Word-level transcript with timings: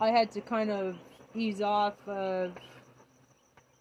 I 0.00 0.10
had 0.10 0.30
to 0.32 0.40
kind 0.40 0.70
of 0.70 0.96
ease 1.34 1.60
off 1.60 2.08
of 2.08 2.52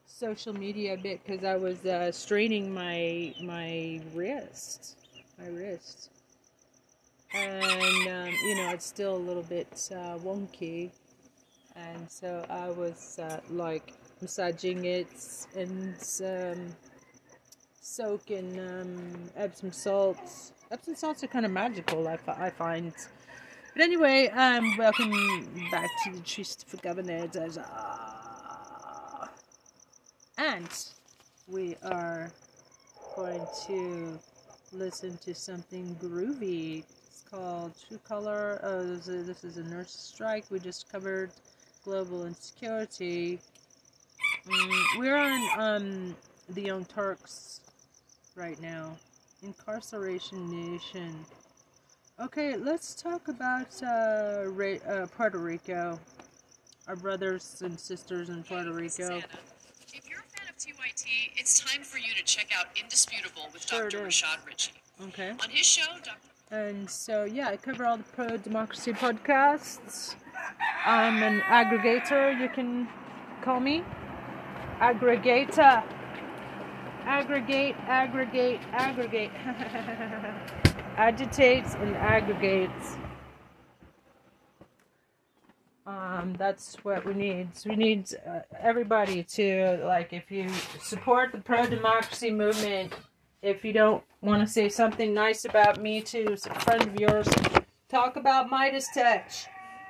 social 0.05 0.53
media 0.53 0.95
a 0.95 0.97
bit 0.97 1.21
because 1.25 1.45
I 1.45 1.55
was 1.55 1.85
uh, 1.85 2.11
straining 2.11 2.73
my 2.73 3.33
my 3.41 4.01
wrist, 4.13 4.97
my 5.37 5.47
wrist, 5.47 6.09
and 7.33 8.07
um, 8.07 8.33
you 8.43 8.55
know 8.55 8.69
it's 8.71 8.85
still 8.85 9.15
a 9.15 9.23
little 9.29 9.43
bit 9.43 9.89
uh, 9.91 10.17
wonky, 10.17 10.91
and 11.77 12.11
so 12.11 12.45
I 12.49 12.69
was 12.69 13.17
uh, 13.19 13.39
like 13.49 13.93
massaging 14.21 14.83
it 14.83 15.07
and 15.55 15.95
um, 16.25 16.75
soaking 17.79 18.59
um, 18.59 19.29
Epsom 19.37 19.71
salts. 19.71 20.51
Epsom 20.69 20.95
salts 20.95 21.23
are 21.23 21.27
kind 21.27 21.45
of 21.45 21.51
magical, 21.51 22.07
I, 22.09 22.19
I 22.27 22.49
find. 22.49 22.93
But 23.73 23.83
anyway, 23.83 24.29
um, 24.29 24.77
welcome 24.77 25.11
back 25.69 25.89
to 26.03 26.11
the 26.11 26.19
Trist 26.21 26.67
for 26.67 26.77
Governor. 26.77 27.29
And 30.37 30.67
we 31.47 31.75
are 31.83 32.31
going 33.15 33.45
to 33.67 34.19
listen 34.71 35.17
to 35.19 35.35
something 35.35 35.95
groovy. 36.01 36.83
It's 37.07 37.23
called 37.29 37.73
True 37.87 37.99
Color. 37.99 38.59
Oh, 38.63 38.83
this 38.83 39.07
is, 39.07 39.27
this 39.27 39.43
is 39.43 39.57
a 39.57 39.63
nurse 39.63 39.91
strike. 39.91 40.45
We 40.49 40.59
just 40.59 40.91
covered 40.91 41.31
global 41.83 42.25
insecurity. 42.25 43.39
Mm, 44.47 44.99
we're 44.99 45.15
on 45.15 45.59
um, 45.59 46.15
the 46.49 46.63
Young 46.63 46.85
Turks 46.85 47.61
right 48.35 48.59
now. 48.61 48.97
Incarceration 49.43 50.49
Nation. 50.49 51.23
Okay, 52.21 52.57
let's 52.57 52.95
talk 52.95 53.29
about 53.29 53.81
uh, 53.81 54.43
Ra- 54.47 54.83
uh, 54.85 55.05
Puerto 55.07 55.37
Rico. 55.37 55.97
Our 56.85 56.97
brothers 56.97 57.61
and 57.63 57.79
sisters 57.79 58.27
in 58.27 58.43
Puerto 58.43 58.73
Rico. 58.73 59.21
If 59.93 60.09
you're 60.09 60.19
a 60.19 60.37
fan 60.37 60.49
of 60.49 60.57
TYT, 60.57 61.05
it's 61.37 61.61
time 61.61 61.81
for 61.81 61.97
you 61.97 62.13
to 62.15 62.23
check 62.23 62.47
out 62.57 62.65
Indisputable 62.77 63.43
with 63.53 63.65
Sure 63.65 63.87
Dr. 63.87 64.05
Rashad 64.05 64.45
Richey. 64.45 64.73
Okay. 65.01 65.29
On 65.29 65.49
his 65.49 65.65
show, 65.65 65.85
Dr. 66.03 66.17
And 66.51 66.89
so, 66.89 67.23
yeah, 67.23 67.47
I 67.47 67.55
cover 67.55 67.85
all 67.85 67.95
the 67.95 68.03
pro 68.03 68.35
democracy 68.35 68.91
podcasts. 68.91 70.15
I'm 70.85 71.23
an 71.23 71.39
aggregator, 71.41 72.37
you 72.37 72.49
can 72.49 72.89
call 73.41 73.61
me. 73.61 73.81
Aggregator. 74.81 75.83
Aggregate, 77.09 77.75
aggregate, 77.87 78.59
aggregate. 78.71 79.31
Agitates 80.95 81.73
and 81.73 81.95
aggregates. 81.95 82.97
Um, 85.87 86.35
that's 86.37 86.75
what 86.83 87.03
we 87.05 87.15
need. 87.15 87.57
So 87.57 87.71
we 87.71 87.77
need 87.77 88.13
uh, 88.27 88.41
everybody 88.59 89.23
to, 89.23 89.81
like, 89.85 90.13
if 90.13 90.29
you 90.29 90.49
support 90.83 91.31
the 91.31 91.39
pro 91.39 91.65
democracy 91.65 92.29
movement, 92.29 92.93
if 93.41 93.65
you 93.65 93.73
don't 93.73 94.03
want 94.21 94.45
to 94.45 94.47
say 94.47 94.69
something 94.69 95.11
nice 95.11 95.45
about 95.45 95.81
me 95.81 96.01
to 96.01 96.33
a 96.33 96.59
friend 96.59 96.83
of 96.83 96.99
yours, 96.99 97.27
talk 97.89 98.17
about 98.17 98.51
Midas 98.51 98.87
Touch, 98.93 99.47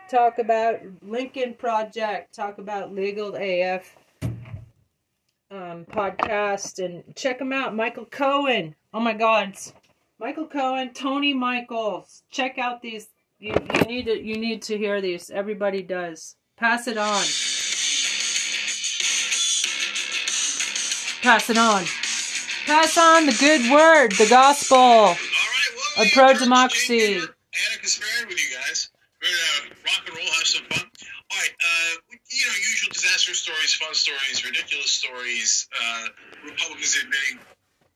talk 0.09 0.39
about 0.39 0.79
Lincoln 1.01 1.55
Project, 1.55 2.33
talk 2.33 2.59
about 2.59 2.95
Legal 2.95 3.35
AF 3.35 3.97
um, 5.51 5.85
podcast, 5.85 6.83
and 6.83 7.03
check 7.15 7.39
them 7.39 7.53
out. 7.53 7.75
Michael 7.75 8.05
Cohen. 8.05 8.75
Oh 8.93 8.99
my 8.99 9.13
God, 9.13 9.55
Michael 10.19 10.47
Cohen, 10.47 10.93
Tony 10.93 11.33
Michaels. 11.33 12.23
Check 12.29 12.57
out 12.57 12.81
these. 12.81 13.07
You, 13.39 13.53
you 13.73 13.81
need 13.81 14.05
to 14.05 14.21
you 14.21 14.37
need 14.37 14.61
to 14.63 14.77
hear 14.77 15.01
these. 15.01 15.29
Everybody 15.29 15.81
does. 15.81 16.35
Pass 16.57 16.87
it 16.87 16.97
on. 16.97 17.23
Pass 21.21 21.49
it 21.49 21.57
on. 21.57 21.83
Pass 22.65 22.97
on 22.97 23.25
the 23.25 23.35
good 23.39 23.71
word, 23.71 24.11
the 24.13 24.27
gospel. 24.29 24.77
All 24.77 25.13
right, 25.13 25.15
well, 25.97 26.05
A 26.05 26.09
pro 26.11 26.33
democracy. 26.33 26.99
Jane 26.99 27.21
Ana 27.21 27.81
Kasparian 27.81 28.27
with 28.27 28.37
you 28.39 28.55
guys. 28.57 28.89
We're 29.21 29.27
gonna 29.63 29.75
rock 29.83 30.07
and 30.07 30.15
roll, 30.17 30.25
have 30.25 30.47
some 30.47 30.65
fun. 30.65 30.85
All 31.31 31.37
right, 31.37 31.51
uh, 31.59 31.95
you 32.39 32.45
know, 32.47 32.53
usual 32.55 32.89
disaster 32.93 33.33
stories, 33.33 33.73
fun 33.75 33.93
stories, 33.93 34.45
ridiculous 34.45 34.91
stories. 34.91 35.67
Uh, 35.75 36.07
Republicans 36.45 36.97
admitting, 37.03 37.39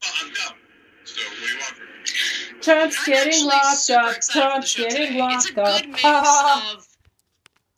well, 0.02 0.12
I'm 0.22 0.34
dumb. 0.34 0.58
So, 1.06 1.22
what 1.22 1.40
do 1.40 1.54
you 1.54 1.60
want 1.60 1.76
from 1.76 1.88
me? 1.88 2.62
Trump's 2.62 2.98
I'm 3.00 3.06
getting 3.06 3.46
locked 3.46 3.90
up. 3.90 4.16
excited 4.18 4.42
Trump's 4.42 4.76
getting 4.76 5.08
today. 5.08 5.20
locked 5.20 5.46
It's 5.48 5.58
a 5.58 5.62
up. 5.62 5.82
good 5.82 5.90
mix 5.90 6.04
of 6.06 6.88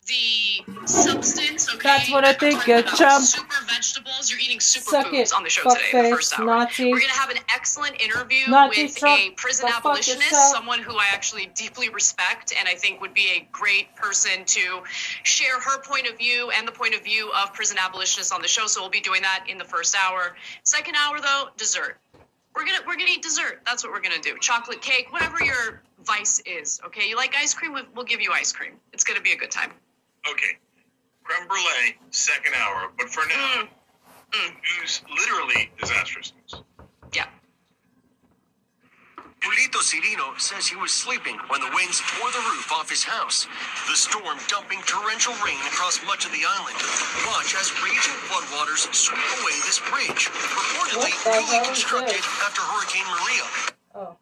the 0.06 0.86
substance, 0.86 1.68
okay? 1.68 1.80
That's 1.82 2.10
what 2.10 2.24
I 2.24 2.32
think, 2.32 2.60
talking 2.60 3.06
uh. 3.06 3.20
Super 3.20 3.64
vegetables. 3.66 4.30
You're 4.30 4.40
eating 4.40 4.60
super 4.60 4.90
Suck 4.90 5.06
foods 5.08 5.32
it, 5.32 5.36
on 5.36 5.42
the 5.42 5.50
show 5.50 5.68
today 5.68 5.90
in 5.92 6.10
the 6.10 6.16
first 6.16 6.38
hour. 6.38 6.46
Nazi. 6.46 6.84
We're 6.84 7.00
going 7.00 7.12
to 7.12 7.18
have 7.18 7.30
an 7.30 7.38
excellent 7.52 8.00
interview 8.00 8.48
Nazi 8.48 8.84
with 8.84 8.96
Trump, 8.96 9.20
a 9.20 9.30
prison 9.30 9.68
abolitionist, 9.68 10.52
someone 10.52 10.80
who 10.80 10.96
I 10.96 11.06
actually 11.12 11.50
deeply 11.54 11.88
respect 11.88 12.54
and 12.58 12.68
I 12.68 12.74
think 12.74 13.00
would 13.00 13.14
be 13.14 13.28
a 13.36 13.48
great 13.50 13.94
person 13.96 14.44
to 14.44 14.82
share 15.24 15.60
her 15.60 15.80
point 15.82 16.06
of 16.06 16.16
view 16.16 16.50
and 16.56 16.66
the 16.66 16.72
point 16.72 16.94
of 16.94 17.02
view 17.02 17.32
of 17.32 17.52
prison 17.52 17.76
abolitionists 17.78 18.32
on 18.32 18.42
the 18.42 18.48
show. 18.48 18.66
So 18.66 18.80
we'll 18.80 18.90
be 18.90 19.00
doing 19.00 19.22
that 19.22 19.46
in 19.48 19.58
the 19.58 19.64
first 19.64 19.96
hour. 19.96 20.36
Second 20.62 20.96
hour, 20.96 21.20
though, 21.20 21.48
dessert. 21.56 21.98
We're 22.54 22.64
gonna 22.64 22.78
we're 22.86 22.96
gonna 22.96 23.10
eat 23.10 23.22
dessert. 23.22 23.60
That's 23.66 23.84
what 23.84 23.92
we're 23.92 24.00
gonna 24.00 24.18
do. 24.18 24.38
Chocolate 24.40 24.80
cake, 24.80 25.12
whatever 25.12 25.44
your 25.44 25.82
vice 26.06 26.40
is. 26.46 26.80
Okay, 26.86 27.06
you 27.06 27.14
like 27.14 27.34
ice 27.36 27.52
cream? 27.52 27.76
We'll 27.94 28.06
give 28.06 28.22
you 28.22 28.32
ice 28.32 28.50
cream. 28.50 28.72
It's 28.94 29.04
gonna 29.04 29.20
be 29.20 29.32
a 29.32 29.36
good 29.36 29.50
time. 29.50 29.72
Okay, 30.30 30.58
creme 31.24 31.46
brulee, 31.48 31.96
second 32.10 32.54
hour. 32.54 32.90
But 32.98 33.08
for 33.10 33.26
now, 33.28 33.68
Mm. 34.32 34.56
news 34.80 35.02
literally 35.08 35.70
disastrous 35.78 36.32
news. 36.34 36.62
Yeah. 37.12 37.26
Julito 39.40 39.78
Cirino 39.78 40.38
says 40.40 40.66
he 40.66 40.74
was 40.74 40.92
sleeping 40.92 41.38
when 41.48 41.60
the 41.60 41.70
winds 41.70 42.00
tore 42.00 42.30
the 42.32 42.42
roof 42.50 42.72
off 42.72 42.90
his 42.90 43.04
house. 43.04 43.46
The 43.88 43.94
storm 43.94 44.38
dumping 44.48 44.82
torrential 44.82 45.34
rain 45.46 45.60
across 45.70 46.02
much 46.04 46.26
of 46.26 46.32
the 46.32 46.42
island. 46.44 46.74
Watch 47.28 47.54
as 47.54 47.70
raging 47.84 48.18
floodwaters 48.26 48.92
sweep 48.92 49.22
away 49.40 49.54
this 49.62 49.78
bridge, 49.78 50.26
reportedly 50.26 50.98
What 50.98 51.24
the 51.24 51.30
hell 51.30 51.46
newly 51.46 51.66
constructed 51.66 52.22
after 52.42 52.60
Hurricane 52.62 53.06
Maria. 53.06 53.46
Oh. 53.94 54.16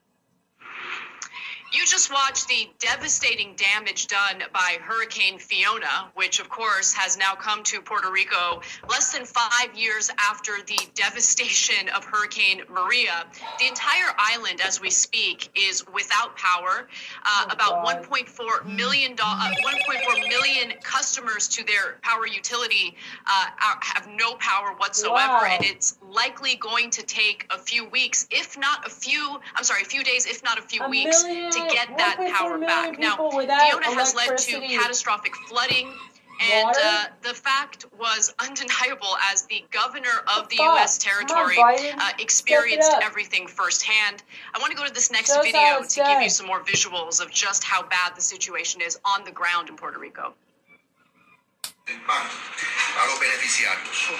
You 1.74 1.84
just 1.86 2.12
watched 2.12 2.46
the 2.46 2.68
devastating 2.78 3.54
damage 3.56 4.06
done 4.06 4.42
by 4.52 4.76
Hurricane 4.80 5.38
Fiona, 5.38 6.08
which 6.14 6.38
of 6.38 6.48
course 6.48 6.92
has 6.92 7.18
now 7.18 7.34
come 7.34 7.64
to 7.64 7.80
Puerto 7.80 8.10
Rico 8.12 8.60
less 8.88 9.12
than 9.12 9.24
five 9.24 9.74
years 9.74 10.08
after 10.18 10.52
the 10.66 10.78
devastation 10.94 11.88
of 11.88 12.04
Hurricane 12.04 12.62
Maria. 12.70 13.24
The 13.58 13.66
entire 13.66 14.14
island, 14.16 14.60
as 14.64 14.80
we 14.80 14.88
speak, 14.90 15.50
is 15.56 15.84
without 15.92 16.36
power. 16.36 16.86
Uh, 17.24 17.30
Oh, 17.36 17.52
about 17.52 17.84
God. 17.84 18.04
1.4 18.08 18.64
million 18.76 19.16
do- 19.16 19.22
uh, 19.26 19.50
1.4 19.64 20.28
million 20.28 20.72
customers 20.82 21.48
to 21.48 21.64
their 21.64 21.98
power 22.02 22.26
utility 22.26 22.94
uh, 23.26 23.46
are, 23.66 23.78
have 23.82 24.06
no 24.08 24.34
power 24.36 24.74
whatsoever, 24.78 25.14
Wow. 25.16 25.48
and 25.50 25.64
it's 25.64 25.96
likely 26.08 26.54
going 26.54 26.90
to 26.90 27.02
take 27.02 27.46
a 27.50 27.58
few 27.58 27.86
weeks, 27.88 28.26
if 28.30 28.56
not 28.56 28.86
a 28.86 28.90
few. 28.90 29.40
I'm 29.56 29.64
sorry, 29.64 29.82
a 29.82 29.84
few 29.86 30.04
days, 30.04 30.26
if 30.26 30.42
not 30.44 30.58
a 30.58 30.62
few 30.62 30.82
A 30.82 30.88
weeks, 30.88 31.24
million- 31.24 31.50
to 31.50 31.63
get 31.70 31.96
that 31.98 32.16
power 32.34 32.58
back. 32.58 32.98
Now, 32.98 33.16
Fiona 33.16 33.94
has 33.94 34.14
led 34.14 34.38
to 34.38 34.60
catastrophic 34.60 35.34
flooding. 35.48 35.92
And 36.40 36.74
uh, 36.82 37.04
the 37.22 37.32
fact 37.32 37.86
was 37.98 38.34
undeniable 38.40 39.16
as 39.32 39.42
the 39.42 39.64
governor 39.70 40.24
of 40.36 40.48
the? 40.48 40.56
U.S. 40.56 40.98
Territory 40.98 41.56
uh, 41.58 42.10
experienced 42.18 42.90
everything 43.02 43.46
firsthand. 43.46 44.22
I 44.52 44.58
want 44.58 44.72
to 44.72 44.76
go 44.76 44.84
to 44.84 44.92
this 44.92 45.12
next 45.12 45.34
video 45.36 45.82
to 45.82 46.12
give 46.12 46.22
you 46.22 46.28
some 46.28 46.46
more 46.46 46.60
visuals 46.60 47.22
of 47.22 47.30
just 47.30 47.62
how 47.62 47.82
bad 47.86 48.16
the 48.16 48.20
situation 48.20 48.80
is 48.80 48.98
on 49.04 49.24
the 49.24 49.30
ground 49.30 49.68
in 49.68 49.76
Puerto 49.76 49.98
Rico. 49.98 50.34
Del 51.86 52.00
a 52.96 53.06
los 53.06 53.18
beneficiarios. 53.18 54.12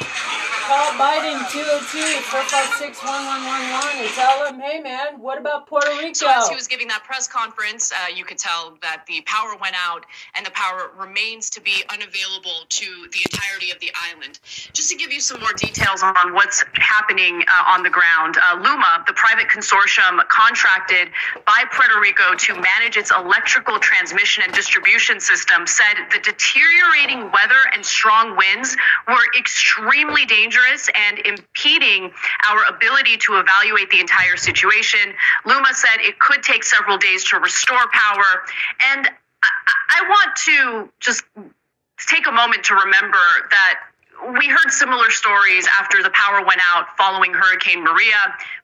Call 0.67 0.95
Biden 0.95 1.45
202-456-1111 1.45 4.01
and 4.01 4.09
tell 4.15 4.47
him, 4.47 4.59
hey 4.61 4.81
man, 4.81 5.21
what 5.21 5.39
about 5.39 5.67
Puerto 5.67 5.91
Rico? 5.99 6.15
So 6.15 6.29
as 6.29 6.49
he 6.49 6.55
was 6.55 6.67
giving 6.67 6.89
that 6.89 7.05
press 7.05 7.29
conference, 7.29 7.93
uh, 7.93 8.09
you 8.15 8.25
could 8.25 8.39
tell 8.39 8.77
that 8.81 9.05
the 9.07 9.21
power 9.27 9.55
went 9.61 9.77
out 9.79 10.07
and 10.37 10.45
the 10.45 10.51
power 10.51 10.91
remains 10.99 11.51
to 11.51 11.61
be 11.61 11.85
unavailable 11.91 12.65
to 12.69 13.09
the 13.13 13.21
entirety 13.31 13.71
of 13.71 13.79
the 13.81 13.93
island. 14.11 14.41
Just 14.73 14.91
to 14.91 14.97
give 14.97 15.13
you 15.13 15.21
some 15.21 15.41
more 15.41 15.53
details 15.53 16.03
on 16.03 16.33
what's 16.33 16.65
happening 16.75 17.45
uh, 17.47 17.65
on 17.69 17.83
the 17.83 17.91
ground, 17.91 18.39
uh, 18.43 18.57
Luma, 18.57 19.05
the 19.07 19.13
private 19.13 19.49
consortium 19.49 20.27
contracted 20.29 21.11
by 21.45 21.65
Puerto 21.73 22.01
Rico 22.01 22.35
to 22.35 22.55
manage 22.55 22.97
its 22.97 23.13
electrical 23.13 23.79
transmission 23.79 24.43
and 24.45 24.53
distribution 24.53 25.21
system, 25.21 25.67
said 25.67 25.95
the 26.11 26.19
deteriorating 26.21 27.31
weather 27.31 27.54
and 27.73 27.85
strong 27.85 28.37
winds 28.37 28.77
were 29.09 29.25
extremely 29.39 30.25
dangerous 30.27 30.89
and 30.95 31.19
impeding 31.27 32.13
our 32.49 32.65
ability 32.69 33.17
to 33.19 33.39
evaluate 33.39 33.91
the 33.91 34.01
entire 34.01 34.37
situation. 34.37 35.15
Luma 35.45 35.73
said 35.73 36.01
it 36.01 36.19
could 36.19 36.43
take 36.43 36.65
several 36.65 36.99
days 36.99 37.25
to 37.25 37.39
restore 37.39 37.87
power. 37.93 38.45
And 38.93 39.09
I, 39.43 39.49
I 40.01 40.09
want 40.09 40.37
to 40.37 40.93
just 41.01 41.25
take 42.09 42.27
a 42.27 42.33
moment 42.33 42.65
to 42.65 42.75
remember 42.75 43.19
that 43.51 43.81
we 44.33 44.49
heard 44.49 44.71
similar 44.71 45.11
stories 45.11 45.67
after 45.79 46.03
the 46.03 46.11
power 46.11 46.45
went 46.45 46.61
out 46.73 46.87
following 46.97 47.33
Hurricane 47.33 47.83
Maria, 47.85 48.17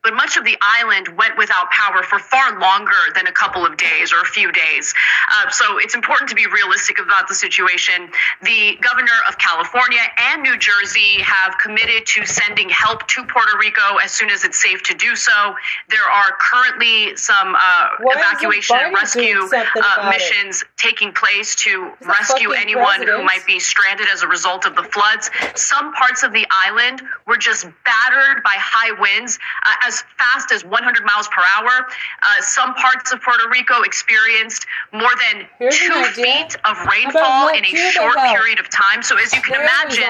but 0.02 0.14
much 0.14 0.36
of 0.36 0.44
the 0.44 0.56
island 0.60 1.08
went 1.16 1.36
without 1.36 1.70
power 1.70 2.02
for 2.02 2.18
far 2.18 2.58
longer 2.58 2.96
than 3.14 3.26
a 3.26 3.32
couple 3.32 3.66
of 3.66 3.76
days 3.76 4.12
or 4.12 4.20
a 4.20 4.24
few 4.24 4.50
days. 4.52 4.94
Uh, 5.32 5.50
so 5.50 5.78
it's 5.78 5.94
important 5.94 6.28
to 6.30 6.34
be 6.34 6.46
realistic 6.46 6.98
about 6.98 7.28
the 7.28 7.34
situation. 7.34 8.08
The 8.42 8.78
governor 8.80 9.18
of 9.28 9.38
California 9.38 10.00
and 10.32 10.42
New 10.42 10.56
Jersey 10.56 11.20
have 11.20 11.58
committed 11.58 12.06
to 12.06 12.24
sending 12.24 12.68
help 12.68 13.06
to 13.08 13.24
Puerto 13.24 13.58
Rico 13.58 13.96
as 14.02 14.12
soon 14.12 14.30
as 14.30 14.44
it's 14.44 14.60
safe 14.60 14.82
to 14.84 14.94
do 14.94 15.14
so. 15.14 15.54
There 15.88 16.10
are 16.10 16.36
currently 16.40 17.16
some 17.16 17.54
uh, 17.54 17.88
evacuation 18.00 18.76
and 18.80 18.94
rescue 18.94 19.42
uh, 19.42 19.64
about 19.76 20.06
it? 20.06 20.10
missions 20.10 20.64
taking 20.76 21.12
place 21.12 21.54
to 21.56 21.92
rescue 22.06 22.52
anyone 22.52 23.06
who 23.06 23.22
might 23.24 23.44
be 23.46 23.58
stranded 23.58 24.06
as 24.12 24.22
a 24.22 24.28
result 24.28 24.64
of 24.64 24.74
the 24.74 24.82
floods. 24.82 25.30
Some 25.54 25.92
parts 25.94 26.22
of 26.22 26.32
the 26.32 26.46
island 26.50 27.02
were 27.26 27.36
just 27.36 27.64
battered 27.84 28.42
by 28.42 28.54
high 28.56 28.98
winds 29.00 29.38
uh, 29.66 29.74
as 29.86 30.02
fast 30.18 30.52
as 30.52 30.64
100 30.64 31.04
miles 31.04 31.28
per 31.28 31.42
hour. 31.56 31.86
Uh, 32.22 32.40
some 32.40 32.74
parts 32.74 33.12
of 33.12 33.20
Puerto 33.22 33.48
Rico 33.50 33.82
experienced 33.82 34.66
more 34.92 35.10
than 35.30 35.46
Here's 35.58 35.78
two 35.78 36.04
feet 36.12 36.56
of 36.64 36.76
rainfall 36.86 37.48
in 37.48 37.64
a 37.64 37.90
short 37.92 38.18
help? 38.18 38.36
period 38.36 38.60
of 38.60 38.68
time. 38.70 39.02
So, 39.02 39.16
as 39.18 39.32
you 39.32 39.42
can 39.42 39.60
imagine, 39.60 40.04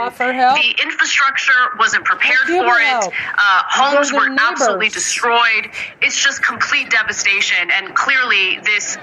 the 0.54 0.82
infrastructure 0.82 1.52
wasn't 1.78 2.04
prepared 2.04 2.46
for 2.46 2.80
it. 2.80 3.12
Uh, 3.38 3.62
homes 3.68 4.12
were 4.12 4.28
absolutely 4.38 4.88
destroyed. 4.88 5.70
It's 6.00 6.22
just 6.22 6.42
complete 6.44 6.90
devastation. 6.90 7.70
And 7.70 7.94
clearly, 7.94 8.60
this 8.64 8.96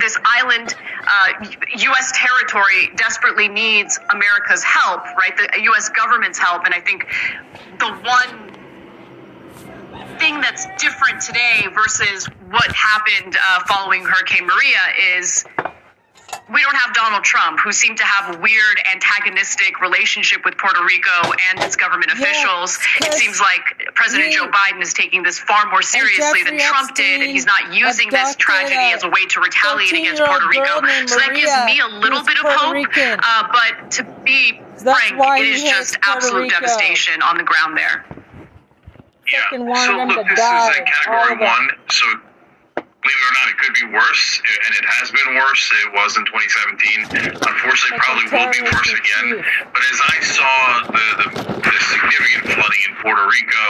this 0.00 0.16
island, 0.24 0.74
uh, 1.06 1.46
U.S. 1.76 2.12
territory, 2.14 2.90
desperately 2.96 3.48
needs 3.48 3.98
America's 4.10 4.62
help, 4.62 5.04
right? 5.16 5.36
The 5.36 5.62
U.S. 5.62 5.88
government's 5.88 6.38
help. 6.38 6.64
And 6.64 6.74
I 6.74 6.80
think 6.80 7.06
the 7.78 7.92
one 8.04 8.52
thing 10.18 10.40
that's 10.40 10.66
different 10.78 11.20
today 11.20 11.66
versus 11.74 12.26
what 12.50 12.70
happened 12.72 13.36
uh, 13.36 13.60
following 13.66 14.04
Hurricane 14.04 14.46
Maria 14.46 15.18
is 15.18 15.44
we 16.52 16.60
don't 16.62 16.76
have 16.76 16.94
Donald 16.94 17.24
Trump, 17.24 17.60
who 17.60 17.72
seemed 17.72 17.96
to 17.98 18.04
have 18.04 18.34
a 18.34 18.38
weird 18.38 18.76
antagonistic 18.92 19.80
relationship 19.80 20.44
with 20.44 20.56
Puerto 20.58 20.82
Rico 20.84 21.32
and 21.50 21.60
its 21.62 21.76
government 21.76 22.10
Yeah, 22.14 22.22
officials. 22.24 22.78
it 23.00 23.12
seems 23.14 23.40
like 23.40 23.90
President 23.94 24.30
he- 24.30 24.36
Joe 24.36 24.48
Biden 24.48 24.80
is 24.82 24.92
taking 24.94 25.22
this 25.22 25.38
far 25.38 25.66
more 25.70 25.82
seriously 25.82 26.42
than 26.42 26.58
Jeffrey 26.58 26.68
Trump 26.68 26.94
did, 26.94 27.20
and 27.22 27.30
he's 27.30 27.46
not 27.46 27.72
using 27.74 28.10
this 28.10 28.36
tragedy 28.36 28.92
as 28.92 29.02
a 29.02 29.08
way 29.08 29.26
to 29.26 29.40
retaliate 29.40 29.92
against 29.92 30.22
Puerto 30.22 30.46
Rico. 30.48 30.80
So 31.06 31.18
that 31.18 31.32
gives 31.34 31.52
me 31.66 31.80
a 31.80 31.88
little 31.88 32.22
bit 32.24 32.36
of 32.36 32.42
Puerto 32.42 32.58
hope. 32.58 32.86
Uh, 33.24 33.48
but 33.52 33.90
to 33.92 34.04
be 34.24 34.60
That's 34.78 34.82
frank, 34.82 35.18
why 35.18 35.38
it 35.38 35.44
he 35.44 35.50
is 35.52 35.62
hates 35.62 35.72
just 35.92 36.00
Puerto 36.02 36.16
absolute 36.18 36.42
Rico. 36.42 36.60
devastation 36.60 37.22
on 37.22 37.36
the 37.36 37.44
ground 37.44 37.76
there. 37.76 38.04
Yeah. 39.30 39.40
Fucking 39.50 39.66
wanted 39.66 39.86
So 39.86 39.96
them 39.96 40.08
look, 40.08 40.28
this 40.28 40.38
die, 40.38 40.70
is 40.70 40.76
a 40.76 40.82
category 40.82 41.46
one. 41.46 41.70
So 41.90 42.04
believe 43.02 43.18
it 43.18 43.26
or 43.26 43.34
not, 43.34 43.46
it 43.50 43.58
could 43.58 43.74
be 43.74 43.86
worse, 43.90 44.26
and 44.46 44.72
it 44.78 44.86
has 44.86 45.10
been 45.10 45.34
worse. 45.34 45.62
It 45.82 45.90
was 45.92 46.14
in 46.16 46.24
2017. 46.24 47.34
Unfortunately, 47.34 47.98
probably 47.98 48.26
will 48.30 48.50
be 48.54 48.62
worse 48.62 48.92
again. 48.94 49.42
But 49.74 49.82
as 49.90 49.98
I 50.06 50.16
saw 50.22 50.54
the, 50.86 51.06
the, 51.18 51.28
the 51.58 51.74
significant 51.82 52.42
flooding 52.54 52.82
in 52.86 52.92
Puerto 53.02 53.24
Rico, 53.26 53.66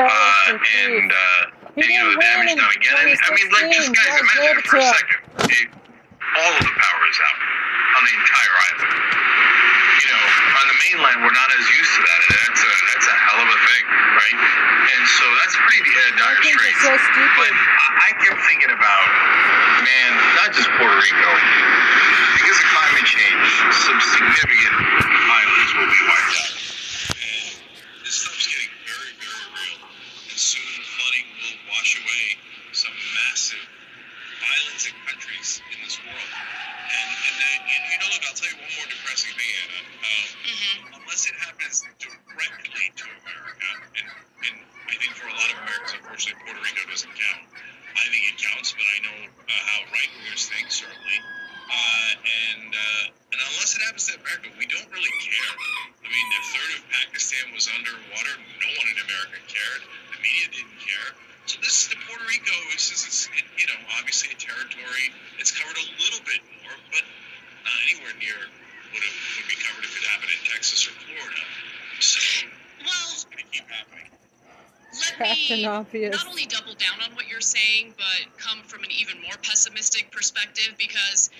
uh, 0.00 0.56
and 0.56 1.12
uh, 1.12 1.76
He 1.76 1.92
you 1.92 2.00
know 2.00 2.08
the 2.08 2.24
damage 2.24 2.56
done 2.56 2.72
again. 2.72 3.04
And, 3.04 3.18
I 3.20 3.30
mean, 3.36 3.48
like, 3.52 3.68
just 3.76 3.92
guys, 3.92 4.16
imagine 4.16 4.64
for 4.64 4.76
a 4.80 4.88
second. 4.88 5.20
It, 5.44 5.68
all 6.40 6.52
of 6.56 6.64
the 6.64 6.72
power 6.72 7.02
is 7.04 7.18
out 7.20 7.59
on 7.96 8.02
the 8.06 8.14
entire 8.14 8.54
island. 8.70 8.92
You 10.00 10.08
know, 10.08 10.24
on 10.60 10.64
the 10.70 10.76
mainland, 10.80 11.18
we're 11.20 11.36
not 11.36 11.50
as 11.52 11.64
used 11.76 11.92
to 11.98 12.00
that, 12.00 12.20
and 12.24 12.32
that's 12.40 12.62
a 12.64 12.72
that's 12.94 13.06
a 13.10 13.16
hell 13.20 13.40
of 13.42 13.48
a 13.52 13.58
thing, 13.68 13.84
right? 14.16 14.38
And 14.40 15.02
so 15.06 15.24
that's 15.42 15.56
pretty 15.60 15.82
uh, 15.84 16.00
dire 16.16 16.40
straits. 16.40 16.80
so. 16.80 16.90
But 17.36 17.52
I, 17.52 17.88
I 18.06 18.10
kept 18.16 18.40
thinking 18.48 18.72
about, 18.72 19.04
man, 19.84 20.10
not 20.40 20.50
just 20.56 20.68
Puerto 20.80 20.96
Rico. 20.96 21.30
Because 22.40 22.58
of 22.58 22.66
climate 22.72 23.06
change, 23.06 23.48
some 23.76 24.00
significant 24.00 24.74
islands 24.80 25.70
will 25.76 25.90
be 25.90 26.00
wiped 26.08 26.34
out. 26.40 26.52
And 27.20 27.44
this 28.00 28.14
stuff's 28.24 28.46
getting 28.48 28.72
very, 28.88 29.12
very 29.20 29.46
real. 29.52 29.80
And 29.84 30.38
soon 30.40 30.64
flooding 30.80 31.28
will 31.44 31.58
wash 31.76 32.00
away 32.00 32.24
some 32.72 32.96
massive 33.28 33.64
islands 34.40 34.88
and 34.88 34.96
countries 35.04 35.60
in 35.76 35.78
this 35.84 36.00
world. 36.00 36.69
And, 36.90 37.10
and 37.14 37.34
then, 37.38 37.58
you, 37.70 37.78
you 37.86 37.96
know, 38.02 38.08
look, 38.10 38.22
I'll 38.26 38.34
tell 38.34 38.50
you 38.50 38.58
one 38.58 38.72
more 38.74 38.88
depressing 38.90 39.30
thing, 39.38 39.52
Ana. 39.62 39.80
Um, 40.02 41.00
Unless 41.02 41.26
it 41.30 41.36
happens 41.38 41.86
directly 42.02 42.86
to 42.98 43.04
America, 43.22 43.70
and, 43.98 44.08
and 44.46 44.56
I 44.90 44.94
think 44.98 45.14
for 45.14 45.26
a 45.30 45.34
lot 45.34 45.50
of 45.54 45.58
Americans, 45.62 45.94
unfortunately, 46.02 46.38
Puerto 46.42 46.62
Rico 46.62 46.82
doesn't 46.90 47.14
count. 47.14 47.44
I 47.94 48.06
think 48.10 48.22
it 48.30 48.36
counts, 48.38 48.70
but 48.74 48.86
I 48.86 48.98
know 49.02 49.18
uh, 49.26 49.50
how 49.50 49.78
right 49.90 50.10
wingers 50.22 50.46
think, 50.46 50.70
certainly. 50.70 51.18
Uh, 51.70 52.10
and 52.18 52.70
uh, 52.74 53.04
and 53.34 53.38
unless 53.38 53.74
it 53.78 53.82
happens 53.86 54.10
to 54.10 54.18
America, 54.18 54.50
we 54.58 54.66
don't 54.66 54.90
really 54.90 55.14
care. 55.22 55.54
I 56.02 56.08
mean, 56.10 56.26
a 56.34 56.42
third 56.50 56.70
of 56.78 56.82
Pakistan 56.90 57.54
was 57.54 57.70
underwater. 57.70 58.34
No 58.58 58.68
one 58.74 58.88
in 58.90 58.98
America 59.06 59.38
cared. 59.46 59.82
The 60.10 60.18
media 60.18 60.46
didn't 60.50 60.78
care. 60.82 61.08
So 61.46 61.58
this 61.60 61.82
is 61.82 61.88
the 61.88 61.96
Puerto 62.06 62.22
Rico 62.28 62.54
is, 62.76 62.90
is, 62.94 63.02
is 63.06 63.28
it, 63.36 63.44
you 63.58 63.66
know 63.66 63.80
obviously 63.98 64.30
a 64.32 64.38
territory. 64.38 65.10
It's 65.38 65.50
covered 65.50 65.76
a 65.76 65.86
little 65.98 66.22
bit 66.24 66.40
more, 66.62 66.76
but 66.92 67.02
not 67.64 67.78
anywhere 67.90 68.14
near 68.20 68.38
what 68.92 69.02
it 69.02 69.14
would 69.38 69.48
be 69.48 69.58
covered 69.58 69.84
if 69.84 69.94
it 69.98 70.04
happened 70.10 70.30
in 70.30 70.42
Texas 70.46 70.86
or 70.86 70.92
Florida. 71.02 71.42
So 71.98 72.20
Well, 72.84 73.06
it's 73.12 73.24
going 73.24 73.38
to 73.42 73.48
keep 73.50 73.66
happening. 73.68 74.08
let 74.94 75.12
Captain 75.18 75.58
me 75.58 75.66
Obvious. 75.66 76.16
not 76.16 76.26
only 76.28 76.46
double 76.46 76.74
down 76.74 77.02
on 77.02 77.14
what 77.14 77.28
you're 77.28 77.40
saying, 77.42 77.94
but 77.96 78.30
come 78.38 78.62
from 78.62 78.84
an 78.84 78.90
even 78.90 79.20
more 79.22 79.36
pessimistic 79.42 80.10
perspective 80.10 80.74
because 80.78 81.30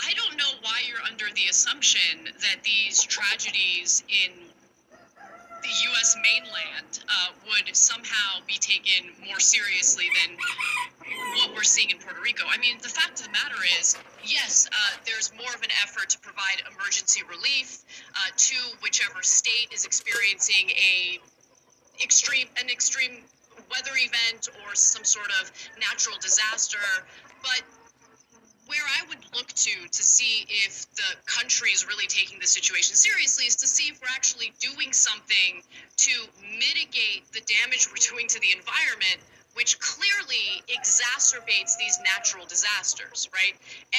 I 0.00 0.12
don't 0.14 0.36
know 0.36 0.52
why 0.62 0.82
you're 0.88 1.02
under 1.02 1.26
the 1.34 1.46
assumption 1.50 2.24
that 2.40 2.62
these 2.64 3.02
tragedies 3.02 4.02
in 4.08 4.32
the 5.62 5.74
U.S. 5.94 6.16
mainland 6.18 6.98
uh, 7.08 7.30
would 7.46 7.74
somehow 7.74 8.42
be 8.46 8.58
taken 8.58 9.10
more 9.26 9.38
seriously 9.38 10.06
than 10.20 10.36
what 11.38 11.54
we're 11.54 11.62
seeing 11.62 11.90
in 11.90 11.98
Puerto 11.98 12.20
Rico. 12.20 12.44
I 12.48 12.58
mean, 12.58 12.78
the 12.82 12.88
fact 12.88 13.20
of 13.20 13.26
the 13.26 13.32
matter 13.32 13.62
is, 13.78 13.96
yes, 14.24 14.68
uh, 14.70 14.98
there's 15.06 15.32
more 15.38 15.54
of 15.54 15.62
an 15.62 15.70
effort 15.82 16.10
to 16.10 16.18
provide 16.18 16.62
emergency 16.66 17.22
relief 17.28 17.84
uh, 18.10 18.30
to 18.36 18.56
whichever 18.82 19.22
state 19.22 19.70
is 19.72 19.84
experiencing 19.84 20.70
a 20.70 21.18
extreme 22.02 22.48
an 22.58 22.68
extreme 22.70 23.22
weather 23.70 23.92
event 23.94 24.48
or 24.64 24.74
some 24.74 25.04
sort 25.04 25.28
of 25.40 25.52
natural 25.78 26.16
disaster 26.20 26.80
but 27.42 27.62
where 28.72 28.88
I 28.88 29.04
would 29.12 29.20
look 29.36 29.52
to 29.52 29.76
to 29.84 30.02
see 30.02 30.48
if 30.48 30.88
the 30.96 31.10
country 31.28 31.70
is 31.76 31.86
really 31.86 32.08
taking 32.08 32.40
the 32.40 32.48
situation 32.48 32.96
seriously 32.96 33.44
is 33.44 33.56
to 33.56 33.68
see 33.68 33.92
if 33.92 34.00
we're 34.00 34.16
actually 34.16 34.56
doing 34.64 34.96
something 34.96 35.60
to 36.08 36.14
mitigate 36.40 37.28
the 37.36 37.44
damage 37.44 37.92
we're 37.92 38.00
doing 38.00 38.32
to 38.32 38.40
the 38.40 38.48
environment, 38.56 39.20
which 39.52 39.76
clearly 39.76 40.64
exacerbates 40.72 41.76
these 41.76 42.00
natural 42.00 42.48
disasters, 42.48 43.28
right? 43.36 43.52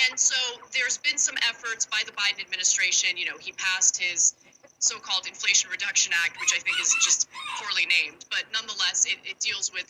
And 0.09 0.17
so 0.17 0.33
there's 0.73 0.97
been 0.97 1.21
some 1.21 1.37
efforts 1.47 1.85
by 1.85 2.01
the 2.09 2.11
Biden 2.17 2.41
administration. 2.41 3.13
You 3.13 3.29
know, 3.29 3.37
he 3.37 3.53
passed 3.53 4.01
his 4.01 4.33
so-called 4.79 5.27
Inflation 5.27 5.69
Reduction 5.69 6.17
Act, 6.25 6.41
which 6.41 6.51
I 6.57 6.59
think 6.59 6.81
is 6.81 6.97
just 6.97 7.29
poorly 7.61 7.85
named, 7.85 8.25
but 8.33 8.43
nonetheless, 8.51 9.05
it, 9.05 9.21
it 9.23 9.39
deals 9.39 9.71
with 9.71 9.85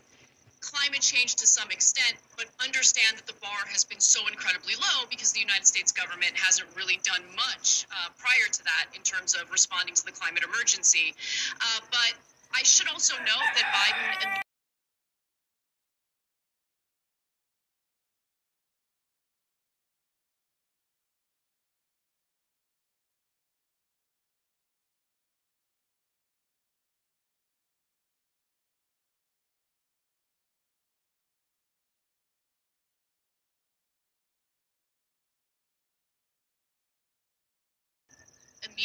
climate 0.63 1.01
change 1.01 1.35
to 1.35 1.45
some 1.45 1.69
extent, 1.69 2.15
but 2.37 2.47
understand 2.63 3.17
that 3.17 3.27
the 3.27 3.35
bar 3.43 3.67
has 3.67 3.83
been 3.83 3.99
so 3.99 4.25
incredibly 4.31 4.75
low 4.79 5.03
because 5.09 5.31
the 5.35 5.39
United 5.39 5.67
States 5.67 5.91
government 5.91 6.31
hasn't 6.39 6.67
really 6.75 6.99
done 7.03 7.21
much 7.35 7.85
uh, 7.91 8.09
prior 8.17 8.47
to 8.51 8.63
that 8.63 8.87
in 8.95 9.01
terms 9.03 9.35
of 9.35 9.51
responding 9.51 9.93
to 9.93 10.05
the 10.05 10.11
climate 10.11 10.43
emergency. 10.43 11.13
Uh, 11.59 11.79
but 11.91 12.15
I 12.55 12.63
should 12.63 12.87
also 12.87 13.13
note 13.19 13.49
that 13.59 13.67
Biden 13.75 14.42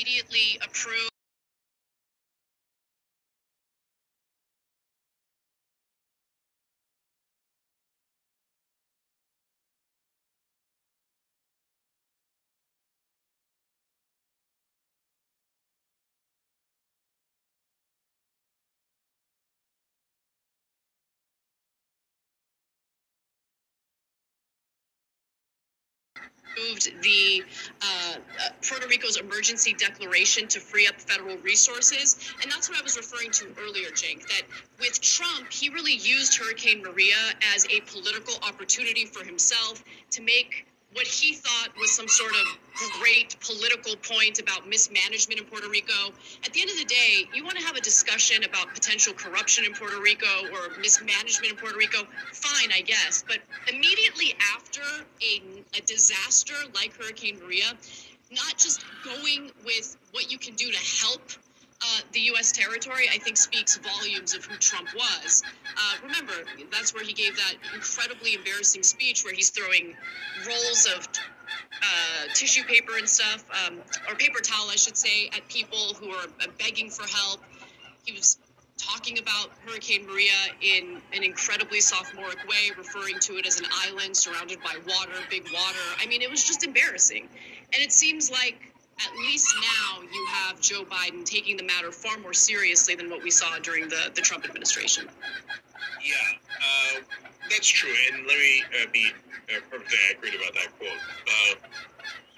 immediately 0.00 0.58
approved. 26.68 27.02
the 27.02 27.42
uh, 27.82 28.14
uh, 28.16 28.48
Puerto 28.66 28.87
Rico's 28.88 29.16
emergency 29.16 29.75
declaration 29.75 30.48
to 30.48 30.60
free 30.60 30.87
up 30.87 31.00
federal 31.00 31.37
resources. 31.38 32.32
And 32.42 32.50
that's 32.50 32.68
what 32.68 32.78
I 32.78 32.82
was 32.82 32.96
referring 32.96 33.30
to 33.32 33.46
earlier, 33.60 33.90
Jake, 33.90 34.26
that 34.28 34.42
with 34.80 35.00
Trump, 35.00 35.52
he 35.52 35.68
really 35.68 35.94
used 35.94 36.37
Hurricane 36.37 36.82
Maria 36.82 37.16
as 37.54 37.66
a 37.66 37.80
political 37.80 38.34
opportunity 38.46 39.06
for 39.06 39.25
himself 39.25 39.82
to 40.12 40.22
make 40.22 40.66
what 40.95 41.07
he 41.07 41.35
thought 41.35 41.68
was 41.78 41.90
some 41.90 42.09
sort 42.09 42.33
of 42.33 42.47
great 43.00 43.37
political 43.40 43.95
point 43.97 44.38
about 44.38 44.68
mismanagement 44.68 45.40
in 45.40 45.47
Puerto 45.47 45.68
Rico. 45.68 46.12
At 46.45 46.52
the 46.52 46.61
end 46.61 46.71
of 46.71 46.76
the 46.76 46.85
day, 46.85 47.28
you 47.35 47.45
want 47.45 47.59
to 47.59 47.64
have 47.64 47.76
a 47.76 47.80
discussion 47.80 48.45
about 48.45 48.73
potential 48.75 49.12
corruption 49.12 49.64
in 49.64 49.75
Puerto 49.75 50.00
Rico 50.00 50.26
or 50.52 50.78
mismanagement 50.80 51.52
in 51.52 51.57
Puerto 51.57 51.76
Rico, 51.76 52.04
fine, 52.33 52.71
I 52.73 52.80
guess. 52.80 53.23
But 53.26 53.38
immediately 53.68 54.35
after 54.54 54.83
a, 55.23 55.42
a 55.76 55.80
disaster 55.83 56.54
like 56.75 56.97
Hurricane 56.97 57.38
Maria, 57.42 57.73
not 58.30 58.57
just 58.59 58.85
going 59.04 59.50
with 59.64 59.97
what 60.12 60.30
you 60.30 60.38
can 60.38 60.54
do 60.54 60.71
to 60.71 60.78
help 60.78 61.23
uh, 61.80 62.00
the 62.12 62.20
U.S. 62.20 62.50
territory, 62.52 63.08
I 63.12 63.18
think 63.18 63.37
speaks 63.37 63.76
volumes 63.78 64.35
of 64.35 64.44
who 64.44 64.56
Trump 64.56 64.88
was. 64.94 65.42
Uh, 65.76 66.06
remember, 66.06 66.32
that's 66.73 66.92
where 66.92 67.04
he 67.04 67.12
gave 67.12 67.37
that 67.37 67.54
incredibly 67.75 68.35
embarrassing 68.35 68.82
speech 68.82 69.25
where 69.25 69.35
he's 69.35 69.50
throwing 69.50 69.94
rolls 70.47 70.87
of 70.87 71.08
uh, 71.82 72.32
tissue 72.35 72.64
paper 72.64 72.99
and 72.99 73.08
stuff, 73.08 73.44
um, 73.66 73.78
or 74.08 74.16
paper 74.16 74.40
towel, 74.40 74.68
I 74.70 74.76
should 74.76 74.97
say, 74.97 75.28
at 75.28 75.47
people 75.49 75.94
who 76.00 76.11
are 76.11 76.26
uh, 76.40 76.47
begging 76.58 76.90
for 76.90 77.06
help. 77.06 77.40
He 78.04 78.12
was 78.12 78.38
talking 78.76 79.18
about 79.18 79.50
Hurricane 79.66 80.06
Maria 80.06 80.32
in 80.62 81.00
an 81.12 81.23
incredibly 81.23 81.80
sophomoric 81.80 82.38
way, 82.49 82.70
referring 82.76 83.18
to 83.20 83.37
it 83.37 83.47
as 83.47 83.61
an 83.61 83.66
island 83.87 84.16
surrounded 84.16 84.58
by 84.61 84.75
water, 84.87 85.12
big 85.30 85.44
water. 85.52 85.78
I 86.00 86.06
mean, 86.06 86.23
it 86.23 86.30
was 86.30 86.42
just 86.44 86.64
embarrassing. 86.64 87.28
And 87.73 87.82
it 87.82 87.92
seems 87.92 88.30
like 88.30 88.67
at 89.00 89.16
least 89.16 89.54
now 89.60 90.02
you 90.02 90.26
have 90.26 90.60
Joe 90.60 90.84
Biden 90.84 91.24
taking 91.24 91.56
the 91.56 91.62
matter 91.62 91.92
far 91.92 92.18
more 92.18 92.34
seriously 92.34 92.94
than 92.94 93.10
what 93.10 93.22
we 93.22 93.30
saw 93.30 93.58
during 93.58 93.88
the, 93.88 94.10
the 94.14 94.20
Trump 94.20 94.44
administration. 94.44 95.08
Yeah, 96.04 96.14
uh, 96.96 97.00
that's 97.50 97.68
true. 97.68 97.94
And 98.12 98.26
let 98.26 98.36
me 98.38 98.62
uh, 98.62 98.86
be 98.92 99.10
uh, 99.54 99.60
perfectly 99.70 99.98
accurate 100.10 100.34
about 100.34 100.54
that 100.54 100.78
quote. 100.78 100.90
Uh, 100.90 101.54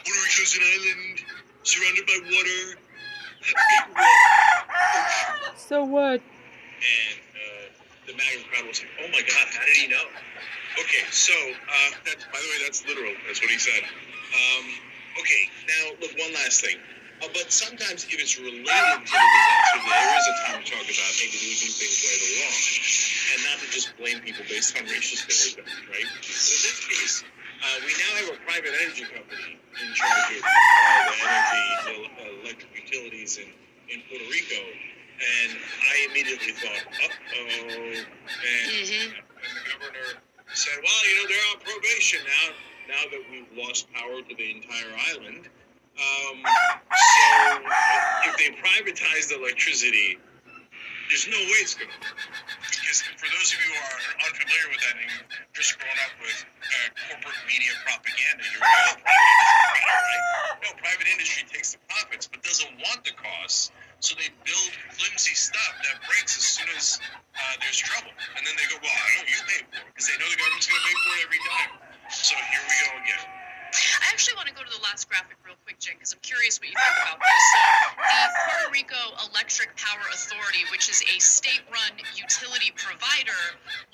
Puerto 0.04 0.20
Rico's 0.20 0.56
an 0.56 0.62
island 0.64 1.24
surrounded 1.62 2.06
by 2.06 2.18
water. 2.24 2.76
Water. 3.94 4.10
So 5.56 5.84
what? 5.84 6.20
And 6.20 7.16
uh, 7.36 7.70
the 8.06 8.12
MAGA 8.12 8.44
crowd 8.50 8.66
was 8.68 8.80
like, 8.80 8.90
"Oh 9.00 9.08
my 9.12 9.22
God, 9.22 9.46
how 9.48 9.64
did 9.64 9.76
he 9.76 9.88
know?" 9.88 10.04
Okay, 10.78 11.04
so 11.10 11.32
uh, 11.32 11.90
that, 12.04 12.16
by 12.32 12.38
the 12.38 12.48
way, 12.48 12.58
that's 12.64 12.86
literal. 12.86 13.12
That's 13.26 13.40
what 13.40 13.50
he 13.50 13.58
said. 13.58 13.82
Um, 13.82 14.64
okay, 15.20 15.42
now 15.68 15.84
look, 16.00 16.12
one 16.18 16.32
last 16.34 16.60
thing. 16.64 16.76
Uh, 17.20 17.28
but 17.36 17.52
sometimes, 17.52 18.08
if 18.08 18.16
it's 18.16 18.40
related 18.40 18.64
to 18.64 19.12
the 19.12 19.28
disaster, 19.28 19.78
there 19.84 20.16
is 20.16 20.26
a 20.32 20.36
time 20.48 20.64
to 20.64 20.66
talk 20.72 20.86
about 20.88 21.12
maybe 21.20 21.36
they 21.36 21.52
do 21.60 21.68
things 21.68 21.96
right 22.00 22.20
or 22.24 22.32
wrong, 22.40 22.56
and 23.28 23.38
not 23.44 23.56
to 23.60 23.66
just 23.76 23.92
blame 24.00 24.18
people 24.24 24.40
based 24.48 24.72
on 24.80 24.88
racial 24.88 25.20
stereotypes, 25.20 25.76
right? 25.92 26.08
So 26.24 26.48
in 26.48 26.60
this 26.64 26.80
case, 26.88 27.14
uh, 27.60 27.76
we 27.84 27.92
now 27.92 28.12
have 28.24 28.28
a 28.32 28.38
private 28.48 28.72
energy 28.72 29.04
company 29.04 29.60
in 29.60 29.88
charge 29.92 30.32
of 30.32 30.40
uh, 30.40 30.48
the 30.48 31.16
energy, 31.28 31.64
the 31.84 31.96
uh, 32.08 32.40
electric 32.40 32.72
utilities 32.72 33.36
in, 33.36 33.52
in 33.92 34.00
Puerto 34.08 34.24
Rico, 34.32 34.56
and 35.20 35.50
I 35.60 35.94
immediately 36.08 36.56
thought, 36.56 36.84
uh-oh, 36.88 38.00
and, 38.00 38.72
Mhm. 38.72 39.12
and 39.12 39.52
the 39.52 39.62
governor 39.68 40.08
said, 40.56 40.76
well, 40.80 41.00
you 41.04 41.14
know, 41.20 41.26
they're 41.28 41.48
on 41.52 41.60
probation 41.60 42.20
now, 42.24 42.48
now 42.90 43.06
that 43.06 43.22
we've 43.30 43.46
lost 43.54 43.86
power 43.94 44.18
to 44.18 44.34
the 44.34 44.48
entire 44.50 44.92
island. 45.14 45.46
Um, 45.94 46.36
so 46.42 47.14
if 48.26 48.34
they 48.34 48.50
privatized 48.58 49.30
electricity, 49.30 50.18
there's 51.06 51.26
no 51.30 51.38
way 51.38 51.58
it's 51.62 51.74
going 51.78 51.90
to 51.90 52.00
work. 52.02 52.18
Because 52.66 53.02
for 53.14 53.30
those 53.30 53.50
of 53.54 53.58
you 53.62 53.70
who 53.70 53.78
are 53.78 53.98
unfamiliar 54.26 54.66
with 54.74 54.82
that 54.82 54.96
and 54.98 55.10
just 55.54 55.78
grown 55.78 55.98
up 56.06 56.14
with 56.18 56.38
uh, 56.42 56.86
corporate 57.10 57.42
media 57.46 57.74
propaganda, 57.86 58.42
you're 58.50 58.62
oh, 58.62 58.94
private 59.02 59.26
industry, 59.38 59.82
right? 59.86 60.24
No, 60.62 60.68
private 60.78 61.08
industry 61.10 61.42
takes 61.50 61.74
the 61.74 61.80
profits 61.90 62.26
but 62.26 62.42
doesn't 62.42 62.74
want 62.78 63.06
the 63.06 63.14
costs. 63.14 63.70
So 64.02 64.16
they 64.16 64.30
build 64.46 64.72
flimsy 64.96 65.36
stuff 65.36 65.74
that 65.84 66.00
breaks 66.08 66.38
as 66.38 66.46
soon 66.46 66.70
as 66.74 66.98
uh, 67.36 67.54
there's 67.60 67.78
trouble. 67.78 68.14
And 68.38 68.42
then 68.46 68.54
they 68.56 68.66
go, 68.66 68.80
well, 68.82 68.90
I 68.90 69.08
know 69.20 69.30
you 69.30 69.42
pay 69.46 69.62
for 69.66 69.78
it 69.78 69.86
because 69.92 70.06
they 70.08 70.16
know 70.16 70.30
the 70.30 70.38
government's 70.40 70.66
going 70.66 70.80
to 70.80 70.86
pay 70.88 70.96
for 70.96 71.12
it 71.14 71.22
every 71.26 71.42
time. 71.44 71.89
So 72.10 72.34
here 72.34 72.62
we 72.66 72.74
go 72.82 72.90
again. 72.98 73.22
I 74.02 74.10
actually 74.10 74.34
want 74.34 74.50
to 74.50 74.54
go 74.54 74.66
to 74.66 74.72
the 74.74 74.82
last 74.82 75.06
graphic 75.06 75.38
real 75.46 75.54
quick, 75.62 75.78
Jen, 75.78 75.94
because 75.94 76.10
I'm 76.10 76.18
curious 76.26 76.58
what 76.58 76.66
you 76.66 76.74
think 76.74 76.96
about 77.06 77.22
this. 77.22 77.44
So, 77.54 77.60
the 78.02 78.18
Puerto 78.34 78.68
Rico 78.74 79.02
Electric 79.30 79.70
Power 79.78 80.02
Authority, 80.10 80.66
which 80.74 80.90
is 80.90 81.06
a 81.06 81.16
state-run 81.22 82.02
utility 82.18 82.74
provider, 82.74 83.38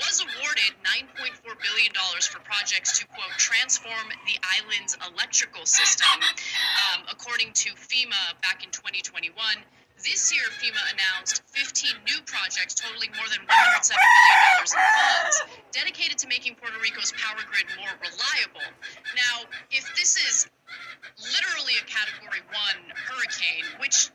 was 0.01 0.25
awarded 0.25 0.73
9.4 0.81 1.45
billion 1.61 1.93
dollars 1.93 2.25
for 2.25 2.41
projects 2.41 2.97
to 2.99 3.07
quote 3.13 3.37
transform 3.37 4.09
the 4.25 4.41
island's 4.65 4.97
electrical 5.13 5.69
system, 5.69 6.17
um, 6.89 7.05
according 7.13 7.53
to 7.53 7.77
FEMA 7.77 8.33
back 8.41 8.65
in 8.65 8.73
2021. 8.73 9.37
This 10.03 10.33
year, 10.35 10.45
FEMA 10.61 10.83
announced 10.93 11.43
15 11.47 11.91
new 12.07 12.21
projects 12.27 12.75
totaling 12.75 13.11
more 13.17 13.27
than 13.29 13.41
$107 13.47 13.49
million 13.49 14.63
in 14.63 14.77
funds 14.77 15.43
dedicated 15.73 16.19
to 16.19 16.29
making 16.29 16.55
Puerto 16.57 16.79
Rico's 16.81 17.13
power 17.13 17.41
grid 17.49 17.67
more 17.77 17.93
reliable. 18.01 18.67
Now, 19.17 19.49
if 19.71 19.85
this 19.97 20.17
is 20.17 20.49
literally 21.19 21.75
a 21.81 21.85
category 21.89 22.45
one 22.53 22.93
hurricane, 22.93 23.65
which 23.81 24.11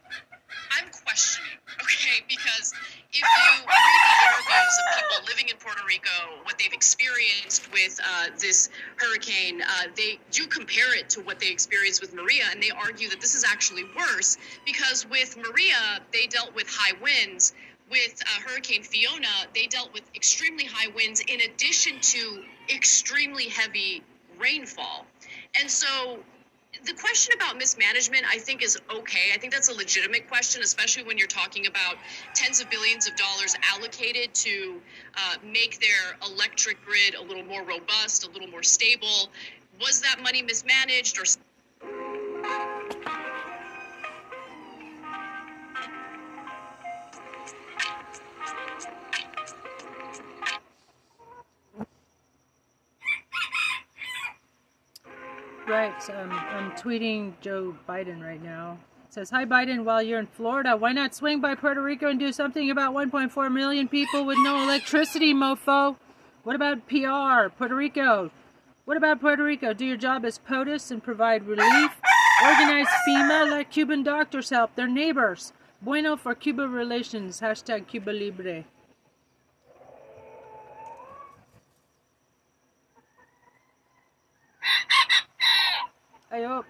I'm 0.77 0.89
questioning, 1.05 1.57
okay, 1.81 2.23
because 2.27 2.73
if 3.13 3.21
you 3.21 3.51
read 3.67 3.91
the 3.97 4.13
interviews 4.27 4.75
of 4.79 4.85
people 4.95 5.25
living 5.27 5.49
in 5.49 5.57
Puerto 5.57 5.81
Rico, 5.87 6.43
what 6.43 6.57
they've 6.57 6.73
experienced 6.73 7.71
with 7.73 7.99
uh, 8.03 8.27
this 8.39 8.69
hurricane, 8.95 9.61
uh, 9.61 9.87
they 9.95 10.19
do 10.31 10.47
compare 10.47 10.95
it 10.97 11.09
to 11.09 11.21
what 11.21 11.39
they 11.39 11.49
experienced 11.49 12.01
with 12.01 12.13
Maria, 12.13 12.43
and 12.51 12.61
they 12.61 12.71
argue 12.71 13.09
that 13.09 13.19
this 13.19 13.35
is 13.35 13.43
actually 13.43 13.83
worse 13.95 14.37
because 14.65 15.05
with 15.09 15.37
Maria, 15.37 15.99
they 16.13 16.27
dealt 16.27 16.55
with 16.55 16.67
high 16.69 16.93
winds. 17.01 17.53
With 17.89 18.23
uh, 18.23 18.49
Hurricane 18.49 18.83
Fiona, 18.83 19.27
they 19.53 19.67
dealt 19.67 19.91
with 19.91 20.03
extremely 20.15 20.63
high 20.63 20.87
winds 20.95 21.19
in 21.19 21.41
addition 21.41 21.99
to 21.99 22.41
extremely 22.73 23.49
heavy 23.49 24.01
rainfall. 24.39 25.05
And 25.59 25.69
so 25.69 26.19
the 26.83 26.93
question 26.93 27.33
about 27.35 27.57
mismanagement, 27.57 28.23
I 28.29 28.37
think, 28.39 28.63
is 28.63 28.77
okay. 28.93 29.31
I 29.33 29.37
think 29.37 29.53
that's 29.53 29.69
a 29.69 29.73
legitimate 29.73 30.27
question, 30.27 30.61
especially 30.63 31.03
when 31.03 31.17
you're 31.17 31.27
talking 31.27 31.67
about 31.67 31.95
tens 32.33 32.59
of 32.59 32.69
billions 32.69 33.07
of 33.07 33.15
dollars 33.15 33.55
allocated 33.71 34.33
to 34.33 34.81
uh, 35.15 35.35
make 35.45 35.79
their 35.79 36.17
electric 36.27 36.83
grid 36.83 37.15
a 37.15 37.21
little 37.21 37.43
more 37.43 37.63
robust, 37.63 38.27
a 38.27 38.31
little 38.31 38.47
more 38.47 38.63
stable. 38.63 39.29
Was 39.79 40.01
that 40.01 40.21
money 40.21 40.41
mismanaged 40.41 41.19
or? 41.19 41.25
Right. 55.71 56.09
Um, 56.09 56.31
I'm 56.31 56.71
tweeting 56.71 57.31
Joe 57.39 57.73
Biden 57.87 58.21
right 58.21 58.43
now. 58.43 58.77
It 59.07 59.13
says, 59.13 59.29
Hi, 59.29 59.45
Biden. 59.45 59.85
While 59.85 60.03
you're 60.03 60.19
in 60.19 60.27
Florida, 60.27 60.75
why 60.75 60.91
not 60.91 61.15
swing 61.15 61.39
by 61.39 61.55
Puerto 61.55 61.81
Rico 61.81 62.09
and 62.09 62.19
do 62.19 62.33
something 62.33 62.69
about 62.69 62.93
1.4 62.93 63.49
million 63.53 63.87
people 63.87 64.25
with 64.25 64.37
no 64.39 64.61
electricity, 64.63 65.33
mofo? 65.33 65.95
What 66.43 66.57
about 66.57 66.89
PR? 66.89 67.55
Puerto 67.57 67.73
Rico. 67.73 68.31
What 68.83 68.97
about 68.97 69.21
Puerto 69.21 69.45
Rico? 69.45 69.71
Do 69.71 69.85
your 69.85 69.95
job 69.95 70.25
as 70.25 70.39
POTUS 70.39 70.91
and 70.91 71.01
provide 71.01 71.47
relief. 71.47 71.91
Organize 72.43 72.87
FEMA. 73.07 73.49
Let 73.49 73.71
Cuban 73.71 74.03
doctors 74.03 74.49
help 74.49 74.75
their 74.75 74.89
neighbors. 74.89 75.53
Bueno 75.81 76.17
for 76.17 76.35
Cuba 76.35 76.67
relations. 76.67 77.39
Hashtag 77.39 77.87
Cuba 77.87 78.11
Libre. 78.11 78.65
Ayo. 86.31 86.63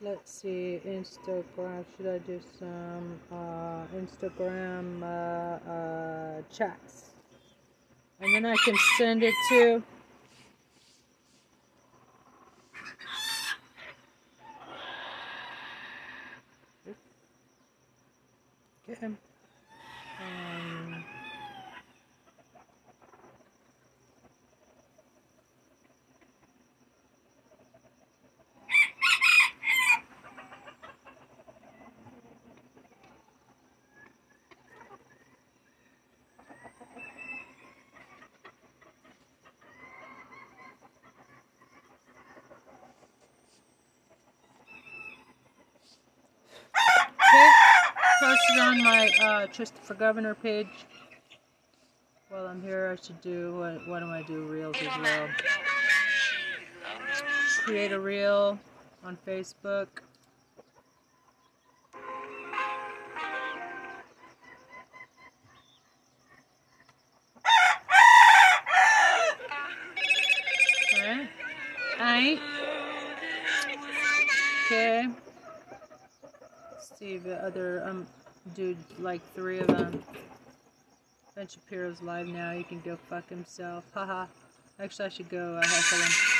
Let's 0.00 0.30
see, 0.30 0.80
Instagram. 0.86 1.84
Should 1.96 2.06
I 2.06 2.18
do 2.18 2.40
some 2.60 3.18
uh, 3.32 3.86
Instagram 3.96 5.02
uh, 5.02 5.68
uh, 5.68 6.42
chats? 6.52 7.10
And 8.20 8.32
then 8.32 8.46
I 8.46 8.54
can 8.64 8.76
send 8.96 9.24
it 9.24 9.34
to. 9.48 9.82
Okay. 18.90 19.04
Um, 19.04 19.18
okay. 47.04 47.50
Posted 48.20 48.58
on 48.58 48.82
uh, 49.48 49.64
for 49.82 49.94
Governor 49.94 50.34
page. 50.34 50.66
While 52.28 52.46
I'm 52.46 52.62
here, 52.62 52.94
I 52.96 53.02
should 53.02 53.20
do 53.20 53.56
what? 53.56 53.88
What 53.88 54.00
do 54.00 54.06
I 54.06 54.22
do? 54.22 54.46
Reels 54.46 54.76
as 54.80 54.98
well. 55.00 55.28
Create 57.64 57.92
a 57.92 58.00
reel 58.00 58.58
on 59.02 59.16
Facebook. 59.26 59.88
Dude 78.58 78.76
like 78.98 79.22
three 79.34 79.60
of 79.60 79.68
them. 79.68 80.02
Ben 81.36 81.46
Shapiro's 81.46 82.02
live 82.02 82.26
now. 82.26 82.50
He 82.50 82.64
can 82.64 82.80
go 82.80 82.98
fuck 83.08 83.28
himself. 83.28 83.84
Haha. 83.94 84.26
Actually, 84.80 85.06
I 85.06 85.08
should 85.10 85.28
go 85.28 85.60
uh, 85.62 85.62
him. 85.62 86.37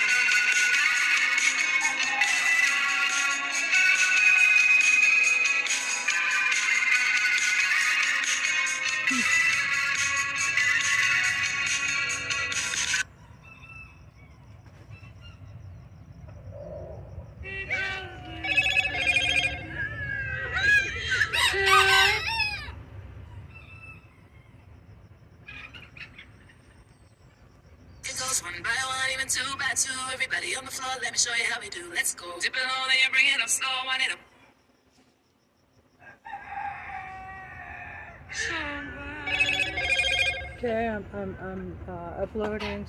Uh, 41.88 42.22
uploading. 42.22 42.86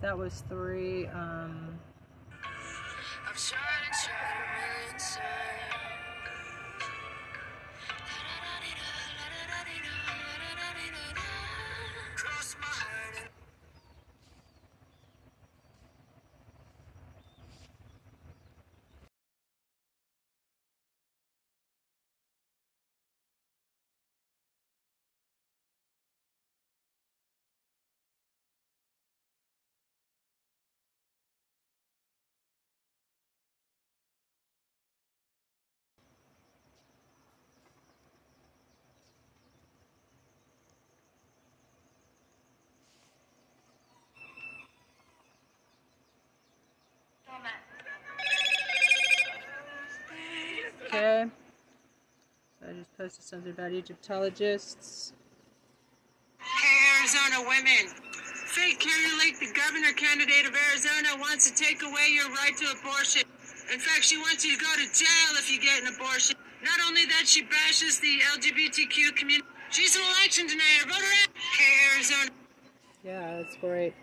That 0.00 0.16
was 0.16 0.44
three. 0.48 1.06
Um, 1.08 1.78
Just 53.06 53.22
something 53.22 53.52
about 53.52 53.70
Egyptologists. 53.70 55.12
Hey, 56.40 56.98
Arizona 56.98 57.46
women. 57.46 57.86
Fake 58.50 58.80
Kari 58.80 59.18
Lake, 59.22 59.38
the 59.38 59.52
governor 59.54 59.92
candidate 59.92 60.44
of 60.44 60.52
Arizona, 60.70 61.14
wants 61.20 61.48
to 61.48 61.54
take 61.54 61.84
away 61.84 62.10
your 62.10 62.28
right 62.30 62.50
to 62.58 62.66
abortion. 62.80 63.22
In 63.72 63.78
fact, 63.78 64.02
she 64.02 64.16
wants 64.16 64.44
you 64.44 64.58
to 64.58 64.60
go 64.60 64.72
to 64.74 64.86
jail 64.92 65.38
if 65.38 65.52
you 65.52 65.60
get 65.60 65.82
an 65.82 65.94
abortion. 65.94 66.34
Not 66.64 66.80
only 66.88 67.04
that, 67.04 67.28
she 67.28 67.42
bashes 67.42 68.00
the 68.00 68.18
LGBTQ 68.34 69.14
community. 69.14 69.46
She's 69.70 69.94
an 69.94 70.02
election 70.18 70.48
denier. 70.48 70.82
Vote 70.88 70.98
her 70.98 71.14
out. 71.22 71.28
Hey, 71.56 71.94
Arizona. 71.94 72.30
Yeah, 73.04 73.36
that's 73.36 73.56
great. 73.58 73.94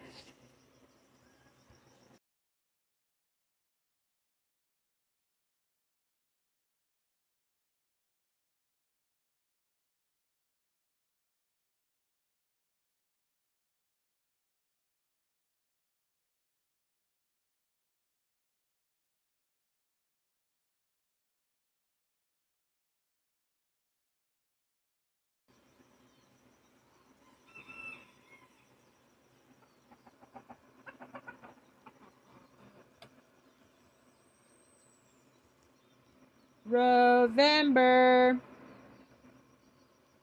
November. 36.73 38.39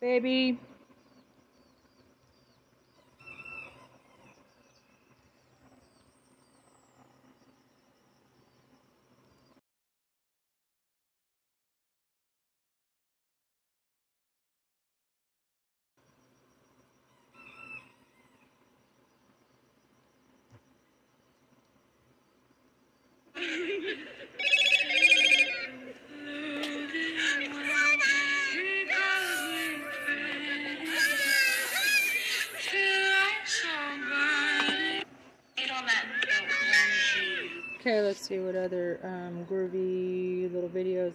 Baby. 0.00 0.58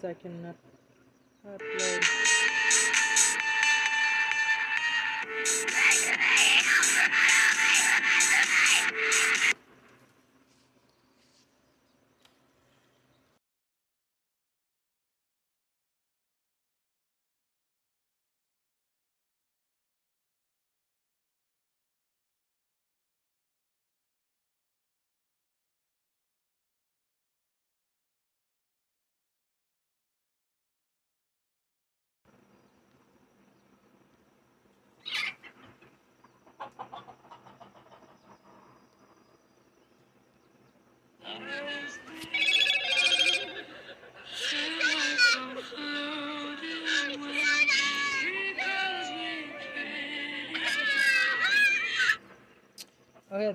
I 0.06 0.14
can 0.14 0.54
upload. 1.46 1.95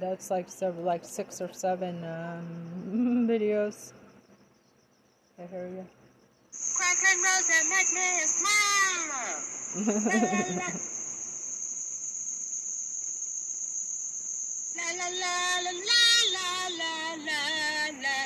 That's 0.01 0.31
like 0.31 0.49
several, 0.49 0.83
like 0.83 1.05
six 1.05 1.39
or 1.39 1.53
seven 1.53 2.03
um, 2.03 3.27
videos. 3.29 3.93
I 5.39 5.45
hear 5.45 5.67
you. 5.67 5.85
Crack 6.75 6.97
and 7.07 7.21
rose 7.23 7.49
and 7.57 7.69
make 7.69 7.91
me 7.93 8.25
smile. 8.25 9.37
La 14.75 14.89
la 14.97 15.07
la 15.21 15.61
la 15.61 15.71
la 15.71 16.01
la 16.33 16.47
la 16.79 16.93
la 17.15 17.37
la. 18.01 18.17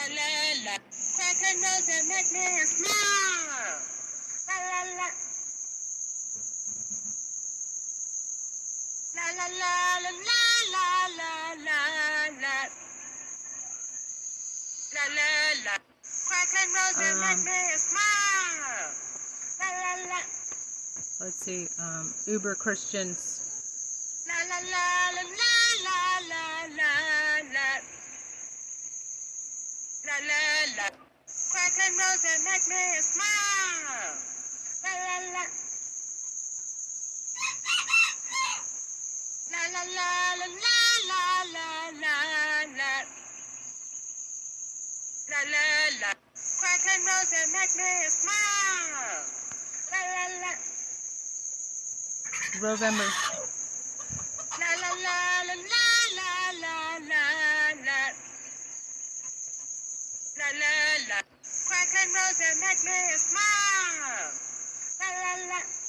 La. 0.00 0.28
La 4.46 4.56
la 4.68 4.80
la. 4.96 5.29
La 9.30 9.36
la 9.36 9.46
la 9.46 10.10
la 10.10 10.10
la 10.74 10.86
la 11.18 11.54
la 11.54 11.80
la 12.02 12.26
la. 12.42 12.56
La 14.94 15.04
la. 15.14 15.78
Crack 16.26 16.50
and 16.58 16.70
rose 16.74 16.98
and 16.98 17.20
make 17.20 17.38
Um, 17.38 17.44
me 17.44 17.60
smile. 17.78 18.90
La 19.60 19.68
la 19.70 19.92
la. 20.10 20.20
Let's 21.20 21.38
see. 21.46 21.68
Um, 21.78 22.12
Uber 22.26 22.56
Christians. 22.56 24.26
La 24.26 24.34
la 24.50 24.58
la 24.66 24.86
la 25.14 25.22
la 25.22 25.54
la 25.86 25.98
la 26.26 26.44
la 26.74 26.92
la. 27.54 27.68
La 30.06 30.16
la 30.26 30.42
la. 30.76 30.86
Crack 31.52 31.76
and 31.86 31.94
rose 32.02 32.24
and 32.34 32.42
make 32.50 32.66
me 32.66 32.82
smile. 32.98 34.10
La 34.82 34.90
la 34.90 35.16
la. 35.38 35.59
November. 52.80 53.04
La 54.58 54.70
la 54.80 54.90
la 54.94 55.42
la 55.48 55.54
la 55.54 56.24
la 56.24 56.58
la 56.60 56.74
la 57.10 57.24
la. 57.86 58.00
La 60.38 60.48
la 60.60 60.72
la. 61.08 61.18
Crack 61.66 61.92
and 62.00 62.14
rose 62.14 62.40
and 62.46 62.60
make 62.60 62.82
me 62.84 62.98
smile. 63.18 64.30
La 65.00 65.08
la 65.20 65.32
la. 65.50 65.79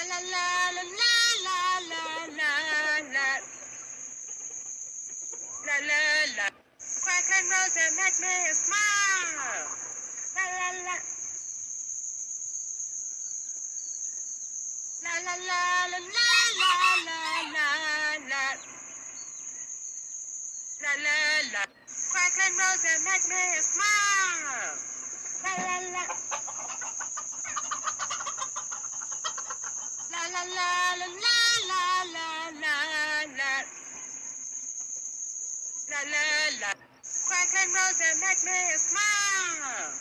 La 0.00 0.06
la 0.06 0.18
la 0.18 0.70
la 0.72 1.12
la 1.44 1.58
la 1.90 2.00
la 2.38 2.52
la 2.72 3.04
la. 3.12 3.26
La 5.66 5.76
la. 5.88 6.48
Crack 7.04 7.28
and 7.36 7.46
rose 7.52 7.76
and 7.84 7.96
make 8.00 8.18
me 8.24 8.32
smile. 8.56 9.68
La 10.36 10.44
la 10.56 10.68
la. 10.86 10.96
La 15.04 15.14
la 15.20 15.34
la 15.36 15.60
la 15.90 16.00
la 16.00 16.32
la 16.56 16.72
la 17.04 17.20
la 17.52 17.66
la. 18.30 18.44
La 20.80 20.92
la 21.04 21.16
la. 21.52 21.62
Crack 22.10 22.38
and 22.40 22.56
rose 22.56 22.86
and 22.88 23.04
make 23.04 23.26
me 23.28 23.42
smile. 23.68 24.80
La 25.44 25.52
la 25.60 25.76
la. 25.92 26.39
Crack 37.28 37.52
and 37.62 37.70
rose 37.74 38.00
and 38.02 38.18
make 38.20 38.42
me 38.44 38.58
smile. 38.78 39.92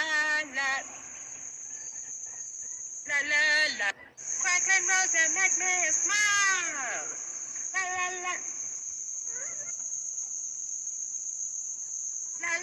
La 0.53 0.69
La 3.09 3.19
La 3.29 3.43
La. 3.79 3.89
Quick 4.43 4.69
and 4.77 4.87
Rose 4.89 5.15
and 5.15 5.35
make 5.35 5.57
me 5.59 5.73
smile. 5.91 7.07
la 7.75 8.07
la. 8.23 8.52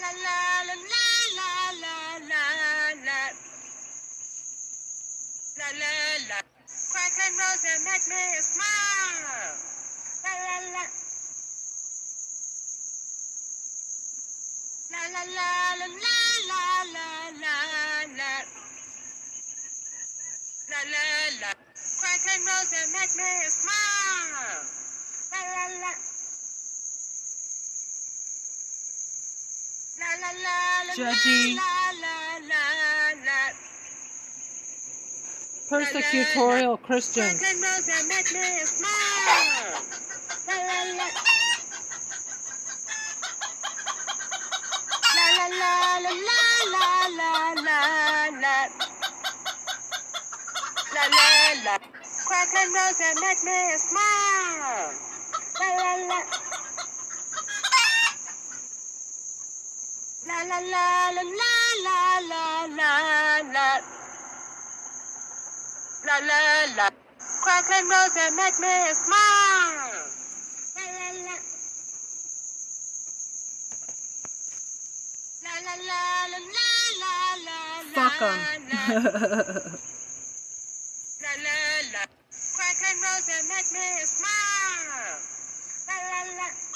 La 0.00 0.08
la 0.12 0.62
la 0.64 0.74
la 0.74 1.04
la 1.36 1.50
la 1.82 1.94
la 2.30 2.44
la 2.64 2.84
la. 3.04 3.20
La 5.58 5.68
la. 6.28 6.40
Crack 6.90 7.18
and 7.20 7.36
rose 7.36 7.64
and 7.68 7.84
make 7.84 8.06
me 8.08 8.22
smile. 8.40 9.60
La 10.24 10.32
la 10.40 10.56
la. 10.72 10.84
La 14.90 15.02
la 15.12 15.22
la 15.36 15.50
la 15.76 15.86
la 15.86 16.16
la 16.48 16.64
la 16.94 17.08
la 17.42 17.54
la. 18.16 18.32
La 20.70 20.80
la 20.92 21.04
la. 21.40 21.50
And 22.32 22.46
rose 22.46 22.72
and 22.72 22.92
make 22.92 23.14
me 23.16 23.30
smile. 23.52 24.64
La 25.32 25.40
la 25.44 25.66
la. 25.82 26.09
La 50.94 51.02
la 51.06 51.54
la. 51.64 51.78
Crack 52.26 52.54
and 52.56 52.74
rose 52.74 53.00
and 53.00 53.20
make 53.20 53.42
me 53.44 53.58
smile. 53.78 54.92
La 55.60 55.68
la 55.76 55.94
la. 56.08 56.39
La 60.30 60.44
la 60.44 60.58
la 60.60 61.10
la 61.10 61.24
la 61.86 61.98
la 62.30 62.38
la 62.38 62.52
la 62.78 62.92
la. 63.52 63.68
La 66.06 66.16
la 66.28 66.38
la. 66.76 66.86
Crack 67.42 67.70
and 67.74 67.90
rose 67.90 68.16
and 68.16 68.36
make 68.36 68.58
me 68.60 68.74
smile. 68.94 70.06
La 70.76 70.84
la 70.94 71.08
la. 71.26 71.36
La 75.42 75.54
la 75.66 75.74
la 75.88 76.02
la 76.30 76.38
la 76.38 77.14
la 77.42 77.58
la 77.58 77.68
la. 77.70 77.94
Fuck. 77.94 78.22
'em. 82.86 82.98
Rose 83.02 83.30
and 83.34 83.48
make 83.48 83.70
me 83.72 83.86
smile. 84.06 85.18
La 85.88 85.96
la 86.06 86.20
la. 86.38 86.69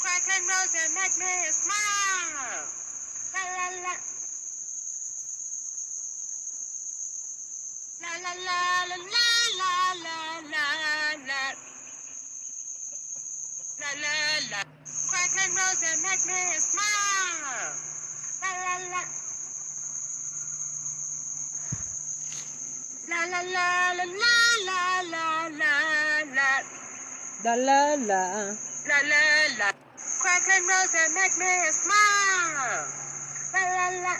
Crack 0.00 0.24
and 0.32 0.44
rose 0.48 0.74
and 0.80 0.94
make 0.94 1.16
me 1.18 1.32
smile. 1.52 2.64
La 3.34 3.42
la 3.56 3.66
la. 3.84 3.94
La 8.00 8.12
la 8.24 8.32
la 8.46 8.60
la 8.88 8.96
la 9.60 9.74
la 10.00 10.14
la 10.14 10.16
la 10.52 10.64
la. 11.28 11.42
La 13.80 13.90
la 14.00 14.14
la. 14.50 14.60
Crack 15.10 15.36
and 15.44 15.52
rose 15.56 15.82
and 15.92 16.00
make 16.02 16.24
me 16.26 16.40
smile. 16.58 17.76
La 18.40 18.50
la 18.64 18.76
la. 18.88 19.19
La 23.10 23.26
la 23.26 23.42
la 23.42 23.92
la 23.92 24.34
la 24.66 24.82
la 25.12 25.48
la 25.60 25.72
la. 26.36 26.50
La 27.42 27.54
la 27.56 27.96
la. 27.96 28.22
La 28.86 28.98
la. 29.58 29.72
Crackling 30.22 30.66
rose 30.70 30.94
and 30.94 31.14
make 31.14 31.36
me 31.42 31.52
smile. 31.74 32.86
La 33.52 33.62
la. 34.04 34.14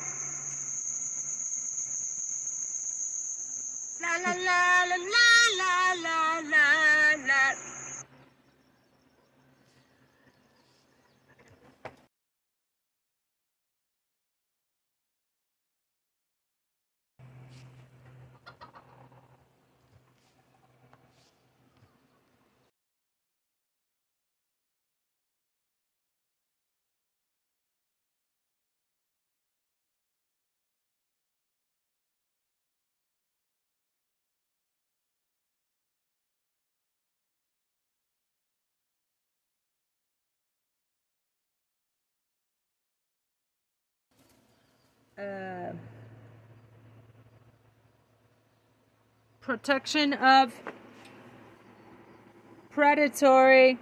La 4.03 4.13
la 4.25 4.33
la 4.49 4.59
la 4.91 4.97
la 4.97 5.27
la 5.61 5.73
la. 6.03 6.30
Protection 49.41 50.13
of 50.13 50.53
predatory 52.71 53.79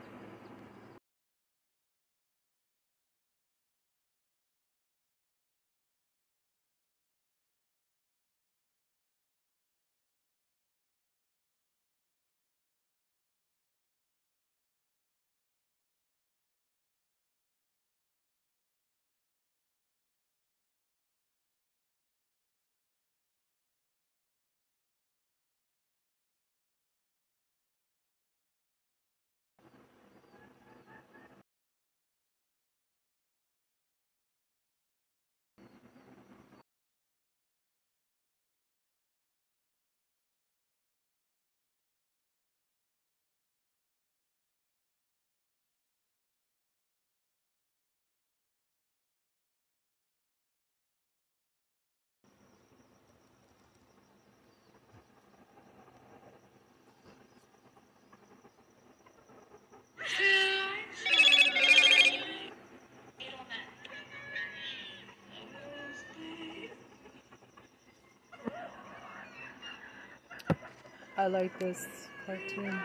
I 71.18 71.26
like 71.26 71.58
this 71.58 71.84
cartoon. 72.24 72.78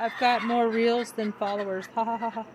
I've 0.00 0.12
got 0.18 0.42
more 0.44 0.68
reels 0.68 1.12
than 1.12 1.30
followers. 1.30 1.86
Ha 1.94 2.04
ha 2.04 2.16
ha 2.16 2.30
ha. 2.30 2.46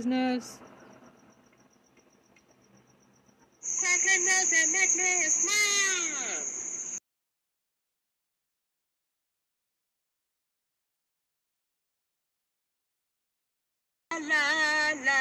Smile. 0.00 0.42
La 14.10 14.18
la 14.18 14.92
la. 15.04 15.20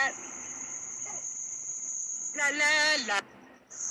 La 2.36 2.48
la 2.50 2.72
la. 3.08 3.18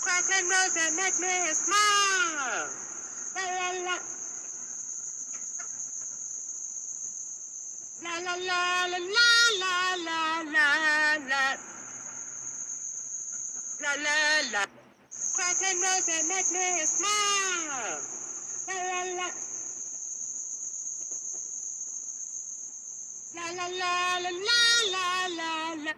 Crack 0.02 0.30
and 0.36 0.48
rose 0.50 0.76
and 0.84 0.96
make 0.96 1.18
me 1.20 1.34
smile. 1.54 2.68
La 3.34 3.44
la 3.56 3.68
la. 3.86 3.96
La 8.02 8.14
la 8.20 8.34
la 8.34 8.86
la 8.86 8.98
la 9.60 9.76
la 10.04 10.42
la 10.52 10.68
la 11.28 11.56
la. 13.80 13.83
La 13.94 14.02
la 14.02 14.50
la. 14.50 14.66
Crack 15.34 15.62
and 15.62 15.78
and 16.08 16.28
make 16.28 16.50
me 16.50 16.84
smile. 16.84 18.00
La 18.66 19.04
la. 19.18 19.28
La 23.34 23.46
la 23.52 23.66
la 23.68 24.18
la 24.18 24.32
la 24.42 24.60
la 24.90 25.06
la 25.36 25.74
la. 25.84 25.92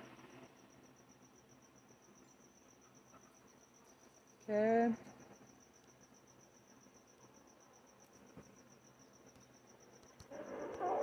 Okay. 4.48 4.92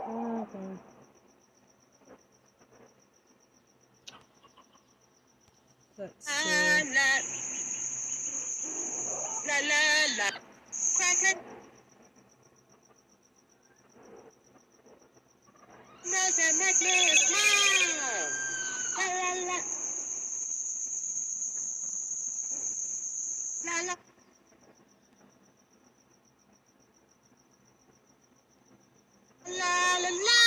Okay. 0.10 0.93
Let's 5.98 6.14
La 6.26 6.34
see. 6.34 6.84
la. 6.96 7.10
La 9.48 9.60
la 9.70 9.82
la. 10.18 10.30
Crack 10.98 11.24
and 11.30 11.40
rose 16.06 16.40
and 16.40 16.58
make 16.60 16.82
me 16.82 17.16
smile. 17.16 18.30
La 18.98 19.06
la 19.20 19.34
la. 19.50 19.60
La 23.66 23.82
la. 23.88 23.96
La 29.48 30.00
la 30.04 30.10
la 30.10 30.12
la 30.12 30.43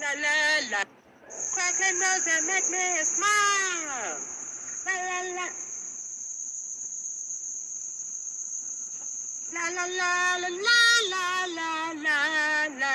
La 0.00 0.12
la 0.14 0.30
la. 0.70 0.84
Crack 1.54 1.80
and 1.82 1.98
rose 1.98 2.28
and 2.30 2.46
make 2.46 2.70
me 2.70 3.02
smile. 3.02 4.14
La 4.86 4.94
la 4.94 5.18
la. 5.34 5.46
La 9.54 9.64
la 9.74 9.86
la 9.98 10.36
la 10.38 10.50
la 10.50 10.78
la 11.10 11.24
la 11.56 11.70
la 12.04 12.18
la. 12.78 12.94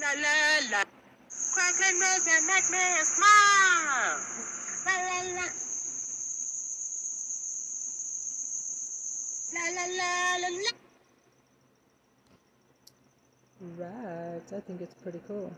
La 0.00 0.10
la 0.22 0.34
la. 0.70 0.84
Crackling 1.54 2.00
rose 2.00 2.26
and 2.34 2.46
make 2.46 2.68
me 2.68 2.84
smile. 3.06 4.18
La 4.84 4.94
la 5.06 5.18
la. 5.36 5.46
La 9.54 9.64
la 9.76 9.86
la 9.86 10.36
la 10.42 10.48
la. 10.48 10.85
Right, 13.74 14.40
I 14.54 14.60
think 14.60 14.80
it's 14.80 14.94
pretty 14.94 15.20
cool. 15.26 15.52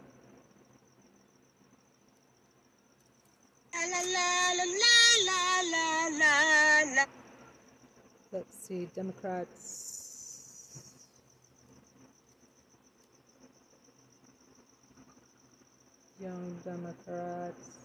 Let's 8.33 8.67
see, 8.67 8.89
Democrats. 8.95 10.95
Young 16.21 16.57
Democrats. 16.65 17.79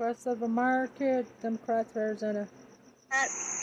progressive 0.00 0.42
America, 0.42 1.26
Democrats 1.42 1.94
Arizona. 1.94 2.48
Uh 3.12 3.59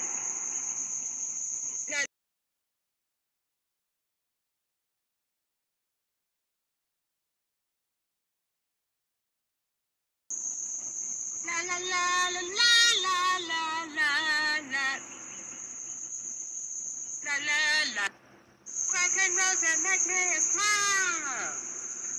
Rose 19.35 19.63
and 19.73 19.83
make 19.83 20.05
me 20.07 20.39
smile. 20.39 21.51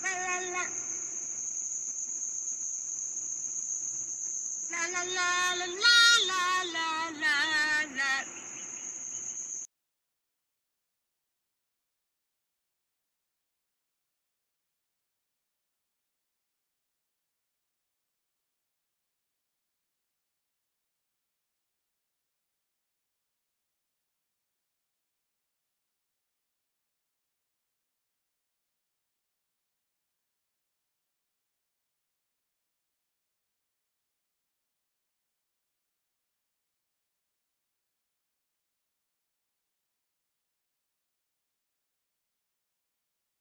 La 0.03 0.13
la 0.13 0.37
la. 0.53 0.65
La 4.71 4.83
la 4.93 5.03
la 5.17 5.31
la 5.57 5.67
la 5.79 5.97
la 6.29 6.58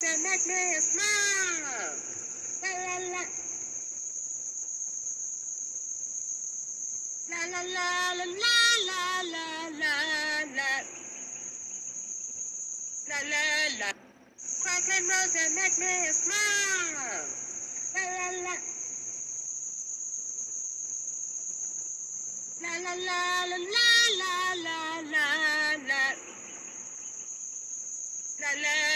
and 0.03 0.21
make 0.21 0.45
me 0.45 0.79
smile. 0.79 1.97
La 2.61 2.69
la 2.85 2.97
la. 3.13 3.23
La 7.29 7.41
la 7.51 7.61
la 7.65 7.87
la 8.13 8.29
la 8.87 9.01
la 9.23 9.43
la 9.73 9.93
la 10.17 10.33
la. 10.57 10.71
La 13.09 13.19
la. 13.79 13.91
Crackling 14.61 15.07
rose 15.09 15.43
make 15.55 15.77
me 15.79 15.93
smile. 16.13 17.25
La 17.95 18.03
la 18.17 18.27
la. 18.45 18.55
La 22.61 22.73
la 22.85 22.93
la 22.93 23.45
la 23.49 23.57
la 23.57 23.91
la 24.17 24.73
la 24.73 25.25
la 25.25 25.65
la. 25.87 26.03
La 28.39 28.51
la 28.61 28.86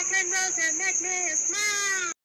أخ 0.00 0.10
وزمت 0.12 1.02
لي 1.02 1.32
إصلاح 1.32 2.15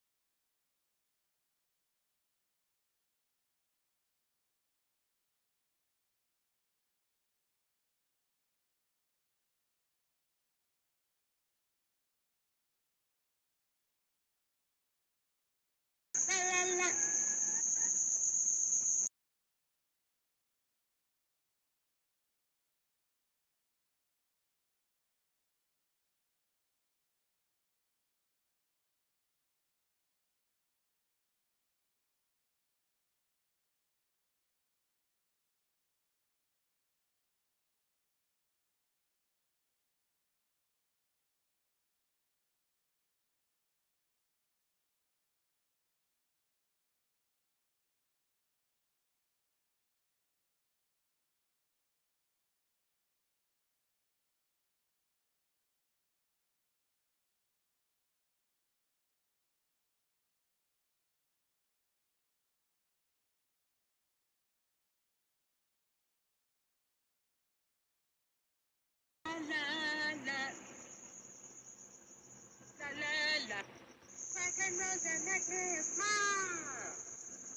Monroe's 74.62 75.02
the 75.02 75.10
necklace. 75.26 75.98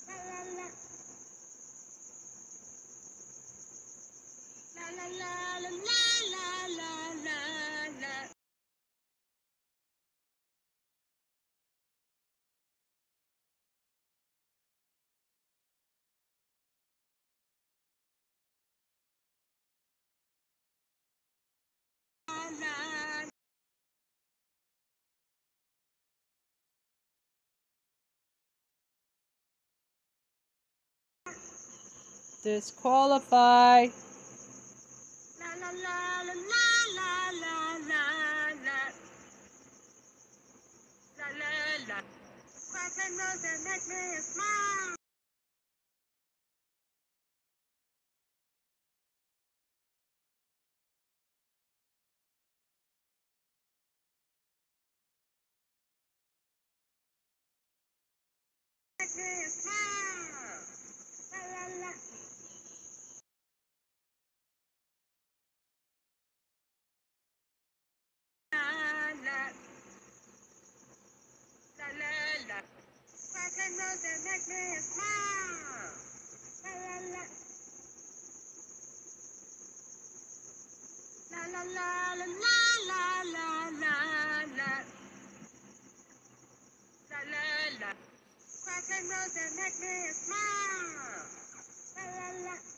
La 0.08 0.16
la 0.30 0.40
la. 0.56 0.68
La 4.76 4.86
la 4.96 5.06
la 5.18 5.58
la 5.60 5.70
la. 5.70 6.03
Disqualify. 32.44 33.90
La 35.40 35.50
la 35.60 35.70
la 35.72 36.22
la 36.28 36.34
la 36.34 36.62
la 36.96 37.10
la 37.40 37.56
la 37.88 38.02
la. 38.64 38.80
La 41.18 41.28
la 41.40 41.50
la. 41.88 41.98
Crackling 42.70 43.18
rose 43.18 43.44
and 43.44 43.64
make 43.64 43.88
me 43.88 44.20
smile. 44.20 44.96
Make 59.00 59.16
me 59.16 59.44
smile. 59.48 60.64
Rose 73.94 74.02
that 74.02 74.18
make 74.24 74.46
me 74.48 74.76
smile. 74.80 75.92
La 76.64 76.72
la 76.84 76.96
la. 77.14 77.24
La 81.30 81.42
la 81.52 81.62
la 81.74 81.88
la 82.18 82.28
la 82.88 83.02
la 83.32 83.48
la 83.82 83.94
la. 84.56 84.72
La 87.10 87.20
la 87.32 87.44
la. 87.80 87.90
Make 89.56 89.78
me 89.80 89.94
smile. 90.12 90.94
La 91.96 92.04
la. 92.14 92.44
La 92.44 92.73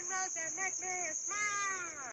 Rosa 0.00 0.40
make 0.56 0.80
me 0.80 0.94
smile. 1.12 2.11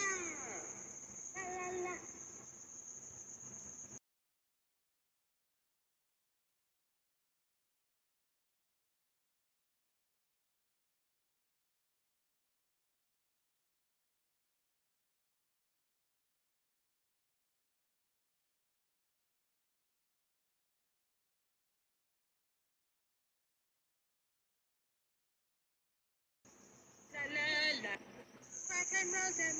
want 29.27 29.35
to. 29.35 29.57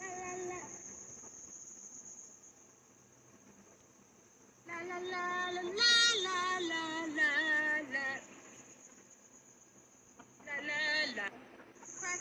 La 0.00 0.08
la 0.18 0.32
la. 0.48 0.60
La 4.68 4.78
la 4.88 4.98
la 4.98 5.24
la 5.52 5.64
la 6.24 6.38
la 6.68 6.82
la 7.16 7.30
la. 7.92 8.06
La 10.46 10.56
la 10.68 10.80
la. 11.16 11.26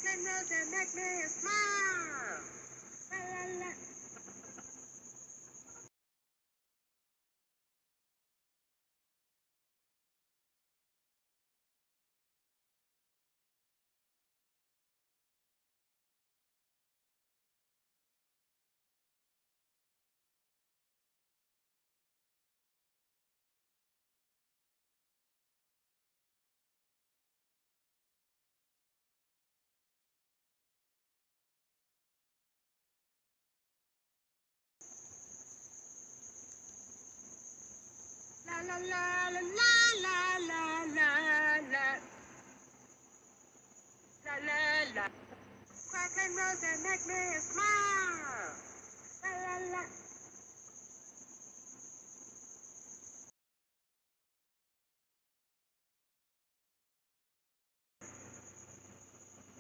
And 0.10 1.30
smile. 1.30 2.07
La 38.68 38.78
la 38.78 39.30
la 39.32 39.41
la 39.59 39.74
la 40.03 40.15
la 40.49 40.86
la 40.95 41.09
la 41.72 41.72
la. 41.72 41.86
La. 44.95 45.07
And 46.20 46.36
rose 46.36 46.61
that 46.61 46.80
make 46.84 47.07
me 47.07 47.22
smile. 47.39 48.51
La 49.24 49.32
la 49.45 49.55
la. 49.72 49.84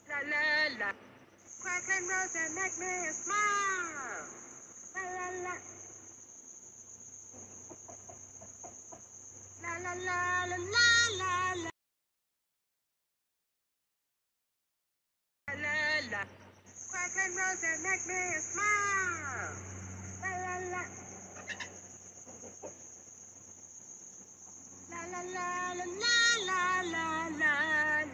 La 0.09 0.19
la 0.31 0.43
la. 0.79 0.91
Crack 1.61 1.83
and 1.97 2.09
rose 2.09 2.33
that 2.33 2.51
make 2.55 2.77
me 2.79 3.11
smile. 3.13 4.27
La 4.95 5.03
la 5.15 5.27
la. 5.43 5.76
La 9.67 9.73
la 9.79 9.93
la 9.95 10.45
la 10.45 10.57
la 10.57 10.77
la 11.19 11.55
la. 11.59 11.71
And 17.63 17.83
make 17.83 18.07
me 18.07 18.21
smile. 18.39 19.51
La 20.21 20.31
la 20.43 20.55
la. 20.71 20.83
La 24.91 25.01
la 25.11 25.21
la 25.35 25.73
la 25.77 25.83
la 25.83 26.13
la 26.47 26.61
la 26.87 27.05
la 27.41 27.53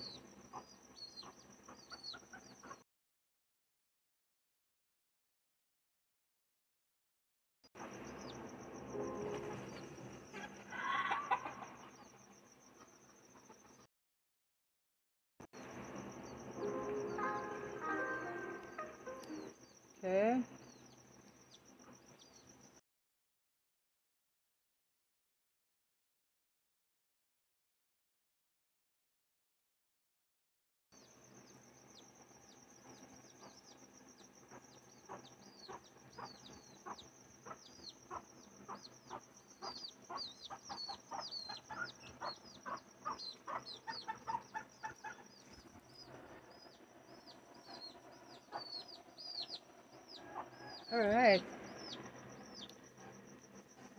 All 50.93 50.99
right. 50.99 51.41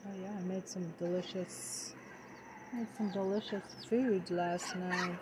Oh 0.07 0.11
yeah, 0.21 0.29
I 0.39 0.43
made 0.43 0.69
some 0.69 0.93
delicious, 0.99 1.95
made 2.75 2.87
some 2.99 3.11
delicious 3.11 3.63
food 3.89 4.31
last 4.31 4.77
night. 4.77 5.19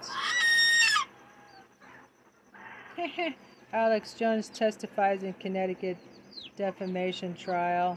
Alex 3.73 4.15
Jones 4.15 4.49
testifies 4.49 5.23
in 5.23 5.33
Connecticut 5.35 5.97
defamation 6.57 7.35
trial. 7.35 7.97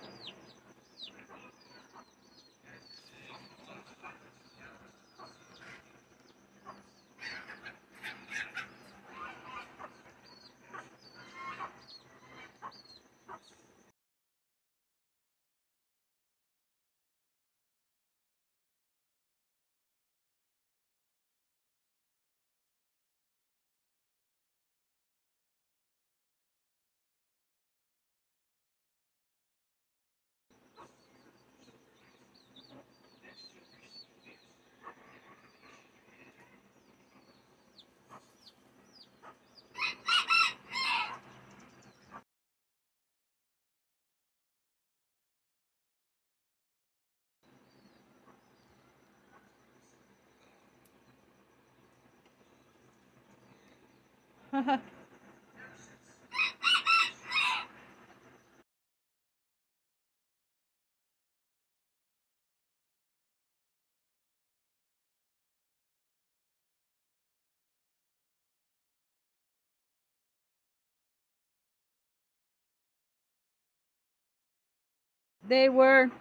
They 75.47 75.70
were 75.70 76.12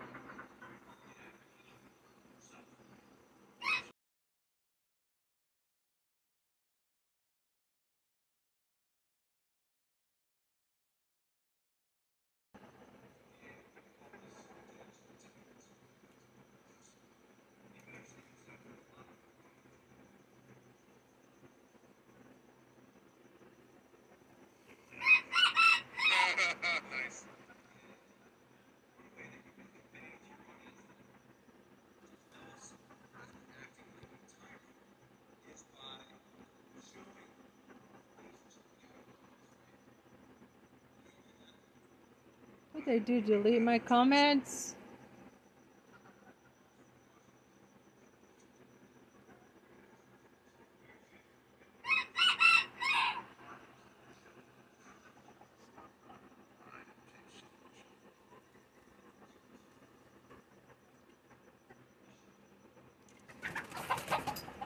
what 42.84 42.92
they 42.92 42.98
do 42.98 43.20
delete 43.20 43.62
my 43.62 43.78
comments 43.78 44.74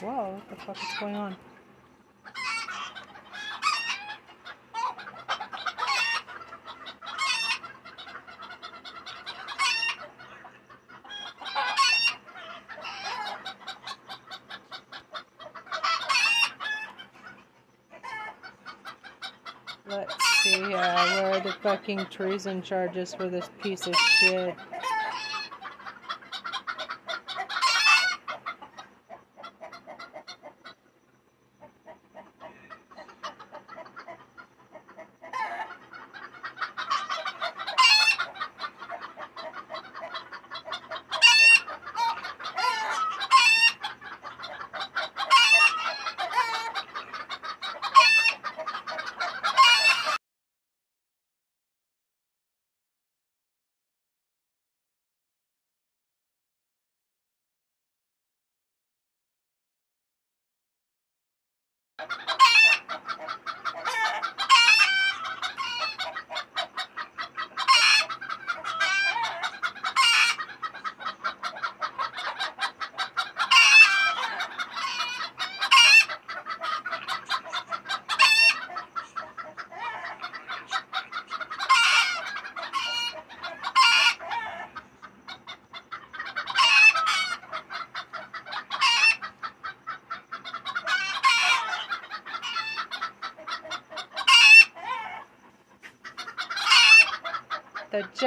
Whoa, 0.01 0.35
what 0.35 0.51
the 0.51 0.57
fuck 0.57 0.77
is 0.77 0.99
going 1.01 1.17
on? 1.17 1.37
Let's 19.97 20.15
see, 20.43 20.63
uh, 20.75 21.23
where 21.23 21.33
are 21.33 21.41
the 21.41 21.55
fucking 21.63 22.05
treason 22.11 22.61
charges 22.61 23.15
for 23.15 23.31
this 23.31 23.49
piece 23.63 23.87
of 23.87 23.97
shit? 23.97 24.55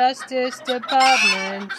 Justice 0.10 0.57
Department. 0.66 1.72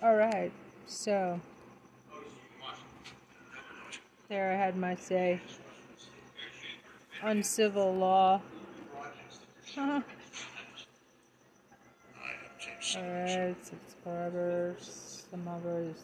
All 0.03 0.15
right, 0.15 0.51
so 1.01 1.39
there 4.29 4.51
I 4.51 4.55
had 4.55 4.77
my 4.77 4.95
say. 4.95 5.41
Uncivil 7.23 7.95
law. 7.95 8.39
Alright, 12.95 13.65
subscribers, 13.65 15.25
some 15.31 15.47
others. 15.47 15.95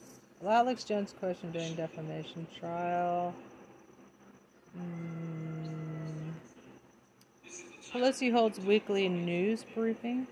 Alex 0.44 0.84
Jones 0.84 1.14
question 1.20 1.52
during 1.52 1.76
defamation 1.76 2.48
trial. 2.60 3.36
Hmm. 4.76 6.32
Pelosi 7.92 8.32
holds 8.32 8.60
weekly 8.60 9.08
news 9.10 9.64
briefing. 9.76 10.26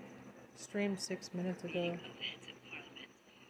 Streamed 0.56 0.98
six 0.98 1.32
minutes 1.34 1.62
ago. 1.62 1.96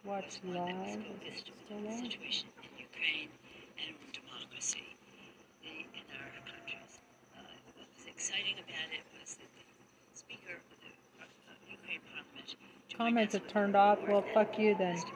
Watch 0.07 0.39
live. 0.45 1.03
Is 1.27 1.43
it 1.43 1.51
still 1.65 1.85
on? 1.85 2.09
situation 2.09 2.47
in 2.63 2.69
Ukraine 2.79 3.27
and 3.75 3.93
democracy 4.15 4.95
in 5.61 5.83
our 6.15 6.31
countries. 6.47 7.01
Uh, 7.35 7.43
what 7.75 7.75
was 7.91 8.07
exciting 8.07 8.55
about 8.55 8.87
it 8.95 9.03
was 9.19 9.35
that 9.35 9.51
the 9.51 9.65
Speaker 10.17 10.55
of 10.55 10.79
the 10.79 10.95
uh, 11.19 11.55
Ukraine 11.69 11.99
Parliament 12.07 12.55
Comments 12.97 13.35
are 13.35 13.51
turned 13.51 13.75
off. 13.75 13.99
Well, 14.07 14.23
fuck 14.33 14.57
you 14.57 14.77
then. 14.79 14.95
to 14.95 15.07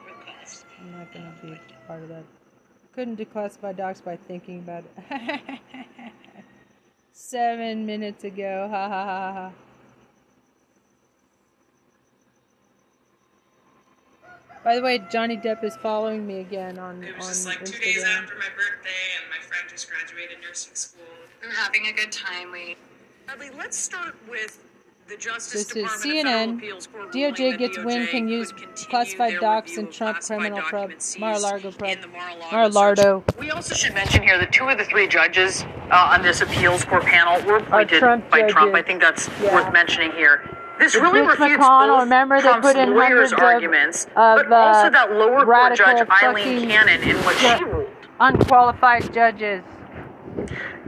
I'm 0.78 0.92
not 0.92 1.10
gonna 1.14 1.34
be 1.42 1.58
part 1.86 2.02
of 2.02 2.10
that. 2.10 2.24
Couldn't 2.92 3.16
declassify 3.18 3.74
docs 3.74 4.02
by 4.02 4.16
thinking 4.16 4.58
about 4.58 4.84
it. 4.84 5.58
Seven 7.12 7.86
minutes 7.86 8.24
ago. 8.24 8.68
Ha 8.70 8.88
ha 8.90 9.04
ha 9.06 9.32
ha. 9.32 9.52
By 14.64 14.76
the 14.76 14.82
way, 14.82 15.02
Johnny 15.10 15.36
Depp 15.36 15.64
is 15.64 15.76
following 15.76 16.26
me 16.26 16.40
again 16.40 16.78
on 16.78 17.02
It 17.02 17.16
was 17.16 17.26
on 17.26 17.32
just 17.32 17.46
like 17.46 17.64
two 17.64 17.72
Instagram. 17.72 17.82
days 17.82 18.04
after 18.04 18.34
my 18.36 18.44
birthday, 18.56 19.00
and 19.20 19.30
my 19.30 19.44
friend 19.46 19.68
just 19.68 19.90
graduated 19.90 20.38
nursing 20.46 20.74
school. 20.74 21.02
We're 21.42 21.50
having 21.52 21.86
a 21.86 21.92
good 21.92 22.12
time. 22.12 22.52
We 22.52 22.76
Bradley, 23.26 23.50
let's 23.58 23.76
start 23.76 24.14
with 24.28 24.62
the 25.08 25.16
Justice 25.16 25.64
This 25.64 25.66
Department 25.66 26.14
and 26.14 26.26
Federal 26.26 26.46
CNN. 26.46 26.58
Appeals 26.58 26.86
Court 26.86 27.12
DOJ 27.12 27.38
ruling 27.38 27.50
that 27.50 27.58
gets 27.58 27.78
DOJ 27.78 27.84
win 27.84 28.06
can 28.06 28.28
use 28.28 28.52
classified 28.88 29.40
docs 29.40 29.70
review 29.70 29.80
and 29.80 29.88
of 29.88 29.94
Trump 29.94 30.20
criminal 30.20 30.60
probe. 30.60 30.70
documents 30.72 31.18
Mar-a-Lago 31.18 31.70
probe. 31.72 31.98
Mar-a-Lago 32.12 32.50
Mar-a-Lago. 32.52 33.24
We 33.40 33.50
also 33.50 33.74
should 33.74 33.94
mention 33.94 34.22
here 34.22 34.38
that 34.38 34.52
two 34.52 34.68
of 34.68 34.78
the 34.78 34.84
three 34.84 35.08
judges 35.08 35.64
uh, 35.90 36.10
on 36.14 36.22
this 36.22 36.40
appeals 36.40 36.84
court 36.84 37.02
panel 37.04 37.44
were 37.44 37.56
appointed 37.56 37.98
Trump 37.98 38.30
by 38.30 38.42
Trump. 38.42 38.74
I 38.76 38.82
think 38.82 39.00
that's 39.00 39.28
Yeah. 39.42 39.54
worth 39.54 39.72
mentioning 39.72 40.12
here. 40.12 40.48
This 40.82 40.96
really 40.96 41.20
Mitch 41.20 41.38
refutes 41.38 41.62
McConnell, 41.62 41.86
both 41.86 42.02
remember 42.02 42.36
they 42.36 42.42
Trump's 42.42 42.66
put 42.66 42.76
in 42.76 42.90
lawyers' 42.90 43.30
hundreds 43.30 43.32
of- 43.32 43.38
arguments, 43.38 44.04
of, 44.06 44.12
but 44.16 44.52
uh, 44.52 44.56
also 44.56 44.90
that 44.90 45.12
lower 45.12 45.44
court 45.44 45.76
judge 45.76 46.08
Aileen 46.08 46.08
fucking 46.10 46.68
Cannon 46.68 47.08
in 47.08 47.16
what 47.18 47.36
she 47.36 47.64
ruled. 47.64 47.90
Unqualified 48.18 49.14
judges. 49.14 49.62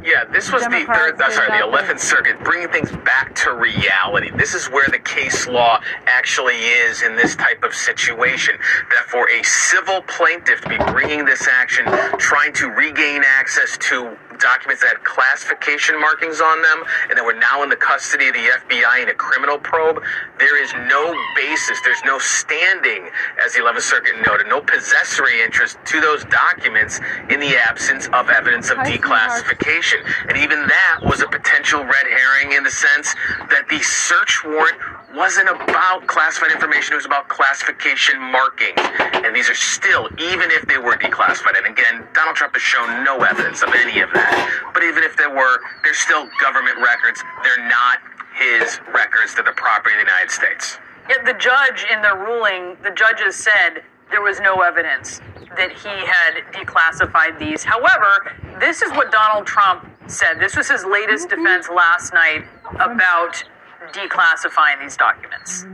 Yeah, 0.04 0.24
this 0.24 0.52
was 0.52 0.64
the 0.64 0.70
Democrats 0.70 0.98
third, 0.98 1.22
uh, 1.22 1.30
sorry, 1.30 1.58
the 1.58 1.64
11th 1.64 2.00
Circuit, 2.00 2.42
bringing 2.44 2.68
things 2.68 2.90
back 3.04 3.34
to 3.36 3.54
reality. 3.54 4.30
This 4.36 4.52
is 4.52 4.68
where 4.68 4.86
the 4.90 4.98
case 4.98 5.46
law 5.46 5.80
actually 6.06 6.56
is 6.56 7.02
in 7.02 7.16
this 7.16 7.36
type 7.36 7.62
of 7.62 7.72
situation. 7.72 8.56
That 8.90 9.04
for 9.08 9.30
a 9.30 9.42
civil 9.42 10.02
plaintiff 10.02 10.60
to 10.62 10.68
be 10.68 10.76
bringing 10.92 11.24
this 11.24 11.48
action, 11.48 11.86
trying 12.18 12.52
to 12.54 12.68
regain 12.68 13.22
access 13.24 13.78
to 13.78 14.18
documents 14.38 14.82
that 14.82 14.96
had 14.96 15.04
classification 15.04 15.98
markings 16.00 16.40
on 16.40 16.62
them, 16.62 16.84
and 17.08 17.18
that 17.18 17.24
were 17.24 17.34
now 17.34 17.62
in 17.62 17.68
the 17.68 17.76
custody 17.76 18.28
of 18.28 18.34
the 18.34 18.46
FBI 18.68 19.02
in 19.02 19.08
a 19.08 19.14
criminal 19.14 19.58
probe, 19.58 20.02
there 20.38 20.62
is 20.62 20.72
no 20.88 21.14
basis, 21.36 21.80
there's 21.84 22.02
no 22.04 22.18
standing, 22.18 23.10
as 23.44 23.54
the 23.54 23.60
11th 23.60 23.82
Circuit 23.82 24.14
noted, 24.26 24.46
no 24.48 24.60
possessory 24.60 25.42
interest 25.42 25.78
to 25.86 26.00
those 26.00 26.24
documents 26.26 27.00
in 27.30 27.40
the 27.40 27.56
absence 27.56 28.08
of 28.12 28.28
evidence 28.30 28.70
of 28.70 28.78
declassification. 28.78 30.02
And 30.28 30.38
even 30.38 30.66
that 30.66 31.00
was 31.02 31.20
a 31.22 31.28
potential 31.28 31.84
red 31.84 32.06
herring 32.06 32.52
in 32.52 32.64
the 32.64 32.70
sense 32.70 33.14
that 33.50 33.66
the 33.68 33.80
search 33.80 34.42
warrant 34.44 34.78
wasn't 35.14 35.48
about 35.48 36.06
classified 36.06 36.50
information, 36.50 36.92
it 36.92 36.96
was 36.96 37.06
about 37.06 37.28
classification 37.28 38.20
markings. 38.20 38.80
And 39.22 39.34
these 39.34 39.48
are 39.48 39.54
still, 39.54 40.08
even 40.18 40.50
if 40.50 40.66
they 40.66 40.78
were 40.78 40.96
declassified, 40.96 41.56
and 41.56 41.66
again, 41.66 42.04
Donald 42.14 42.36
Trump 42.36 42.54
has 42.54 42.62
shown 42.62 43.04
no 43.04 43.22
evidence 43.22 43.62
of 43.62 43.70
any 43.74 44.00
of 44.00 44.10
that. 44.12 44.23
But 44.72 44.82
even 44.82 45.02
if 45.02 45.16
there 45.16 45.30
were, 45.30 45.60
they're 45.82 45.94
still 45.94 46.28
government 46.40 46.78
records. 46.78 47.22
They're 47.42 47.68
not 47.68 47.98
his 48.34 48.80
records, 48.92 49.34
they're 49.34 49.44
the 49.44 49.52
property 49.52 49.94
of 49.94 50.00
the 50.04 50.10
United 50.10 50.30
States. 50.30 50.78
Yet 51.08 51.24
the 51.24 51.34
judge, 51.34 51.86
in 51.92 52.02
their 52.02 52.16
ruling, 52.16 52.76
the 52.82 52.90
judges 52.90 53.36
said 53.36 53.84
there 54.10 54.22
was 54.22 54.40
no 54.40 54.62
evidence 54.62 55.20
that 55.56 55.70
he 55.72 55.88
had 55.88 56.42
declassified 56.52 57.38
these. 57.38 57.62
However, 57.62 58.32
this 58.58 58.82
is 58.82 58.90
what 58.92 59.12
Donald 59.12 59.46
Trump 59.46 59.86
said. 60.06 60.40
This 60.40 60.56
was 60.56 60.68
his 60.68 60.84
latest 60.84 61.28
defense 61.28 61.68
last 61.68 62.12
night 62.12 62.44
about 62.80 63.44
declassifying 63.92 64.80
these 64.80 64.96
documents. 64.96 65.66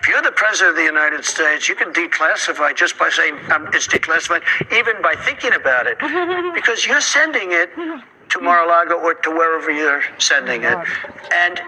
If 0.00 0.08
you're 0.08 0.22
the 0.22 0.32
president 0.32 0.70
of 0.70 0.76
the 0.76 0.84
United 0.84 1.24
States, 1.24 1.68
you 1.68 1.74
can 1.74 1.92
declassify 1.92 2.74
just 2.76 2.98
by 2.98 3.10
saying 3.10 3.36
um, 3.50 3.68
it's 3.72 3.86
declassified, 3.88 4.42
even 4.72 5.00
by 5.02 5.14
thinking 5.24 5.52
about 5.54 5.86
it, 5.86 5.98
because 6.54 6.86
you're 6.86 7.00
sending 7.00 7.52
it 7.52 7.70
to 8.30 8.40
Mar-a-Lago 8.40 8.94
or 8.94 9.14
to 9.14 9.30
wherever 9.30 9.70
you're 9.70 10.02
sending 10.18 10.62
it, 10.62 10.76
and 11.32 11.60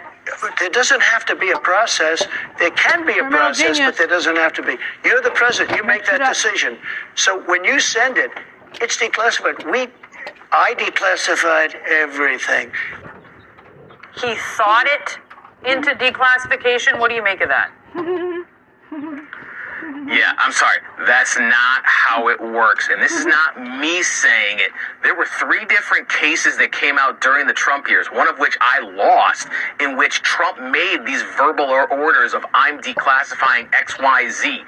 there 0.59 0.71
doesn't 0.71 1.03
have 1.03 1.25
to 1.27 1.35
be 1.35 1.51
a 1.51 1.59
process. 1.59 2.23
There 2.59 2.71
can 2.71 3.05
be 3.07 3.13
a 3.13 3.17
Criminal 3.17 3.39
process, 3.39 3.79
but 3.79 3.97
there 3.97 4.07
doesn't 4.07 4.37
have 4.37 4.53
to 4.55 4.63
be. 4.63 4.77
You're 5.05 5.23
the 5.23 5.31
president. 5.31 5.77
You 5.77 5.85
make 5.85 6.05
that 6.07 6.19
decision. 6.19 6.79
So 7.15 7.41
when 7.45 7.65
you 7.65 7.81
send 7.81 8.19
it, 8.19 8.31
It's 8.81 8.97
declassified. 8.97 9.71
We, 9.71 9.89
I 10.53 10.75
declassified 10.75 11.75
everything. 11.89 12.71
He 14.15 14.35
thought 14.57 14.87
it 14.87 15.19
into 15.69 15.91
declassification. 15.93 16.99
What 16.99 17.09
do 17.09 17.17
you 17.17 17.23
make 17.23 17.41
of 17.41 17.49
that? 17.49 17.71
Yeah, 20.07 20.33
I'm 20.39 20.53
sorry. 20.53 20.79
That's 21.07 21.39
not 21.39 21.83
how 21.85 22.29
it 22.29 22.41
works. 22.41 22.89
And 22.93 23.01
this 23.01 23.13
is 23.13 23.25
not 23.25 23.61
me 23.79 24.03
saying 24.03 24.59
it. 24.59 24.73
There 25.03 25.15
were 25.15 25.27
three 25.39 25.65
different 25.67 26.09
cases 26.09 26.59
that 26.59 26.73
came 26.73 26.99
out 26.99 27.21
during 27.21 27.47
the 27.47 27.53
Trump 27.53 27.89
years, 27.89 28.09
one 28.09 28.29
of 28.29 28.39
which 28.39 28.57
I 28.61 28.81
lost, 28.81 29.49
in 29.81 29.97
which 29.97 30.21
Trump 30.23 30.61
made 30.61 31.07
these 31.07 31.23
verbal 31.37 31.67
orders 31.67 32.35
of 32.35 32.45
I'm 32.53 32.81
declassifying 32.81 33.71
XYZ. 33.71 34.65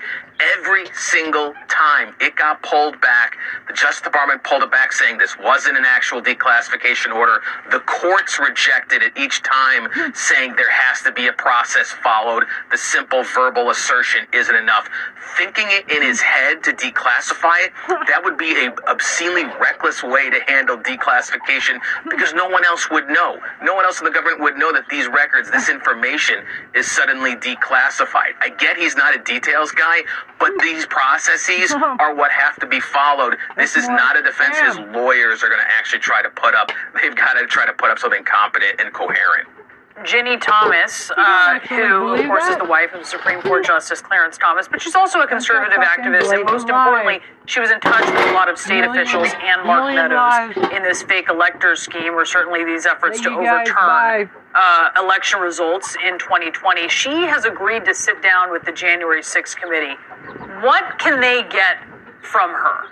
Every 0.58 0.86
single 0.94 1.54
time 1.68 2.14
it 2.20 2.34
got 2.34 2.62
pulled 2.62 3.00
back, 3.00 3.38
the 3.68 3.74
Justice 3.74 4.02
Department 4.02 4.42
pulled 4.42 4.62
it 4.62 4.72
back 4.72 4.92
saying 4.92 5.18
this 5.18 5.38
wasn't 5.38 5.76
an 5.78 5.84
actual 5.86 6.20
declassification 6.20 7.14
order. 7.14 7.40
The 7.70 7.78
courts 7.80 8.40
rejected 8.40 9.02
it 9.02 9.12
each 9.16 9.42
time 9.42 9.88
hmm. 9.92 10.10
saying 10.14 10.56
there 10.56 10.70
has 10.70 11.02
to 11.02 11.12
be 11.12 11.28
a 11.28 11.32
process 11.32 11.90
followed. 11.90 12.44
The 12.72 12.78
simple 12.78 13.22
verbal 13.22 13.70
assertion 13.70 14.26
isn't 14.32 14.54
enough. 14.54 14.88
Thinking 15.36 15.66
it 15.68 15.88
in 15.90 16.02
his 16.02 16.20
head 16.20 16.64
to 16.64 16.72
declassify 16.72 17.66
it, 17.66 17.72
that 18.08 18.20
would 18.24 18.36
be 18.36 18.66
an 18.66 18.74
obscenely 18.88 19.44
reckless 19.44 20.02
way 20.02 20.28
to 20.28 20.40
handle 20.46 20.76
declassification 20.76 21.78
because 22.10 22.34
no 22.34 22.48
one 22.48 22.64
else 22.64 22.90
would 22.90 23.08
know. 23.08 23.38
No 23.62 23.74
one 23.74 23.84
else 23.84 24.00
in 24.00 24.04
the 24.04 24.10
government 24.10 24.40
would 24.40 24.56
know 24.56 24.72
that 24.72 24.88
these 24.90 25.06
records, 25.06 25.50
this 25.50 25.68
information 25.68 26.44
is 26.74 26.90
suddenly 26.90 27.36
declassified. 27.36 28.34
I 28.40 28.50
get 28.58 28.76
he's 28.76 28.96
not 28.96 29.14
a 29.14 29.18
details 29.20 29.70
guy, 29.70 30.02
but 30.42 30.60
these 30.60 30.84
processes 30.86 31.72
are 32.00 32.14
what 32.14 32.32
have 32.32 32.58
to 32.58 32.66
be 32.66 32.80
followed. 32.80 33.36
This 33.56 33.76
is 33.76 33.88
not 33.88 34.18
a 34.18 34.22
defense 34.22 34.58
his 34.58 34.76
lawyers 34.92 35.42
are 35.44 35.48
going 35.48 35.60
to 35.60 35.72
actually 35.78 36.00
try 36.00 36.20
to 36.20 36.30
put 36.30 36.54
up. 36.54 36.72
They've 37.00 37.14
got 37.14 37.34
to 37.34 37.46
try 37.46 37.64
to 37.64 37.72
put 37.72 37.90
up 37.90 37.98
something 38.00 38.24
competent 38.24 38.80
and 38.80 38.92
coherent. 38.92 39.48
Ginni 40.00 40.40
Thomas, 40.40 41.10
uh, 41.16 41.60
who, 41.60 42.14
of 42.14 42.26
course, 42.26 42.48
is 42.48 42.56
the 42.56 42.64
wife 42.64 42.92
of 42.92 43.06
Supreme 43.06 43.40
Court 43.42 43.64
Justice 43.64 44.00
Clarence 44.00 44.36
Thomas, 44.36 44.66
but 44.66 44.82
she's 44.82 44.96
also 44.96 45.20
a 45.20 45.28
conservative 45.28 45.78
activist, 45.78 46.32
and 46.32 46.44
most 46.44 46.68
importantly, 46.68 47.20
she 47.44 47.60
was 47.60 47.70
in 47.70 47.78
touch 47.78 48.04
with 48.06 48.30
a 48.30 48.32
lot 48.32 48.48
of 48.48 48.58
state 48.58 48.82
officials 48.84 49.28
and 49.44 49.64
Mark 49.64 49.94
Meadows 49.94 50.56
lives. 50.56 50.74
in 50.74 50.82
this 50.82 51.02
fake 51.02 51.28
elector 51.28 51.76
scheme, 51.76 52.14
or 52.14 52.24
certainly 52.24 52.64
these 52.64 52.86
efforts 52.86 53.20
to 53.20 53.28
Thank 53.28 53.40
you 53.42 53.46
guys. 53.46 53.68
overturn 53.68 54.30
uh, 54.54 54.90
election 54.98 55.40
results 55.40 55.96
in 56.04 56.18
2020. 56.18 56.88
She 56.88 57.22
has 57.22 57.44
agreed 57.44 57.84
to 57.84 57.94
sit 57.94 58.22
down 58.22 58.50
with 58.50 58.62
the 58.64 58.72
January 58.72 59.22
6th 59.22 59.56
committee. 59.56 59.94
What 60.62 60.98
can 60.98 61.20
they 61.20 61.42
get 61.42 61.78
from 62.22 62.50
her? 62.50 62.88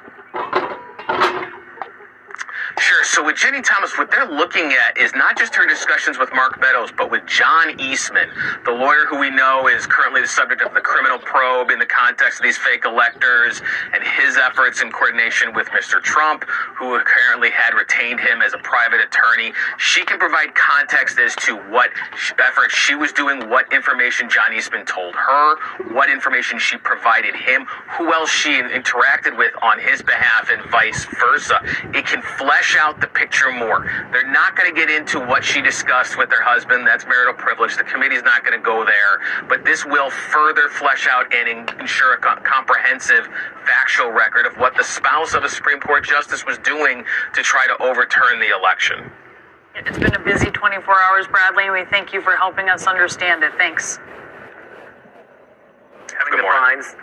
Sure. 2.81 3.05
So 3.05 3.23
with 3.23 3.37
Ginni 3.37 3.63
Thomas, 3.63 3.99
what 3.99 4.11
they're 4.11 4.27
looking 4.27 4.73
at 4.73 4.97
is 4.97 5.15
not 5.15 5.37
just 5.37 5.55
her 5.55 5.67
discussions 5.67 6.19
with 6.19 6.33
Mark 6.33 6.59
Meadows, 6.63 6.89
but 6.97 7.11
with 7.11 7.27
John 7.27 7.79
Eastman, 7.79 8.31
the 8.65 8.71
lawyer 8.73 9.05
who 9.07 9.19
we 9.19 9.29
know 9.29 9.69
is 9.69 9.87
currently 9.87 10.23
the 10.23 10.27
subject 10.27 10.63
of 10.63 10.73
the 10.73 10.81
criminal 10.81 11.19
probe 11.19 11.69
in 11.69 11.79
the 11.79 11.85
context 11.85 12.41
of 12.41 12.45
these 12.45 12.57
fake 12.57 12.87
electors, 12.87 13.61
and 13.93 14.03
his 14.03 14.39
efforts 14.39 14.81
in 14.81 14.91
coordination 14.91 15.53
with 15.53 15.69
Mr. 15.69 16.03
Trump, 16.03 16.45
who 16.75 16.95
apparently 16.95 17.51
had 17.51 17.75
retained 17.75 18.19
him 18.19 18.41
as 18.41 18.55
a 18.55 18.59
private 18.59 19.01
attorney. 19.01 19.53
She 19.77 20.03
can 20.07 20.19
provide 20.19 20.55
context 20.55 21.19
as 21.19 21.37
to 21.45 21.57
what 21.69 21.91
efforts 22.39 22.75
she 22.75 22.95
was 22.95 23.13
doing, 23.13 23.51
what 23.51 23.71
information 23.75 24.31
John 24.31 24.55
Eastman 24.55 24.87
told 24.87 25.15
her, 25.15 25.57
what 25.93 26.09
information 26.09 26.59
she 26.59 26.79
provided 26.79 27.35
him, 27.35 27.67
who 27.99 28.11
else 28.15 28.31
she 28.31 28.57
interacted 28.57 29.37
with 29.37 29.53
on 29.61 29.79
his 29.79 30.01
behalf, 30.01 30.49
and 30.49 30.63
vice 30.71 31.05
versa. 31.21 31.61
It 31.93 32.07
can 32.07 32.23
flesh 32.23 32.70
out 32.77 33.01
the 33.01 33.07
picture 33.07 33.51
more. 33.53 33.85
They're 34.13 34.31
not 34.31 34.57
going 34.57 34.73
to 34.73 34.79
get 34.79 34.91
into 34.91 35.21
what 35.21 35.45
she 35.45 35.61
discussed 35.61 36.19
with 36.19 36.31
her 36.31 36.43
husband. 36.43 36.87
That's 36.87 37.05
marital 37.07 37.35
privilege. 37.35 37.77
The 37.77 37.85
committee's 37.85 38.23
not 38.23 38.45
going 38.45 38.59
to 38.59 38.65
go 38.65 38.85
there. 38.85 39.21
But 39.49 39.65
this 39.65 39.85
will 39.85 40.11
further 40.11 40.69
flesh 40.69 41.09
out 41.11 41.33
and 41.35 41.71
ensure 41.81 42.15
a 42.15 42.19
comprehensive 42.19 43.29
factual 43.65 44.11
record 44.11 44.47
of 44.47 44.57
what 44.59 44.77
the 44.77 44.85
spouse 44.85 45.35
of 45.35 45.45
a 45.45 45.49
Supreme 45.49 45.81
Court 45.81 46.05
justice 46.05 46.45
was 46.47 46.59
doing 46.59 47.05
to 47.35 47.43
try 47.43 47.67
to 47.67 47.83
overturn 47.83 48.41
the 48.41 48.57
election. 48.57 49.11
It's 49.75 49.99
been 49.99 50.15
a 50.15 50.21
busy 50.21 50.51
24 50.51 51.01
hours, 51.03 51.27
Bradley, 51.29 51.65
and 51.65 51.73
we 51.73 51.85
thank 51.85 52.13
you 52.13 52.21
for 52.21 52.37
helping 52.37 52.69
us 52.69 52.87
understand 52.87 53.43
it. 53.45 53.53
Thanks. 53.57 53.99
Having 56.19 56.39
the 56.39 56.43
lines. 56.45 56.97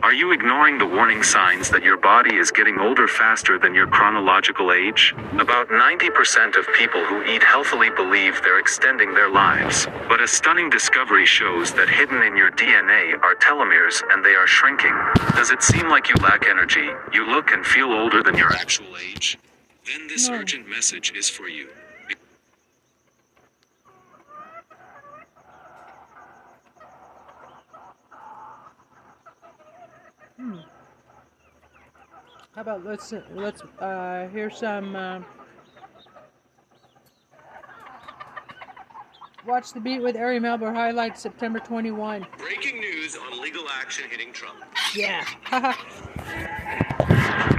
Are 0.00 0.12
you 0.12 0.30
ignoring 0.30 0.78
the 0.78 0.86
warning 0.86 1.24
signs 1.24 1.70
that 1.70 1.82
your 1.82 1.96
body 1.96 2.36
is 2.36 2.52
getting 2.52 2.78
older 2.78 3.08
faster 3.08 3.58
than 3.58 3.74
your 3.74 3.88
chronological 3.88 4.72
age? 4.72 5.12
About 5.40 5.68
90% 5.70 6.56
of 6.56 6.72
people 6.74 7.04
who 7.04 7.24
eat 7.24 7.42
healthily 7.42 7.90
believe 7.90 8.40
they're 8.44 8.60
extending 8.60 9.12
their 9.12 9.28
lives. 9.28 9.88
But 10.08 10.20
a 10.20 10.28
stunning 10.28 10.70
discovery 10.70 11.26
shows 11.26 11.72
that 11.72 11.88
hidden 11.88 12.22
in 12.22 12.36
your 12.36 12.52
DNA 12.52 13.20
are 13.24 13.34
telomeres 13.34 14.00
and 14.12 14.24
they 14.24 14.36
are 14.36 14.46
shrinking. 14.46 14.96
Does 15.34 15.50
it 15.50 15.64
seem 15.64 15.88
like 15.88 16.08
you 16.08 16.14
lack 16.22 16.46
energy, 16.46 16.90
you 17.12 17.26
look 17.26 17.50
and 17.50 17.66
feel 17.66 17.92
older 17.92 18.22
than 18.22 18.36
your 18.36 18.52
actual 18.52 18.96
age? 18.96 19.36
Then 19.84 20.06
this 20.06 20.28
urgent 20.28 20.68
message 20.68 21.12
is 21.16 21.28
for 21.28 21.48
you. 21.48 21.70
How 32.58 32.62
about 32.62 32.84
let's 32.84 33.14
let's 33.36 33.62
uh 33.78 34.26
hear 34.32 34.50
some 34.50 34.96
uh, 34.96 35.20
watch 39.46 39.72
the 39.72 39.78
beat 39.78 40.02
with 40.02 40.16
Ari 40.16 40.40
Melber 40.40 40.74
highlights 40.74 41.22
September 41.22 41.60
21. 41.60 42.26
Breaking 42.36 42.80
news 42.80 43.16
on 43.16 43.40
legal 43.40 43.68
action 43.68 44.10
hitting 44.10 44.32
Trump. 44.32 44.56
Yeah. 44.92 45.24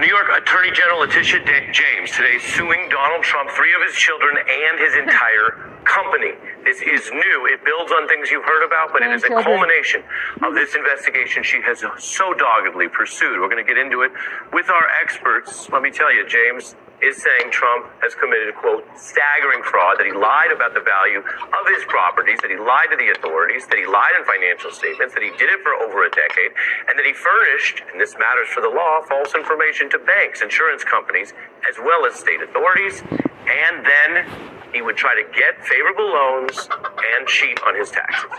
New 0.01 0.07
York 0.07 0.27
Attorney 0.35 0.71
General 0.71 0.99
Letitia 0.99 1.45
James 1.71 2.11
today 2.11 2.37
suing 2.37 2.89
Donald 2.89 3.23
Trump, 3.23 3.51
three 3.51 3.73
of 3.73 3.81
his 3.87 3.95
children, 3.95 4.35
and 4.35 4.79
his 4.79 4.95
entire 4.95 5.68
company. 5.85 6.33
This 6.63 6.81
is 6.81 7.09
new. 7.11 7.47
It 7.47 7.63
builds 7.63 7.91
on 7.91 8.07
things 8.07 8.29
you've 8.29 8.45
heard 8.45 8.65
about, 8.65 8.91
but 8.91 9.01
it 9.01 9.11
is 9.11 9.23
a 9.23 9.29
culmination 9.29 10.03
of 10.43 10.53
this 10.53 10.75
investigation 10.75 11.43
she 11.43 11.61
has 11.61 11.83
so 11.97 12.33
doggedly 12.33 12.87
pursued. 12.87 13.39
We're 13.39 13.49
going 13.49 13.63
to 13.63 13.67
get 13.67 13.77
into 13.77 14.01
it 14.01 14.11
with 14.53 14.69
our 14.69 14.87
experts. 15.01 15.69
Let 15.69 15.81
me 15.81 15.91
tell 15.91 16.13
you, 16.13 16.27
James 16.27 16.75
is 17.01 17.15
saying 17.15 17.49
Trump 17.51 17.87
has 18.03 18.13
committed, 18.13 18.53
quote, 18.55 18.83
staggering 18.99 19.63
fraud, 19.63 19.97
that 19.97 20.05
he 20.05 20.11
lied 20.11 20.51
about 20.51 20.75
the 20.75 20.83
value 20.83 21.23
of 21.23 21.63
his 21.71 21.83
properties, 21.87 22.39
that 22.43 22.51
he 22.51 22.59
lied 22.59 22.91
to 22.91 22.97
the 22.99 23.09
authorities, 23.15 23.65
that 23.67 23.79
he 23.79 23.87
lied 23.87 24.11
in 24.19 24.23
financial 24.27 24.69
statements, 24.71 25.15
that 25.15 25.23
he 25.23 25.31
did 25.39 25.47
it 25.47 25.63
for 25.63 25.73
over 25.79 26.03
a 26.03 26.11
decade, 26.11 26.51
and 26.91 26.99
that 26.99 27.07
he 27.07 27.15
furnished, 27.15 27.83
and 27.87 28.01
this 28.01 28.19
matters 28.19 28.51
for 28.51 28.59
the 28.59 28.67
law, 28.67 28.99
false 29.07 29.33
information 29.33 29.89
to 29.89 29.97
banks, 30.03 30.43
insurance 30.43 30.83
companies, 30.83 31.31
as 31.71 31.79
well 31.79 32.05
as 32.05 32.19
state 32.19 32.43
authorities, 32.43 32.99
and 33.47 33.85
then 33.87 34.58
he 34.73 34.81
would 34.81 34.97
try 34.97 35.15
to 35.15 35.25
get 35.33 35.57
favorable 35.65 36.07
loans 36.07 36.69
and 36.69 37.27
cheat 37.27 37.59
on 37.65 37.75
his 37.75 37.91
taxes. 37.91 38.29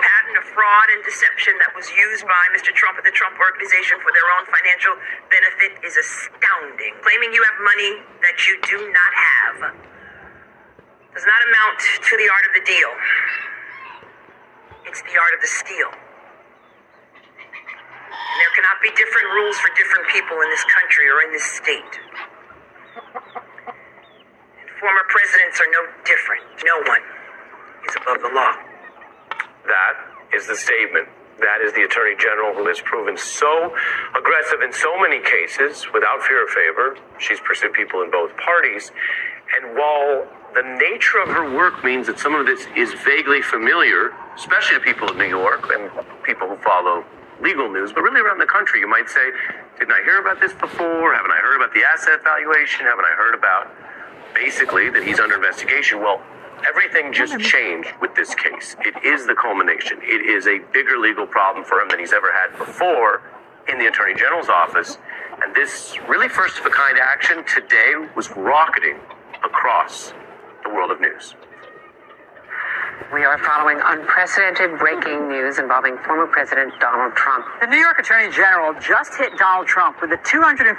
pattern 0.00 0.36
of 0.40 0.44
fraud 0.56 0.88
and 0.96 1.04
deception 1.04 1.54
that 1.60 1.70
was 1.76 1.86
used 1.92 2.24
by 2.24 2.42
Mr. 2.56 2.72
Trump 2.72 2.96
and 2.96 3.06
the 3.06 3.12
Trump 3.12 3.36
Organization 3.38 4.00
for 4.00 4.10
their 4.16 4.28
own 4.38 4.44
financial 4.48 4.94
benefit 5.28 5.72
is 5.84 5.94
astounding. 5.96 6.96
Claiming 7.04 7.30
you 7.36 7.42
have 7.44 7.58
money 7.60 7.92
that 8.24 8.36
you 8.48 8.56
do 8.64 8.78
not 8.90 9.12
have 9.12 9.58
does 11.14 11.26
not 11.26 11.40
amount 11.52 11.78
to 11.80 12.12
the 12.16 12.28
art 12.30 12.44
of 12.48 12.52
the 12.54 12.64
deal. 12.64 12.92
It's 14.86 15.02
the 15.02 15.16
art 15.18 15.34
of 15.36 15.40
the 15.42 15.50
steal. 15.50 15.90
There 18.30 18.52
cannot 18.56 18.78
be 18.82 18.90
different 18.94 19.28
rules 19.34 19.58
for 19.58 19.68
different 19.76 20.06
people 20.08 20.40
in 20.40 20.48
this 20.50 20.64
country 20.70 21.06
or 21.10 21.22
in 21.26 21.30
this 21.34 21.44
state. 21.44 21.94
Former 24.80 25.04
presidents 25.08 25.60
are 25.60 25.68
no 25.76 25.92
different. 26.08 26.42
No 26.64 26.76
one 26.88 27.04
is 27.86 27.96
above 28.00 28.22
the 28.22 28.32
law. 28.34 28.56
That 29.68 29.94
is 30.34 30.46
the 30.48 30.56
statement. 30.56 31.06
That 31.40 31.60
is 31.60 31.74
the 31.74 31.82
Attorney 31.82 32.16
General 32.16 32.54
who 32.54 32.66
has 32.66 32.80
proven 32.80 33.16
so 33.18 33.76
aggressive 34.16 34.62
in 34.62 34.72
so 34.72 34.98
many 34.98 35.20
cases 35.20 35.84
without 35.92 36.22
fear 36.22 36.44
of 36.44 36.50
favor. 36.50 36.96
She's 37.18 37.40
pursued 37.40 37.74
people 37.74 38.00
in 38.00 38.10
both 38.10 38.34
parties. 38.38 38.90
And 39.56 39.76
while 39.76 40.24
the 40.54 40.62
nature 40.80 41.18
of 41.18 41.28
her 41.28 41.54
work 41.54 41.84
means 41.84 42.06
that 42.06 42.18
some 42.18 42.34
of 42.34 42.46
this 42.46 42.66
is 42.74 42.94
vaguely 43.04 43.42
familiar, 43.42 44.12
especially 44.34 44.78
to 44.78 44.84
people 44.84 45.12
in 45.12 45.18
New 45.18 45.28
York 45.28 45.68
and 45.76 45.90
people 46.24 46.48
who 46.48 46.56
follow 46.56 47.04
legal 47.42 47.70
news, 47.70 47.92
but 47.92 48.00
really 48.00 48.20
around 48.20 48.38
the 48.38 48.48
country, 48.48 48.80
you 48.80 48.88
might 48.88 49.08
say, 49.08 49.28
didn't 49.78 49.92
I 49.92 50.02
hear 50.04 50.20
about 50.20 50.40
this 50.40 50.52
before? 50.52 51.12
Haven't 51.12 51.32
I 51.32 51.40
heard 51.40 51.56
about 51.56 51.72
the 51.74 51.84
asset 51.84 52.24
valuation? 52.24 52.86
Haven't 52.86 53.04
I 53.04 53.16
heard 53.16 53.34
about 53.34 53.68
basically 54.40 54.88
that 54.90 55.04
he's 55.04 55.20
under 55.20 55.36
investigation? 55.36 56.00
Well, 56.00 56.20
everything 56.66 57.12
just 57.12 57.38
changed 57.40 57.92
with 58.00 58.14
this 58.14 58.34
case. 58.34 58.74
It 58.80 59.04
is 59.04 59.26
the 59.26 59.34
culmination. 59.34 59.98
It 60.02 60.22
is 60.24 60.46
a 60.46 60.58
bigger 60.72 60.98
legal 60.98 61.26
problem 61.26 61.64
for 61.64 61.80
him 61.80 61.88
than 61.88 61.98
he's 62.00 62.12
ever 62.12 62.32
had 62.32 62.56
before. 62.58 63.22
in 63.68 63.78
the 63.78 63.86
Attorney 63.86 64.14
General's 64.14 64.48
office. 64.48 64.98
And 65.42 65.54
this 65.54 65.96
really 66.08 66.28
first 66.28 66.58
of 66.58 66.66
a 66.66 66.70
kind 66.70 66.98
action 66.98 67.44
today 67.44 67.92
was 68.16 68.30
rocketing 68.36 68.96
across 69.44 70.12
the 70.64 70.70
world 70.70 70.90
of 70.90 71.00
news. 71.00 71.34
We 73.08 73.24
are 73.24 73.38
following 73.42 73.80
unprecedented 73.82 74.78
breaking 74.78 75.26
news 75.26 75.58
involving 75.58 75.96
former 76.04 76.28
President 76.28 76.70
Donald 76.78 77.16
Trump. 77.16 77.42
The 77.58 77.66
New 77.66 77.80
York 77.80 77.98
Attorney 77.98 78.30
General 78.30 78.76
just 78.78 79.16
hit 79.16 79.34
Donald 79.40 79.66
Trump 79.66 79.98
with 80.04 80.12
a 80.12 80.20
$250 80.22 80.70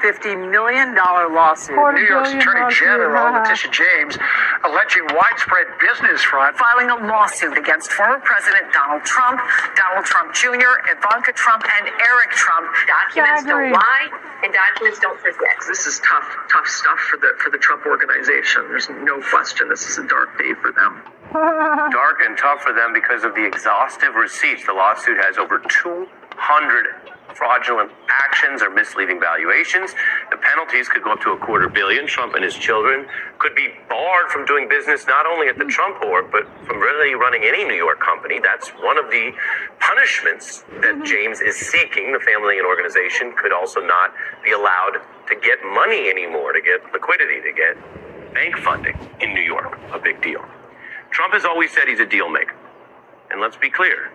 million 0.49 0.95
lawsuit. 0.95 1.76
New 1.76 2.07
York's 2.07 2.32
Attorney 2.32 2.72
General 2.72 3.36
Letitia 3.36 3.72
James 3.74 4.15
alleging 4.63 5.03
widespread 5.11 5.67
business 5.82 6.22
fraud. 6.24 6.55
Filing 6.55 6.88
a 6.93 7.03
lawsuit 7.03 7.57
against 7.57 7.91
former 7.91 8.19
President 8.24 8.72
Donald 8.72 9.03
Trump, 9.03 9.41
Donald 9.76 10.05
Trump 10.05 10.32
Jr., 10.32 10.88
Ivanka 10.88 11.34
Trump, 11.34 11.65
and 11.67 11.91
Eric 11.99 12.32
Trump. 12.32 12.69
Documents 12.88 13.43
Staggering. 13.43 13.74
don't 13.74 13.82
lie, 13.82 14.07
and 14.45 14.53
documents 14.53 14.99
don't 15.03 15.19
forget. 15.19 15.59
This 15.67 15.84
is 15.84 15.99
tough, 15.99 16.28
tough 16.47 16.67
stuff 16.67 16.99
for 17.11 17.17
the 17.17 17.34
for 17.43 17.49
the 17.49 17.57
Trump 17.57 17.84
organization. 17.86 18.69
There's 18.69 18.88
no 19.03 19.19
question 19.19 19.67
this 19.67 19.84
is 19.89 19.97
a 19.97 20.07
dark 20.07 20.38
day 20.38 20.53
for 20.61 20.72
them. 20.72 21.03
Dark 21.91 22.19
and 22.25 22.38
tough 22.38 22.61
for 22.61 22.73
them 22.73 22.91
because 22.93 23.23
of 23.23 23.34
the 23.36 23.45
exhaustive 23.45 24.15
receipts. 24.15 24.65
The 24.65 24.73
lawsuit 24.73 25.17
has 25.17 25.38
over 25.38 25.59
200 25.59 26.86
fraudulent 27.36 27.89
actions 28.09 28.61
or 28.61 28.69
misleading 28.69 29.17
valuations. 29.17 29.95
The 30.29 30.38
penalties 30.38 30.89
could 30.89 31.03
go 31.03 31.13
up 31.13 31.21
to 31.21 31.32
a 31.32 31.38
quarter 31.38 31.69
billion. 31.69 32.05
Trump 32.05 32.36
and 32.36 32.43
his 32.43 32.55
children 32.55 33.07
could 33.39 33.55
be 33.55 33.69
barred 33.88 34.29
from 34.29 34.45
doing 34.45 34.67
business 34.67 35.07
not 35.07 35.25
only 35.25 35.47
at 35.47 35.57
the 35.57 35.63
Trump 35.65 36.03
Org, 36.03 36.32
but 36.32 36.43
from 36.67 36.79
really 36.79 37.15
running 37.15 37.43
any 37.45 37.63
New 37.63 37.75
York 37.75 38.01
company. 38.01 38.39
That's 38.43 38.67
one 38.84 38.97
of 38.97 39.09
the 39.09 39.32
punishments 39.79 40.65
that 40.82 40.95
mm-hmm. 40.95 41.03
James 41.03 41.39
is 41.39 41.55
seeking. 41.55 42.11
The 42.11 42.19
family 42.19 42.57
and 42.57 42.67
organization 42.67 43.34
could 43.41 43.53
also 43.53 43.79
not 43.79 44.13
be 44.43 44.51
allowed 44.51 44.99
to 45.27 45.36
get 45.36 45.59
money 45.63 46.09
anymore, 46.09 46.51
to 46.51 46.61
get 46.61 46.84
liquidity, 46.91 47.39
to 47.41 47.53
get 47.53 48.34
bank 48.34 48.57
funding 48.57 48.97
in 49.21 49.34
New 49.34 49.41
York. 49.43 49.79
A 49.93 49.99
big 49.99 50.21
deal. 50.21 50.43
Trump 51.12 51.34
has 51.34 51.45
always 51.45 51.72
said 51.72 51.88
he's 51.88 51.99
a 51.99 52.05
deal 52.05 52.30
maker. 52.30 52.55
And 53.30 53.39
let's 53.41 53.57
be 53.57 53.70
clear, 53.70 54.12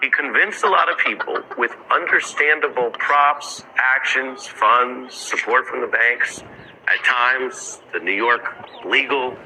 he 0.00 0.10
convinced 0.10 0.64
a 0.64 0.68
lot 0.68 0.90
of 0.90 0.98
people 0.98 1.38
with 1.56 1.72
understandable 1.90 2.90
props, 2.90 3.64
actions, 3.76 4.46
funds, 4.46 5.14
support 5.14 5.66
from 5.66 5.80
the 5.80 5.86
banks. 5.86 6.42
At 6.88 7.04
times, 7.04 7.80
the 7.92 8.00
New 8.00 8.12
York 8.12 8.44
legal 8.84 9.36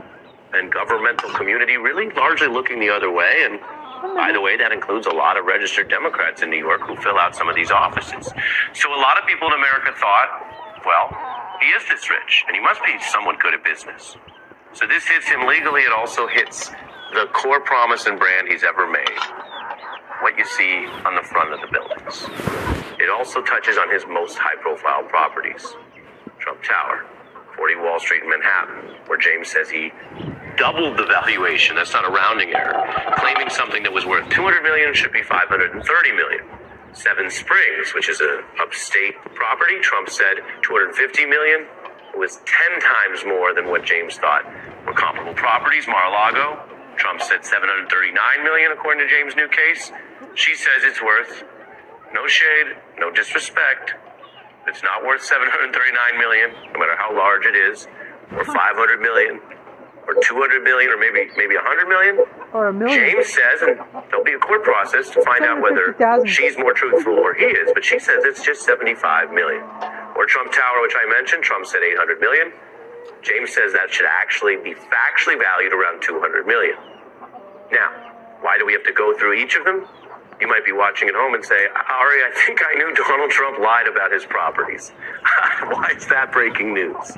and 0.53 0.72
governmental 0.72 1.30
community 1.30 1.76
really 1.76 2.11
largely 2.11 2.48
looking 2.48 2.80
the 2.80 2.90
other 2.90 3.11
way. 3.11 3.44
And 3.44 3.61
by 4.16 4.32
the 4.32 4.40
way, 4.40 4.57
that 4.57 4.72
includes 4.72 5.07
a 5.07 5.12
lot 5.12 5.38
of 5.38 5.44
registered 5.44 5.88
Democrats 5.88 6.42
in 6.42 6.51
New 6.51 6.59
York 6.59 6.82
who 6.82 6.96
fill 6.96 7.18
out 7.18 7.36
some 7.36 7.48
of 7.48 7.55
these 7.55 7.70
offices. 7.70 8.32
So 8.74 8.92
a 8.92 9.01
lot 9.01 9.18
of 9.18 9.26
people 9.26 9.48
in 9.48 9.55
America 9.55 9.92
thought, 9.98 10.82
well, 10.84 11.16
he 11.61 11.68
is 11.68 11.82
this 11.88 12.11
rich 12.11 12.44
and 12.46 12.57
he 12.57 12.62
must 12.62 12.82
be 12.84 12.96
somewhat 13.11 13.38
good 13.40 13.55
at 13.55 13.62
business. 13.64 14.16
So 14.72 14.86
this 14.86 15.07
hits 15.07 15.28
him 15.28 15.46
legally. 15.46 15.82
It 15.82 15.92
also 15.92 16.26
hits 16.26 16.70
the 17.12 17.26
core 17.32 17.61
promise 17.61 18.06
and 18.06 18.18
brand 18.18 18.48
he's 18.48 18.62
ever 18.62 18.88
made. 18.90 19.18
What 20.22 20.36
you 20.38 20.44
see 20.44 20.86
on 21.04 21.14
the 21.14 21.22
front 21.22 21.52
of 21.52 21.61
the 21.61 21.66
buildings. 21.66 22.26
It 23.00 23.11
also 23.11 23.42
touches 23.42 23.78
on 23.78 23.90
his 23.90 24.04
most 24.06 24.38
high 24.38 24.61
profile 24.61 25.02
properties. 25.04 25.74
Trump 26.38 26.62
Tower, 26.62 27.06
40 27.56 27.76
Wall 27.76 27.98
Street 27.98 28.22
in 28.22 28.28
Manhattan, 28.30 28.96
where 29.06 29.18
James 29.18 29.48
says 29.48 29.70
he 29.70 29.92
doubled 30.56 30.98
the 30.98 31.06
valuation. 31.06 31.74
That's 31.76 31.92
not 31.92 32.06
a 32.06 32.12
rounding 32.12 32.54
error. 32.54 32.84
Claiming 33.16 33.50
something 33.50 33.82
that 33.82 33.92
was 33.92 34.06
worth 34.06 34.28
200 34.30 34.62
million 34.62 34.94
should 34.94 35.12
be 35.12 35.22
530 35.22 36.12
million. 36.12 36.44
Seven 36.92 37.30
Springs, 37.30 37.94
which 37.94 38.08
is 38.08 38.20
a 38.20 38.42
upstate 38.61 39.14
property, 39.34 39.80
Trump 39.80 40.08
said 40.11 40.36
250 40.62 41.26
million 41.26 41.66
was 42.16 42.40
10 42.44 42.80
times 42.80 43.24
more 43.24 43.54
than 43.54 43.68
what 43.68 43.84
James 43.84 44.16
thought 44.16 44.44
were 44.86 44.92
comparable 44.92 45.34
properties. 45.34 45.86
Mar-a-Lago, 45.86 46.69
Trump 47.01 47.22
said 47.22 47.42
739 47.44 48.44
million 48.44 48.72
according 48.72 49.01
to 49.01 49.09
James' 49.09 49.34
new 49.34 49.48
case. 49.48 49.90
She 50.34 50.55
says 50.55 50.84
it's 50.84 51.01
worth 51.01 51.42
no 52.12 52.26
shade, 52.28 52.76
no 52.98 53.11
disrespect. 53.11 53.94
It's 54.68 54.82
not 54.82 55.03
worth 55.03 55.24
739 55.24 55.72
million, 56.20 56.53
no 56.74 56.78
matter 56.78 56.96
how 57.01 57.16
large 57.16 57.46
it 57.46 57.57
is, 57.57 57.88
or 58.36 58.44
500 58.44 59.01
million, 59.01 59.40
or 60.07 60.12
200 60.20 60.62
million, 60.62 60.90
or 60.92 60.98
maybe 61.01 61.30
maybe 61.40 61.57
100 61.57 61.88
million. 61.88 62.20
Or 62.53 62.68
a 62.68 62.72
million. 62.72 63.16
James 63.16 63.32
says, 63.32 63.62
and 63.62 63.80
there'll 64.11 64.24
be 64.24 64.36
a 64.36 64.38
court 64.38 64.62
process 64.62 65.09
to 65.16 65.24
find 65.24 65.42
out 65.44 65.62
whether 65.62 65.96
she's 66.28 66.59
more 66.59 66.74
truthful 66.74 67.14
or 67.14 67.32
he 67.32 67.46
is, 67.46 67.70
but 67.72 67.82
she 67.82 67.98
says 67.98 68.24
it's 68.28 68.44
just 68.44 68.61
75 68.62 69.32
million. 69.32 69.64
Or 70.16 70.26
Trump 70.26 70.53
Tower, 70.53 70.82
which 70.82 70.94
I 70.94 71.09
mentioned, 71.09 71.42
Trump 71.44 71.64
said 71.64 71.80
800 71.82 72.20
million. 72.20 72.53
James 73.22 73.52
says 73.52 73.72
that 73.72 73.92
should 73.92 74.06
actually 74.06 74.56
be 74.56 74.74
factually 74.74 75.38
valued 75.38 75.72
around 75.72 76.02
200 76.02 76.46
million. 76.46 76.76
Now, 77.72 78.10
why 78.40 78.58
do 78.58 78.66
we 78.66 78.72
have 78.72 78.84
to 78.84 78.92
go 78.92 79.16
through 79.16 79.34
each 79.34 79.54
of 79.56 79.64
them? 79.64 79.86
You 80.40 80.48
might 80.48 80.64
be 80.64 80.72
watching 80.72 81.06
at 81.06 81.14
home 81.14 81.34
and 81.34 81.44
say, 81.44 81.66
Ari, 81.68 82.24
I 82.24 82.30
think 82.46 82.60
I 82.64 82.72
knew 82.78 82.94
Donald 82.94 83.30
Trump 83.30 83.58
lied 83.58 83.86
about 83.86 84.10
his 84.10 84.24
properties. 84.24 84.90
Why 85.68 85.92
is 85.94 86.06
that 86.06 86.32
breaking 86.32 86.72
news? 86.72 87.12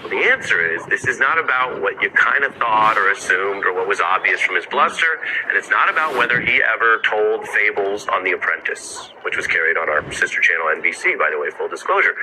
Well, 0.00 0.08
the 0.08 0.24
answer 0.32 0.64
is 0.64 0.82
this 0.86 1.06
is 1.06 1.18
not 1.18 1.38
about 1.38 1.82
what 1.82 2.00
you 2.00 2.08
kind 2.08 2.44
of 2.44 2.54
thought 2.56 2.96
or 2.96 3.10
assumed 3.10 3.66
or 3.66 3.74
what 3.74 3.86
was 3.86 4.00
obvious 4.00 4.40
from 4.40 4.56
his 4.56 4.64
bluster, 4.64 5.20
and 5.48 5.58
it's 5.58 5.68
not 5.68 5.90
about 5.90 6.16
whether 6.16 6.40
he 6.40 6.62
ever 6.62 7.02
told 7.04 7.46
fables 7.48 8.08
on 8.08 8.24
The 8.24 8.32
Apprentice, 8.32 9.10
which 9.20 9.36
was 9.36 9.46
carried 9.46 9.76
on 9.76 9.90
our 9.90 10.10
sister 10.10 10.40
channel 10.40 10.68
NBC, 10.74 11.18
by 11.18 11.28
the 11.30 11.38
way, 11.38 11.50
full 11.50 11.68
disclosure. 11.68 12.16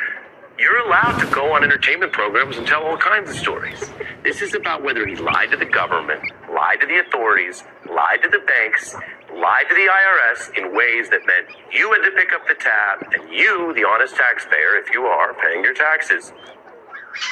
You're 0.60 0.86
allowed 0.86 1.18
to 1.20 1.26
go 1.34 1.54
on 1.54 1.64
entertainment 1.64 2.12
programs 2.12 2.58
and 2.58 2.68
tell 2.68 2.84
all 2.84 2.98
kinds 2.98 3.30
of 3.30 3.38
stories. 3.38 3.80
This 4.24 4.42
is 4.42 4.54
about 4.56 4.84
whether 4.84 5.08
he 5.08 5.16
lied 5.16 5.52
to 5.52 5.58
the 5.58 5.66
government, 5.66 6.22
lied 6.52 6.82
to 6.82 6.88
the 6.88 7.00
authorities, 7.00 7.64
lied 7.90 8.22
to 8.24 8.30
the 8.30 8.40
banks, 8.40 8.94
lied 9.34 9.70
to 9.70 9.76
the 9.76 9.88
IRS 9.88 10.58
in 10.58 10.76
ways 10.76 11.10
that 11.12 11.22
meant 11.26 11.48
you 11.72 11.90
had 11.94 12.04
to 12.04 12.12
pick 12.12 12.34
up 12.34 12.46
the 12.46 12.56
tab, 12.56 13.08
and 13.14 13.32
you, 13.34 13.74
the 13.74 13.88
honest 13.88 14.18
taxpayer, 14.18 14.76
if 14.76 14.94
you 14.94 15.04
are 15.04 15.34
paying 15.36 15.64
your 15.64 15.74
taxes, 15.74 16.34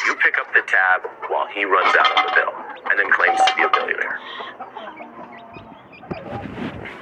you 0.05 0.15
pick 0.15 0.37
up 0.37 0.53
the 0.53 0.61
tab 0.61 1.01
while 1.27 1.47
he 1.47 1.65
runs 1.65 1.93
out 1.97 2.17
on 2.17 2.25
the 2.27 2.31
bill 2.33 2.53
and 2.89 2.97
then 2.97 3.11
claims 3.11 3.39
to 3.45 3.55
be 3.57 3.63
a 3.63 3.69
billionaire. 3.69 4.19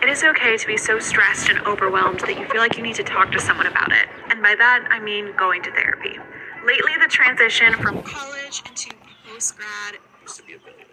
It 0.06 0.10
is 0.10 0.24
okay 0.24 0.56
to 0.56 0.68
be 0.68 0.78
so 0.78 0.99
stressed 0.99 1.49
and 1.49 1.58
overwhelmed 1.66 2.20
that 2.20 2.38
you 2.38 2.47
feel 2.49 2.62
like 2.62 2.78
you 2.78 2.84
need 2.84 2.93
to 2.93 3.03
talk 3.03 3.32
to 3.32 3.39
someone 3.39 3.66
about 3.66 3.91
it. 3.91 4.08
And 4.30 4.39
by 4.39 4.53
that, 4.53 4.88
I 4.91 4.99
mean 4.99 5.36
going 5.36 5.64
to 5.64 5.72
therapy. 5.72 6.20
Lately, 6.64 6.91
the 7.01 7.08
transition 7.08 7.74
from 7.74 8.03
college 8.03 8.62
into 8.68 8.91
post 9.28 9.58
grad 9.58 9.99
Used 10.22 10.38
to 10.38 10.43
be 10.43 10.53
a 10.53 10.58
billionaire. 10.60 10.86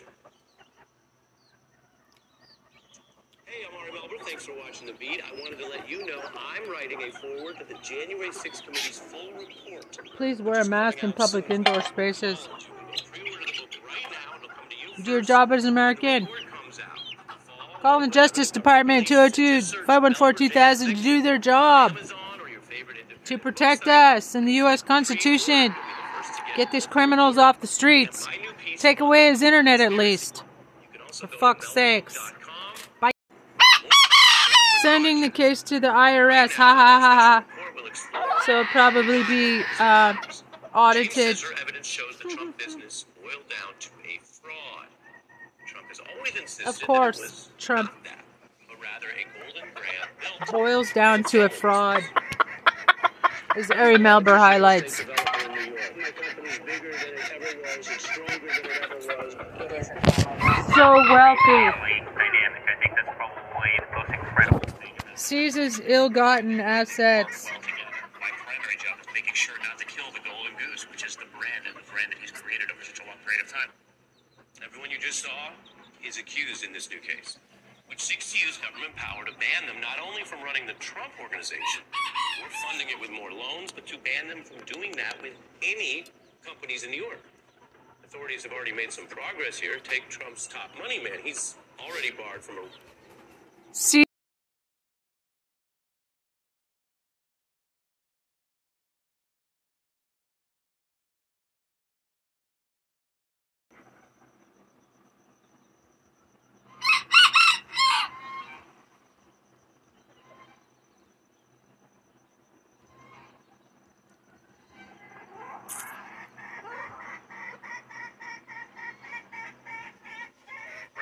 Hey, 3.44 3.66
I'm 3.68 3.76
Ari 3.82 3.90
Melber. 3.90 4.24
Thanks 4.24 4.46
for 4.46 4.52
watching 4.56 4.86
The 4.86 4.94
Beat. 4.94 5.20
I 5.30 5.38
wanted 5.42 5.58
to 5.58 5.68
let 5.68 5.86
you 5.90 6.06
know 6.06 6.22
I'm 6.34 6.70
writing 6.70 7.02
a 7.02 7.12
forward 7.12 7.58
to 7.58 7.66
the 7.66 7.78
January 7.82 8.30
6th 8.30 8.64
committee's 8.64 8.98
full 8.98 9.30
report. 9.32 9.98
Please 10.16 10.40
wear 10.40 10.62
a 10.62 10.64
mask 10.64 11.04
in 11.04 11.12
public 11.12 11.50
indoor 11.50 11.82
spaces. 11.82 12.48
Do 15.04 15.10
your 15.10 15.20
job 15.20 15.52
as 15.52 15.64
an 15.64 15.68
American. 15.68 16.28
Call 17.82 17.98
the 17.98 18.06
Justice 18.06 18.52
Department 18.52 19.08
202 19.08 19.60
514 19.84 20.48
2000 20.50 20.94
to 20.94 21.02
do 21.02 21.20
their 21.20 21.36
job. 21.36 21.98
To 23.24 23.38
protect 23.38 23.88
us 23.88 24.36
and 24.36 24.46
the 24.46 24.52
U.S. 24.52 24.82
Constitution. 24.82 25.74
Get 26.56 26.70
these 26.70 26.86
criminals 26.86 27.38
off 27.38 27.60
the 27.60 27.66
streets. 27.66 28.28
Take 28.76 29.00
away 29.00 29.30
his 29.30 29.42
internet 29.42 29.80
at 29.80 29.92
least. 29.94 30.44
For 31.12 31.26
fuck's 31.26 31.72
sakes. 31.72 32.16
Bye. 33.00 33.10
Sending 34.82 35.20
the 35.20 35.30
case 35.30 35.64
to 35.64 35.80
the 35.80 35.88
IRS. 35.88 36.52
Ha 36.52 36.74
ha 36.74 37.00
ha 37.00 37.14
ha. 37.16 38.42
So 38.46 38.60
it'll 38.60 38.64
probably 38.66 39.24
be 39.24 39.64
uh, 39.80 40.14
audited. 40.72 41.36
Evidence 41.60 41.86
shows 41.88 42.16
the 42.18 42.28
Trump 42.28 42.56
business 42.58 43.06
boiled 43.20 43.48
down 43.48 43.74
to 43.80 43.88
a 44.04 44.20
fraud. 44.22 44.86
Trump 45.66 45.88
has 45.88 46.00
always 46.14 46.36
insisted 46.36 46.68
Of 46.68 46.80
course, 46.82 47.50
Trump 47.62 47.92
but 48.66 48.76
rather 48.82 49.06
a 49.06 49.24
golden 49.38 49.68
brand 49.72 50.10
built 50.20 50.50
boils 50.50 50.92
down 50.92 51.22
to 51.22 51.44
a 51.44 51.48
fraud. 51.48 52.02
As 53.56 53.70
Ari 53.70 53.98
Melber 53.98 54.36
highlights. 54.36 55.04
So 60.74 60.92
wealthy. 61.08 61.70
Seizes 65.14 65.80
ill-gotten 65.84 66.58
assets. 66.58 67.46
primary 68.18 68.76
job 68.76 68.98
is 69.00 69.06
making 69.14 69.34
sure 69.34 69.54
not 69.62 69.78
to 69.78 69.84
kill 69.84 70.10
the 70.12 70.18
golden 70.28 70.50
goose, 70.58 70.90
which 70.90 71.06
is 71.06 71.14
the 71.14 71.26
brand 71.38 71.62
and 71.68 71.76
the 71.76 71.88
brand 71.92 72.10
that 72.10 72.18
he's 72.18 72.32
created 72.32 72.72
over 72.72 72.82
such 72.82 72.98
a 72.98 73.06
long 73.06 73.16
period 73.24 73.44
of 73.44 73.52
time. 73.52 73.70
Everyone 74.64 74.90
you 74.90 74.98
just 74.98 75.22
saw 75.22 75.50
is 76.04 76.18
accused 76.18 76.64
in 76.64 76.72
this 76.72 76.90
new 76.90 76.98
case, 76.98 77.38
which 77.86 78.00
seeks 78.00 78.32
to 78.32 78.38
use 78.38 78.56
government 78.58 78.94
power 78.96 79.24
to 79.24 79.32
ban 79.62 79.72
them 79.72 79.80
not 79.80 79.98
only 80.04 80.24
from 80.24 80.42
running 80.42 80.66
the 80.66 80.74
Trump 80.74 81.12
organization, 81.20 81.82
We're 82.42 82.50
funding 82.68 82.88
it 82.88 83.00
with 83.00 83.10
more 83.10 83.30
loans, 83.30 83.72
but 83.72 83.86
to 83.86 83.96
ban 83.98 84.28
them 84.28 84.42
from 84.42 84.64
doing 84.64 84.92
that 84.92 85.20
with 85.22 85.34
any 85.62 86.04
companies 86.44 86.84
in 86.84 86.90
New 86.90 87.02
York. 87.02 87.20
Authorities 88.04 88.42
have 88.44 88.52
already 88.52 88.72
made 88.72 88.92
some 88.92 89.06
progress 89.06 89.58
here. 89.58 89.78
Take 89.82 90.08
Trump's 90.08 90.46
top 90.46 90.70
money 90.78 91.02
man. 91.02 91.18
He's 91.22 91.56
already 91.80 92.10
barred 92.10 92.42
from 92.42 92.56
a 92.56 92.62
See, 93.72 94.04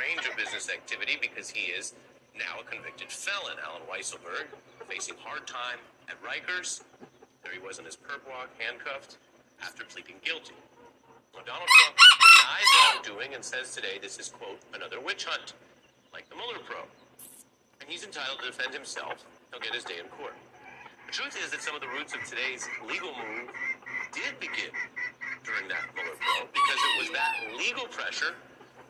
range 0.01 0.27
of 0.27 0.37
business 0.37 0.70
activity 0.81 1.19
because 1.21 1.51
he 1.51 1.73
is 1.73 1.93
now 2.33 2.57
a 2.57 2.65
convicted 2.65 3.13
felon. 3.13 3.61
Alan 3.61 3.85
Weisselberg 3.85 4.49
facing 4.89 5.15
hard 5.21 5.47
time 5.47 5.77
at 6.09 6.17
Rikers. 6.25 6.81
There 7.45 7.53
he 7.53 7.61
was 7.61 7.79
in 7.79 7.85
his 7.85 7.97
perp 7.97 8.25
walk, 8.25 8.49
handcuffed, 8.57 9.19
after 9.61 9.85
pleading 9.85 10.17
guilty. 10.25 10.57
Well, 11.35 11.45
Donald 11.45 11.69
Trump 11.69 11.97
denies 12.01 12.69
wrongdoing 12.81 13.35
and 13.35 13.45
says 13.45 13.75
today 13.77 14.01
this 14.01 14.19
is, 14.19 14.31
quote, 14.31 14.59
another 14.73 15.01
witch 15.01 15.27
hunt, 15.29 15.53
like 16.13 16.29
the 16.29 16.35
Mueller 16.35 16.65
probe. 16.65 16.89
And 17.81 17.89
he's 17.89 18.05
entitled 18.05 18.41
to 18.41 18.47
defend 18.47 18.73
himself. 18.73 19.25
He'll 19.53 19.61
get 19.61 19.75
his 19.75 19.85
day 19.85 20.01
in 20.01 20.09
court. 20.17 20.35
The 21.07 21.13
truth 21.13 21.37
is 21.45 21.51
that 21.53 21.61
some 21.61 21.75
of 21.75 21.81
the 21.81 21.93
roots 21.93 22.15
of 22.15 22.25
today's 22.25 22.65
legal 22.89 23.13
move 23.13 23.53
did 24.17 24.33
begin 24.41 24.73
during 25.45 25.69
that 25.69 25.85
Mueller 25.93 26.17
probe 26.17 26.49
because 26.57 26.81
it 26.81 26.95
was 27.05 27.09
that 27.13 27.33
legal 27.61 27.85
pressure 27.93 28.35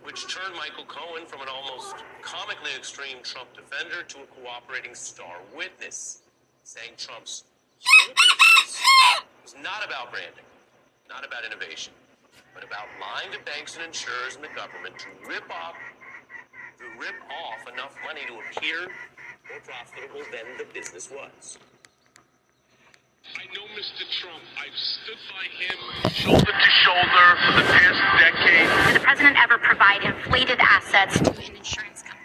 which 0.02 0.26
turned 0.32 0.54
Michael 0.56 0.84
Cohen 0.86 1.26
from 1.26 1.42
an 1.42 1.48
almost 1.48 1.96
comically 2.22 2.70
extreme 2.76 3.18
Trump 3.22 3.48
defender 3.54 4.02
to 4.08 4.18
a 4.18 4.26
cooperating 4.40 4.94
star 4.94 5.36
witness, 5.54 6.22
saying 6.64 6.92
Trump's 6.96 7.44
was 9.42 9.54
not 9.62 9.84
about 9.84 10.10
branding, 10.10 10.44
not 11.08 11.24
about 11.26 11.44
innovation, 11.44 11.92
but 12.54 12.64
about 12.64 12.86
lying 13.00 13.32
to 13.32 13.38
banks 13.44 13.76
and 13.76 13.84
insurers 13.84 14.36
and 14.36 14.44
the 14.44 14.54
government 14.54 14.98
to 14.98 15.08
rip 15.28 15.48
off 15.50 15.76
to 16.78 16.84
rip 16.98 17.16
off 17.44 17.72
enough 17.72 17.94
money 18.06 18.20
to 18.26 18.34
appear 18.40 18.88
more 19.50 19.60
profitable 19.64 20.22
than 20.32 20.44
the 20.56 20.64
business 20.72 21.10
was. 21.10 21.58
I 23.36 23.44
know 23.54 23.62
Mr. 23.76 24.08
Trump. 24.10 24.42
I've 24.56 24.76
stood 24.76 25.18
by 25.28 25.44
him 25.60 26.10
shoulder 26.12 26.52
to 26.52 26.70
shoulder 26.84 27.26
for 27.46 27.52
the 27.52 27.66
past 27.68 28.00
decade. 28.18 28.86
Did 28.86 28.96
the 28.96 29.04
president 29.04 29.36
ever 29.38 29.58
provide 29.58 30.02
inflated 30.02 30.58
assets 30.60 31.20
to 31.20 31.30
an 31.30 31.56
insurance 31.56 32.02
company? 32.02 32.19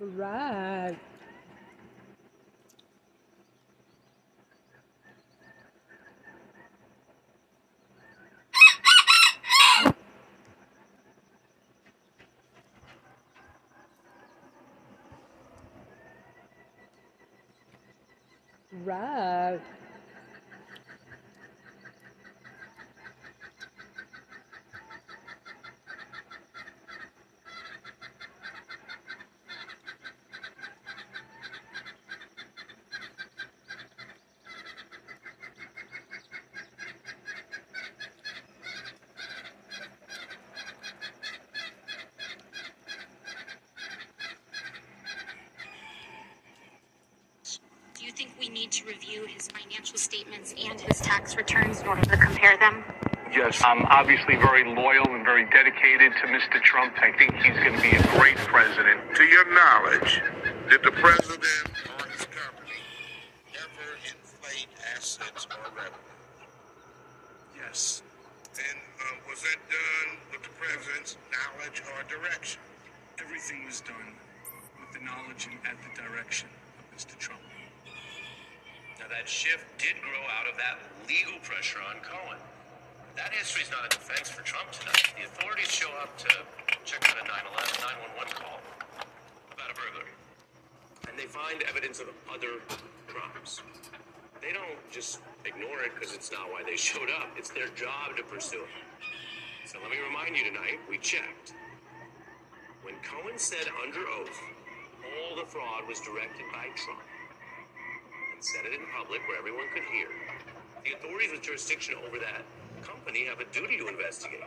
Right. 0.00 0.96
Right. 18.84 19.60
Do 48.00 48.06
you 48.06 48.12
think 48.12 48.30
we 48.40 48.48
need 48.48 48.70
to 48.70 48.86
review 48.86 49.26
his 49.26 49.48
financial 49.48 49.98
statements 49.98 50.54
and 50.56 50.80
his 50.80 51.00
tax 51.00 51.36
returns 51.36 51.82
in 51.82 51.86
order 51.86 52.00
to 52.00 52.16
compare 52.16 52.56
them? 52.56 52.82
Yes, 53.30 53.60
I'm 53.62 53.84
obviously 53.92 54.36
very 54.36 54.64
loyal 54.64 55.04
and 55.12 55.22
very 55.22 55.44
dedicated 55.50 56.12
to 56.22 56.26
Mr. 56.28 56.62
Trump. 56.62 56.94
I 56.96 57.12
think 57.12 57.34
he's 57.34 57.58
going 57.58 57.76
to 57.76 57.82
be 57.82 57.94
a 57.94 58.02
great 58.18 58.38
president. 58.38 59.02
To 59.16 59.24
your 59.24 59.44
knowledge, 59.52 60.22
did 60.70 60.82
the 60.82 60.92
president 60.92 61.44
or 61.44 62.08
his 62.08 62.24
company 62.24 62.80
ever 63.52 63.92
inflate 64.08 64.72
assets 64.96 65.46
or 65.50 65.60
revenue? 65.76 65.92
Yes. 67.54 68.00
And 68.56 68.78
uh, 68.96 69.28
was 69.28 69.42
that 69.42 69.60
done 69.68 70.16
with 70.32 70.42
the 70.42 70.54
president's 70.56 71.18
knowledge 71.28 71.82
or 71.84 72.02
direction? 72.08 72.62
Everything 73.20 73.66
was 73.66 73.82
done 73.82 74.16
with 74.80 74.98
the 74.98 75.04
knowledge 75.04 75.50
and 75.52 75.60
at 75.68 75.76
the 75.84 75.92
direction 76.00 76.48
of 76.78 76.96
Mr. 76.96 77.18
Trump. 77.18 77.42
Now, 79.00 79.08
that 79.08 79.26
shift 79.26 79.64
did 79.80 79.96
grow 80.04 80.20
out 80.36 80.44
of 80.44 80.60
that 80.60 80.76
legal 81.08 81.40
pressure 81.40 81.80
on 81.80 82.04
Cohen. 82.04 82.36
That 83.16 83.32
history 83.32 83.64
is 83.64 83.70
not 83.72 83.88
a 83.88 83.88
defense 83.88 84.28
for 84.28 84.44
Trump 84.44 84.70
tonight. 84.76 85.16
The 85.16 85.24
authorities 85.24 85.72
show 85.72 85.88
up 86.04 86.12
to 86.20 86.28
check 86.84 87.00
out 87.08 87.16
a 87.16 87.24
911, 87.24 87.80
911 87.80 88.36
call 88.36 88.60
about 89.56 89.72
a 89.72 89.74
burglary. 89.74 90.12
And 91.08 91.16
they 91.16 91.24
find 91.24 91.64
evidence 91.64 92.04
of 92.04 92.12
other 92.28 92.60
crimes. 93.08 93.64
they 94.44 94.52
don't 94.52 94.76
just 94.92 95.24
ignore 95.48 95.80
it 95.80 95.96
because 95.96 96.12
it's 96.12 96.30
not 96.30 96.52
why 96.52 96.60
they 96.60 96.76
showed 96.76 97.08
up. 97.08 97.32
It's 97.50 97.58
their 97.58 97.74
job 97.74 98.14
to 98.14 98.22
pursue 98.22 98.62
it. 98.62 98.70
So 99.66 99.78
let 99.82 99.90
me 99.90 99.98
remind 99.98 100.38
you 100.38 100.44
tonight, 100.44 100.78
we 100.88 100.98
checked. 100.98 101.54
When 102.86 102.94
Cohen 103.02 103.38
said 103.38 103.66
under 103.82 104.06
oath, 104.06 104.38
all 105.02 105.34
the 105.34 105.42
fraud 105.50 105.82
was 105.88 105.98
directed 105.98 106.46
by 106.54 106.70
Trump, 106.78 107.02
and 108.30 108.38
said 108.38 108.66
it 108.66 108.72
in 108.78 108.86
public 108.94 109.26
where 109.26 109.36
everyone 109.36 109.66
could 109.74 109.82
hear, 109.90 110.06
the 110.86 110.94
authorities 110.94 111.32
with 111.32 111.42
jurisdiction 111.42 111.98
over 112.06 112.22
that 112.22 112.46
company 112.86 113.26
have 113.26 113.40
a 113.40 113.48
duty 113.50 113.78
to 113.78 113.88
investigate. 113.88 114.46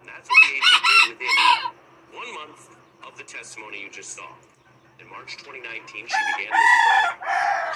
And 0.00 0.08
that's 0.08 0.24
what 0.24 0.40
the 0.40 0.56
AG 0.56 0.64
did 0.64 1.20
within 1.20 1.36
one 2.16 2.30
month 2.32 2.80
of 3.04 3.12
the 3.20 3.24
testimony 3.28 3.82
you 3.82 3.90
just 3.92 4.16
saw. 4.16 4.32
In 5.00 5.08
March 5.12 5.36
2019, 5.36 5.84
she 5.84 6.22
began 6.32 6.48
this 6.48 6.72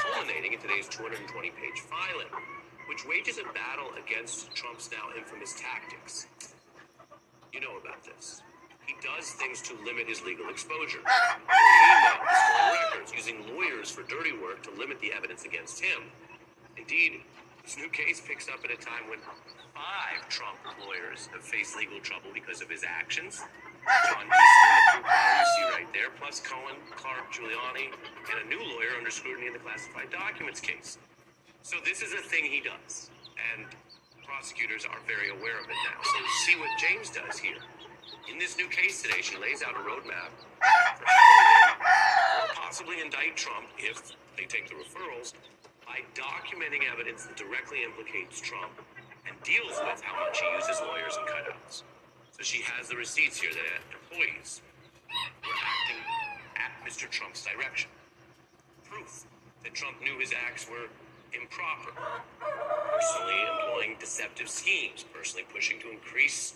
culminating 0.00 0.56
in 0.56 0.60
today's 0.64 0.88
220-page 0.88 1.84
filing, 1.92 2.32
which 2.90 3.06
wages 3.06 3.38
a 3.38 3.46
battle 3.54 3.86
against 4.02 4.50
Trump's 4.50 4.90
now 4.90 5.14
infamous 5.16 5.54
tactics. 5.54 6.26
You 7.52 7.60
know 7.60 7.78
about 7.80 8.02
this. 8.02 8.42
He 8.84 8.96
does 8.98 9.30
things 9.30 9.62
to 9.62 9.78
limit 9.86 10.08
his 10.08 10.22
legal 10.26 10.50
exposure. 10.50 10.98
Emails, 10.98 12.90
records, 12.90 13.12
using 13.14 13.46
lawyers 13.54 13.92
for 13.92 14.02
dirty 14.10 14.32
work 14.32 14.64
to 14.64 14.72
limit 14.74 14.98
the 14.98 15.12
evidence 15.12 15.44
against 15.44 15.78
him. 15.78 16.10
Indeed, 16.76 17.22
this 17.62 17.76
new 17.76 17.88
case 17.90 18.20
picks 18.20 18.48
up 18.48 18.58
at 18.64 18.72
a 18.72 18.76
time 18.76 19.06
when 19.08 19.20
five 19.70 20.28
Trump 20.28 20.58
lawyers 20.84 21.28
have 21.32 21.42
faced 21.42 21.76
legal 21.76 22.00
trouble 22.00 22.30
because 22.34 22.60
of 22.60 22.68
his 22.68 22.82
actions. 22.82 23.40
John 24.10 24.26
profile 24.26 25.38
you 25.38 25.46
see 25.46 25.78
right 25.78 25.92
there, 25.94 26.10
plus 26.18 26.40
Cohen, 26.40 26.74
Clark, 26.96 27.32
Giuliani, 27.32 27.94
and 28.34 28.44
a 28.44 28.48
new 28.50 28.58
lawyer 28.74 28.98
under 28.98 29.10
scrutiny 29.10 29.46
in 29.46 29.52
the 29.52 29.60
classified 29.60 30.10
documents 30.10 30.58
case. 30.58 30.98
So 31.62 31.76
this 31.84 32.02
is 32.02 32.12
a 32.14 32.22
thing 32.22 32.44
he 32.44 32.60
does, 32.60 33.10
and 33.54 33.66
prosecutors 34.24 34.84
are 34.84 34.98
very 35.06 35.30
aware 35.30 35.58
of 35.58 35.64
it 35.64 35.76
now. 35.88 36.00
So 36.02 36.18
see 36.46 36.58
what 36.58 36.70
James 36.78 37.10
does 37.10 37.38
here. 37.38 37.60
In 38.30 38.38
this 38.38 38.56
new 38.56 38.68
case 38.68 39.02
today, 39.02 39.20
she 39.20 39.36
lays 39.38 39.62
out 39.62 39.74
a 39.74 39.82
roadmap 39.82 40.30
possibly 42.54 43.00
indict 43.00 43.36
Trump 43.36 43.66
if 43.78 44.12
they 44.36 44.44
take 44.44 44.68
the 44.68 44.74
referrals 44.74 45.34
by 45.84 45.98
documenting 46.14 46.86
evidence 46.90 47.24
that 47.24 47.36
directly 47.36 47.82
implicates 47.82 48.40
Trump 48.40 48.70
and 49.26 49.34
deals 49.42 49.74
with 49.84 50.00
how 50.02 50.24
much 50.24 50.40
he 50.40 50.46
uses 50.54 50.80
lawyers 50.86 51.18
and 51.18 51.26
cutouts. 51.26 51.82
So 52.30 52.42
she 52.42 52.62
has 52.62 52.88
the 52.88 52.94
receipts 52.94 53.40
here 53.40 53.50
that 53.50 53.82
employees 53.90 54.62
were 55.42 55.50
acting 55.50 56.02
at 56.56 56.70
Mr. 56.86 57.10
Trump's 57.10 57.44
direction. 57.44 57.90
Proof 58.84 59.24
that 59.64 59.74
Trump 59.74 60.00
knew 60.00 60.18
his 60.20 60.32
acts 60.32 60.70
were 60.70 60.86
improper. 61.32 61.92
Personally 62.40 63.40
employing 63.54 63.96
deceptive 63.98 64.48
schemes, 64.48 65.04
personally 65.12 65.46
pushing 65.52 65.80
to 65.80 65.90
increase. 65.90 66.54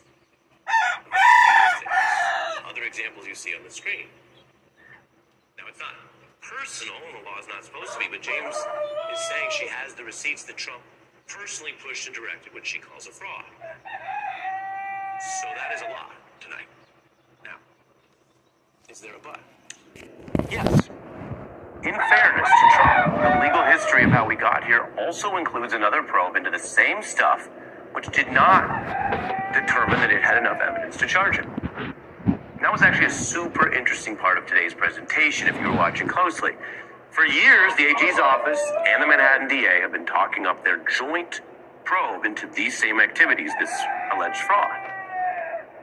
Other 2.68 2.82
examples 2.84 3.26
you 3.26 3.34
see 3.34 3.54
on 3.54 3.62
the 3.64 3.70
screen. 3.70 4.06
Now, 5.58 5.64
it's 5.68 5.78
not 5.78 5.94
personal, 6.40 6.94
and 7.06 7.20
the 7.20 7.24
law 7.28 7.38
is 7.40 7.48
not 7.48 7.64
supposed 7.64 7.92
to 7.92 7.98
be, 7.98 8.06
but 8.10 8.22
James 8.22 8.54
is 8.54 9.20
saying 9.28 9.48
she 9.50 9.66
has 9.66 9.94
the 9.94 10.04
receipts 10.04 10.44
that 10.44 10.56
Trump 10.56 10.82
personally 11.28 11.72
pushed 11.86 12.06
and 12.06 12.14
directed 12.14 12.52
what 12.52 12.66
she 12.66 12.78
calls 12.78 13.06
a 13.06 13.10
fraud. 13.10 13.44
So 15.40 15.46
that 15.56 15.72
is 15.74 15.82
a 15.82 15.90
lot 15.90 16.12
tonight. 16.40 16.66
Now, 17.44 17.56
is 18.88 19.00
there 19.00 19.14
a 19.14 19.18
but? 19.22 19.40
Yes. 20.50 20.90
In 21.85 21.93
fairness 21.93 22.49
to 22.49 22.66
Trump, 22.76 23.14
the 23.20 23.45
legal 23.45 23.62
history 23.62 24.05
of 24.05 24.11
how 24.11 24.26
we 24.26 24.37
got 24.37 24.64
here 24.64 24.89
also 24.99 25.37
includes 25.37 25.74
another 25.74 26.03
probe 26.03 26.35
into 26.35 26.49
the 26.49 26.59
same 26.59 27.03
stuff, 27.03 27.51
which 27.93 28.09
did 28.09 28.32
not 28.32 28.64
determine 29.53 30.01
that 30.01 30.11
it 30.11 30.22
had 30.22 30.39
enough 30.39 30.62
evidence 30.62 30.97
to 30.97 31.07
charge 31.07 31.37
him. 31.37 31.95
That 32.62 32.72
was 32.72 32.80
actually 32.80 33.09
a 33.09 33.11
super 33.11 33.70
interesting 33.70 34.16
part 34.16 34.39
of 34.39 34.47
today's 34.47 34.72
presentation 34.72 35.47
if 35.47 35.61
you 35.61 35.68
were 35.68 35.76
watching 35.76 36.09
closely. 36.09 36.53
For 37.11 37.26
years, 37.26 37.74
the 37.76 37.85
AG's 37.85 38.18
office 38.18 38.62
and 38.89 39.03
the 39.03 39.07
Manhattan 39.07 39.47
DA 39.47 39.82
have 39.82 39.93
been 39.93 40.07
talking 40.07 40.47
up 40.47 40.64
their 40.64 40.78
joint 40.99 41.43
probe 41.85 42.24
into 42.24 42.47
these 42.47 42.78
same 42.78 42.99
activities, 42.99 43.51
this 43.61 43.70
alleged 44.11 44.39
fraud. 44.39 44.91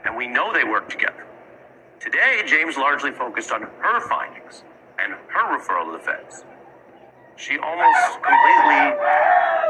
And 0.04 0.18
we 0.18 0.26
know 0.26 0.52
they 0.52 0.64
work 0.64 0.90
together. 0.90 1.28
Today, 2.00 2.42
James 2.48 2.76
largely 2.76 3.12
focused 3.12 3.52
on 3.52 3.62
her 3.82 4.02
findings 4.10 4.64
and 5.04 5.14
her 5.28 5.58
referral 5.58 5.86
to 5.86 5.98
the 5.98 6.04
feds. 6.04 6.44
She 7.36 7.58
almost 7.58 8.22
completely 8.22 8.98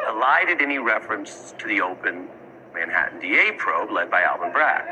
elided 0.09 0.61
any 0.61 0.77
reference 0.77 1.53
to 1.57 1.67
the 1.67 1.81
open 1.81 2.27
Manhattan 2.73 3.19
DA 3.19 3.51
probe 3.57 3.91
led 3.91 4.11
by 4.11 4.23
Alvin 4.23 4.51
Bragg. 4.51 4.85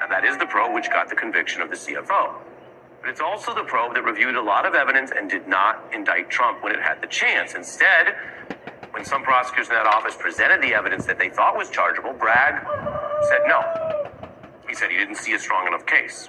Now, 0.00 0.08
that 0.08 0.24
is 0.24 0.36
the 0.36 0.46
probe 0.46 0.74
which 0.74 0.90
got 0.90 1.08
the 1.08 1.16
conviction 1.16 1.62
of 1.62 1.70
the 1.70 1.76
CFO. 1.76 2.34
But 3.00 3.10
it's 3.10 3.20
also 3.20 3.54
the 3.54 3.64
probe 3.64 3.94
that 3.94 4.04
reviewed 4.04 4.36
a 4.36 4.42
lot 4.42 4.66
of 4.66 4.74
evidence 4.74 5.12
and 5.16 5.28
did 5.30 5.46
not 5.46 5.84
indict 5.94 6.30
Trump 6.30 6.62
when 6.62 6.74
it 6.74 6.80
had 6.80 7.00
the 7.00 7.06
chance. 7.06 7.54
Instead, 7.54 8.14
when 8.92 9.04
some 9.04 9.22
prosecutors 9.22 9.68
in 9.68 9.74
that 9.74 9.86
office 9.86 10.16
presented 10.18 10.62
the 10.62 10.74
evidence 10.74 11.04
that 11.06 11.18
they 11.18 11.28
thought 11.28 11.56
was 11.56 11.70
chargeable, 11.70 12.12
Bragg 12.12 12.66
said 13.28 13.40
no. 13.46 14.10
He 14.68 14.74
said 14.74 14.90
he 14.90 14.96
didn't 14.96 15.16
see 15.16 15.34
a 15.34 15.38
strong 15.38 15.66
enough 15.66 15.86
case. 15.86 16.28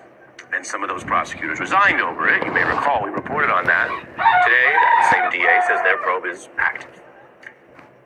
Then 0.51 0.63
some 0.63 0.83
of 0.83 0.89
those 0.89 1.03
prosecutors 1.03 1.59
resigned 1.59 2.01
over 2.01 2.27
it. 2.27 2.45
You 2.45 2.53
may 2.53 2.63
recall 2.63 3.03
we 3.03 3.09
reported 3.09 3.49
on 3.49 3.65
that. 3.65 3.89
Today, 3.89 4.71
that 4.73 5.09
same 5.11 5.29
DA 5.31 5.59
says 5.67 5.81
their 5.83 5.97
probe 5.97 6.25
is 6.25 6.49
active. 6.57 7.01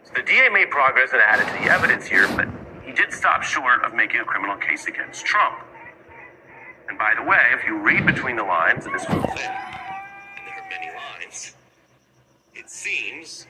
So 0.03 0.13
the 0.15 0.23
DA 0.23 0.49
made 0.49 0.69
progress 0.69 1.11
and 1.11 1.21
added 1.21 1.45
to 1.47 1.53
the 1.63 1.71
evidence 1.71 2.05
here, 2.07 2.27
but 2.35 2.47
he 2.83 2.91
did 2.91 3.13
stop 3.13 3.43
short 3.43 3.83
of 3.83 3.93
making 3.93 4.21
a 4.21 4.25
criminal 4.25 4.57
case 4.57 4.87
against 4.87 5.25
Trump. 5.25 5.59
And 6.87 6.97
by 6.97 7.13
the 7.15 7.21
way, 7.21 7.39
if 7.53 7.63
you 7.65 7.77
read 7.77 8.05
between 8.05 8.35
the 8.35 8.43
lines 8.43 8.87
of 8.87 8.93
this 8.93 9.03
whole 9.03 9.21
thing, 9.21 9.29
and 9.37 10.47
there 10.47 10.57
are 10.57 10.69
many 10.69 10.87
lines, 10.87 11.53
it 12.55 12.67
seems, 12.67 13.45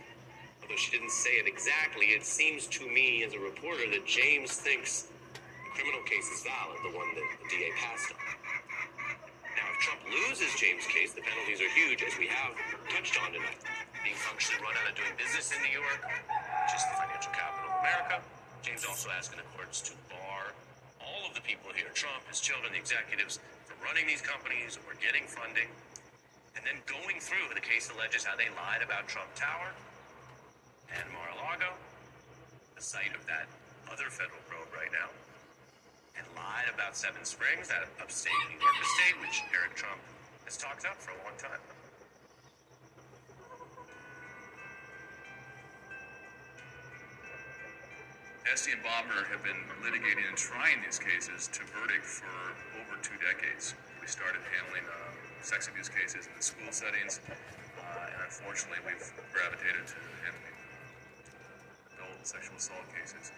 although 0.61 0.75
she 0.75 0.91
didn't 0.91 1.11
say 1.11 1.29
it 1.31 1.47
exactly, 1.47 2.07
it 2.07 2.25
seems 2.25 2.67
to 2.67 2.85
me 2.89 3.23
as 3.23 3.33
a 3.33 3.39
reporter 3.39 3.89
that 3.91 4.05
James 4.05 4.55
thinks 4.55 5.07
the 5.33 5.71
criminal 5.73 6.01
case 6.03 6.27
is 6.35 6.43
valid, 6.43 6.79
the 6.83 6.97
one 6.97 7.07
that 7.15 7.23
the 7.41 7.55
DA 7.55 7.71
passed 7.77 8.11
on. 8.11 8.38
Trump 9.79 10.03
loses 10.11 10.51
James' 10.59 10.83
case, 10.91 11.15
the 11.15 11.23
penalties 11.23 11.63
are 11.63 11.71
huge, 11.71 12.03
as 12.03 12.11
we 12.19 12.27
have 12.27 12.51
touched 12.91 13.15
on 13.23 13.31
tonight. 13.31 13.55
Being 14.03 14.19
functionally 14.19 14.59
run 14.59 14.75
out 14.75 14.91
of 14.91 14.95
doing 14.99 15.15
business 15.15 15.55
in 15.55 15.59
New 15.63 15.71
York, 15.71 16.03
which 16.03 16.75
is 16.75 16.83
the 16.83 16.99
financial 16.99 17.31
capital 17.31 17.71
of 17.71 17.79
America. 17.79 18.19
James 18.59 18.83
also 18.83 19.07
asking 19.07 19.39
the 19.39 19.47
courts 19.55 19.79
to 19.87 19.95
bar 20.11 20.51
all 20.99 21.23
of 21.23 21.31
the 21.31 21.39
people 21.47 21.71
here, 21.71 21.87
Trump, 21.95 22.27
his 22.27 22.43
children, 22.43 22.75
the 22.75 22.79
executives, 22.79 23.39
from 23.63 23.79
running 23.79 24.03
these 24.03 24.19
companies 24.19 24.75
or 24.83 24.99
getting 24.99 25.23
funding. 25.31 25.71
And 26.59 26.61
then 26.67 26.83
going 26.83 27.23
through, 27.23 27.47
the 27.55 27.63
case 27.63 27.87
alleges 27.87 28.27
how 28.27 28.35
they 28.35 28.51
lied 28.59 28.83
about 28.83 29.07
Trump 29.07 29.31
Tower 29.39 29.71
and 30.91 31.07
Mar-a-Lago, 31.15 31.71
the 32.75 32.83
site 32.83 33.15
of 33.15 33.23
that 33.31 33.47
other 33.87 34.11
federal 34.11 34.43
probe 34.51 34.67
right 34.75 34.91
now, 34.91 35.07
and 36.19 36.27
lied 36.35 36.67
about 36.67 36.95
Seven 36.99 37.23
Springs, 37.23 37.71
that 37.71 37.87
upstate 38.03 38.35
New 38.51 38.59
York 38.59 38.75
estate, 38.83 39.15
which 39.23 39.39
Eric 39.55 39.73
Trump 39.79 40.03
has 40.43 40.59
talked 40.59 40.83
up 40.83 40.99
for 40.99 41.15
a 41.15 41.19
long 41.23 41.35
time. 41.39 41.63
Estey 48.49 48.73
and 48.73 48.81
Bomberger 48.81 49.29
have 49.29 49.45
been 49.45 49.61
litigating 49.85 50.25
and 50.25 50.35
trying 50.35 50.81
these 50.81 50.97
cases 50.97 51.47
to 51.53 51.61
verdict 51.69 52.03
for 52.03 52.33
over 52.81 52.97
two 53.05 53.13
decades. 53.21 53.77
We 54.01 54.09
started 54.09 54.41
handling 54.49 54.89
uh, 54.89 55.13
sex 55.45 55.69
abuse 55.69 55.87
cases 55.87 56.25
in 56.25 56.33
the 56.33 56.41
school 56.41 56.71
settings, 56.73 57.21
uh, 57.29 58.09
and 58.09 58.19
unfortunately, 58.25 58.81
we've 58.89 59.05
gravitated 59.31 59.85
to 59.85 59.97
handling 60.25 60.57
adult 61.93 62.25
sexual 62.25 62.57
assault 62.57 62.89
cases 62.89 63.29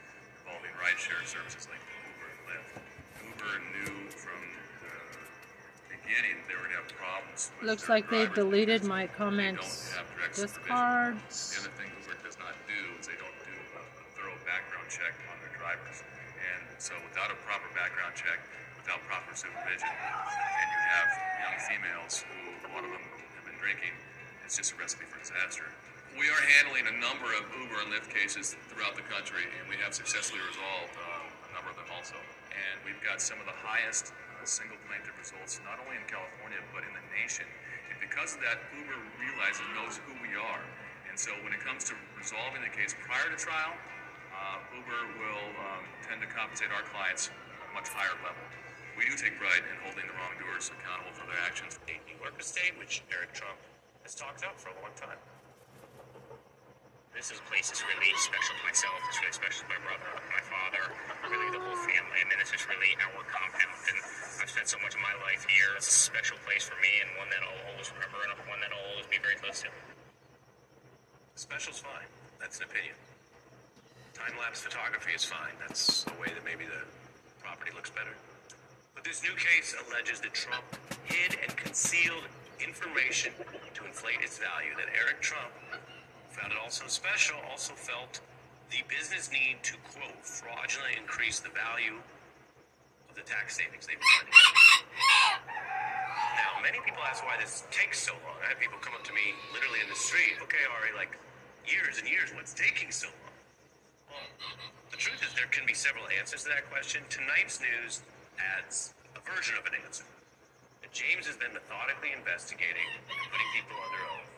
involving 0.42 0.72
rideshare 0.80 1.22
services 1.28 1.68
like 1.68 1.84
Uber 1.84 2.01
Lyft. 2.52 2.76
Uber 3.24 3.56
knew 3.72 3.96
from 4.12 4.42
the 4.84 4.94
beginning 5.88 6.36
they 6.48 6.56
were 6.60 6.68
going 6.68 6.76
to 6.76 6.82
have 6.84 6.92
problems. 7.00 7.52
With 7.60 7.70
Looks 7.70 7.88
like 7.90 8.10
they 8.12 8.28
deleted 8.36 8.84
my 8.84 9.08
comments. 9.08 9.64
don't 9.64 10.04
have 10.04 10.08
direct 10.16 10.36
supervision. 10.36 10.68
Discards. 10.68 11.38
The 11.56 11.60
other 11.64 11.74
thing 11.80 11.90
Uber 12.04 12.16
does 12.28 12.38
not 12.38 12.56
do 12.68 12.80
is 13.00 13.08
they 13.08 13.16
don't 13.20 13.40
do 13.48 13.56
a 13.80 13.84
thorough 14.20 14.40
background 14.44 14.88
check 14.92 15.14
on 15.32 15.36
their 15.40 15.54
drivers. 15.56 16.04
And 16.42 16.64
so 16.82 16.94
without 17.08 17.32
a 17.32 17.38
proper 17.48 17.70
background 17.78 18.14
check, 18.20 18.40
without 18.82 19.00
proper 19.08 19.32
supervision, 19.38 19.88
and 19.88 20.68
you 20.68 20.82
have 20.92 21.10
young 21.40 21.58
females 21.70 22.26
who, 22.26 22.68
a 22.68 22.70
lot 22.76 22.84
of 22.84 22.92
them 22.92 23.06
have 23.40 23.46
been 23.48 23.60
drinking, 23.62 23.94
it's 24.44 24.58
just 24.58 24.74
a 24.74 24.78
recipe 24.82 25.06
for 25.08 25.22
disaster. 25.22 25.64
We 26.20 26.28
are 26.28 26.44
handling 26.60 26.92
a 26.92 26.96
number 27.00 27.30
of 27.40 27.48
Uber 27.56 27.88
and 27.88 27.94
Lyft 27.96 28.12
cases 28.12 28.58
throughout 28.68 29.00
the 29.00 29.06
country, 29.08 29.48
and 29.48 29.64
we 29.72 29.78
have 29.80 29.96
successfully 29.96 30.44
resolved 30.44 30.92
uh, 31.00 31.24
a 31.48 31.50
number 31.56 31.72
of 31.72 31.78
them 31.80 31.88
also. 31.96 32.20
And 32.52 32.76
we've 32.84 33.00
got 33.02 33.24
some 33.24 33.40
of 33.40 33.48
the 33.48 33.56
highest 33.56 34.12
uh, 34.12 34.44
single 34.44 34.78
plaintiff 34.88 35.16
results, 35.16 35.58
not 35.64 35.80
only 35.82 35.96
in 35.96 36.06
California, 36.06 36.60
but 36.76 36.84
in 36.84 36.92
the 36.92 37.06
nation. 37.16 37.48
And 37.90 37.98
because 38.04 38.36
of 38.36 38.42
that, 38.44 38.60
Uber 38.76 39.00
realizes 39.20 39.64
knows 39.76 40.00
who 40.04 40.14
we 40.20 40.36
are. 40.36 40.64
And 41.08 41.16
so 41.16 41.32
when 41.44 41.52
it 41.52 41.60
comes 41.64 41.88
to 41.92 41.94
resolving 42.16 42.64
the 42.64 42.72
case 42.72 42.96
prior 43.04 43.28
to 43.28 43.40
trial, 43.40 43.76
uh, 44.32 44.76
Uber 44.76 45.02
will 45.20 45.46
um, 45.60 45.84
tend 46.04 46.24
to 46.24 46.30
compensate 46.32 46.72
our 46.72 46.84
clients 46.88 47.32
at 47.32 47.68
a 47.68 47.74
much 47.76 47.92
higher 47.92 48.16
level. 48.24 48.44
We 48.96 49.08
do 49.08 49.16
take 49.16 49.40
pride 49.40 49.64
in 49.64 49.76
holding 49.88 50.08
the 50.08 50.16
wrongdoers 50.16 50.72
accountable 50.72 51.16
for 51.16 51.28
their 51.28 51.40
actions. 51.44 51.80
New 51.88 52.18
York 52.20 52.36
State, 52.44 52.76
which 52.80 53.04
Eric 53.12 53.34
Trump 53.34 53.58
has 54.04 54.16
talked 54.16 54.44
up 54.44 54.60
for 54.60 54.70
a 54.70 54.78
long 54.84 54.92
time. 54.96 55.20
This 57.14 57.30
is 57.30 57.38
a 57.38 57.48
place 57.52 57.70
is 57.70 57.84
really 57.86 58.10
special 58.18 58.56
to 58.58 58.64
myself. 58.66 58.96
It's 59.12 59.20
really 59.20 59.36
special 59.36 59.68
to 59.68 59.70
my 59.70 59.82
brother, 59.84 60.10
my 60.32 60.44
father, 60.48 60.84
really 61.28 61.52
the 61.54 61.62
whole 61.62 61.78
family. 61.86 62.18
I 62.18 62.26
mean, 62.26 62.40
this 62.40 62.56
is 62.56 62.64
really 62.66 62.96
our 62.98 63.22
compound, 63.28 63.78
and 63.92 63.98
I've 64.42 64.50
spent 64.50 64.66
so 64.72 64.80
much 64.82 64.96
of 64.96 65.04
my 65.04 65.14
life 65.28 65.46
here. 65.46 65.76
It's 65.78 65.92
a 65.92 66.00
special 66.08 66.40
place 66.48 66.66
for 66.66 66.80
me, 66.82 66.90
and 67.04 67.12
one 67.20 67.30
that 67.30 67.44
I'll 67.44 67.62
always 67.76 67.92
remember, 67.94 68.18
and 68.26 68.34
one 68.50 68.58
that 68.64 68.72
I'll 68.74 68.90
always 68.96 69.06
be 69.12 69.20
very 69.22 69.38
close 69.38 69.62
to. 69.68 69.70
Special's 71.36 71.84
fine. 71.84 72.10
That's 72.40 72.58
an 72.58 72.72
opinion. 72.72 72.96
Time 74.16 74.34
lapse 74.40 74.66
photography 74.66 75.14
is 75.14 75.28
fine. 75.28 75.54
That's 75.62 76.08
a 76.10 76.16
way 76.18 76.32
that 76.32 76.42
maybe 76.48 76.66
the 76.66 76.82
property 77.44 77.76
looks 77.76 77.92
better. 77.92 78.16
But 78.96 79.04
this 79.04 79.22
new 79.22 79.36
case 79.38 79.76
alleges 79.78 80.24
that 80.24 80.34
Trump 80.34 80.66
hid 81.06 81.38
and 81.44 81.52
concealed 81.58 82.26
information 82.58 83.34
to 83.74 83.82
inflate 83.86 84.22
its 84.22 84.38
value. 84.38 84.74
That 84.78 84.90
Eric 84.96 85.22
Trump 85.22 85.54
found 86.32 86.52
it 86.52 86.60
also 86.62 86.88
special, 86.88 87.36
also 87.52 87.74
felt 87.76 88.20
the 88.72 88.80
business 88.88 89.30
need 89.32 89.60
to, 89.64 89.76
quote, 89.92 90.24
fraudulently 90.24 90.96
increase 90.96 91.40
the 91.44 91.52
value 91.52 92.00
of 93.10 93.14
the 93.16 93.26
tax 93.28 93.60
savings 93.60 93.84
they 93.84 94.00
provided. 94.00 94.32
Now, 96.40 96.64
many 96.64 96.80
people 96.88 97.04
ask 97.04 97.20
why 97.28 97.36
this 97.36 97.68
takes 97.70 98.00
so 98.00 98.16
long. 98.24 98.40
I 98.44 98.56
have 98.56 98.60
people 98.60 98.80
come 98.80 98.96
up 98.96 99.04
to 99.04 99.14
me 99.14 99.36
literally 99.52 99.84
in 99.84 99.90
the 99.92 100.00
street, 100.00 100.40
okay, 100.48 100.64
Ari, 100.80 100.96
like 100.96 101.20
years 101.68 102.00
and 102.00 102.08
years, 102.08 102.32
what's 102.32 102.56
taking 102.56 102.90
so 102.90 103.12
long? 103.12 103.36
Well, 104.16 104.28
the 104.90 104.98
truth 104.98 105.20
is 105.20 105.36
there 105.36 105.52
can 105.52 105.68
be 105.68 105.76
several 105.76 106.08
answers 106.16 106.48
to 106.48 106.50
that 106.56 106.72
question. 106.72 107.04
Tonight's 107.12 107.60
news 107.60 108.02
adds 108.40 108.96
a 109.16 109.22
version 109.28 109.60
of 109.60 109.68
an 109.68 109.76
answer. 109.84 110.08
James 110.92 111.24
has 111.24 111.40
been 111.40 111.56
methodically 111.56 112.12
investigating 112.12 112.84
and 112.92 113.00
putting 113.32 113.50
people 113.56 113.80
under 113.80 114.04
oath 114.12 114.31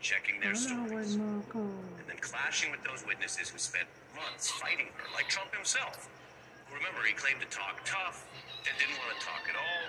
checking 0.00 0.40
their 0.40 0.56
stories, 0.56 1.14
and 1.14 2.06
then 2.08 2.16
clashing 2.20 2.72
with 2.72 2.82
those 2.82 3.04
witnesses 3.06 3.52
who 3.52 3.58
spent 3.60 3.84
months 4.16 4.50
fighting 4.50 4.88
her, 4.96 5.06
like 5.12 5.28
Trump 5.28 5.52
himself. 5.54 6.08
Remember, 6.72 7.04
he 7.04 7.12
claimed 7.12 7.40
to 7.44 7.50
talk 7.52 7.84
tough 7.84 8.24
and 8.64 8.72
didn't 8.80 8.96
want 8.96 9.12
to 9.12 9.20
talk 9.20 9.44
at 9.44 9.56
all. 9.60 9.84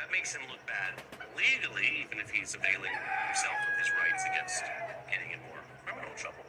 That 0.00 0.08
makes 0.08 0.32
him 0.32 0.40
look 0.48 0.62
bad 0.64 0.96
legally, 1.36 2.06
even 2.08 2.16
if 2.16 2.32
he's 2.32 2.56
availing 2.56 2.92
himself 3.28 3.58
of 3.60 3.74
his 3.76 3.92
rights 4.00 4.24
against 4.24 4.64
getting 5.12 5.36
in 5.36 5.40
more 5.52 5.60
criminal 5.84 6.12
trouble. 6.16 6.44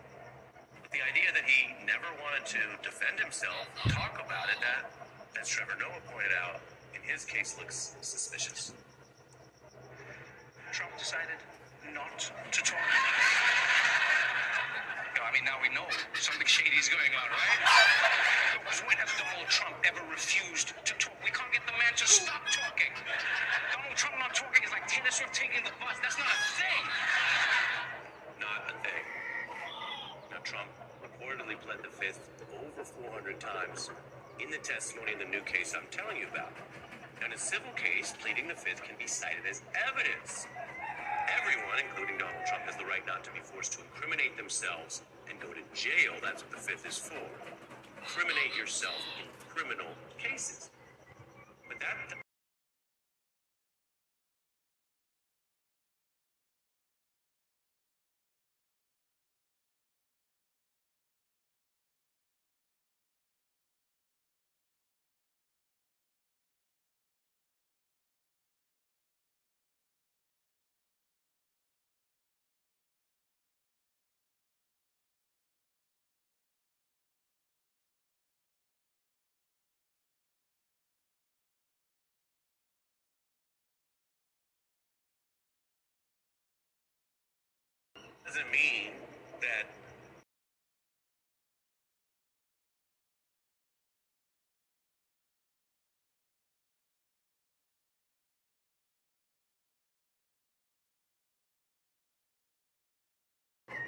But 0.80 0.92
the 0.96 1.04
idea 1.04 1.36
that 1.36 1.44
he 1.44 1.76
never 1.84 2.08
wanted 2.24 2.48
to 2.56 2.62
defend 2.80 3.20
himself, 3.20 3.68
talk 3.92 4.16
about 4.24 4.48
it, 4.48 4.60
that, 4.64 4.88
as 5.36 5.52
Trevor 5.52 5.76
Noah 5.76 6.00
pointed 6.08 6.32
out, 6.40 6.64
in 6.96 7.04
his 7.04 7.28
case 7.28 7.60
looks 7.60 8.00
suspicious. 8.00 8.72
Trump 10.72 10.96
decided 10.96 11.42
not 11.94 12.20
to 12.52 12.60
talk. 12.64 12.80
No, 15.16 15.22
I 15.24 15.32
mean, 15.32 15.46
now 15.46 15.60
we 15.62 15.70
know 15.74 15.86
something 16.16 16.48
shady 16.48 16.76
is 16.78 16.90
going 16.90 17.14
on, 17.16 17.28
right? 17.30 17.62
Because 18.60 18.82
when 18.88 18.98
has 18.98 19.12
Donald 19.16 19.48
Trump 19.48 19.76
ever 19.88 20.02
refused 20.12 20.74
to 20.74 20.94
talk? 20.98 21.16
We 21.24 21.32
can't 21.32 21.52
get 21.52 21.64
the 21.68 21.76
man 21.78 21.94
to 21.96 22.08
stop 22.08 22.44
talking. 22.50 22.92
Donald 23.72 23.96
Trump 23.96 24.16
not 24.20 24.34
talking 24.36 24.64
is 24.64 24.72
like 24.72 24.88
Taylor 24.88 25.12
Swift 25.12 25.34
taking 25.34 25.64
the 25.64 25.76
bus. 25.80 25.96
That's 26.04 26.18
not 26.20 26.28
a 26.28 26.40
thing. 26.60 26.84
Not 28.42 28.62
a 28.72 28.76
thing. 28.84 29.04
Now, 30.32 30.42
Trump 30.44 30.70
reportedly 31.04 31.60
pled 31.62 31.84
the 31.84 31.94
fifth 31.94 32.24
over 32.52 32.84
400 32.84 33.40
times 33.40 33.90
in 34.40 34.50
the 34.52 34.60
testimony 34.60 35.14
in 35.14 35.20
the 35.20 35.30
new 35.30 35.42
case 35.46 35.74
I'm 35.76 35.88
telling 35.92 36.18
you 36.18 36.28
about. 36.32 36.52
Now, 37.20 37.28
in 37.28 37.34
a 37.34 37.38
civil 37.38 37.72
case, 37.74 38.14
pleading 38.22 38.48
the 38.48 38.56
fifth 38.56 38.84
can 38.84 38.96
be 39.00 39.08
cited 39.08 39.46
as 39.50 39.64
evidence 39.74 40.46
Everyone, 41.28 41.76
including 41.84 42.18
Donald 42.18 42.46
Trump, 42.48 42.64
has 42.64 42.78
the 42.78 42.86
right 42.86 43.06
not 43.06 43.24
to 43.26 43.32
be 43.32 43.40
forced 43.44 43.74
to 43.74 43.80
incriminate 43.84 44.38
themselves 44.38 45.02
and 45.30 45.40
go 45.40 45.48
to 45.48 45.62
jail. 45.76 46.14
That's 46.24 46.44
what 46.44 46.52
the 46.52 46.58
fifth 46.58 46.88
is 46.88 46.98
for. 46.98 47.20
Incriminate 48.00 48.56
yourself 48.58 48.96
in 49.20 49.28
criminal 49.54 49.92
cases. 50.18 50.70
But 51.68 51.80
that. 51.80 52.27
Doesn't 88.38 88.52
mean 88.52 88.92
that 89.42 89.66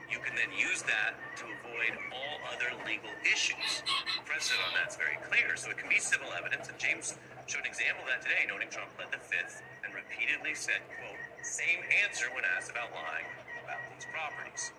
you 0.09 0.17
can 0.17 0.33
then 0.33 0.49
use 0.57 0.81
that 0.81 1.13
to 1.37 1.45
avoid 1.45 1.93
all 2.09 2.41
other 2.49 2.73
legal 2.87 3.09
issues. 3.21 3.83
Precedent 4.25 4.65
on 4.65 4.73
that's 4.73 4.95
very 4.95 5.17
clear, 5.29 5.55
so 5.57 5.69
it 5.69 5.77
can 5.77 5.89
be 5.89 5.99
civil 5.99 6.27
evidence, 6.35 6.67
and 6.69 6.77
James 6.79 7.13
showed 7.45 7.61
an 7.61 7.67
example 7.67 8.01
of 8.01 8.09
that 8.09 8.21
today, 8.23 8.49
noting 8.49 8.69
Trump 8.69 8.89
pled 8.97 9.11
the 9.11 9.21
fifth 9.21 9.61
and 9.85 9.93
repeatedly 9.93 10.55
said, 10.55 10.81
quote, 10.97 11.21
same 11.45 11.85
answer 12.01 12.25
when 12.33 12.43
asked 12.57 12.71
about 12.71 12.89
lying 12.97 13.29
about 13.69 13.85
these 13.93 14.09
properties. 14.09 14.73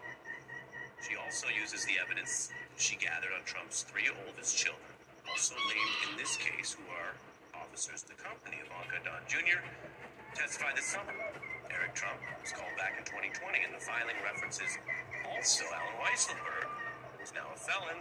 She 0.98 1.14
also 1.14 1.46
uses 1.54 1.86
the 1.86 1.94
evidence 2.02 2.50
she 2.74 2.98
gathered 2.98 3.30
on 3.30 3.46
Trump's 3.46 3.86
three 3.86 4.10
oldest 4.26 4.58
children, 4.58 4.90
also 5.30 5.54
named 5.70 5.98
in 6.10 6.12
this 6.18 6.34
case, 6.36 6.74
who 6.74 6.82
are 6.90 7.14
officers 7.54 8.02
of 8.02 8.10
the 8.10 8.18
company. 8.18 8.58
Ivanka 8.58 8.98
Don 9.06 9.22
Jr. 9.30 9.62
testified 10.34 10.74
this 10.74 10.90
summer. 10.90 11.14
Eric 11.70 11.94
Trump 11.94 12.18
was 12.42 12.50
called 12.50 12.74
back 12.74 12.98
in 12.98 13.06
2020, 13.06 13.62
and 13.62 13.70
the 13.70 13.78
filing 13.78 14.18
references 14.26 14.74
also 15.30 15.62
Alan 15.70 15.96
Weisselberg, 16.02 16.66
who's 17.14 17.30
now 17.30 17.46
a 17.54 17.58
felon, 17.58 17.96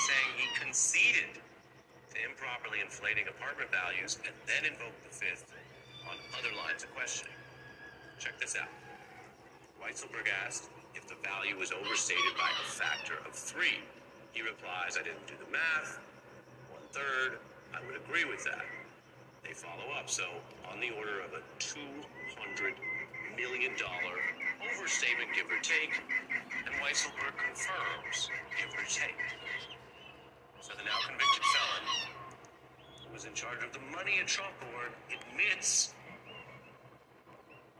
saying 0.00 0.28
he 0.40 0.48
conceded 0.56 1.36
to 1.36 2.16
improperly 2.24 2.80
inflating 2.80 3.28
apartment 3.28 3.68
values 3.68 4.16
and 4.24 4.34
then 4.48 4.64
invoked 4.64 4.96
the 5.04 5.12
fifth 5.12 5.52
on 6.08 6.16
other 6.40 6.50
lines 6.56 6.82
of 6.82 6.90
questioning. 6.96 7.36
Check 8.18 8.40
this 8.40 8.56
out. 8.56 8.81
Weisselberg 9.82 10.30
asked 10.46 10.70
if 10.94 11.08
the 11.08 11.18
value 11.26 11.58
was 11.58 11.72
overstated 11.72 12.38
by 12.38 12.46
a 12.46 12.66
factor 12.70 13.18
of 13.26 13.34
three. 13.34 13.82
He 14.30 14.40
replies, 14.40 14.94
I 14.94 15.02
didn't 15.02 15.26
do 15.26 15.34
the 15.34 15.50
math. 15.50 15.98
One 16.70 16.86
third. 16.92 17.42
I 17.74 17.84
would 17.86 17.96
agree 17.96 18.24
with 18.24 18.44
that. 18.44 18.62
They 19.42 19.52
follow 19.52 19.90
up. 19.98 20.08
So, 20.08 20.24
on 20.70 20.78
the 20.78 20.90
order 20.94 21.18
of 21.26 21.34
a 21.34 21.42
$200 21.58 22.78
million 23.34 23.72
overstatement, 23.74 25.34
give 25.34 25.50
or 25.50 25.58
take, 25.62 25.98
and 26.64 26.74
Weisselberg 26.78 27.34
confirms, 27.34 28.30
give 28.54 28.70
or 28.78 28.86
take. 28.86 29.18
So, 30.60 30.74
the 30.78 30.84
now 30.84 31.00
convicted 31.02 31.42
felon, 31.42 31.84
who 33.02 33.12
was 33.12 33.24
in 33.24 33.34
charge 33.34 33.64
of 33.64 33.72
the 33.72 33.82
money 33.90 34.20
at 34.20 34.28
Trump 34.28 34.54
board, 34.60 34.92
admits 35.10 35.92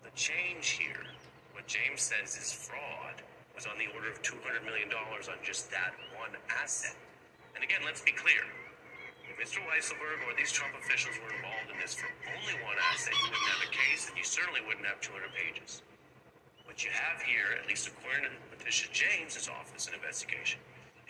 the 0.03 0.11
change 0.17 0.71
here 0.71 1.07
what 1.53 1.67
James 1.69 2.01
says 2.01 2.37
is 2.37 2.53
fraud 2.53 3.23
was 3.55 3.69
on 3.69 3.77
the 3.77 3.89
order 3.93 4.09
of 4.09 4.21
$200 4.25 4.65
million 4.65 4.89
on 4.93 5.39
just 5.45 5.71
that 5.71 5.93
one 6.17 6.33
asset. 6.49 6.97
And 7.55 7.63
again, 7.63 7.85
let's 7.85 8.01
be 8.01 8.13
clear. 8.13 8.43
If 9.29 9.37
Mr. 9.37 9.61
Weisselberg 9.69 10.25
or 10.25 10.33
these 10.37 10.53
Trump 10.53 10.75
officials 10.77 11.17
were 11.21 11.33
involved 11.33 11.69
in 11.73 11.79
this 11.81 11.95
for 11.95 12.09
only 12.33 12.57
one 12.65 12.77
asset, 12.93 13.13
you 13.13 13.29
wouldn't 13.29 13.53
have 13.53 13.65
a 13.69 13.73
case, 13.73 14.09
and 14.09 14.17
you 14.17 14.25
certainly 14.25 14.61
wouldn't 14.65 14.85
have 14.85 15.01
200 15.01 15.31
pages. 15.37 15.85
What 16.65 16.85
you 16.85 16.91
have 16.91 17.21
here, 17.21 17.53
at 17.61 17.69
least 17.69 17.89
according 17.89 18.29
to 18.29 18.33
Letitia 18.51 18.89
James's 18.93 19.49
office 19.49 19.87
and 19.87 19.95
investigation, 19.95 20.61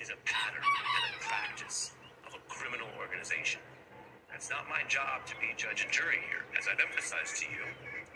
is 0.03 0.11
a 0.11 0.19
pattern 0.27 0.63
and 0.63 1.05
a 1.15 1.19
practice 1.23 1.95
of 2.27 2.35
a 2.35 2.43
criminal 2.51 2.91
organization. 2.99 3.63
It's 4.35 4.51
not 4.51 4.67
my 4.67 4.83
job 4.91 5.23
to 5.31 5.39
be 5.39 5.55
judge 5.55 5.87
and 5.87 5.93
jury 5.95 6.19
here. 6.27 6.43
As 6.59 6.67
I've 6.67 6.83
emphasized 6.83 7.39
to 7.43 7.47
you, 7.47 7.63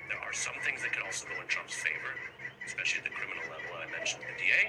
there 0.09 0.21
are 0.23 0.33
some 0.33 0.55
things 0.63 0.83
that 0.83 0.93
can 0.93 1.03
also 1.03 1.27
go 1.27 1.35
in 1.43 1.47
Trump's 1.51 1.75
favor, 1.75 2.13
especially 2.67 3.03
at 3.03 3.07
the 3.11 3.15
criminal 3.15 3.43
level 3.51 3.71
I 3.75 3.87
mentioned. 3.91 4.23
the 4.23 4.37
DA, 4.39 4.63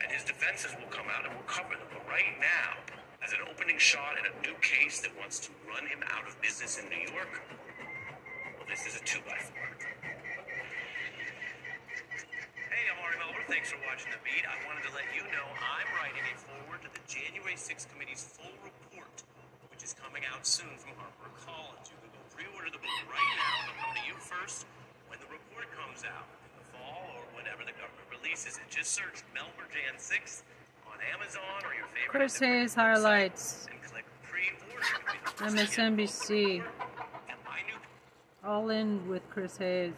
and 0.00 0.08
his 0.12 0.24
defenses 0.24 0.72
will 0.80 0.88
come 0.88 1.06
out 1.12 1.24
and 1.28 1.32
we'll 1.36 1.48
cover 1.50 1.76
them. 1.76 1.88
But 1.92 2.04
right 2.08 2.32
now, 2.40 2.80
as 3.20 3.32
an 3.36 3.44
opening 3.44 3.76
shot 3.76 4.16
in 4.16 4.24
a 4.24 4.34
new 4.40 4.56
case 4.64 5.00
that 5.04 5.12
wants 5.20 5.40
to 5.44 5.50
run 5.68 5.84
him 5.86 6.00
out 6.08 6.24
of 6.24 6.40
business 6.40 6.80
in 6.80 6.88
New 6.88 7.04
York, 7.12 7.32
well, 8.56 8.68
this 8.68 8.88
is 8.88 8.96
a 8.96 9.02
two 9.04 9.20
by 9.28 9.36
four. 9.36 9.68
Hey, 12.72 12.84
I'm 12.88 12.98
Ari 13.04 13.16
Melber. 13.20 13.44
Thanks 13.50 13.68
for 13.68 13.80
watching 13.84 14.08
The 14.14 14.20
Beat. 14.24 14.48
I 14.48 14.56
wanted 14.64 14.88
to 14.88 14.92
let 14.96 15.04
you 15.12 15.24
know 15.28 15.44
I'm 15.60 15.88
writing 16.00 16.24
a 16.24 16.34
foreword 16.40 16.80
to 16.86 16.90
the 16.94 17.04
January 17.04 17.58
6th 17.58 17.90
committee's 17.92 18.24
full 18.24 18.54
report, 18.64 19.16
which 19.68 19.82
is 19.84 19.92
coming 19.92 20.24
out 20.30 20.46
soon 20.46 20.72
from 20.80 20.96
HarperCollins. 20.96 21.92
You 21.92 21.98
can 22.00 22.10
go 22.14 22.22
pre-order 22.32 22.70
the 22.72 22.80
book 22.80 23.00
right 23.12 23.32
now. 23.36 23.68
It'll 23.68 23.78
come 23.82 23.92
to 23.92 24.04
you 24.06 24.16
first 24.16 24.64
report 25.58 25.74
comes 25.74 26.04
out 26.04 26.26
in 26.46 26.50
the 26.54 26.64
fall 26.70 27.02
or 27.16 27.22
whenever 27.34 27.64
the 27.64 27.74
government 27.74 28.06
releases 28.10 28.56
it. 28.58 28.64
Just 28.70 28.92
search 28.92 29.24
Melber 29.34 29.66
Jan 29.72 29.98
6 29.98 30.42
on 30.86 30.98
Amazon 31.14 31.42
or 31.64 31.74
your 31.74 31.86
favorite 31.86 32.10
Chris 32.10 32.38
Hayes 32.38 32.74
highlights. 32.74 33.66
MSNBC. 35.38 36.62
All 38.44 38.70
in 38.70 39.06
with 39.08 39.22
Chris 39.30 39.56
Hayes. 39.58 39.94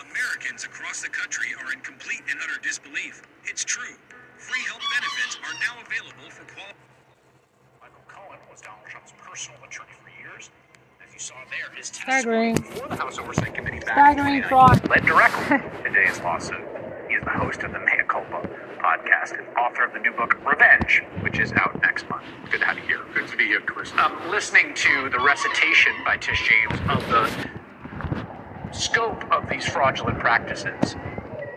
Americans 0.00 0.64
across 0.64 1.02
the 1.02 1.08
country 1.08 1.48
are 1.60 1.72
in 1.72 1.80
complete 1.80 2.22
and 2.30 2.38
utter 2.42 2.60
disbelief. 2.62 3.22
It's 3.44 3.64
true. 3.64 3.96
Free 4.38 4.60
health 4.68 4.84
benefits 4.92 5.38
are 5.44 5.56
now 5.60 5.80
available 5.84 6.30
for 6.30 6.44
qualified. 6.52 6.76
Michael 7.80 8.04
Cohen 8.08 8.38
was 8.50 8.60
Donald 8.60 8.86
Trump's 8.88 9.12
personal 9.18 9.58
attorney 9.64 9.92
for 10.02 10.10
years. 10.20 10.50
As 11.14 11.14
you 11.14 11.20
saw 11.20 11.34
there, 11.50 11.82
Staggering. 11.82 12.54
the 12.88 12.96
House 12.96 13.18
Oversight 13.18 13.54
Committee 13.54 13.80
Staggering 13.80 14.42
fraud. 14.44 14.88
led 14.88 15.04
directly 15.04 15.58
to 15.58 15.82
today's 15.82 16.18
lawsuit. 16.20 16.60
He 17.08 17.14
is 17.16 17.24
the 17.24 17.30
host 17.30 17.62
of 17.64 17.72
the 17.72 17.80
Mea 17.80 18.02
Culpa 18.08 18.48
podcast 18.78 19.38
and 19.38 19.46
author 19.58 19.84
of 19.84 19.92
the 19.92 19.98
new 19.98 20.12
book 20.12 20.38
Revenge, 20.46 21.02
which 21.20 21.38
is 21.38 21.52
out 21.52 21.78
next 21.82 22.08
month. 22.08 22.24
Good 22.50 22.60
to 22.60 22.66
have 22.66 22.78
you 22.78 22.84
here. 22.84 23.00
Good 23.14 23.28
to 23.28 23.36
be 23.36 23.46
here, 23.46 23.60
Chris. 23.60 23.92
Um, 23.98 24.16
listening 24.30 24.72
to 24.74 25.10
the 25.10 25.20
recitation 25.20 25.92
by 26.04 26.16
Tish 26.16 26.48
James 26.48 26.80
of 26.88 27.06
the 27.08 28.72
scope 28.72 29.30
of 29.30 29.48
these 29.50 29.68
fraudulent 29.68 30.18
practices, 30.18 30.94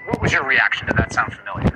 what 0.07 0.21
was 0.21 0.33
your 0.33 0.43
reaction? 0.43 0.87
Did 0.87 0.97
that 0.97 1.13
sound 1.13 1.33
familiar? 1.33 1.71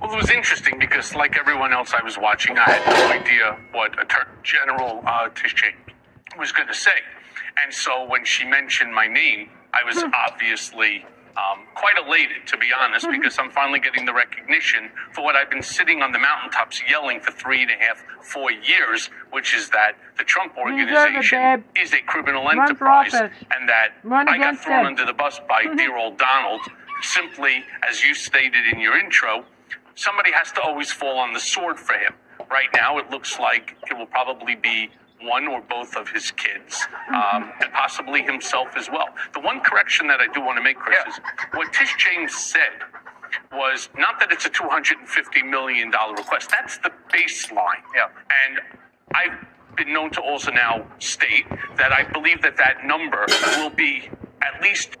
Well, 0.00 0.12
it 0.14 0.16
was 0.16 0.30
interesting 0.30 0.78
because, 0.78 1.14
like 1.14 1.36
everyone 1.36 1.72
else 1.72 1.92
I 1.92 2.02
was 2.02 2.16
watching, 2.16 2.56
I 2.58 2.70
had 2.70 2.86
no 2.86 3.20
idea 3.20 3.58
what 3.72 3.92
Attorney 4.00 4.30
General 4.42 5.02
uh, 5.06 5.28
Tish 5.34 5.54
James 5.54 5.76
was 6.38 6.52
going 6.52 6.68
to 6.68 6.74
say. 6.74 6.98
And 7.62 7.72
so 7.72 8.04
when 8.06 8.24
she 8.24 8.44
mentioned 8.44 8.94
my 8.94 9.06
name, 9.06 9.50
I 9.72 9.84
was 9.84 10.02
obviously 10.12 11.04
um, 11.36 11.64
quite 11.74 11.96
elated, 11.98 12.46
to 12.46 12.56
be 12.56 12.68
honest, 12.78 13.06
because 13.10 13.38
I'm 13.38 13.50
finally 13.50 13.78
getting 13.80 14.06
the 14.06 14.14
recognition 14.14 14.90
for 15.12 15.22
what 15.22 15.36
I've 15.36 15.50
been 15.50 15.62
sitting 15.62 16.02
on 16.02 16.12
the 16.12 16.18
mountaintops 16.18 16.82
yelling 16.88 17.20
for 17.20 17.30
three 17.30 17.62
and 17.62 17.70
a 17.70 17.74
half, 17.74 18.02
four 18.22 18.50
years, 18.50 19.10
which 19.32 19.54
is 19.54 19.68
that 19.70 19.92
the 20.18 20.24
Trump 20.24 20.56
organization 20.56 21.64
is 21.76 21.92
a 21.92 22.00
criminal 22.06 22.48
enterprise, 22.50 23.12
and 23.14 23.68
that 23.68 23.88
I 24.28 24.38
got 24.38 24.58
thrown 24.58 24.80
him. 24.80 24.86
under 24.86 25.04
the 25.04 25.12
bus 25.12 25.40
by 25.48 25.62
dear 25.76 25.96
old 25.96 26.18
Donald, 26.18 26.60
simply 27.02 27.64
as 27.88 28.02
you 28.02 28.14
stated 28.14 28.66
in 28.72 28.80
your 28.80 28.96
intro, 28.98 29.44
somebody 29.94 30.32
has 30.32 30.52
to 30.52 30.60
always 30.62 30.90
fall 30.90 31.18
on 31.18 31.32
the 31.34 31.40
sword 31.40 31.78
for 31.78 31.94
him. 31.94 32.14
Right 32.50 32.68
now, 32.74 32.96
it 32.98 33.10
looks 33.10 33.38
like 33.38 33.76
it 33.90 33.96
will 33.96 34.06
probably 34.06 34.54
be 34.54 34.90
one 35.26 35.46
or 35.48 35.60
both 35.62 35.96
of 35.96 36.08
his 36.08 36.30
kids, 36.30 36.86
um, 37.14 37.52
and 37.60 37.72
possibly 37.72 38.22
himself 38.22 38.68
as 38.76 38.88
well. 38.90 39.08
The 39.34 39.40
one 39.40 39.60
correction 39.60 40.06
that 40.08 40.20
I 40.20 40.26
do 40.32 40.40
want 40.40 40.56
to 40.58 40.62
make, 40.62 40.78
Chris, 40.78 40.98
is 41.08 41.20
what 41.52 41.72
Tish 41.72 41.94
James 41.98 42.34
said 42.34 42.82
was 43.52 43.88
not 43.98 44.18
that 44.20 44.32
it's 44.32 44.46
a 44.46 44.50
$250 44.50 45.48
million 45.48 45.90
request. 46.16 46.50
That's 46.50 46.78
the 46.78 46.90
baseline. 47.12 47.82
Yeah. 47.94 48.08
And 48.46 48.60
I've 49.14 49.46
been 49.76 49.92
known 49.92 50.10
to 50.12 50.20
also 50.22 50.50
now 50.50 50.86
state 50.98 51.44
that 51.76 51.92
I 51.92 52.04
believe 52.12 52.42
that 52.42 52.56
that 52.56 52.84
number 52.84 53.26
will 53.58 53.70
be 53.70 54.08
at 54.42 54.62
least 54.62 54.96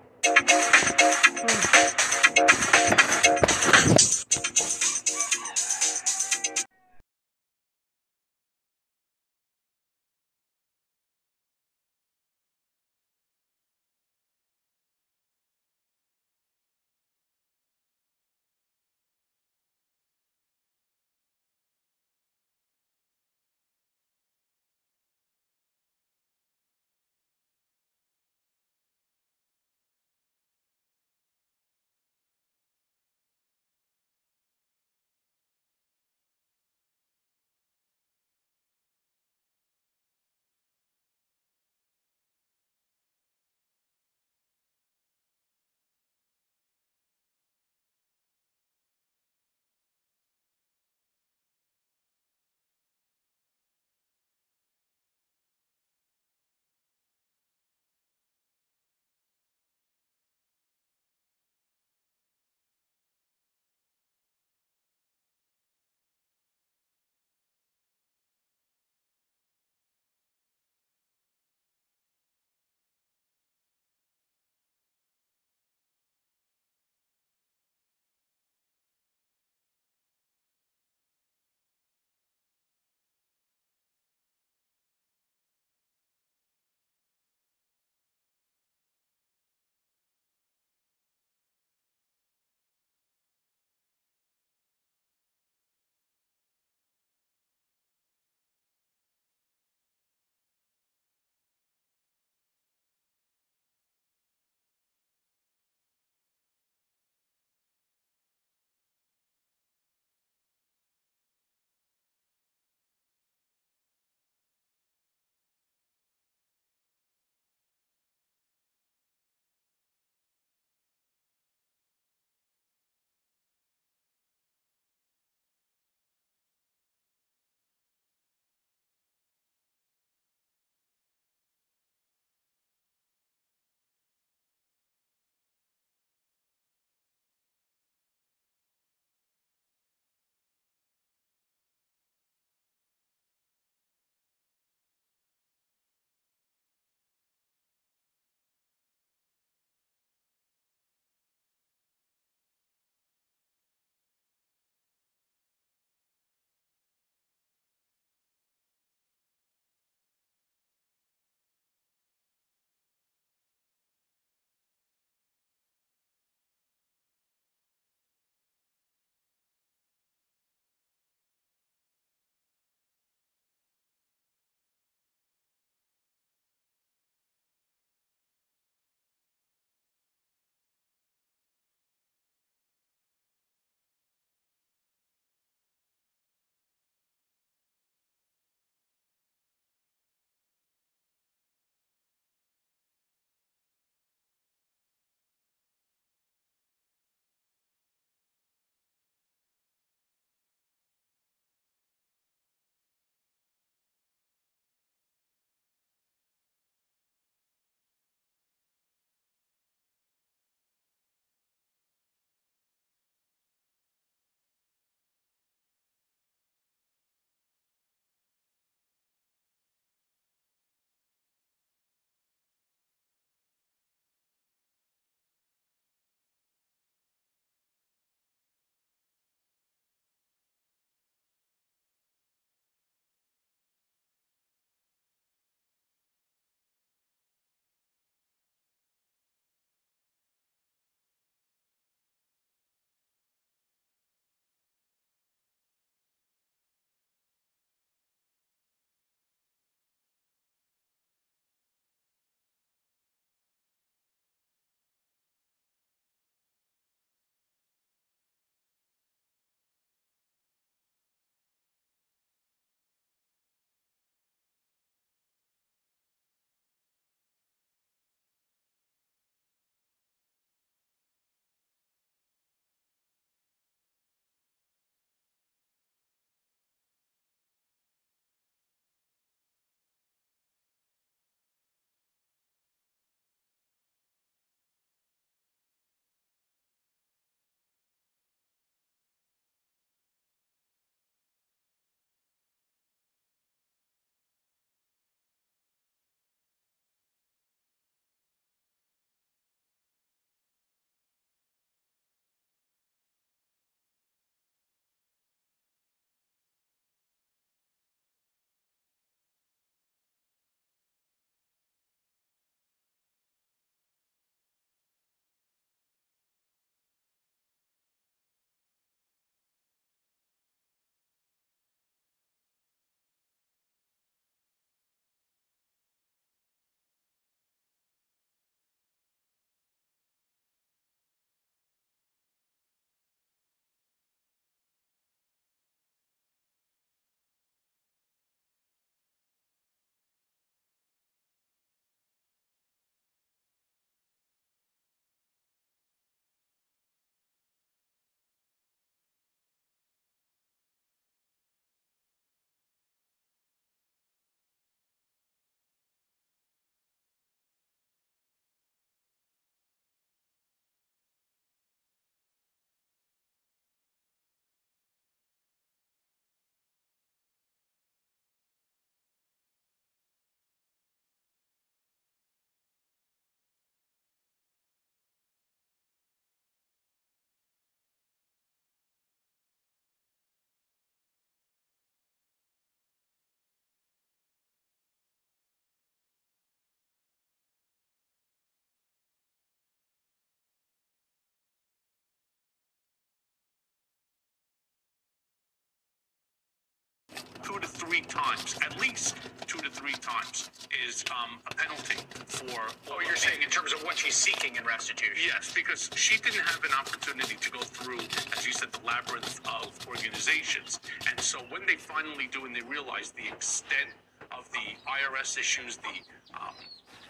times, 398.36 398.56
at 398.62 398.80
least 398.80 399.16
two 399.46 399.58
to 399.58 399.70
three 399.70 399.92
times, 399.92 400.50
is 400.86 401.04
um, 401.10 401.38
a 401.50 401.54
penalty 401.54 401.96
for. 402.26 402.60
Oh, 402.90 403.00
you're 403.04 403.16
saying 403.16 403.42
in 403.42 403.50
terms 403.50 403.72
of 403.72 403.82
what 403.82 403.96
she's 403.96 404.14
seeking 404.14 404.56
in 404.56 404.64
restitution? 404.64 405.14
Yes, 405.26 405.52
because 405.54 405.90
she 405.94 406.18
didn't 406.18 406.44
have 406.46 406.62
an 406.64 406.72
opportunity 406.78 407.36
to 407.36 407.50
go 407.50 407.60
through, 407.60 407.98
as 408.36 408.46
you 408.46 408.52
said, 408.52 408.72
the 408.72 408.84
labyrinth 408.86 409.40
of 409.46 409.72
organizations. 409.86 410.80
And 411.08 411.18
so 411.20 411.38
when 411.48 411.66
they 411.66 411.76
finally 411.76 412.28
do 412.30 412.44
and 412.44 412.54
they 412.54 412.62
realize 412.62 413.12
the 413.12 413.26
extent 413.28 413.90
of 414.32 414.50
the 414.50 414.74
IRS 414.86 415.38
issues, 415.38 415.76
the 415.76 416.36
um, 416.38 416.54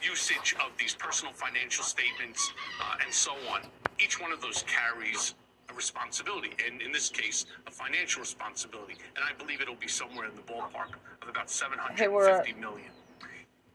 usage 0.03 0.55
of 0.61 0.77
these 0.78 0.94
personal 0.94 1.32
financial 1.32 1.85
statements, 1.85 2.53
uh, 2.81 2.97
and 3.05 3.12
so 3.12 3.32
on, 3.51 3.62
each 3.98 4.20
one 4.20 4.32
of 4.32 4.40
those 4.40 4.65
carries 4.65 5.35
responsibility, 5.77 6.51
and 6.66 6.81
in 6.82 6.90
this 6.90 7.11
case, 7.11 7.47
a 7.66 7.70
financial 7.70 8.20
responsibility. 8.20 8.97
And 9.15 9.24
I 9.24 9.32
believe 9.40 9.61
it'll 9.61 9.77
be 9.77 9.89
somewhere 9.89 10.27
in 10.27 10.35
the 10.35 10.43
ballpark 10.43 10.97
of 11.23 11.28
about 11.28 11.51
Hey, 11.97 12.09
we're, 12.09 12.28
uh, 12.28 12.43
750 12.43 12.61
million. 12.61 12.90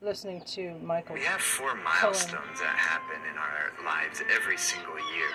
listening 0.01 0.41
to 0.41 0.73
Michael. 0.83 1.15
We 1.15 1.21
have 1.21 1.41
four 1.41 1.75
milestones 1.75 2.59
that 2.59 2.75
happen 2.75 3.21
in 3.29 3.37
our 3.37 3.71
lives 3.85 4.21
every 4.35 4.57
single 4.57 4.97
year. 5.15 5.29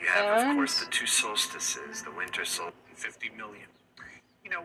You 0.00 0.06
have, 0.08 0.50
of 0.50 0.56
course, 0.56 0.80
the 0.80 0.86
two 0.90 1.06
solstices, 1.06 2.02
the 2.02 2.10
winter 2.12 2.44
solstice. 2.44 2.74
50 2.94 3.30
million. 3.36 3.66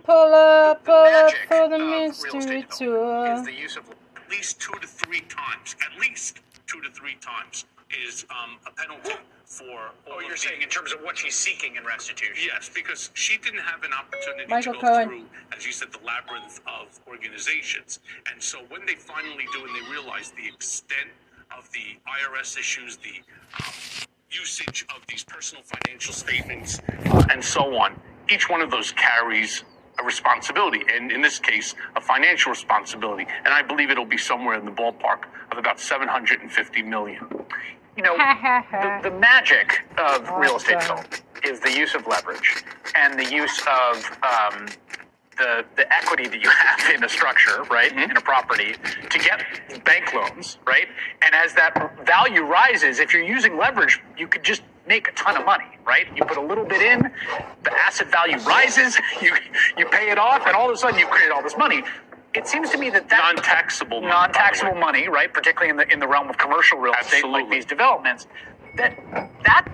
Pull 0.03 0.33
up, 0.33 0.83
pull 0.83 0.93
up 0.93 1.25
magic 1.25 1.47
for 1.47 1.67
the 1.67 1.75
of 1.75 1.81
mystery 1.81 2.39
estate 2.39 2.69
tour. 2.69 3.33
is 3.33 3.45
the 3.45 3.53
use 3.53 3.75
of 3.75 3.89
at 3.89 4.29
least 4.29 4.59
two 4.59 4.73
to 4.73 4.87
three 4.87 5.21
times, 5.21 5.75
at 5.83 5.99
least 5.99 6.41
two 6.67 6.79
to 6.81 6.91
three 6.91 7.15
times, 7.21 7.65
is 8.05 8.25
um, 8.29 8.57
a 8.67 8.71
penalty 8.71 9.17
for. 9.49 9.91
Oh, 10.09 10.19
you're 10.21 10.37
saying 10.37 10.61
in 10.61 10.69
terms 10.69 10.93
of 10.93 10.99
what 11.01 11.17
she's 11.17 11.35
seeking 11.35 11.75
in 11.75 11.83
restitution? 11.83 12.49
Yes, 12.53 12.69
because 12.73 13.09
she 13.15 13.37
didn't 13.37 13.61
have 13.61 13.83
an 13.83 13.91
opportunity 13.93 14.45
Michael 14.47 14.73
to 14.75 14.79
go 14.79 14.87
Cohen. 14.87 15.07
through, 15.09 15.23
as 15.57 15.65
you 15.65 15.71
said, 15.71 15.89
the 15.91 15.99
labyrinth 16.05 16.61
of 16.67 16.99
organizations. 17.07 17.99
And 18.31 18.41
so 18.41 18.59
when 18.69 18.85
they 18.85 18.95
finally 18.95 19.45
do 19.51 19.65
and 19.65 19.75
they 19.75 19.91
realize 19.91 20.31
the 20.31 20.47
extent 20.47 21.09
of 21.55 21.69
the 21.71 21.97
IRS 22.07 22.57
issues, 22.57 22.97
the 22.97 23.21
um, 23.63 23.73
usage 24.29 24.85
of 24.95 25.05
these 25.07 25.23
personal 25.23 25.63
financial 25.63 26.13
statements, 26.13 26.79
uh, 27.07 27.25
and 27.31 27.43
so 27.43 27.75
on, 27.75 27.99
each 28.29 28.49
one 28.49 28.61
of 28.61 28.69
those 28.69 28.91
carries 28.91 29.63
a 29.99 30.03
responsibility, 30.03 30.81
and 30.93 31.11
in 31.11 31.21
this 31.21 31.39
case, 31.39 31.75
a 31.95 32.01
financial 32.01 32.51
responsibility. 32.51 33.25
And 33.43 33.53
I 33.53 33.61
believe 33.63 33.89
it'll 33.89 34.05
be 34.05 34.17
somewhere 34.17 34.57
in 34.57 34.63
the 34.63 34.71
ballpark 34.71 35.25
of 35.51 35.57
about 35.57 35.79
750 35.79 36.83
million. 36.83 37.27
You 37.99 38.05
know, 38.05 38.15
the, 38.15 39.09
the 39.09 39.19
magic 39.19 39.81
of 39.97 40.29
real 40.37 40.55
estate 40.55 40.81
film 40.81 41.03
is 41.43 41.59
the 41.59 41.73
use 41.73 41.95
of 41.95 42.07
leverage 42.07 42.63
and 42.95 43.19
the 43.19 43.29
use 43.29 43.59
of 43.67 44.17
um, 44.23 44.67
the 45.37 45.65
the 45.75 45.85
equity 45.93 46.27
that 46.29 46.41
you 46.41 46.49
have 46.65 46.95
in 46.95 47.03
a 47.03 47.09
structure, 47.09 47.63
right, 47.63 47.91
in 47.91 48.15
a 48.15 48.21
property, 48.21 48.75
to 49.09 49.19
get 49.19 49.43
bank 49.83 50.13
loans, 50.13 50.59
right. 50.65 50.87
And 51.21 51.35
as 51.35 51.53
that 51.55 52.05
value 52.05 52.43
rises, 52.43 52.99
if 52.99 53.13
you're 53.13 53.21
using 53.21 53.57
leverage, 53.57 53.99
you 54.17 54.27
could 54.27 54.43
just 54.43 54.61
make 54.87 55.09
a 55.09 55.11
ton 55.11 55.35
of 55.35 55.45
money, 55.45 55.65
right? 55.85 56.07
You 56.15 56.23
put 56.23 56.37
a 56.37 56.41
little 56.41 56.65
bit 56.65 56.81
in, 56.81 57.11
the 57.63 57.73
asset 57.77 58.09
value 58.09 58.37
rises, 58.39 58.97
you 59.21 59.35
you 59.77 59.87
pay 59.87 60.09
it 60.09 60.17
off, 60.17 60.47
and 60.47 60.55
all 60.55 60.69
of 60.69 60.73
a 60.73 60.77
sudden 60.77 60.97
you 60.97 61.07
create 61.07 61.31
all 61.31 61.43
this 61.43 61.57
money. 61.57 61.83
It 62.35 62.47
seems 62.47 62.69
to 62.71 62.77
me 62.77 62.89
that 62.91 63.09
that 63.09 63.33
non-taxable, 63.35 64.01
non-taxable 64.01 64.75
money, 64.75 65.07
right, 65.07 65.33
particularly 65.33 65.71
in 65.71 65.77
the 65.77 65.91
in 65.91 65.99
the 65.99 66.07
realm 66.07 66.29
of 66.29 66.37
commercial 66.37 66.77
real 66.77 66.93
estate, 67.01 67.25
like 67.25 67.49
these 67.49 67.65
developments, 67.65 68.27
that 68.77 68.95
that 69.45 69.65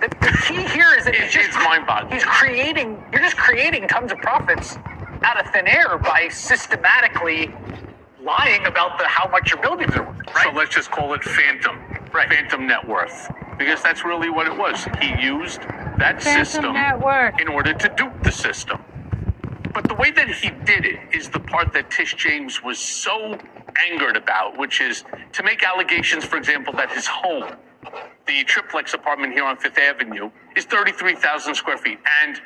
the, 0.00 0.08
the 0.08 0.38
key 0.46 0.62
here 0.62 0.94
is 0.96 1.04
that 1.04 1.14
it's 1.14 1.32
just 1.32 1.52
mind-boggling. 1.58 2.12
He's 2.12 2.24
creating. 2.24 3.02
You're 3.12 3.22
just 3.22 3.36
creating 3.36 3.88
tons 3.88 4.12
of 4.12 4.18
profits 4.18 4.76
out 5.22 5.44
of 5.44 5.52
thin 5.52 5.66
air 5.66 5.98
by 5.98 6.28
systematically 6.28 7.52
lying 8.22 8.64
about 8.66 8.98
the 8.98 9.06
how 9.08 9.28
much 9.28 9.50
your 9.50 9.60
buildings 9.60 9.94
are 9.96 10.04
worth. 10.04 10.42
So 10.42 10.50
let's 10.52 10.74
just 10.74 10.90
call 10.90 11.14
it 11.14 11.24
phantom, 11.24 11.80
phantom 12.12 12.66
net 12.68 12.86
worth, 12.86 13.30
because 13.58 13.82
that's 13.82 14.04
really 14.04 14.30
what 14.30 14.46
it 14.46 14.56
was. 14.56 14.84
He 15.00 15.20
used 15.20 15.62
that 15.98 16.22
Phantom 16.22 16.44
system 16.44 16.72
net 16.74 17.40
in 17.40 17.48
order 17.48 17.72
to 17.74 17.88
dupe 17.96 18.22
the 18.22 18.32
system. 18.32 18.84
But 19.74 19.88
the 19.88 19.94
way 19.94 20.10
that 20.10 20.28
he 20.28 20.50
did 20.50 20.84
it 20.84 21.00
is 21.12 21.30
the 21.30 21.40
part 21.40 21.72
that 21.72 21.90
Tish 21.90 22.14
James 22.14 22.62
was 22.62 22.78
so 22.78 23.38
angered 23.90 24.16
about, 24.16 24.58
which 24.58 24.80
is 24.80 25.04
to 25.32 25.42
make 25.42 25.62
allegations, 25.64 26.24
for 26.24 26.36
example, 26.36 26.74
that 26.74 26.90
his 26.90 27.06
home, 27.06 27.56
the 28.26 28.44
triplex 28.44 28.92
apartment 28.92 29.32
here 29.32 29.44
on 29.44 29.56
Fifth 29.56 29.78
Avenue, 29.78 30.30
is 30.56 30.64
33,000 30.66 31.54
square 31.54 31.78
feet. 31.78 31.98
And 32.22 32.40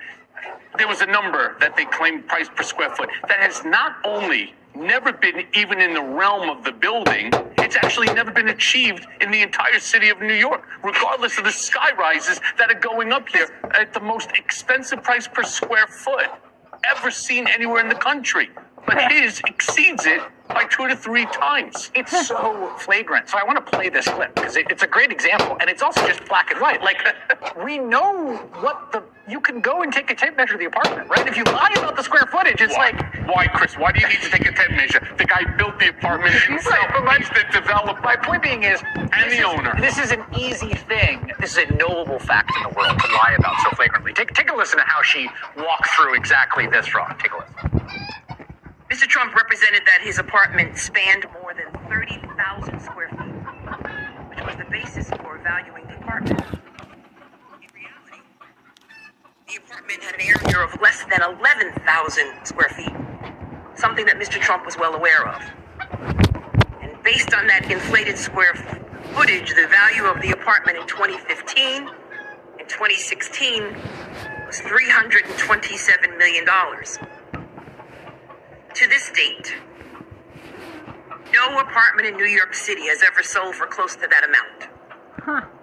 there 0.79 0.87
was 0.87 1.01
a 1.01 1.07
number 1.07 1.57
that 1.59 1.77
they 1.77 1.85
claimed 1.87 2.29
price 2.29 2.49
per 2.49 2.63
square 2.63 2.95
foot 2.95 3.09
that 3.29 3.41
has 3.41 3.65
not 3.65 3.97
only 4.05 4.55
never 4.77 5.13
been 5.13 5.47
even 5.55 5.81
in 5.81 5.95
the 5.95 6.03
realm 6.03 6.49
of 6.49 6.63
the 6.63 6.71
building, 6.71 7.33
it's 7.59 7.77
actually 7.77 8.07
never 8.09 8.31
been 8.31 8.49
achieved 8.49 9.07
in 9.21 9.31
the 9.33 9.43
entire 9.43 9.81
city 9.81 10.11
of 10.11 10.21
New 10.21 10.35
York, 10.35 10.63
regardless 10.85 11.39
of 11.39 11.45
the 11.45 11.51
sky 11.51 11.91
rises 11.99 12.41
that 12.59 12.71
are 12.71 12.79
going 12.79 13.11
up 13.11 13.29
here 13.29 13.49
at 13.75 13.93
the 13.95 14.01
most 14.01 14.31
expensive 14.33 15.03
price 15.03 15.27
per 15.27 15.43
square 15.43 15.87
foot 15.89 16.31
ever 16.85 17.11
seen 17.11 17.47
anywhere 17.49 17.81
in 17.81 17.89
the 17.89 17.95
country. 17.95 18.51
But 18.87 19.11
his 19.11 19.41
exceeds 19.47 20.07
it 20.07 20.23
by 20.49 20.65
two 20.65 20.87
to 20.89 20.97
three 20.97 21.27
times. 21.27 21.91
It's 21.95 22.27
so 22.29 22.73
flagrant. 22.79 23.29
So 23.29 23.39
I 23.39 23.45
want 23.45 23.65
to 23.65 23.71
play 23.71 23.89
this 23.89 24.07
clip 24.07 24.35
because 24.35 24.57
it, 24.57 24.67
it's 24.71 24.83
a 24.83 24.87
great 24.87 25.11
example, 25.11 25.57
and 25.61 25.69
it's 25.69 25.83
also 25.83 26.07
just 26.07 26.25
black 26.27 26.51
and 26.53 26.61
white. 26.61 26.83
Like 26.83 26.99
we 27.65 27.79
know 27.79 28.37
what 28.61 28.93
the 28.93 29.03
you 29.29 29.41
can 29.41 29.61
go 29.61 29.83
and 29.83 29.93
take 29.93 30.11
a 30.11 30.15
tape 30.15 30.37
measure 30.37 30.55
of 30.55 30.61
the 30.61 30.67
apartment, 30.67 31.09
right? 31.11 31.27
If 31.27 31.37
you 31.37 31.45
lie 31.45 31.75
about 31.77 31.97
the 31.97 32.03
square 32.03 32.27
footage, 32.31 32.61
it's 32.61 32.77
Why? 32.77 32.91
like 32.93 33.27
Why, 33.27 33.47
Chris? 33.49 33.77
Why 33.77 33.93
do 33.93 34.01
you 34.01 34.09
need 34.09 34.21
to 34.23 34.31
take 34.31 34.47
a 34.47 34.53
tape 34.53 34.71
measure? 34.71 35.01
The 35.19 35.25
guy 35.25 35.45
built 35.57 35.79
the 35.81 35.91
apartment 35.91 36.35
himself. 36.49 36.75
Right, 36.77 36.91
but 36.95 37.05
my- 37.05 37.19
He's 37.19 37.29
the 37.31 37.45
developer. 37.53 38.01
My 38.03 38.17
point 38.17 38.43
being 38.43 38.63
is, 38.65 38.81
And 38.95 39.11
this 39.13 39.39
the 39.39 39.39
is- 39.41 39.45
owner. 39.45 39.75
This 39.81 39.99
is 39.99 40.13
an 40.13 40.25
easy 40.39 40.75
thing. 40.75 41.33
This 41.41 41.57
is 41.57 41.69
a 41.71 41.75
knowable 41.75 42.19
fact 42.21 42.53
in 42.57 42.63
the 42.65 42.69
world 42.79 42.99
to 43.01 43.09
lie 43.13 43.35
about 43.39 43.57
so 43.63 43.71
flagrantly. 43.77 44.13
Take 44.13 44.33
take 44.35 44.51
a 44.51 44.55
listen 44.57 44.79
to 44.79 44.85
how 44.87 45.03
she 45.03 45.29
walked 45.57 45.89
through 45.97 46.15
exactly 46.15 46.67
this 46.69 46.87
fraud. 46.87 47.17
Take 47.19 47.33
a 47.33 47.37
listen. 47.39 47.81
Mr. 48.91 49.09
Trump 49.09 49.35
represented 49.35 49.83
that 49.87 50.01
his 50.03 50.19
apartment 50.21 50.79
spanned 50.79 51.27
more 51.43 51.53
than 51.55 51.67
30,000 51.89 52.81
square 52.81 53.09
feet, 53.11 53.19
which 54.31 54.41
was 54.47 54.57
the 54.57 54.67
basis 54.71 55.11
for 55.23 55.39
valuing 55.43 55.85
the 55.89 55.97
apartment. 55.97 56.41
In 56.41 57.69
reality, 57.75 58.23
the 59.49 59.57
apartment 59.87 60.03
had 60.03 60.15
an 60.15 60.21
area 60.21 60.65
of 60.65 60.81
less 60.81 61.05
than 61.05 61.23
11,000 61.23 62.45
square 62.45 62.69
feet, 62.71 62.93
something 63.75 64.05
that 64.07 64.17
Mr. 64.17 64.41
Trump 64.41 64.65
was 64.65 64.77
well 64.77 64.95
aware 64.95 65.29
of. 65.29 65.41
And 66.83 67.03
based 67.03 67.35
on 67.35 67.47
that 67.47 67.71
inflated 67.71 68.19
square 68.19 68.55
footage, 69.15 69.51
the 69.55 69.69
value 69.69 70.05
of 70.05 70.21
the 70.23 70.31
apartment 70.31 70.79
in 70.79 70.87
2015 70.87 71.89
and 72.59 72.69
2016 72.69 73.63
was 74.47 74.61
$327 74.61 76.19
million. 76.19 76.45
To 78.75 78.89
this 78.89 79.11
date, 79.15 79.55
no 81.33 81.59
apartment 81.59 82.09
in 82.09 82.17
New 82.17 82.27
York 82.27 82.55
City 82.55 82.87
has 82.89 83.03
ever 83.03 83.23
sold 83.23 83.55
for 83.55 83.67
close 83.67 83.95
to 83.97 84.09
that 84.09 84.25
amount. 84.25 85.56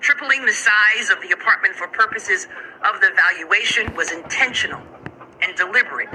Tripling 0.00 0.46
the 0.46 0.52
size 0.52 1.10
of 1.10 1.20
the 1.20 1.30
apartment 1.32 1.74
for 1.74 1.86
purposes 1.88 2.46
of 2.88 3.00
the 3.00 3.10
valuation 3.16 3.94
was 3.94 4.10
intentional 4.12 4.80
and 5.42 5.56
deliberate 5.56 6.08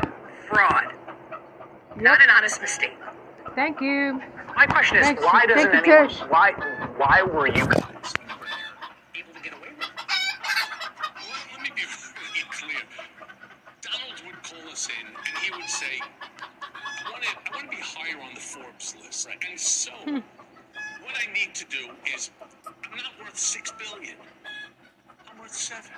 fraud, 0.47 0.93
not 1.95 2.21
an 2.21 2.29
honest 2.29 2.61
mistake. 2.61 2.97
Thank 3.55 3.81
you. 3.81 4.21
My 4.55 4.65
question 4.65 4.97
is, 4.97 5.05
Thanks. 5.07 5.23
why 5.23 5.45
doesn't 5.45 5.71
Thank 5.71 5.85
you, 5.85 5.93
anyone? 5.93 6.09
Tish. 6.09 6.19
Why 6.29 6.51
why 6.97 7.21
were 7.23 7.47
you 7.47 7.65
guys? 7.67 8.13
Able 9.15 9.33
to 9.33 9.41
get 9.43 9.53
away 9.53 9.69
with 9.77 9.85
it? 9.87 9.91
Well, 11.15 11.35
let 11.53 11.61
me 11.61 11.69
be 11.75 11.83
really 11.83 12.45
clear. 12.51 12.81
Donald 13.81 14.21
would 14.25 14.43
call 14.43 14.71
us 14.71 14.87
in 14.89 15.07
and 15.07 15.37
he 15.43 15.51
would 15.51 15.69
say, 15.69 15.99
I 16.01 17.11
want 17.11 17.23
to, 17.23 17.29
I 17.29 17.55
want 17.55 17.71
to 17.71 17.77
be 17.77 17.83
higher 17.83 18.21
on 18.21 18.33
the 18.33 18.41
Forbes 18.41 18.95
list. 19.03 19.27
And 19.49 19.59
so, 19.59 19.91
hmm. 20.05 20.19
What 21.15 21.23
I 21.29 21.31
need 21.31 21.55
to 21.55 21.65
do 21.71 21.87
is, 22.13 22.29
I'm 22.67 22.97
not 22.97 23.15
worth 23.23 23.37
six 23.37 23.71
billion. 23.71 24.15
I'm 25.31 25.39
worth 25.39 25.55
seven. 25.55 25.91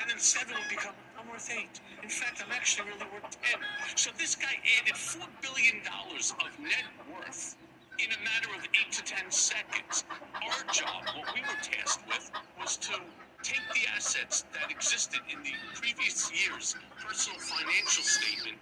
And 0.00 0.08
then 0.08 0.18
seven 0.18 0.54
would 0.54 0.70
become, 0.70 0.94
I'm 1.20 1.28
worth 1.28 1.50
eight. 1.52 1.80
In 2.02 2.08
fact, 2.08 2.42
I'm 2.44 2.50
actually 2.52 2.88
really 2.88 3.04
worth 3.12 3.36
ten. 3.42 3.60
So 3.94 4.10
this 4.16 4.34
guy 4.34 4.56
added 4.80 4.96
four 4.96 5.26
billion 5.42 5.84
dollars 5.84 6.32
of 6.40 6.48
net 6.58 6.88
worth 7.12 7.56
in 7.98 8.08
a 8.08 8.20
matter 8.24 8.56
of 8.56 8.64
eight 8.64 8.92
to 8.92 9.04
ten 9.04 9.30
seconds. 9.30 10.04
Our 10.34 10.72
job, 10.72 11.12
what 11.14 11.34
we 11.34 11.42
were 11.42 11.60
tasked 11.60 12.08
with, 12.08 12.30
was 12.58 12.78
to 12.88 12.96
take 13.42 13.64
the 13.74 13.84
assets 13.94 14.46
that 14.54 14.70
existed 14.70 15.20
in 15.30 15.42
the 15.42 15.52
previous 15.74 16.32
year's 16.32 16.74
personal 17.04 17.38
financial 17.38 18.02
statement 18.02 18.56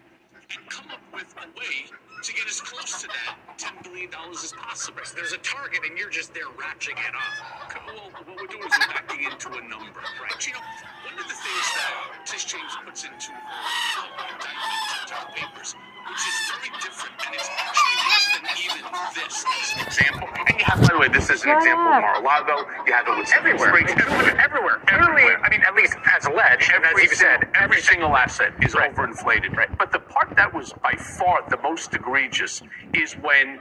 and 0.56 0.68
come 0.68 0.90
up 0.90 1.00
with 1.12 1.34
a 1.38 1.46
way 1.58 1.86
to 2.22 2.32
get 2.32 2.46
as 2.46 2.60
close 2.60 3.00
to 3.02 3.08
that 3.08 3.36
$10 3.58 3.82
billion 3.84 4.10
as 4.32 4.52
possible. 4.52 5.00
There's 5.14 5.32
a 5.32 5.38
target, 5.38 5.80
and 5.88 5.98
you're 5.98 6.10
just 6.10 6.34
there 6.34 6.46
ratcheting 6.60 7.00
it 7.00 7.14
up. 7.14 7.72
Well, 7.86 8.10
what 8.12 8.26
we're 8.26 8.46
doing 8.46 8.64
is 8.64 8.72
we're 8.78 8.92
backing 8.94 9.24
into 9.24 9.48
a 9.48 9.62
number, 9.68 10.00
right? 10.20 10.46
You 10.46 10.52
know, 10.52 10.60
one 11.04 11.18
of 11.18 11.26
the 11.26 11.34
things 11.34 11.66
that 11.76 12.26
Tish 12.26 12.44
James 12.44 12.76
puts 12.84 13.04
into 13.04 13.32
her 13.32 14.08
indictment 14.28 15.08
to 15.08 15.16
papers, 15.34 15.74
which 16.08 16.22
is 16.22 16.36
very 16.50 16.70
different, 16.80 17.14
and 17.26 17.34
it's 17.34 17.48
actually 17.48 17.96
worse 18.02 18.28
than 18.34 18.44
even 18.64 18.82
this 19.14 19.44
as 19.44 19.68
an 19.74 19.86
example. 19.86 20.28
And 20.46 20.58
you 20.58 20.64
have, 20.64 20.80
by 20.80 20.88
the 20.92 20.98
way, 20.98 21.08
this 21.08 21.30
is 21.30 21.42
an 21.42 21.50
Shut 21.50 21.58
example 21.58 21.92
of 21.92 22.00
Mar-a-Lago. 22.02 22.56
You 22.86 22.92
have 22.92 23.08
it 23.08 23.18
with 23.18 23.32
Everywhere. 23.32 23.68
Springs. 23.68 23.90
Everywhere. 24.38 24.78
Clearly, 24.86 25.26
I 25.42 25.48
mean, 25.50 25.62
at 25.62 25.74
least 25.74 25.96
as 26.16 26.26
alleged, 26.26 26.70
and 26.74 26.84
as 26.84 26.90
Every 26.92 27.02
you've 27.04 27.14
said, 27.14 27.48
every 27.54 27.80
single 27.80 28.16
asset 28.16 28.52
is 28.62 28.74
overinflated. 28.74 29.56
Right. 29.56 29.70
But 29.78 29.92
the 29.92 30.00
part 30.00 30.34
that 30.36 30.52
was 30.52 30.72
by 30.82 30.94
far 31.18 31.42
the 31.48 31.58
most 31.62 31.94
egregious 31.94 32.62
is 32.94 33.14
when 33.14 33.60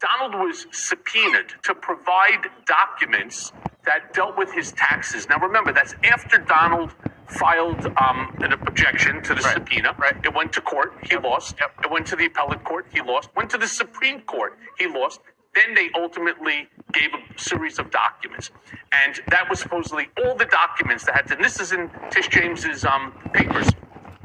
Donald 0.00 0.34
was 0.34 0.66
subpoenaed 0.70 1.54
to 1.64 1.74
provide 1.74 2.46
documents 2.66 3.52
that 3.84 4.12
dealt 4.12 4.36
with 4.36 4.52
his 4.52 4.72
taxes. 4.72 5.28
Now 5.28 5.38
remember, 5.38 5.72
that's 5.72 5.94
after 6.04 6.38
Donald 6.38 6.94
filed 7.30 7.86
um, 7.86 8.34
an 8.40 8.52
objection 8.52 9.22
to 9.22 9.34
the 9.34 9.42
subpoena. 9.42 9.94
Right. 9.98 10.14
It 10.24 10.34
went 10.34 10.52
to 10.54 10.60
court. 10.60 10.94
He 11.08 11.16
lost. 11.16 11.56
It 11.82 11.90
went 11.90 12.06
to 12.08 12.16
the 12.16 12.26
appellate 12.26 12.64
court. 12.64 12.86
He 12.92 13.00
lost. 13.00 13.30
Went 13.36 13.50
to 13.50 13.58
the 13.58 13.68
Supreme 13.68 14.20
Court. 14.22 14.58
He 14.78 14.86
lost. 14.86 15.20
Then 15.54 15.74
they 15.74 15.90
ultimately 15.94 16.68
gave 16.92 17.10
a 17.14 17.38
series 17.40 17.78
of 17.78 17.90
documents, 17.90 18.50
and 18.92 19.20
that 19.28 19.48
was 19.48 19.58
supposedly 19.58 20.08
all 20.22 20.36
the 20.36 20.44
documents 20.44 21.04
that 21.06 21.14
had 21.16 21.26
to. 21.28 21.34
And 21.34 21.44
this 21.44 21.58
is 21.58 21.72
in 21.72 21.90
Tish 22.10 22.28
James's 22.28 22.84
um, 22.84 23.12
papers. 23.32 23.68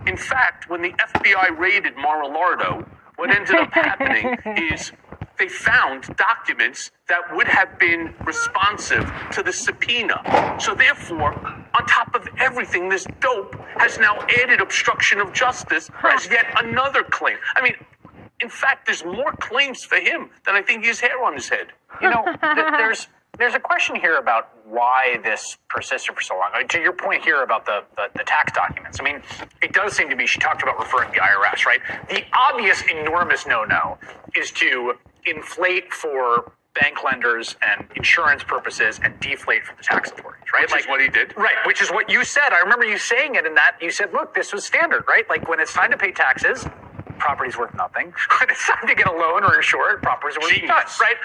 In 0.06 0.18
fact, 0.18 0.70
when 0.70 0.82
the 0.82 0.92
FBI 0.92 1.58
raided 1.58 1.96
Mar-a-Lardo, 1.96 2.86
what 3.16 3.36
ended 3.36 3.56
up 3.56 3.72
happening 3.72 4.38
is 4.72 4.92
they 5.40 5.48
found 5.48 6.16
documents 6.18 6.92
that 7.08 7.22
would 7.34 7.48
have 7.48 7.80
been 7.80 8.14
responsive 8.26 9.12
to 9.32 9.42
the 9.42 9.54
subpoena. 9.54 10.58
So 10.60 10.76
therefore, 10.76 11.63
on 11.76 11.86
top 11.88 12.14
of 12.16 12.28
everything, 12.40 12.90
this 12.90 13.06
dope 13.20 13.56
has 13.78 13.98
now 13.98 14.20
added 14.42 14.62
obstruction 14.62 15.20
of 15.20 15.34
justice 15.34 15.90
as 16.04 16.30
yet 16.30 16.46
another 16.64 17.04
claim. 17.04 17.38
I 17.56 17.62
mean, 17.62 17.76
in 18.40 18.50
fact, 18.50 18.86
there's 18.86 19.04
more 19.04 19.32
claims 19.34 19.84
for 19.84 19.96
him 19.96 20.30
than 20.46 20.56
I 20.56 20.62
think 20.62 20.84
he 20.84 20.88
has 20.90 21.00
hair 21.00 21.24
on 21.24 21.34
his 21.34 21.50
head. 21.50 21.68
you 22.02 22.10
know, 22.10 22.24
th- 22.42 22.72
there's 22.78 23.08
there's 23.40 23.56
a 23.56 23.60
question 23.60 23.96
here 23.96 24.18
about 24.18 24.50
why 24.66 25.18
this 25.24 25.58
persisted 25.68 26.14
for 26.16 26.22
so 26.22 26.36
long. 26.36 26.52
I 26.54 26.60
mean, 26.60 26.68
to 26.68 26.80
your 26.80 26.94
point 26.94 27.24
here 27.24 27.42
about 27.42 27.66
the, 27.66 27.84
the, 27.96 28.08
the 28.16 28.24
tax 28.24 28.52
documents, 28.54 29.00
I 29.00 29.04
mean, 29.04 29.24
it 29.64 29.74
does 29.74 29.94
seem 29.94 30.08
to 30.12 30.16
be 30.16 30.28
she 30.28 30.40
talked 30.40 30.62
about 30.62 30.78
referring 30.78 31.12
to 31.14 31.16
the 31.16 31.22
IRS, 31.22 31.66
right? 31.66 31.80
The 32.10 32.24
obvious, 32.32 32.84
enormous 32.92 33.48
no-no 33.48 33.98
is 34.36 34.52
to 34.52 34.94
inflate 35.26 35.92
for 35.92 36.52
bank 36.80 37.04
lenders 37.04 37.56
and 37.62 37.86
insurance 37.96 38.44
purposes 38.44 39.00
and 39.04 39.20
deflate 39.20 39.64
for 39.64 39.76
the 39.76 39.84
tax 39.84 40.12
authorities, 40.12 40.46
right? 40.54 40.70
Which 40.72 40.82
is 40.82 40.88
what 40.88 41.02
he 41.02 41.08
did. 41.10 41.36
Right, 41.38 41.56
which 41.66 41.82
is 41.82 41.92
what 41.92 42.10
you 42.10 42.24
said. 42.24 42.52
I 42.52 42.60
remember 42.60 42.86
you 42.86 42.98
saying 42.98 43.36
it 43.36 43.46
in 43.46 43.54
that 43.56 43.78
you 43.82 43.92
said, 43.92 44.12
look, 44.14 44.34
this 44.34 44.52
was 44.54 44.66
standard, 44.66 45.04
right? 45.08 45.28
Like 45.30 45.48
when 45.48 45.60
it's 45.60 45.74
time 45.74 45.92
to 45.92 45.98
pay 45.98 46.12
taxes, 46.12 46.66
property's 47.20 47.58
worth 47.58 47.74
nothing. 47.76 48.14
When 48.40 48.50
it's 48.50 48.68
time 48.68 48.88
to 48.88 48.96
get 48.96 49.08
a 49.08 49.12
loan 49.12 49.44
or 49.44 49.56
insure 49.56 49.92
it, 49.94 50.02
property's 50.02 50.38
worth 50.38 50.52
Genius. 50.52 50.68
nuts, 50.70 51.00
right? 51.00 51.16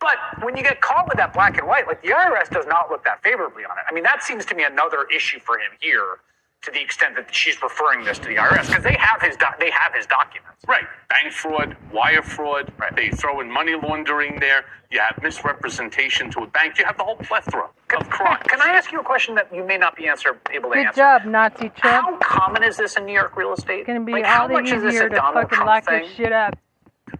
But 0.00 0.16
when 0.42 0.56
you 0.56 0.62
get 0.62 0.80
caught 0.80 1.08
with 1.08 1.16
that 1.18 1.32
black 1.32 1.58
and 1.58 1.66
white, 1.66 1.86
like 1.86 2.02
the 2.02 2.08
IRS 2.08 2.50
does 2.50 2.66
not 2.66 2.90
look 2.90 3.04
that 3.04 3.22
favorably 3.22 3.64
on 3.64 3.78
it. 3.78 3.84
I 3.88 3.94
mean, 3.94 4.04
that 4.04 4.22
seems 4.22 4.44
to 4.46 4.54
me 4.54 4.64
another 4.64 5.06
issue 5.14 5.38
for 5.40 5.56
him 5.58 5.70
here, 5.80 6.18
to 6.62 6.70
the 6.72 6.80
extent 6.80 7.14
that 7.16 7.32
she's 7.34 7.60
referring 7.62 8.04
this 8.04 8.18
to 8.18 8.28
the 8.28 8.34
IRS 8.34 8.66
because 8.66 8.82
they 8.82 8.96
have 8.98 9.22
his 9.22 9.36
doc- 9.36 9.60
they 9.60 9.70
have 9.70 9.94
his 9.94 10.06
documents. 10.06 10.64
Right. 10.66 10.84
Bank 11.08 11.32
fraud, 11.32 11.76
wire 11.92 12.22
fraud. 12.22 12.72
Right. 12.78 12.94
They 12.94 13.10
throw 13.10 13.40
in 13.40 13.50
money 13.50 13.74
laundering 13.80 14.40
there. 14.40 14.64
You 14.90 15.00
have 15.00 15.22
misrepresentation 15.22 16.30
to 16.32 16.40
a 16.40 16.46
bank. 16.46 16.78
You 16.78 16.84
have 16.84 16.96
the 16.96 17.04
whole 17.04 17.16
plethora 17.16 17.68
of 17.96 18.10
crime. 18.10 18.42
Can 18.48 18.60
I 18.60 18.70
ask 18.70 18.90
you 18.90 18.98
a 19.00 19.04
question 19.04 19.34
that 19.36 19.54
you 19.54 19.64
may 19.64 19.78
not 19.78 19.94
be 19.96 20.08
answer 20.08 20.30
able 20.50 20.70
to 20.70 20.76
Good 20.76 20.86
answer? 20.86 20.96
job, 20.96 21.24
Nazi 21.26 21.68
Trump. 21.76 22.06
How 22.06 22.16
common 22.18 22.62
is 22.64 22.76
this 22.76 22.96
in 22.96 23.04
New 23.06 23.12
York 23.12 23.36
real 23.36 23.52
estate? 23.52 23.80
It's 23.80 23.86
gonna 23.86 24.00
be 24.00 24.12
like, 24.12 24.24
all 24.24 24.30
how 24.30 24.48
much 24.48 24.70
is 24.72 24.82
this 24.82 24.94
easier 24.94 25.06
a 25.06 25.10
to 25.10 25.16
Donald 25.16 25.34
fucking 25.34 25.56
Trump 25.56 25.66
lock 25.68 25.84
thing? 25.84 26.02
this 26.02 26.12
shit 26.12 26.32
up. 26.32 26.58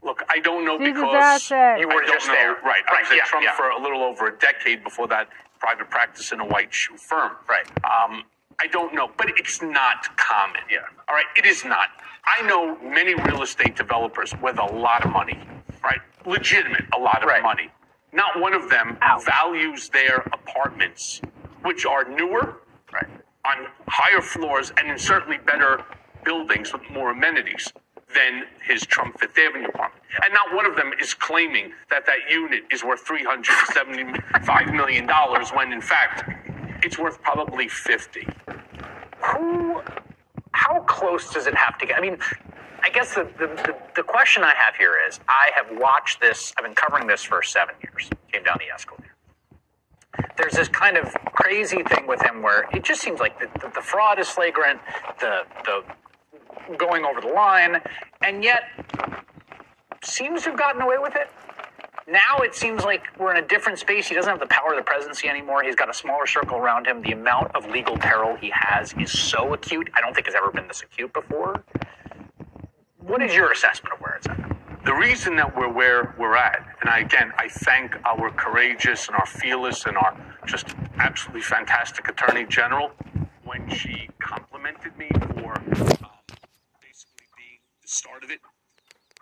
Look, 0.03 0.23
I 0.29 0.39
don't 0.41 0.65
know 0.65 0.79
Seize 0.79 0.89
his 0.89 0.95
because 0.97 1.15
asset. 1.15 1.79
You 1.81 1.87
were 1.89 1.95
I 1.95 2.07
don't 2.07 2.09
just 2.15 2.27
know. 2.27 2.33
there. 2.35 2.53
Right. 2.65 2.83
I 2.89 2.93
Right, 2.93 3.03
was 3.03 3.11
at 3.13 3.17
yeah, 3.17 3.25
Trump 3.25 3.45
yeah. 3.45 3.55
for 3.57 3.69
a 3.71 3.81
little 3.81 4.03
over 4.03 4.27
a 4.27 4.39
decade 4.39 4.83
before 4.85 5.07
that 5.09 5.29
private 5.61 5.89
practice 5.91 6.33
in 6.33 6.41
a 6.41 6.45
white 6.47 6.73
shoe 6.75 6.97
firm. 6.97 7.33
Right. 7.49 7.67
Um, 7.85 8.25
I 8.61 8.67
don't 8.69 8.95
know, 8.95 9.11
but 9.17 9.29
it's 9.39 9.63
not 9.63 10.17
common. 10.17 10.61
Yeah. 10.71 10.79
All 11.09 11.15
right. 11.15 11.27
It 11.37 11.47
is 11.47 11.65
not. 11.65 11.89
I 12.27 12.43
know 12.47 12.77
many 12.83 13.15
real 13.15 13.43
estate 13.43 13.77
developers 13.77 14.35
with 14.43 14.59
a 14.59 14.65
lot 14.65 15.05
of 15.05 15.13
money, 15.13 15.39
right? 15.85 16.01
Legitimate, 16.27 16.85
a 16.95 16.99
lot 16.99 17.23
of 17.23 17.29
Right. 17.29 17.43
money. 17.43 17.71
Not 18.13 18.39
one 18.41 18.55
of 18.55 18.71
them 18.71 18.99
values 19.25 19.89
their 19.91 20.19
apartments, 20.33 21.21
which 21.63 21.87
are 21.87 22.05
newer, 22.05 22.61
Right. 22.93 23.07
on 23.45 23.69
higher 23.89 24.21
floors 24.23 24.73
and 24.79 24.91
in 24.91 24.99
certainly 24.99 25.39
better 25.39 25.85
buildings 26.25 26.73
with 26.73 26.89
more 26.91 27.11
amenities 27.11 27.73
than 28.15 28.47
his 28.63 28.87
Trump 28.87 29.21
Fifth 29.21 29.39
Avenue 29.39 29.69
apartment. 29.69 30.05
And 30.25 30.35
not 30.35 30.53
one 30.55 30.67
of 30.67 30.77
them 30.77 30.93
is 31.01 31.15
claiming 31.15 31.75
that 31.91 32.07
that 32.07 32.31
unit 32.31 32.65
is 32.71 32.83
worth 32.85 33.05
$375 33.07 34.73
million 34.75 35.07
when 35.55 35.73
in 35.73 35.81
fact 35.83 36.25
it's 36.83 36.99
worth 36.99 37.21
probably 37.23 37.69
50. 37.69 38.27
who 39.21 39.83
how 40.53 40.81
close 40.83 41.33
does 41.33 41.47
it 41.47 41.55
have 41.55 41.79
to 41.79 41.87
get? 41.87 41.99
I 41.99 42.01
mean 42.01 42.19
i 42.83 42.91
guess 42.91 43.15
the, 43.15 43.25
the, 43.39 43.47
the, 43.49 43.77
the 43.97 44.03
question 44.03 44.43
i 44.45 44.55
have 44.57 44.77
here 44.77 44.97
is 45.09 45.21
i 45.29 45.51
have 45.55 45.67
watched 45.79 46.21
this 46.21 46.53
i've 46.59 46.65
been 46.65 46.75
covering 46.75 47.07
this 47.07 47.23
for 47.23 47.43
seven 47.43 47.75
years 47.83 48.11
came 48.33 48.43
down 48.45 48.57
the 48.61 48.73
escalator 48.73 49.15
there's 50.37 50.55
this 50.55 50.69
kind 50.69 50.97
of 50.97 51.13
crazy 51.35 51.83
thing 51.85 52.07
with 52.07 52.23
him 52.23 52.43
where 52.43 52.69
it 52.73 52.85
just 52.85 53.01
seems 53.03 53.21
like 53.21 53.39
the, 53.39 53.49
the, 53.61 53.73
the 53.75 53.83
fraud 53.83 54.19
is 54.19 54.29
flagrant 54.29 54.81
the 55.21 55.43
the 55.65 55.85
going 56.77 57.05
over 57.05 57.21
the 57.21 57.29
line 57.29 57.81
and 58.25 58.45
yet 58.45 58.63
seems 60.03 60.43
to 60.45 60.51
have 60.51 60.59
gotten 60.59 60.83
away 60.83 60.97
with 60.99 61.15
it 61.17 61.29
now 62.11 62.39
it 62.39 62.55
seems 62.55 62.85
like 62.85 63.05
we're 63.19 63.35
in 63.37 63.43
a 63.43 63.47
different 63.47 63.79
space. 63.79 64.09
He 64.09 64.15
doesn't 64.15 64.31
have 64.31 64.41
the 64.41 64.47
power 64.47 64.71
of 64.71 64.77
the 64.77 64.83
presidency 64.83 65.29
anymore. 65.29 65.63
He's 65.63 65.75
got 65.75 65.91
a 65.91 65.95
smaller 65.95 66.27
circle 66.27 66.57
around 66.57 66.87
him. 66.87 67.03
The 67.03 67.13
amount 67.13 67.55
of 67.55 67.67
legal 67.71 67.97
peril 67.99 68.37
he 68.37 68.51
has 68.55 68.95
is 68.95 69.17
so 69.17 69.53
acute. 69.53 69.91
I 69.95 70.01
don't 70.01 70.15
think 70.15 70.27
it's 70.27 70.37
ever 70.37 70.51
been 70.51 70.67
this 70.67 70.83
acute 70.83 71.13
before. 71.13 71.63
What 72.99 73.23
is 73.23 73.35
your 73.35 73.53
assessment 73.53 73.95
of 73.95 74.01
where 74.01 74.17
it's 74.17 74.27
at? 74.27 74.39
The 74.85 74.95
reason 74.95 75.37
that 75.37 75.55
we're 75.55 75.69
where 75.71 76.15
we're 76.19 76.37
at, 76.37 76.65
and 76.81 76.89
I, 76.89 77.01
again, 77.01 77.33
I 77.37 77.49
thank 77.49 77.95
our 78.07 78.31
courageous 78.31 79.07
and 79.09 79.17
our 79.17 79.27
fearless 79.27 79.85
and 79.85 79.97
our 79.99 80.17
just 80.47 80.75
absolutely 80.99 81.43
fantastic 81.43 82.09
Attorney 82.09 82.47
General 82.47 82.91
when 83.45 83.69
she 83.69 84.09
complimented 84.19 84.97
me 84.97 85.09
for 85.11 85.57
um, 85.57 85.67
basically 86.81 87.27
being 87.37 87.61
the 87.83 87.89
start 87.89 88.25
of 88.25 88.31
it. 88.31 88.41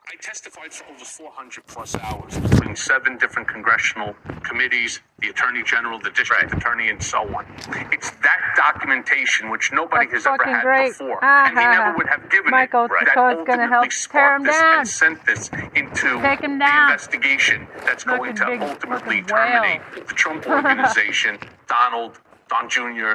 I 0.08 0.14
testified 0.22 0.72
for 0.72 0.84
over 0.92 1.04
400 1.04 1.66
plus 1.66 1.96
hours 1.96 2.38
between 2.38 2.76
seven 2.76 3.18
different 3.18 3.48
congressional 3.48 4.14
committees, 4.44 5.00
the 5.18 5.30
Attorney 5.30 5.64
General, 5.64 5.98
the 5.98 6.10
District 6.10 6.52
Attorney, 6.54 6.90
and 6.90 7.02
so 7.02 7.22
on. 7.34 7.44
It's 7.90 8.10
that 8.22 8.38
documentation 8.56 9.50
which 9.50 9.72
nobody 9.72 10.06
That's 10.06 10.24
has 10.24 10.26
ever 10.40 10.44
had 10.44 10.62
great. 10.62 10.88
before, 10.90 11.18
Ah, 11.22 11.48
and 11.48 11.58
he 11.58 11.64
never 11.64 11.96
would 11.96 12.06
have 12.06 12.30
given 12.30 12.52
Michael 12.52 12.84
it. 12.84 12.90
That 13.00 13.08
Foucault's 13.08 13.46
gonna 13.48 13.62
ultimately 13.64 13.68
help 13.68 13.82
tear 13.82 13.90
sparked 13.90 14.40
him 14.40 14.46
this 14.46 14.56
down. 14.60 14.78
and 14.78 14.88
sent 14.88 15.26
this 15.26 15.50
into 15.74 16.22
Take 16.22 16.40
him 16.40 16.58
the 16.60 16.64
investigation 16.66 17.66
that's 17.84 18.04
going 18.04 18.36
to 18.36 18.46
big 18.46 18.62
ultimately 18.62 19.22
fucking 19.22 19.34
whale. 19.34 19.62
terminate 19.62 20.06
the 20.06 20.14
Trump 20.14 20.46
organization, 20.48 21.36
Donald, 21.66 22.20
Don 22.48 22.68
Jr., 22.68 23.14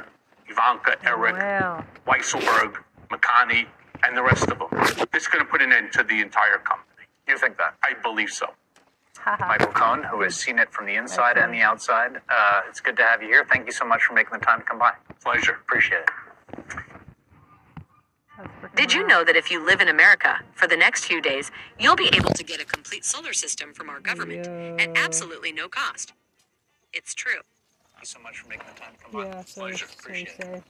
Ivanka, 0.49 0.97
Eric, 1.05 1.35
Wow. 1.37 1.85
Weisselberg, 2.05 2.75
McConney, 3.09 3.67
and 4.03 4.15
the 4.15 4.23
rest 4.23 4.49
of 4.49 4.59
them. 4.59 4.67
This 5.11 5.23
is 5.23 5.27
going 5.27 5.45
to 5.45 5.49
put 5.51 5.61
an 5.61 5.71
end 5.71 5.91
to 5.93 6.03
the 6.03 6.21
entire 6.21 6.57
company. 6.57 7.05
You 7.27 7.37
think 7.37 7.57
that? 7.57 7.75
I 7.83 7.93
believe 8.01 8.29
so. 8.29 8.47
Michael 9.39 9.67
Cohen, 9.67 10.03
who 10.03 10.21
has 10.21 10.35
seen 10.35 10.57
it 10.57 10.71
from 10.71 10.87
the 10.87 10.95
inside 10.95 11.37
and 11.37 11.53
the 11.53 11.61
outside. 11.61 12.17
Uh, 12.29 12.61
it's 12.67 12.79
good 12.79 12.97
to 12.97 13.03
have 13.03 13.21
you 13.21 13.27
here. 13.27 13.45
Thank 13.49 13.67
you 13.67 13.71
so 13.71 13.85
much 13.85 14.03
for 14.03 14.13
making 14.13 14.33
the 14.33 14.43
time 14.43 14.59
to 14.59 14.65
come 14.65 14.79
by. 14.79 14.93
Pleasure. 15.23 15.59
Appreciate 15.61 16.01
it. 16.01 16.09
Did 18.75 18.93
you 18.93 19.05
know 19.05 19.23
that 19.23 19.35
if 19.35 19.51
you 19.51 19.63
live 19.63 19.81
in 19.81 19.87
America, 19.87 20.39
for 20.53 20.67
the 20.67 20.77
next 20.77 21.05
few 21.05 21.21
days, 21.21 21.51
you'll 21.79 21.95
be 21.95 22.09
able 22.13 22.31
to 22.31 22.43
get 22.43 22.59
a 22.59 22.65
complete 22.65 23.05
solar 23.05 23.33
system 23.33 23.73
from 23.73 23.89
our 23.89 23.99
government 23.99 24.47
at 24.81 24.97
absolutely 24.97 25.51
no 25.51 25.67
cost? 25.67 26.13
It's 26.91 27.13
true. 27.13 27.41
Thank 27.93 28.01
you 28.01 28.05
so 28.07 28.19
much 28.19 28.39
for 28.39 28.49
making 28.49 28.65
the 28.73 28.79
time 28.79 28.93
to 28.97 29.03
come 29.03 29.11
by. 29.11 29.25
Yeah, 29.27 29.43
so, 29.43 29.61
Pleasure. 29.61 29.85
so 29.85 29.93
Appreciate 29.99 30.39
it. 30.39 30.63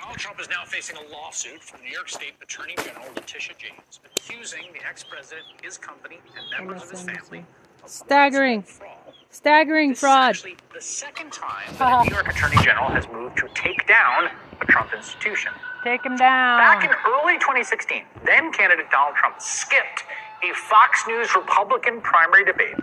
Donald 0.00 0.18
Trump 0.18 0.40
is 0.40 0.48
now 0.48 0.64
facing 0.64 0.96
a 0.96 1.12
lawsuit 1.12 1.62
from 1.62 1.82
New 1.82 1.90
York 1.90 2.08
State 2.08 2.32
Attorney 2.42 2.74
General 2.76 3.06
Letitia 3.14 3.54
James, 3.58 4.00
accusing 4.04 4.62
the 4.72 4.86
ex-president, 4.88 5.44
his 5.62 5.76
company, 5.76 6.18
and 6.36 6.44
members 6.58 6.84
of 6.84 6.90
his 6.90 7.02
family 7.02 7.44
of 7.84 7.90
Staggering. 7.90 8.62
fraud. 8.62 8.88
Staggering 9.28 9.94
fraud. 9.94 10.30
actually 10.30 10.56
the 10.72 10.80
second 10.80 11.32
time 11.32 11.74
that 11.78 12.00
a 12.06 12.08
New 12.08 12.14
York 12.14 12.28
Attorney 12.28 12.56
General 12.62 12.88
has 12.88 13.06
moved 13.08 13.36
to 13.38 13.48
take 13.54 13.86
down 13.86 14.30
a 14.62 14.64
Trump 14.66 14.90
institution. 14.96 15.52
Take 15.84 16.04
him 16.06 16.16
down. 16.16 16.58
Back 16.58 16.84
in 16.84 16.90
early 17.06 17.34
2016, 17.34 18.02
then 18.24 18.52
candidate 18.52 18.90
Donald 18.90 19.16
Trump 19.16 19.38
skipped 19.38 20.04
a 20.42 20.54
Fox 20.54 21.04
News 21.08 21.34
Republican 21.34 22.00
primary 22.00 22.46
debate 22.46 22.76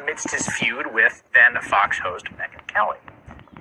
amidst 0.00 0.30
his 0.30 0.46
feud 0.46 0.94
with 0.94 1.24
then 1.34 1.60
Fox 1.62 1.98
host 1.98 2.26
Megyn 2.26 2.64
Kelly. 2.68 2.98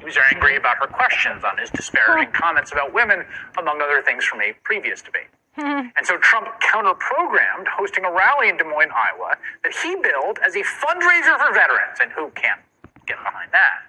He 0.02 0.06
was 0.06 0.18
angry 0.34 0.56
about 0.56 0.78
her 0.78 0.88
questions 0.88 1.44
on 1.44 1.60
his 1.60 1.70
disparaging 1.70 2.34
comments 2.34 2.72
about 2.72 2.92
women, 2.92 3.24
among 3.60 3.82
other 3.82 4.02
things 4.02 4.26
from 4.26 4.42
a 4.42 4.52
previous 4.64 5.00
debate. 5.00 5.30
Hmm. 5.54 5.94
And 5.96 6.02
so 6.02 6.18
Trump 6.18 6.48
counter-programmed 6.60 7.68
hosting 7.68 8.04
a 8.04 8.12
rally 8.12 8.50
in 8.50 8.58
Des 8.58 8.64
Moines, 8.64 8.90
Iowa, 8.90 9.38
that 9.64 9.74
he 9.84 9.96
billed 10.02 10.40
as 10.44 10.56
a 10.56 10.64
fundraiser 10.64 11.38
for 11.38 11.54
veterans, 11.54 12.02
and 12.02 12.12
who 12.14 12.32
can't 12.32 12.62
get 13.06 13.18
behind 13.24 13.52
that? 13.52 13.86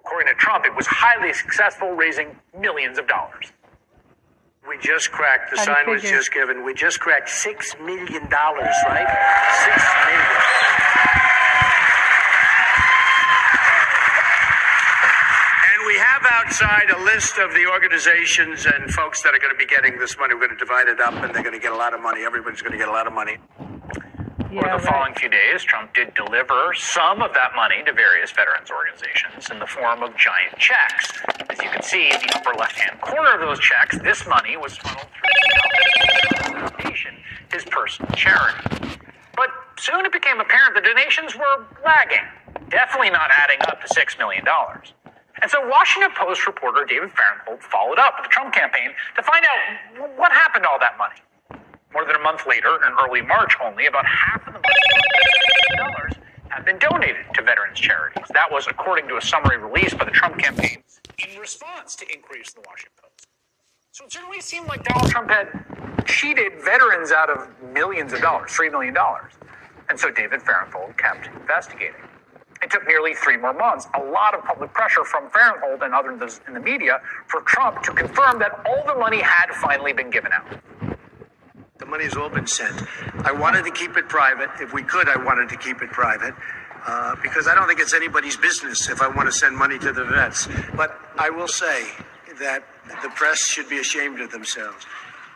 According 0.00 0.34
to 0.34 0.34
Trump, 0.34 0.64
it 0.66 0.74
was 0.74 0.88
highly 0.88 1.32
successful, 1.32 1.92
raising 1.92 2.34
millions 2.58 2.98
of 2.98 3.06
dollars. 3.06 3.52
We 4.66 4.76
just 4.78 5.12
cracked, 5.12 5.50
the 5.52 5.58
How 5.58 5.64
do 5.66 5.70
you 5.70 5.76
sign 5.76 5.90
was 5.94 6.02
just 6.02 6.32
given, 6.32 6.64
we 6.64 6.74
just 6.74 6.98
cracked 6.98 7.28
$6 7.28 7.78
million, 7.84 8.26
right? 8.28 9.06
$6 9.06 9.78
million. 10.08 10.74
And 15.68 15.86
we 15.86 15.96
have 16.00 16.24
outside 16.44 16.90
a 16.90 17.04
list 17.04 17.38
of 17.38 17.52
the 17.54 17.66
organizations 17.66 18.66
and 18.66 18.92
folks 18.92 19.22
that 19.22 19.34
are 19.34 19.38
going 19.38 19.52
to 19.52 19.58
be 19.58 19.66
getting 19.66 19.98
this 19.98 20.18
money. 20.18 20.34
We're 20.34 20.46
going 20.46 20.58
to 20.58 20.64
divide 20.64 20.88
it 20.88 21.00
up 21.00 21.14
and 21.14 21.34
they're 21.34 21.42
going 21.42 21.54
to 21.54 21.62
get 21.62 21.72
a 21.72 21.76
lot 21.76 21.94
of 21.94 22.00
money. 22.00 22.24
Everybody's 22.24 22.60
going 22.60 22.72
to 22.72 22.78
get 22.78 22.88
a 22.88 22.92
lot 22.92 23.06
of 23.06 23.12
money. 23.12 23.38
Over 24.52 24.76
the 24.76 24.84
following 24.86 25.14
few 25.14 25.30
days, 25.30 25.64
Trump 25.64 25.94
did 25.94 26.14
deliver 26.14 26.74
some 26.76 27.22
of 27.22 27.32
that 27.34 27.56
money 27.56 27.82
to 27.86 27.92
various 27.92 28.30
veterans 28.30 28.70
organizations 28.70 29.50
in 29.50 29.58
the 29.58 29.66
form 29.66 30.02
of 30.02 30.14
giant 30.16 30.56
checks. 30.58 31.12
As 31.48 31.58
you 31.58 31.70
can 31.70 31.82
see 31.82 32.12
in 32.12 32.20
the 32.20 32.36
upper 32.36 32.52
left-hand 32.58 33.00
corner 33.00 33.34
of 33.34 33.40
those 33.40 33.58
checks, 33.58 33.98
this 34.00 34.26
money 34.26 34.56
was 34.56 34.76
funneled 34.76 35.08
through 35.16 36.52
the 36.52 36.70
foundation, 36.70 37.14
his 37.52 37.64
personal 37.64 38.12
charity. 38.14 39.00
But 39.34 39.48
soon 39.78 40.04
it 40.04 40.12
became 40.12 40.38
apparent 40.40 40.74
the 40.74 40.82
donations 40.82 41.34
were 41.34 41.66
lagging, 41.84 42.28
definitely 42.68 43.10
not 43.10 43.30
adding 43.32 43.58
up 43.62 43.80
to 43.80 43.88
$6 43.92 44.18
million. 44.18 44.44
And 45.44 45.50
so 45.50 45.60
Washington 45.68 46.08
Post 46.16 46.46
reporter 46.46 46.86
David 46.86 47.10
Fahrenthold 47.12 47.62
followed 47.62 47.98
up 47.98 48.14
with 48.16 48.24
the 48.24 48.32
Trump 48.32 48.54
campaign 48.54 48.92
to 49.14 49.22
find 49.22 49.44
out 49.44 50.16
what 50.16 50.32
happened 50.32 50.64
to 50.64 50.70
all 50.70 50.78
that 50.80 50.96
money. 50.96 51.20
More 51.92 52.06
than 52.06 52.16
a 52.16 52.20
month 52.20 52.46
later, 52.48 52.76
in 52.76 52.94
early 52.98 53.20
March 53.20 53.52
only, 53.62 53.84
about 53.84 54.06
half 54.06 54.40
of 54.48 54.54
the 54.54 55.76
dollars 55.76 56.14
had 56.48 56.64
been 56.64 56.78
donated 56.78 57.26
to 57.34 57.42
veterans 57.42 57.78
charities. 57.78 58.24
That 58.32 58.50
was 58.50 58.66
according 58.68 59.06
to 59.08 59.18
a 59.18 59.20
summary 59.20 59.58
released 59.58 59.98
by 59.98 60.06
the 60.06 60.12
Trump 60.12 60.38
campaign 60.38 60.82
in 61.18 61.38
response 61.38 61.94
to 61.96 62.10
inquiries 62.10 62.54
in 62.56 62.62
the 62.62 62.66
Washington 62.66 62.96
Post. 63.02 63.28
So 63.92 64.06
it 64.06 64.12
certainly 64.12 64.40
seemed 64.40 64.68
like 64.68 64.82
Donald 64.82 65.10
Trump 65.10 65.28
had 65.28 66.06
cheated 66.06 66.54
veterans 66.64 67.12
out 67.12 67.28
of 67.28 67.50
millions 67.74 68.14
of 68.14 68.22
dollars, 68.22 68.50
$3 68.52 68.72
million. 68.72 68.96
And 69.90 70.00
so 70.00 70.10
David 70.10 70.40
Fahrenthold 70.40 70.96
kept 70.96 71.26
investigating. 71.26 72.00
It 72.64 72.70
took 72.70 72.86
nearly 72.86 73.12
three 73.12 73.36
more 73.36 73.52
months, 73.52 73.86
a 73.92 74.02
lot 74.02 74.32
of 74.34 74.42
public 74.42 74.72
pressure 74.72 75.04
from 75.04 75.28
Fahrenthold 75.28 75.82
and 75.82 75.92
others 75.92 76.40
in 76.48 76.54
the 76.54 76.60
media 76.60 77.02
for 77.26 77.42
Trump 77.42 77.82
to 77.82 77.92
confirm 77.92 78.38
that 78.38 78.58
all 78.64 78.82
the 78.86 78.98
money 78.98 79.20
had 79.20 79.50
finally 79.60 79.92
been 79.92 80.08
given 80.08 80.32
out. 80.32 80.46
The 81.76 81.84
money's 81.84 82.16
all 82.16 82.30
been 82.30 82.46
sent. 82.46 82.82
I 83.22 83.32
wanted 83.32 83.66
to 83.66 83.70
keep 83.70 83.98
it 83.98 84.08
private. 84.08 84.48
If 84.62 84.72
we 84.72 84.82
could, 84.82 85.10
I 85.10 85.22
wanted 85.22 85.50
to 85.50 85.58
keep 85.58 85.82
it 85.82 85.90
private. 85.90 86.34
Uh, 86.86 87.16
because 87.22 87.46
I 87.46 87.54
don't 87.54 87.68
think 87.68 87.80
it's 87.80 87.92
anybody's 87.92 88.38
business 88.38 88.88
if 88.88 89.02
I 89.02 89.08
want 89.08 89.28
to 89.28 89.32
send 89.32 89.54
money 89.54 89.78
to 89.80 89.92
the 89.92 90.04
vets. 90.04 90.48
But 90.74 90.98
I 91.18 91.28
will 91.28 91.48
say 91.48 91.84
that 92.40 92.64
the 93.02 93.10
press 93.10 93.46
should 93.46 93.68
be 93.68 93.78
ashamed 93.78 94.22
of 94.22 94.30
themselves. 94.30 94.86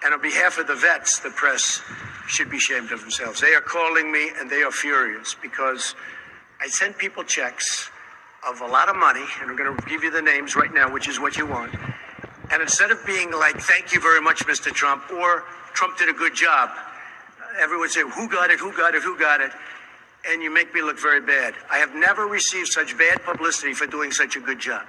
And 0.02 0.14
on 0.14 0.22
behalf 0.22 0.56
of 0.56 0.66
the 0.66 0.76
vets, 0.76 1.18
the 1.18 1.30
press 1.30 1.82
should 2.26 2.48
be 2.48 2.56
ashamed 2.56 2.90
of 2.90 3.00
themselves. 3.02 3.40
They 3.42 3.54
are 3.54 3.60
calling 3.60 4.10
me 4.10 4.30
and 4.40 4.48
they 4.48 4.62
are 4.62 4.70
furious 4.70 5.36
because 5.42 5.94
I 6.60 6.66
sent 6.66 6.98
people 6.98 7.22
checks 7.22 7.88
of 8.48 8.60
a 8.60 8.66
lot 8.66 8.88
of 8.88 8.96
money, 8.96 9.24
and 9.40 9.50
I'm 9.50 9.56
going 9.56 9.76
to 9.76 9.86
give 9.86 10.02
you 10.02 10.10
the 10.10 10.22
names 10.22 10.56
right 10.56 10.72
now, 10.72 10.92
which 10.92 11.08
is 11.08 11.20
what 11.20 11.36
you 11.36 11.46
want. 11.46 11.74
And 12.50 12.62
instead 12.62 12.90
of 12.90 13.04
being 13.06 13.30
like, 13.30 13.60
thank 13.60 13.92
you 13.92 14.00
very 14.00 14.20
much, 14.20 14.46
Mr. 14.46 14.72
Trump, 14.72 15.10
or 15.12 15.44
Trump 15.72 15.98
did 15.98 16.08
a 16.08 16.12
good 16.12 16.34
job, 16.34 16.70
everyone 17.58 17.88
say, 17.88 18.02
who 18.02 18.28
got 18.28 18.50
it, 18.50 18.58
who 18.58 18.72
got 18.76 18.94
it, 18.94 19.02
who 19.02 19.18
got 19.18 19.40
it? 19.40 19.52
And 20.28 20.42
you 20.42 20.52
make 20.52 20.74
me 20.74 20.82
look 20.82 20.98
very 20.98 21.20
bad. 21.20 21.54
I 21.70 21.78
have 21.78 21.94
never 21.94 22.26
received 22.26 22.68
such 22.68 22.98
bad 22.98 23.22
publicity 23.22 23.72
for 23.74 23.86
doing 23.86 24.10
such 24.10 24.36
a 24.36 24.40
good 24.40 24.58
job. 24.58 24.84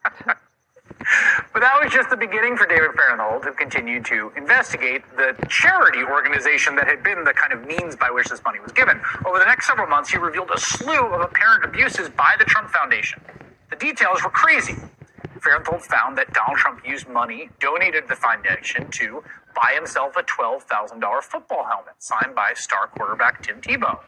But 1.52 1.60
that 1.60 1.78
was 1.82 1.92
just 1.92 2.10
the 2.10 2.16
beginning 2.16 2.56
for 2.56 2.66
David 2.66 2.90
Fahrenthold, 2.96 3.44
who 3.44 3.52
continued 3.52 4.04
to 4.06 4.32
investigate 4.36 5.02
the 5.16 5.36
charity 5.48 6.02
organization 6.02 6.74
that 6.76 6.86
had 6.86 7.02
been 7.02 7.24
the 7.24 7.32
kind 7.32 7.52
of 7.52 7.66
means 7.66 7.96
by 7.96 8.10
which 8.10 8.28
this 8.28 8.42
money 8.44 8.60
was 8.60 8.72
given. 8.72 9.00
Over 9.24 9.38
the 9.38 9.44
next 9.44 9.66
several 9.66 9.86
months, 9.86 10.10
he 10.10 10.18
revealed 10.18 10.50
a 10.54 10.58
slew 10.58 11.06
of 11.06 11.20
apparent 11.20 11.64
abuses 11.64 12.08
by 12.08 12.34
the 12.38 12.44
Trump 12.44 12.70
Foundation. 12.70 13.20
The 13.70 13.76
details 13.76 14.22
were 14.22 14.30
crazy. 14.30 14.76
Farenhold 15.38 15.82
found 15.82 16.16
that 16.16 16.32
Donald 16.32 16.56
Trump 16.56 16.80
used 16.86 17.08
money 17.08 17.50
donated 17.60 18.04
to 18.04 18.08
the 18.08 18.16
foundation 18.16 18.90
to 18.92 19.22
buy 19.54 19.72
himself 19.74 20.16
a 20.16 20.22
$12,000 20.22 21.22
football 21.22 21.64
helmet 21.64 21.94
signed 21.98 22.34
by 22.34 22.52
star 22.54 22.88
quarterback 22.88 23.42
Tim 23.42 23.60
Tebow. 23.60 24.00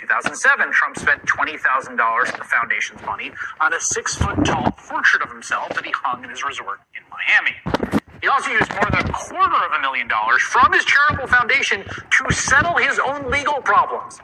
In 0.00 0.08
2007, 0.08 0.72
Trump 0.72 0.96
spent 0.96 1.22
$20,000 1.26 2.32
of 2.32 2.38
the 2.38 2.44
foundation's 2.44 3.02
money 3.02 3.32
on 3.60 3.74
a 3.74 3.80
six 3.80 4.14
foot 4.14 4.42
tall 4.46 4.70
portrait 4.72 5.22
of 5.22 5.30
himself 5.30 5.68
that 5.74 5.84
he 5.84 5.92
hung 5.94 6.24
in 6.24 6.30
his 6.30 6.42
resort 6.42 6.80
in 6.96 7.02
Miami. 7.12 8.00
He 8.22 8.28
also 8.28 8.50
used 8.50 8.72
more 8.72 8.88
than 8.90 9.10
a 9.10 9.12
quarter 9.12 9.56
of 9.66 9.72
a 9.76 9.80
million 9.80 10.08
dollars 10.08 10.40
from 10.40 10.72
his 10.72 10.86
charitable 10.86 11.28
foundation 11.28 11.84
to 11.84 12.32
settle 12.32 12.78
his 12.78 12.98
own 12.98 13.30
legal 13.30 13.60
problems, 13.60 14.20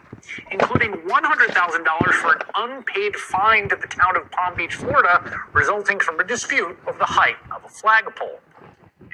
including 0.51 0.93
$100,000 0.93 2.13
for 2.15 2.33
an 2.33 2.43
unpaid 2.55 3.15
fine 3.17 3.69
to 3.69 3.77
the 3.77 3.87
town 3.87 4.17
of 4.17 4.31
Palm 4.31 4.57
Beach, 4.57 4.77
Florida, 4.77 5.31
resulting 5.53 6.01
from 6.01 6.19
a 6.21 6.25
dispute 6.25 6.79
over 6.87 6.99
the 6.99 7.05
height 7.05 7.37
of 7.55 7.63
a 7.65 7.69
flagpole. 7.69 8.41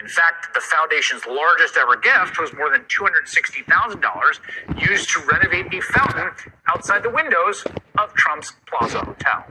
In 0.02 0.08
fact, 0.08 0.52
the 0.52 0.60
foundation's 0.60 1.24
largest 1.26 1.76
ever 1.76 1.96
gift 1.96 2.40
was 2.40 2.52
more 2.54 2.70
than 2.70 2.80
$260,000 2.82 4.90
used 4.90 5.10
to 5.10 5.20
renovate 5.20 5.72
a 5.72 5.80
fountain 5.80 6.30
outside 6.66 7.04
the 7.04 7.10
windows 7.10 7.64
of 7.98 8.12
Trump's 8.14 8.52
Plaza 8.66 8.98
Hotel. 8.98 9.44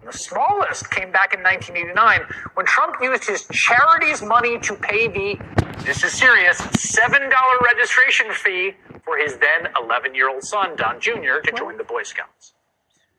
And 0.00 0.12
the 0.12 0.18
smallest 0.18 0.90
came 0.90 1.12
back 1.12 1.34
in 1.34 1.40
1989 1.40 2.22
when 2.54 2.66
Trump 2.66 2.96
used 3.00 3.28
his 3.28 3.46
charity's 3.52 4.22
money 4.22 4.58
to 4.58 4.74
pay 4.74 5.06
the, 5.06 5.38
this 5.84 6.02
is 6.02 6.12
serious, 6.12 6.60
$7 6.60 7.30
registration 7.62 8.32
fee 8.32 8.72
for 9.04 9.16
his 9.16 9.36
then 9.36 9.68
11 9.80 10.16
year 10.16 10.28
old 10.28 10.42
son, 10.42 10.74
Don 10.74 10.98
Jr., 10.98 11.38
to 11.44 11.52
join 11.56 11.76
the 11.76 11.84
Boy 11.84 12.02
Scouts. 12.02 12.54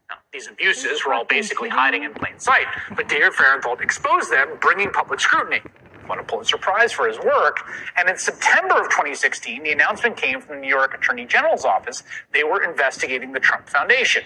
Now, 0.09 0.17
these 0.33 0.49
abuses 0.49 1.05
were 1.05 1.13
all 1.13 1.25
basically 1.25 1.69
hiding 1.69 2.03
in 2.03 2.13
plain 2.13 2.39
sight, 2.39 2.65
but 2.93 3.07
David 3.07 3.33
Fahrenthold 3.33 3.79
exposed 3.79 4.31
them, 4.31 4.57
bringing 4.59 4.91
public 4.91 5.21
scrutiny. 5.21 5.61
Won 6.07 6.19
a 6.19 6.23
Pulitzer 6.23 6.57
Prize 6.57 6.91
for 6.91 7.07
his 7.07 7.19
work, 7.19 7.65
and 7.97 8.09
in 8.09 8.17
September 8.17 8.79
of 8.79 8.89
2016, 8.89 9.63
the 9.63 9.71
announcement 9.71 10.15
came 10.15 10.39
from 10.39 10.55
the 10.55 10.61
New 10.61 10.69
York 10.69 10.93
Attorney 10.93 11.25
General's 11.25 11.65
office. 11.65 12.03
They 12.33 12.43
were 12.43 12.63
investigating 12.63 13.33
the 13.33 13.39
Trump 13.39 13.69
Foundation. 13.69 14.23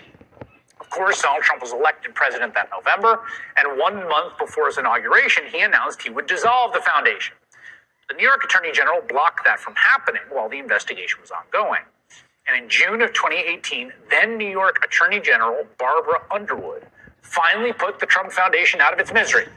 Of 0.80 0.90
course, 0.90 1.22
Donald 1.22 1.44
Trump 1.44 1.62
was 1.62 1.72
elected 1.72 2.14
president 2.14 2.54
that 2.54 2.70
November, 2.76 3.22
and 3.58 3.80
one 3.80 4.08
month 4.08 4.38
before 4.38 4.68
his 4.68 4.78
inauguration, 4.78 5.44
he 5.52 5.62
announced 5.62 6.02
he 6.02 6.10
would 6.10 6.28
dissolve 6.28 6.74
the 6.74 6.82
foundation. 6.82 7.36
The 8.10 8.16
New 8.16 8.24
York 8.24 8.44
Attorney 8.44 8.72
General 8.74 9.02
blocked 9.08 9.46
that 9.46 9.60
from 9.60 9.74
happening 9.76 10.22
while 10.30 10.50
the 10.50 10.60
investigation 10.60 11.20
was 11.22 11.32
ongoing. 11.32 11.82
And 12.48 12.62
in 12.62 12.70
June 12.70 13.02
of 13.02 13.14
2018, 13.14 13.94
then 14.10 14.38
New 14.38 14.50
York 14.50 14.84
Attorney 14.84 15.22
General 15.22 15.66
Barbara 15.78 16.22
Underwood 16.30 16.88
finally 17.22 17.72
put 17.72 18.00
the 18.00 18.06
Trump 18.06 18.32
Foundation 18.32 18.82
out 18.82 18.92
of 18.92 19.00
its 19.00 19.14
misery. 19.14 19.48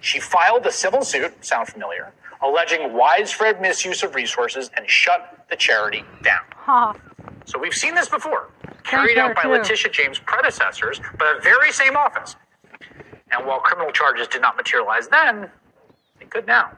She 0.00 0.18
filed 0.20 0.66
a 0.66 0.72
civil 0.72 1.02
suit, 1.02 1.44
sound 1.44 1.68
familiar, 1.68 2.12
alleging 2.42 2.92
widespread 2.92 3.60
misuse 3.60 4.02
of 4.02 4.14
resources 4.14 4.70
and 4.76 4.88
shut 4.88 5.46
the 5.50 5.56
charity 5.56 6.04
down. 6.22 6.40
Huh. 6.56 6.94
So 7.44 7.58
we've 7.58 7.74
seen 7.74 7.94
this 7.94 8.08
before, 8.08 8.50
carried 8.84 9.18
out 9.18 9.34
by 9.34 9.42
too. 9.42 9.50
Letitia 9.50 9.90
James' 9.90 10.18
predecessors, 10.18 11.00
but 11.18 11.36
the 11.36 11.42
very 11.42 11.72
same 11.72 11.96
office. 11.96 12.36
And 13.32 13.46
while 13.46 13.60
criminal 13.60 13.92
charges 13.92 14.26
did 14.28 14.42
not 14.42 14.56
materialize 14.56 15.08
then, 15.08 15.50
they 16.18 16.26
could 16.26 16.46
now. 16.46 16.72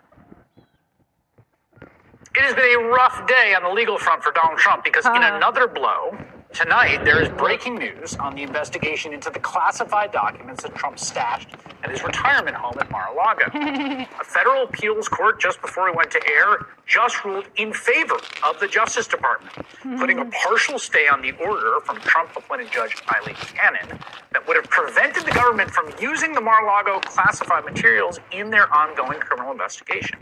It 2.34 2.40
has 2.40 2.54
been 2.54 2.64
a 2.64 2.88
rough 2.88 3.26
day 3.26 3.54
on 3.54 3.62
the 3.62 3.68
legal 3.68 3.98
front 3.98 4.22
for 4.22 4.32
Donald 4.32 4.58
Trump 4.58 4.84
because, 4.84 5.04
in 5.04 5.22
another 5.22 5.68
blow, 5.68 6.16
tonight 6.52 7.04
there 7.04 7.22
is 7.22 7.28
breaking 7.30 7.76
news 7.76 8.14
on 8.16 8.34
the 8.34 8.42
investigation 8.42 9.12
into 9.12 9.30
the 9.30 9.38
classified 9.38 10.12
documents 10.12 10.62
that 10.62 10.74
Trump 10.74 10.98
stashed 10.98 11.48
at 11.82 11.90
his 11.90 12.02
retirement 12.02 12.56
home 12.56 12.74
at 12.78 12.90
Mar 12.90 13.08
a 13.12 13.16
Lago. 13.16 13.44
a 14.20 14.24
federal 14.24 14.64
appeals 14.64 15.08
court 15.08 15.40
just 15.40 15.60
before 15.60 15.88
he 15.88 15.96
went 15.96 16.10
to 16.10 16.20
air 16.28 16.66
just 16.86 17.24
ruled 17.24 17.46
in 17.56 17.72
favor 17.72 18.16
of 18.46 18.60
the 18.60 18.68
Justice 18.68 19.06
Department, 19.06 19.54
hmm. 19.82 19.98
putting 19.98 20.18
a 20.18 20.24
partial 20.26 20.78
stay 20.78 21.08
on 21.08 21.22
the 21.22 21.32
order 21.44 21.80
from 21.84 21.98
Trump 22.00 22.30
appointed 22.36 22.70
Judge 22.70 22.96
Aileen 23.14 23.34
Cannon 23.34 23.98
that 24.32 24.46
would 24.46 24.56
have 24.56 24.68
prevented 24.68 25.24
the 25.24 25.32
government 25.32 25.70
from 25.70 25.90
using 26.00 26.32
the 26.32 26.40
Mar 26.40 26.64
a 26.64 26.66
Lago 26.66 27.00
classified 27.00 27.64
materials 27.64 28.20
in 28.30 28.50
their 28.50 28.72
ongoing 28.72 29.18
criminal 29.20 29.52
investigation. 29.52 30.18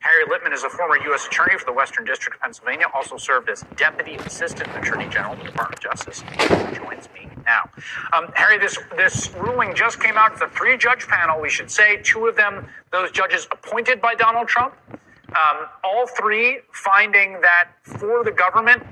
Harry 0.00 0.24
Litman 0.24 0.54
is 0.54 0.64
a 0.64 0.70
former 0.70 0.96
U.S. 1.08 1.26
Attorney 1.26 1.58
for 1.58 1.66
the 1.66 1.72
Western 1.74 2.06
District 2.06 2.34
of 2.34 2.40
Pennsylvania, 2.40 2.86
also 2.94 3.18
served 3.18 3.50
as 3.50 3.64
Deputy 3.76 4.14
Assistant 4.16 4.74
Attorney 4.74 5.06
General 5.10 5.34
of 5.34 5.40
the 5.40 5.44
Department 5.44 5.84
of 5.84 5.90
Justice. 5.90 6.22
He 6.22 6.74
joins 6.74 7.08
me 7.12 7.28
now. 7.44 7.68
Um, 8.14 8.32
Harry, 8.34 8.58
this, 8.58 8.78
this 8.96 9.30
ruling 9.34 9.74
just 9.74 10.00
came 10.00 10.16
out. 10.16 10.32
It's 10.32 10.40
a 10.40 10.48
three 10.48 10.78
judge 10.78 11.06
panel, 11.06 11.38
we 11.38 11.50
should 11.50 11.70
say. 11.70 11.98
Two 12.02 12.26
of 12.26 12.34
them, 12.34 12.66
those 12.92 13.10
judges 13.10 13.46
appointed 13.52 14.00
by 14.00 14.14
Donald 14.14 14.48
Trump. 14.48 14.74
Um, 15.28 15.66
all 15.84 16.06
three 16.06 16.60
finding 16.72 17.38
that 17.42 17.68
for 17.82 18.24
the 18.24 18.32
government, 18.32 18.82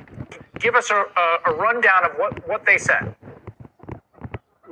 give 0.59 0.75
us 0.75 0.91
a, 0.91 1.05
a, 1.17 1.53
a 1.53 1.55
rundown 1.55 2.05
of 2.05 2.13
what, 2.19 2.47
what 2.47 2.67
they 2.67 2.77
said. 2.77 3.15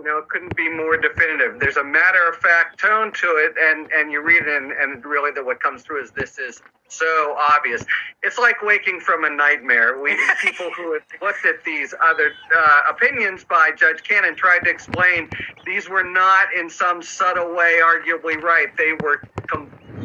It 0.06 0.28
couldn't 0.28 0.56
be 0.56 0.68
more 0.68 0.96
definitive. 0.96 1.58
There's 1.58 1.76
a 1.76 1.84
matter 1.84 2.28
of 2.28 2.36
fact 2.36 2.78
tone 2.78 3.12
to 3.12 3.26
it, 3.36 3.54
and 3.58 3.90
and 3.92 4.10
you 4.10 4.22
read 4.22 4.42
it, 4.46 4.62
and, 4.62 4.72
and 4.72 5.04
really, 5.04 5.30
that 5.32 5.44
what 5.44 5.60
comes 5.60 5.82
through 5.82 6.02
is 6.02 6.10
this 6.12 6.38
is 6.38 6.62
so 6.88 7.36
obvious. 7.38 7.84
It's 8.22 8.38
like 8.38 8.62
waking 8.62 9.00
from 9.00 9.24
a 9.24 9.30
nightmare. 9.30 10.00
We 10.00 10.16
people 10.42 10.70
who 10.76 10.92
had 10.92 11.02
looked 11.20 11.44
at 11.44 11.64
these 11.64 11.94
other 12.02 12.32
uh, 12.56 12.80
opinions 12.90 13.44
by 13.44 13.70
Judge 13.76 14.02
Cannon 14.02 14.36
tried 14.36 14.60
to 14.64 14.70
explain 14.70 15.28
these 15.64 15.88
were 15.88 16.04
not 16.04 16.54
in 16.54 16.70
some 16.70 17.02
subtle 17.02 17.54
way 17.54 17.80
arguably 17.82 18.40
right. 18.40 18.68
They 18.76 18.92
were 19.02 19.22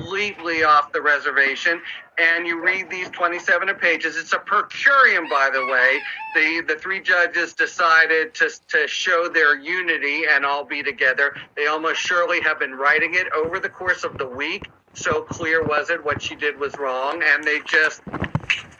completely 0.01 0.63
off 0.63 0.91
the 0.91 1.01
reservation. 1.01 1.81
And 2.17 2.45
you 2.45 2.61
read 2.61 2.89
these 2.89 3.09
27 3.09 3.73
pages. 3.75 4.17
It's 4.17 4.33
a 4.33 4.39
per 4.39 4.63
curiam, 4.63 5.29
by 5.29 5.49
the 5.51 5.65
way. 5.65 5.99
The 6.35 6.63
the 6.67 6.79
three 6.79 6.99
judges 6.99 7.53
decided 7.53 8.33
to 8.35 8.49
to 8.69 8.87
show 8.87 9.29
their 9.29 9.57
unity 9.57 10.23
and 10.29 10.45
all 10.45 10.63
be 10.63 10.83
together. 10.83 11.35
They 11.55 11.67
almost 11.67 11.99
surely 11.99 12.41
have 12.41 12.59
been 12.59 12.75
writing 12.75 13.15
it 13.15 13.27
over 13.33 13.59
the 13.59 13.69
course 13.69 14.03
of 14.03 14.17
the 14.17 14.27
week. 14.27 14.69
So 14.93 15.21
clear 15.21 15.63
was 15.63 15.89
it 15.89 16.03
what 16.03 16.21
she 16.21 16.35
did 16.35 16.59
was 16.59 16.77
wrong, 16.77 17.23
and 17.23 17.43
they 17.43 17.59
just 17.65 18.01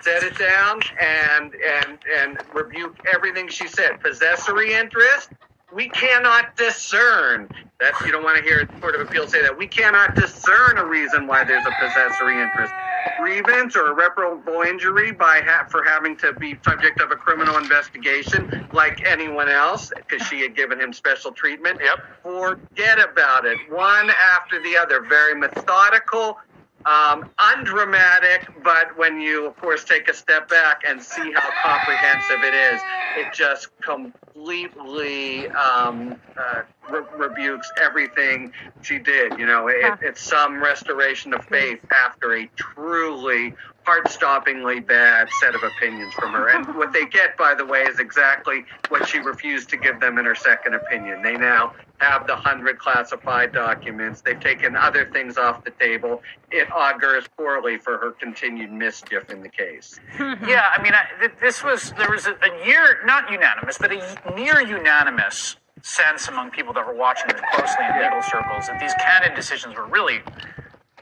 set 0.01 0.23
it 0.23 0.37
down 0.37 0.81
and 0.99 1.55
and 1.55 1.97
and 2.17 2.37
rebuke 2.53 2.99
everything 3.13 3.47
she 3.47 3.67
said. 3.67 4.01
Possessory 4.01 4.73
interest. 4.73 5.29
We 5.73 5.89
cannot 5.89 6.55
discern. 6.57 7.49
That 7.79 7.93
you 8.05 8.11
don't 8.11 8.23
want 8.23 8.37
to 8.37 8.43
hear 8.43 8.65
Court 8.79 8.93
of 8.95 9.01
Appeal 9.01 9.27
say 9.27 9.41
that. 9.41 9.57
We 9.57 9.65
cannot 9.65 10.15
discern 10.15 10.77
a 10.77 10.85
reason 10.85 11.25
why 11.25 11.43
there's 11.43 11.65
a 11.65 11.71
possessory 11.81 12.39
interest. 12.39 12.71
Grievance 13.19 13.75
or 13.75 13.87
irreparable 13.87 14.61
injury 14.61 15.11
by 15.11 15.41
ha- 15.43 15.65
for 15.69 15.83
having 15.83 16.15
to 16.17 16.33
be 16.33 16.55
subject 16.63 17.01
of 17.01 17.11
a 17.11 17.15
criminal 17.15 17.57
investigation 17.57 18.67
like 18.71 19.03
anyone 19.03 19.49
else 19.49 19.91
because 19.95 20.25
she 20.27 20.41
had 20.41 20.55
given 20.55 20.79
him 20.79 20.93
special 20.93 21.31
treatment. 21.31 21.79
Yep. 21.83 21.99
Forget 22.21 22.99
about 22.99 23.45
it. 23.45 23.57
One 23.71 24.11
after 24.33 24.61
the 24.61 24.77
other. 24.77 25.01
Very 25.01 25.33
methodical, 25.33 26.37
um, 26.85 27.25
undramatic, 27.39 28.41
but 28.63 28.97
when 28.97 29.19
you, 29.19 29.47
of 29.47 29.57
course, 29.57 29.83
take 29.83 30.09
a 30.09 30.13
step 30.13 30.49
back 30.49 30.81
and 30.87 31.01
see 31.01 31.31
how 31.33 31.49
comprehensive 31.63 32.43
it 32.43 32.53
is, 32.53 32.81
it 33.17 33.33
just 33.33 33.69
completely 33.81 35.47
um, 35.49 36.17
uh, 36.37 36.63
re- 36.89 37.01
rebukes 37.17 37.71
everything 37.81 38.51
she 38.81 38.97
did. 38.97 39.37
You 39.37 39.45
know, 39.45 39.67
it, 39.67 39.99
it's 40.01 40.21
some 40.21 40.61
restoration 40.61 41.33
of 41.33 41.43
faith 41.45 41.79
after 41.91 42.35
a 42.35 42.49
truly 42.55 43.53
heart-stoppingly 43.83 44.85
bad 44.85 45.27
set 45.39 45.55
of 45.55 45.63
opinions 45.63 46.13
from 46.13 46.31
her. 46.33 46.49
And 46.49 46.67
what 46.75 46.93
they 46.93 47.05
get, 47.05 47.35
by 47.37 47.55
the 47.55 47.65
way, 47.65 47.81
is 47.81 47.99
exactly 47.99 48.63
what 48.89 49.07
she 49.07 49.19
refused 49.19 49.69
to 49.69 49.77
give 49.77 49.99
them 49.99 50.17
in 50.17 50.25
her 50.25 50.35
second 50.35 50.75
opinion. 50.75 51.21
They 51.23 51.35
now 51.35 51.73
have 52.01 52.25
the 52.25 52.35
hundred 52.35 52.79
classified 52.79 53.53
documents. 53.53 54.21
They've 54.21 54.39
taken 54.39 54.75
other 54.75 55.05
things 55.05 55.37
off 55.37 55.63
the 55.63 55.71
table. 55.71 56.21
It 56.49 56.67
augurs 56.71 57.25
poorly 57.37 57.77
for 57.77 57.97
her 57.99 58.11
continued 58.11 58.71
mischief 58.71 59.29
in 59.29 59.41
the 59.41 59.49
case. 59.49 59.99
yeah, 60.19 60.65
I 60.75 60.81
mean, 60.81 60.93
I, 60.93 61.03
th- 61.19 61.33
this 61.39 61.63
was 61.63 61.93
there 61.97 62.09
was 62.09 62.25
a, 62.25 62.31
a 62.31 62.65
year 62.65 62.99
not 63.05 63.31
unanimous, 63.31 63.77
but 63.77 63.91
a 63.91 64.33
near 64.35 64.61
unanimous 64.61 65.57
sense 65.83 66.27
among 66.27 66.51
people 66.51 66.73
that 66.73 66.85
were 66.85 66.95
watching 66.95 67.27
this 67.27 67.41
closely 67.53 67.85
in 67.85 68.01
legal 68.01 68.21
circles 68.21 68.67
that 68.67 68.79
these 68.79 68.93
Cannon 68.95 69.35
decisions 69.35 69.75
were 69.75 69.85
really 69.85 70.21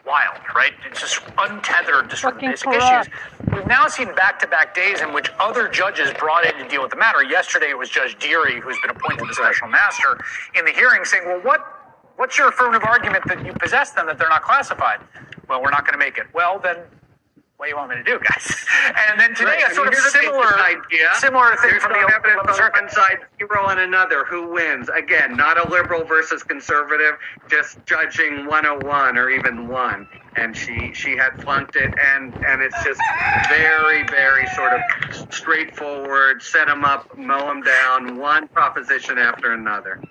wild, 0.09 0.39
right? 0.55 0.73
It's 0.89 0.99
just 0.99 1.21
untethered 1.37 2.09
to 2.09 2.15
sort 2.17 2.33
of 2.33 2.37
Fucking 2.39 2.49
basic 2.49 2.67
corrupt. 2.69 3.07
issues. 3.07 3.53
We've 3.53 3.67
now 3.67 3.87
seen 3.87 4.13
back-to-back 4.15 4.73
days 4.73 5.01
in 5.01 5.13
which 5.13 5.29
other 5.39 5.67
judges 5.69 6.11
brought 6.17 6.45
in 6.45 6.55
to 6.57 6.67
deal 6.67 6.81
with 6.81 6.91
the 6.91 6.97
matter. 6.97 7.23
Yesterday 7.23 7.69
it 7.69 7.77
was 7.77 7.89
Judge 7.89 8.17
Dearie, 8.17 8.59
who's 8.59 8.77
been 8.81 8.89
appointed 8.89 9.27
the 9.29 9.33
special 9.33 9.67
master, 9.67 10.19
in 10.55 10.65
the 10.65 10.71
hearing, 10.71 11.05
saying, 11.05 11.25
"Well, 11.27 11.39
what 11.41 11.61
what's 12.17 12.37
your 12.37 12.49
affirmative 12.49 12.83
argument 12.83 13.23
that 13.27 13.45
you 13.45 13.53
possess 13.53 13.91
them 13.91 14.07
that 14.07 14.17
they're 14.17 14.29
not 14.29 14.41
classified?" 14.41 14.99
Well, 15.47 15.61
we're 15.61 15.71
not 15.71 15.85
going 15.85 15.93
to 15.93 16.03
make 16.03 16.17
it. 16.17 16.27
Well, 16.33 16.59
then. 16.59 16.77
What 17.59 17.65
do 17.65 17.71
you 17.71 17.75
want 17.75 17.89
me 17.89 17.97
to 17.97 18.03
do, 18.03 18.17
guys? 18.23 18.55
And 19.11 19.19
then 19.19 19.35
today, 19.35 19.51
Right. 19.51 19.63
a 19.63 19.69
I 19.71 19.73
sort 19.73 19.89
mean, 19.89 19.97
of 19.97 19.99
here's 19.99 20.15
a 20.15 20.17
basic 20.17 20.31
similar, 20.31 20.59
idea. 20.59 21.09
similar 21.15 21.55
thing 21.57 21.71
There's 21.71 21.83
from 21.83 21.91
the 21.91 21.99
evidence 22.15 22.39
on 22.47 22.53
Circuit. 22.55 22.81
one 22.83 22.89
side, 22.89 23.17
zero 23.37 23.65
on 23.65 23.79
another. 23.79 24.23
Who 24.23 24.47
wins? 24.47 24.87
Again, 24.87 25.35
not 25.35 25.57
a 25.59 25.69
liberal 25.69 26.05
versus 26.05 26.41
conservative, 26.41 27.17
just 27.49 27.85
judging 27.85 28.45
101 28.45 29.17
or 29.17 29.29
even 29.29 29.67
one. 29.67 30.07
And 30.37 30.55
she 30.55 30.93
she 30.93 31.17
had 31.17 31.43
flunked 31.43 31.75
it, 31.75 31.93
and 32.15 32.33
and 32.45 32.61
it's 32.61 32.81
just 32.85 33.01
very 33.49 34.03
very 34.03 34.47
sort 34.47 34.71
of 34.73 34.81
straightforward. 35.33 36.41
Set 36.41 36.67
them 36.67 36.85
up, 36.85 37.15
mow 37.17 37.45
them 37.47 37.61
down, 37.61 38.17
one 38.17 38.47
proposition 38.47 39.17
after 39.17 39.51
another. 39.51 40.01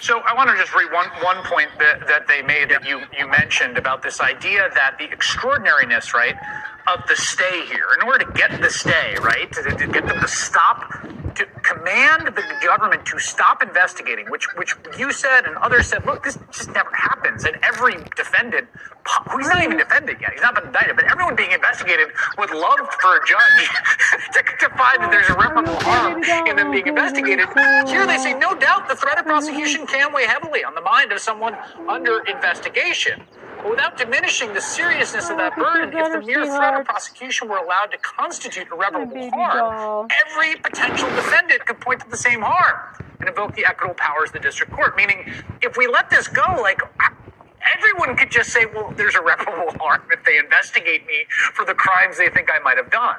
So 0.00 0.20
I 0.20 0.34
want 0.34 0.50
to 0.50 0.56
just 0.56 0.74
read 0.74 0.92
one 0.92 1.08
one 1.22 1.44
point 1.44 1.70
that, 1.78 2.06
that 2.06 2.28
they 2.28 2.42
made 2.42 2.70
that 2.70 2.86
you 2.86 3.02
you 3.18 3.28
mentioned 3.28 3.78
about 3.78 4.02
this 4.02 4.20
idea 4.20 4.68
that 4.74 4.96
the 4.98 5.04
extraordinariness, 5.10 6.14
right, 6.14 6.36
of 6.92 7.00
the 7.08 7.16
stay 7.16 7.66
here. 7.66 7.86
In 8.00 8.06
order 8.06 8.24
to 8.24 8.32
get 8.32 8.60
the 8.60 8.70
stay, 8.70 9.16
right, 9.22 9.50
to, 9.52 9.62
to 9.62 9.86
get 9.88 10.06
them 10.06 10.20
to 10.20 10.28
stop, 10.28 10.92
to 11.38 11.46
command 11.62 12.26
the 12.26 12.42
government 12.64 13.06
to 13.06 13.18
stop 13.18 13.62
investigating, 13.62 14.26
which 14.30 14.46
which 14.56 14.74
you 14.98 15.12
said 15.12 15.46
and 15.46 15.56
others 15.56 15.86
said, 15.86 16.04
look, 16.04 16.24
this 16.24 16.38
just 16.50 16.70
never 16.72 16.90
happens. 16.92 17.44
And 17.44 17.56
every 17.62 17.94
defendant, 18.16 18.66
who 19.30 19.38
he's 19.38 19.48
not 19.48 19.62
even 19.62 19.78
defended 19.78 20.18
yet, 20.20 20.32
he's 20.32 20.42
not 20.42 20.54
been 20.56 20.66
indicted, 20.66 20.96
but 20.96 21.04
everyone 21.10 21.36
being 21.36 21.52
investigated 21.52 22.08
would 22.38 22.50
love 22.50 22.80
for 23.00 23.16
a 23.16 23.20
judge 23.26 23.70
to, 24.34 24.42
to 24.60 24.68
find 24.76 24.98
that 25.02 25.10
there's 25.10 25.30
irreparable 25.30 25.76
harm 25.80 26.22
in 26.48 26.56
them 26.56 26.70
being 26.72 26.86
investigated. 26.88 27.46
Here 27.88 28.06
they 28.06 28.18
say, 28.18 28.34
no 28.34 28.54
doubt, 28.54 28.88
the 28.88 28.96
threat 28.96 29.18
of 29.18 29.24
prosecution 29.26 29.86
can 29.86 30.12
weigh 30.12 30.26
heavily 30.26 30.64
on 30.64 30.74
the 30.74 30.82
mind 30.82 31.12
of 31.12 31.20
someone 31.20 31.56
under 31.88 32.20
investigation. 32.26 33.22
But 33.62 33.70
without 33.70 33.96
diminishing 33.98 34.54
the 34.54 34.60
seriousness 34.60 35.30
of 35.30 35.36
that 35.38 35.56
burden, 35.56 35.90
if 35.96 36.12
the 36.12 36.20
mere 36.26 36.46
threat 36.46 36.74
of 36.80 36.86
prosecution 36.86 37.48
were 37.48 37.58
allowed 37.58 37.86
to 37.92 37.98
constitute 37.98 38.68
irreparable 38.72 39.30
harm, 39.30 40.08
every 40.26 40.56
potential 40.60 41.08
defendant 41.10 41.27
could 41.68 41.80
point 41.80 42.00
to 42.00 42.08
the 42.10 42.16
same 42.16 42.42
harm 42.42 42.76
and 43.20 43.28
invoke 43.28 43.54
the 43.54 43.66
equitable 43.66 43.94
powers 43.94 44.30
of 44.30 44.34
the 44.34 44.40
district 44.40 44.72
court. 44.72 44.96
Meaning, 44.96 45.24
if 45.62 45.76
we 45.76 45.86
let 45.86 46.10
this 46.10 46.28
go, 46.28 46.58
like 46.62 46.80
everyone 47.76 48.16
could 48.16 48.30
just 48.30 48.50
say, 48.50 48.66
well, 48.66 48.92
there's 48.96 49.14
irreparable 49.16 49.74
harm 49.80 50.02
if 50.10 50.24
they 50.24 50.38
investigate 50.38 51.06
me 51.06 51.26
for 51.54 51.64
the 51.64 51.74
crimes 51.74 52.18
they 52.18 52.30
think 52.30 52.48
I 52.52 52.58
might 52.60 52.78
have 52.78 52.90
done. 52.90 53.16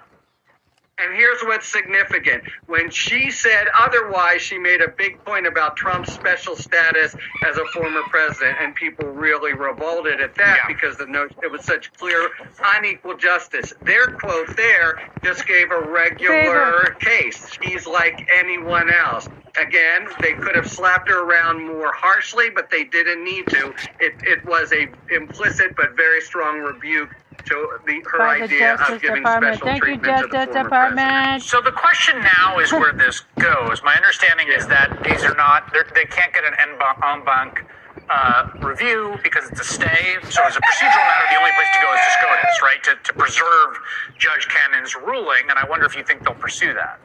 And 1.02 1.16
here's 1.16 1.42
what's 1.44 1.68
significant. 1.68 2.44
When 2.68 2.90
she 2.92 3.32
said 3.32 3.68
otherwise, 3.78 4.42
she 4.42 4.58
made 4.58 4.82
a 4.82 4.90
big 4.90 5.24
point 5.24 5.48
about 5.48 5.78
Trump's 5.78 6.14
special 6.14 6.58
status 6.58 7.16
as 7.48 7.58
a 7.58 7.66
former 7.74 8.02
president, 8.10 8.58
and 8.60 8.76
people 8.76 9.06
really 9.06 9.54
revolted 9.54 10.20
at 10.20 10.36
that 10.36 10.60
because 10.68 10.98
the 10.98 11.06
notion 11.06 11.38
it 11.42 11.52
was 11.52 11.64
such 11.64 11.94
clear 11.94 12.30
unequal 12.76 13.16
justice. 13.16 13.74
Their 13.82 14.08
quote 14.08 14.56
there 14.58 15.10
just 15.24 15.48
gave 15.48 15.72
a 15.72 15.82
regular 15.90 16.96
case. 17.00 17.50
She's 17.62 17.88
like 17.88 18.30
anyone 18.38 18.90
else. 18.90 19.30
Again, 19.60 20.08
they 20.22 20.34
could 20.34 20.56
have 20.56 20.70
slapped 20.70 21.10
her 21.10 21.24
around 21.24 21.66
more 21.66 21.92
harshly, 21.94 22.50
but 22.50 22.70
they 22.70 22.84
didn't 22.84 23.24
need 23.24 23.48
to. 23.48 23.74
It, 24.00 24.16
it 24.24 24.46
was 24.46 24.72
a 24.74 24.88
implicit 25.14 25.76
but 25.76 25.96
very 25.96 26.22
strong 26.22 26.60
rebuke 26.60 27.10
to 27.46 27.80
the, 27.86 28.02
her 28.12 28.18
By 28.20 28.42
idea 28.42 28.78
Justice 28.78 28.96
of 28.96 29.02
giving 29.02 29.18
Department. 29.24 29.56
special 29.56 29.68
Thank 29.68 29.84
you, 29.84 29.88
treatment 29.98 30.18
to 30.22 30.28
the 30.28 30.34
Justice 30.34 30.54
former 30.54 30.64
Department. 30.70 31.44
So 31.44 31.62
the 31.62 31.72
question 31.72 32.20
now 32.22 32.60
is 32.60 32.72
where 32.72 32.94
this 32.94 33.22
goes. 33.40 33.82
My 33.84 33.96
understanding 33.96 34.48
is 34.50 34.68
that 34.68 35.02
these 35.04 35.24
are 35.24 35.36
not, 35.36 35.72
they're- 35.74 35.84
can't 36.12 36.34
get 36.34 36.44
an 36.46 36.54
en 36.60 36.78
ba- 36.78 36.98
en 37.06 37.26
banc 37.26 37.66
uh, 38.10 38.44
review 38.62 39.18
because 39.24 39.50
it's 39.50 39.60
a 39.62 39.64
stay. 39.64 40.18
So 40.30 40.44
as 40.46 40.56
a 40.56 40.62
procedural 40.62 41.06
matter, 41.08 41.26
the 41.32 41.38
only 41.40 41.52
place 41.52 41.70
to 41.74 41.82
go 41.82 41.94
is 41.94 42.02
to 42.06 42.12
SCOTUS, 42.22 42.62
right? 42.64 42.84
To, 42.84 42.96
to 43.04 43.14
preserve 43.14 43.80
Judge 44.18 44.48
Cannon's 44.50 44.96
ruling. 44.96 45.50
And 45.50 45.60
I 45.60 45.66
wonder 45.70 45.86
if 45.86 45.96
you 45.96 46.04
think 46.04 46.24
they'll 46.26 46.34
pursue 46.36 46.74
that. 46.74 47.00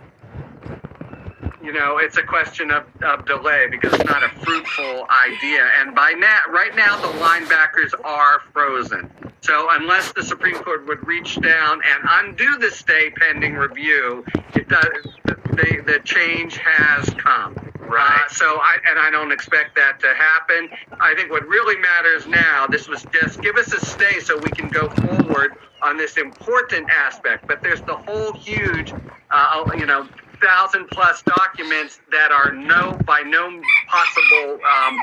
You 1.65 1.73
know, 1.73 1.97
it's 1.97 2.19
a 2.19 2.23
question 2.23 2.71
of, 2.71 2.85
of 3.03 3.25
delay 3.25 3.67
because 3.71 3.95
it's 3.95 4.05
not 4.05 4.23
a 4.23 4.29
fruitful 4.41 5.07
idea. 5.27 5.67
And 5.81 5.95
by 5.95 6.11
now, 6.11 6.41
right 6.51 6.77
now, 6.77 7.01
the 7.01 7.09
linebackers 7.19 7.93
are 8.05 8.41
frozen. 8.53 9.11
So 9.41 9.69
unless 9.71 10.13
the 10.13 10.23
Supreme 10.23 10.57
Court 10.57 10.87
would 10.87 11.07
reach 11.07 11.41
down 11.41 11.81
and 11.85 12.09
undo 12.29 12.59
the 12.59 12.71
stay 12.71 13.11
pending 13.11 13.55
review, 13.55 14.25
it 14.55 14.69
does, 14.69 15.07
the, 15.25 15.83
the 15.87 16.01
change 16.05 16.59
has 16.59 17.09
come. 17.15 17.57
Right. 17.81 18.25
Uh, 18.25 18.29
so 18.33 18.47
I 18.47 18.79
and 18.89 18.99
I 18.99 19.11
don't 19.11 19.31
expect 19.31 19.77
that 19.77 20.01
to 20.01 20.15
happen. 20.15 20.71
I 21.01 21.15
think 21.15 21.31
what 21.31 21.47
really 21.47 21.77
matters 21.77 22.27
now, 22.27 22.67
this 22.67 22.89
was 22.89 23.07
just 23.13 23.43
give 23.43 23.57
us 23.57 23.73
a 23.75 23.85
stay 23.85 24.21
so 24.21 24.39
we 24.39 24.49
can 24.49 24.71
go 24.71 24.89
forward 24.89 25.57
on 25.83 25.99
this 25.99 26.17
important 26.17 26.89
aspect. 26.89 27.47
But 27.47 27.63
there's 27.63 27.83
the 27.83 27.95
whole 27.95 28.33
huge, 28.33 28.95
uh, 29.31 29.71
you 29.77 29.85
know, 29.85 30.09
thousand 30.45 30.89
plus 30.91 31.23
documents 31.23 32.01
that 32.11 32.31
are 32.31 32.53
no 32.53 32.99
by 33.05 33.23
no 33.23 33.61
possible 33.89 34.59
um, 34.65 34.99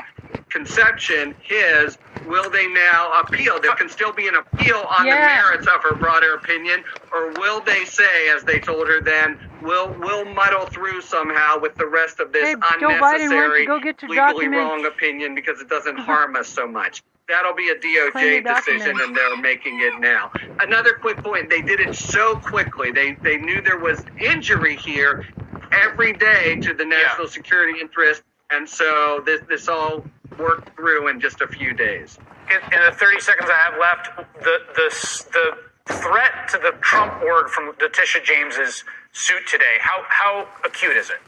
conception 0.48 1.34
his. 1.42 1.98
Will 2.26 2.48
they 2.50 2.68
now 2.68 3.20
appeal? 3.20 3.60
There 3.60 3.74
can 3.74 3.88
still 3.88 4.12
be 4.12 4.28
an 4.28 4.36
appeal 4.36 4.86
on 4.96 5.06
Yeah. 5.06 5.16
the 5.16 5.42
merits 5.42 5.66
of 5.66 5.82
her 5.82 5.96
broader 5.96 6.34
opinion, 6.34 6.84
or 7.12 7.32
will 7.32 7.60
they 7.60 7.84
say, 7.84 8.28
as 8.30 8.44
they 8.44 8.60
told 8.60 8.86
her 8.86 9.00
then, 9.00 9.38
we'll 9.60 9.92
we'll 9.98 10.24
muddle 10.24 10.66
through 10.66 11.00
somehow 11.02 11.58
with 11.58 11.74
the 11.74 11.86
rest 11.86 12.20
of 12.20 12.32
this 12.32 12.44
Hey, 12.44 12.54
Joe 12.78 12.90
Biden, 12.90 13.00
why 13.00 13.18
don't 13.18 13.30
you 13.30 13.36
unnecessary, 13.36 13.66
go 13.66 13.80
legally 14.06 14.48
wrong 14.48 14.86
opinion 14.86 15.34
because 15.34 15.60
it 15.60 15.68
doesn't 15.68 15.98
harm 15.98 16.36
us 16.36 16.46
so 16.46 16.66
much. 16.68 17.02
That'll 17.28 17.54
be 17.54 17.70
a 17.70 17.76
DOJ 17.76 18.44
decision, 18.44 19.00
and 19.00 19.16
they're 19.16 19.36
making 19.36 19.80
it 19.80 20.00
now. 20.00 20.32
Another 20.60 20.94
quick 20.94 21.18
point: 21.18 21.48
they 21.48 21.62
did 21.62 21.80
it 21.80 21.94
so 21.94 22.36
quickly. 22.36 22.90
They 22.92 23.14
they 23.22 23.36
knew 23.38 23.62
there 23.62 23.78
was 23.78 24.04
injury 24.20 24.76
here 24.76 25.26
every 25.72 26.12
day 26.12 26.56
to 26.56 26.74
the 26.74 26.84
national 26.84 27.28
security 27.28 27.80
interest, 27.80 28.22
and 28.50 28.68
so 28.68 29.22
this 29.24 29.40
this 29.48 29.68
all 29.68 30.04
worked 30.38 30.76
through 30.76 31.08
in 31.08 31.20
just 31.20 31.40
a 31.40 31.46
few 31.48 31.72
days. 31.72 32.18
In, 32.50 32.74
in 32.74 32.84
the 32.84 32.92
30 32.92 33.20
seconds 33.20 33.50
I 33.50 33.56
have 33.56 33.78
left, 33.80 34.16
the 34.42 34.58
the 34.74 34.90
the 35.86 35.94
threat 35.94 36.48
to 36.50 36.58
the 36.58 36.72
Trump 36.80 37.22
org 37.22 37.48
from 37.48 37.68
Letitia 37.80 38.22
James's 38.24 38.84
suit 39.12 39.46
today, 39.48 39.76
how 39.80 40.04
how 40.08 40.48
acute 40.64 40.96
is 40.96 41.10
it? 41.10 41.18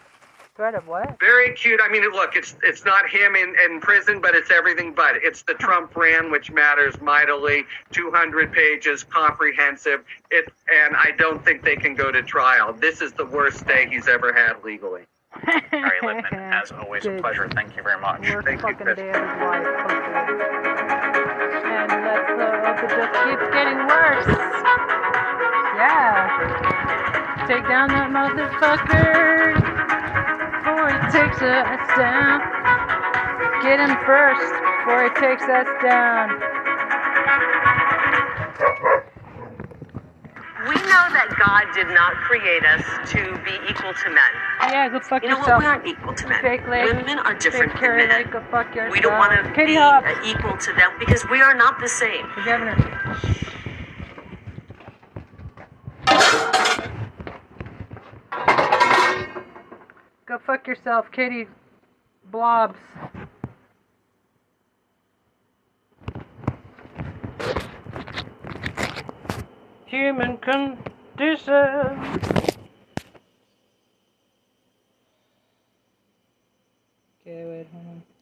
Threat 0.56 0.76
of 0.76 0.86
what? 0.86 1.18
Very 1.18 1.52
cute. 1.52 1.80
I 1.82 1.88
mean, 1.90 2.08
look, 2.12 2.36
it's 2.36 2.54
it's 2.62 2.84
not 2.84 3.10
him 3.10 3.34
in, 3.34 3.56
in 3.64 3.80
prison, 3.80 4.20
but 4.20 4.36
it's 4.36 4.52
everything 4.52 4.92
but. 4.94 5.16
It's 5.16 5.42
the 5.42 5.54
Trump 5.54 5.92
brand, 5.92 6.30
which 6.30 6.52
matters 6.52 7.00
mightily. 7.00 7.64
200 7.90 8.52
pages, 8.52 9.02
comprehensive. 9.02 10.04
It, 10.30 10.52
and 10.72 10.94
I 10.94 11.10
don't 11.18 11.44
think 11.44 11.64
they 11.64 11.74
can 11.74 11.96
go 11.96 12.12
to 12.12 12.22
trial. 12.22 12.72
This 12.72 13.00
is 13.00 13.12
the 13.14 13.26
worst 13.26 13.66
day 13.66 13.88
he's 13.90 14.06
ever 14.06 14.32
had 14.32 14.62
legally. 14.62 15.02
Harry 15.32 15.98
Litman, 16.02 16.32
as 16.62 16.70
always, 16.70 17.04
a 17.04 17.18
pleasure. 17.20 17.48
Thank 17.52 17.76
you 17.76 17.82
very 17.82 18.00
much. 18.00 18.20
Worst 18.20 18.46
fucking 18.62 18.86
day 18.86 18.92
of 18.92 18.96
his 18.98 19.14
life. 19.14 19.66
hopefully. 19.66 19.96
And 21.66 21.90
let's 22.04 22.30
uh, 22.30 22.62
hope 22.62 22.78
it 22.78 22.90
just 22.94 23.12
keeps 23.26 23.46
getting 23.52 23.78
worse. 23.88 24.28
Yeah. 25.74 27.46
Take 27.48 27.66
down 27.66 27.88
that 27.88 28.10
motherfucker 28.12 29.83
before 30.84 31.00
he 31.00 31.12
takes 31.12 31.40
us 31.42 31.96
down. 31.96 32.40
Get 33.62 33.80
him 33.80 33.96
first 34.04 34.52
before 34.84 35.04
he 35.04 35.10
takes 35.20 35.42
us 35.44 35.68
down. 35.82 36.28
We 40.68 40.74
know 40.76 41.04
that 41.12 41.28
God 41.38 41.64
did 41.74 41.88
not 41.88 42.14
create 42.24 42.64
us 42.64 42.84
to 43.12 43.40
be 43.44 43.52
equal 43.70 43.92
to 43.94 44.10
men. 44.10 44.32
Yeah, 44.62 44.88
go 44.88 45.00
fuck 45.00 45.22
you 45.22 45.28
know 45.28 45.38
yourself. 45.38 45.62
what? 45.62 45.64
We 45.64 45.66
aren't 45.66 45.86
equal 45.86 46.14
to 46.14 46.28
men. 46.28 46.42
Fake 46.42 46.66
leg. 46.68 46.86
Women 46.86 47.18
are 47.18 47.34
different 47.34 47.72
Fake 47.72 47.80
than 47.82 47.96
men. 47.96 48.08
leg, 48.08 48.32
go 48.32 48.44
fuck 48.50 48.74
yourself. 48.74 48.92
We 48.92 49.00
don't 49.00 49.18
want 49.18 49.32
to 49.32 49.64
be 49.64 49.74
Hobbs. 49.74 50.06
equal 50.26 50.56
to 50.56 50.72
them 50.72 50.92
because 50.98 51.24
we 51.30 51.40
are 51.40 51.54
not 51.54 51.80
the 51.80 51.88
same. 51.88 52.26
The 52.36 52.44
governor. 52.44 52.76
Go 60.26 60.38
fuck 60.46 60.66
yourself, 60.66 61.12
Katie 61.12 61.46
Blobs. 62.30 62.78
Human 69.84 70.38
condition. 70.38 71.52
Okay, 77.20 77.44
wait, 77.44 77.66
hold 77.70 77.86
on. 77.86 78.13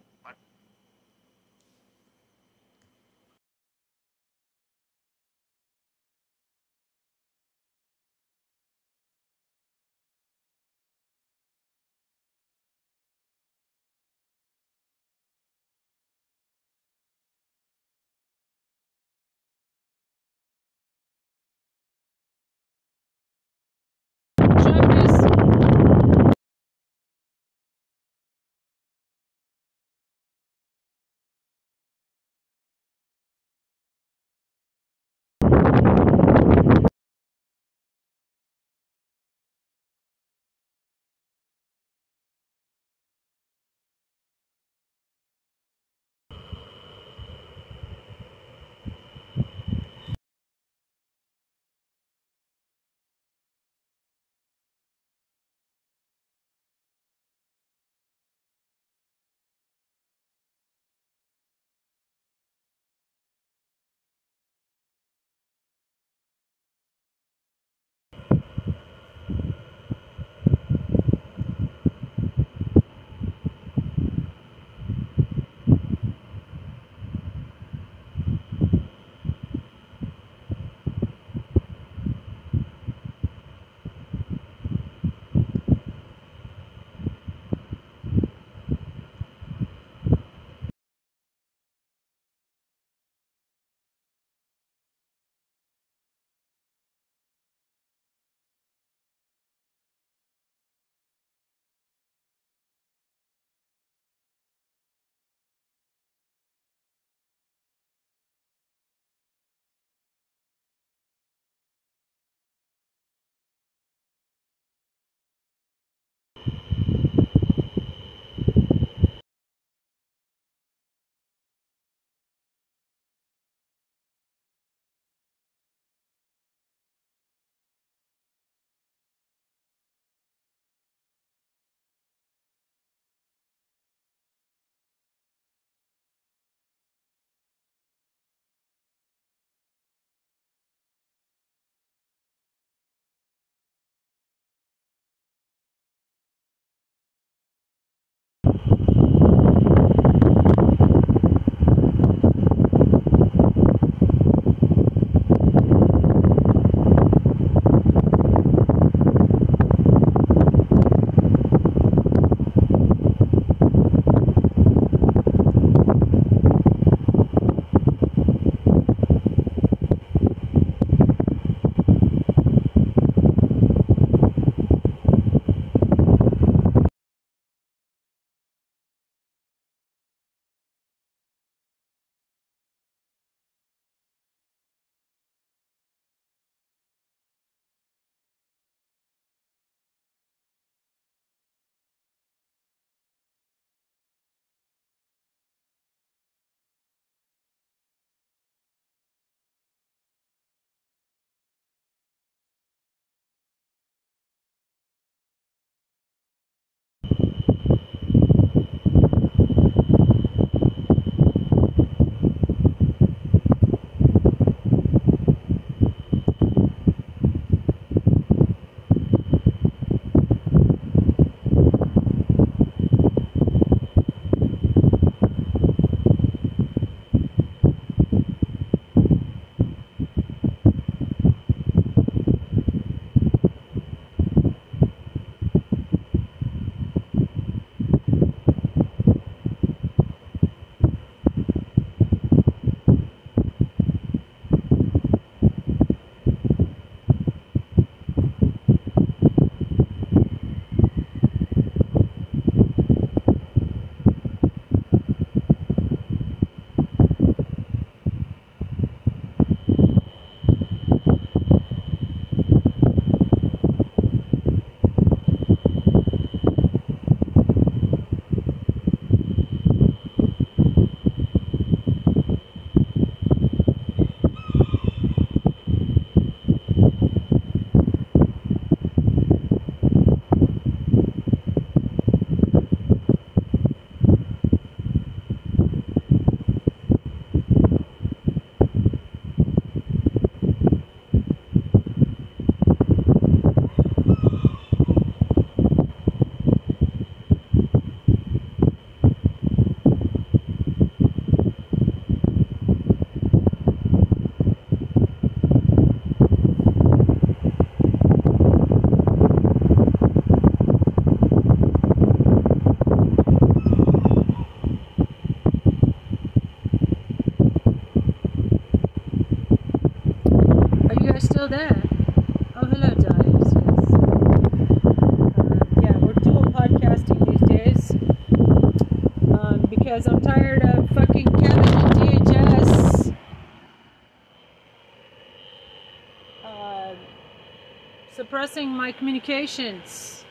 My 338.82 338.90
communications. 338.90 340.24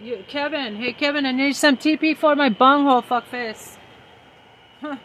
You, 0.00 0.24
Kevin, 0.28 0.76
hey 0.76 0.94
Kevin, 0.94 1.26
I 1.26 1.32
need 1.32 1.54
some 1.54 1.76
TP 1.76 2.16
for 2.16 2.34
my 2.34 2.48
bunghole, 2.48 3.02
fuckface. 3.02 3.76
Huh. 4.80 4.96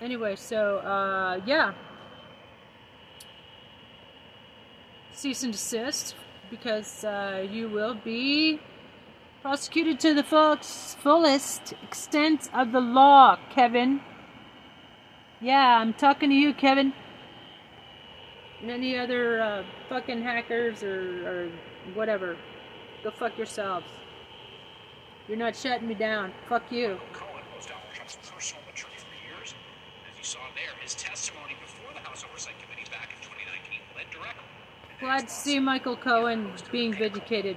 Anyway, 0.00 0.34
so 0.34 0.78
uh, 0.78 1.42
yeah, 1.44 1.74
cease 5.12 5.42
and 5.42 5.52
desist 5.52 6.14
because 6.48 7.04
uh, 7.04 7.46
you 7.50 7.68
will 7.68 7.96
be 8.02 8.58
prosecuted 9.42 10.00
to 10.00 10.14
the 10.14 10.24
fullest 11.02 11.74
extent 11.82 12.48
of 12.54 12.72
the 12.72 12.80
law, 12.80 13.36
Kevin. 13.54 14.00
Yeah, 15.42 15.80
I'm 15.80 15.92
talking 15.92 16.30
to 16.30 16.34
you, 16.34 16.54
Kevin. 16.54 16.94
And 18.60 18.70
any 18.70 18.98
other 18.98 19.40
uh, 19.40 19.62
fucking 19.88 20.22
hackers 20.22 20.82
or, 20.82 21.28
or 21.28 21.50
whatever. 21.94 22.36
Go 23.04 23.10
fuck 23.10 23.36
yourselves. 23.36 23.86
You're 25.28 25.36
not 25.36 25.54
shutting 25.54 25.86
me 25.86 25.94
down. 25.94 26.32
Fuck 26.48 26.72
you. 26.72 26.98
Cohen 27.12 27.42
was 27.54 27.66
Donald 27.66 27.84
Trump's 27.94 28.16
personal 28.16 28.64
attorney 28.72 28.94
for 28.96 29.36
years. 29.36 29.54
As 30.10 30.18
you 30.18 30.24
saw 30.24 30.38
there, 30.54 30.74
his 30.82 30.94
testimony 30.94 31.54
before 31.60 31.92
the 31.92 32.00
House 32.00 32.24
Oversight 32.28 32.54
Committee 32.62 32.90
back 32.90 33.10
in 33.14 33.22
2019 33.22 33.80
led 33.94 34.10
directly. 34.10 34.42
Glad 35.00 35.28
to 35.28 35.34
see 35.34 35.60
Michael 35.60 35.96
Cohen 35.96 36.50
being 36.72 36.92
vindicated. 36.94 37.56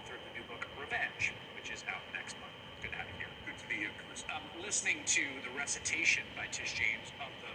Author 0.00 0.16
of 0.16 0.24
the 0.32 0.40
new 0.40 0.46
book 0.48 0.64
Revenge, 0.80 1.36
which 1.52 1.68
is 1.68 1.84
out 1.84 2.00
next 2.16 2.32
month. 2.40 2.56
Good 2.80 2.96
to 2.96 2.96
have 2.96 3.04
you 3.12 3.20
here. 3.20 3.32
Good 3.44 3.60
to 3.60 3.68
be 3.68 3.84
here, 3.84 3.92
Chris. 4.00 4.24
Um, 4.32 4.40
listening 4.56 5.04
to 5.12 5.20
the 5.44 5.52
recitation 5.52 6.24
by 6.32 6.48
Tish 6.48 6.72
James 6.72 7.12
of 7.20 7.28
the 7.44 7.52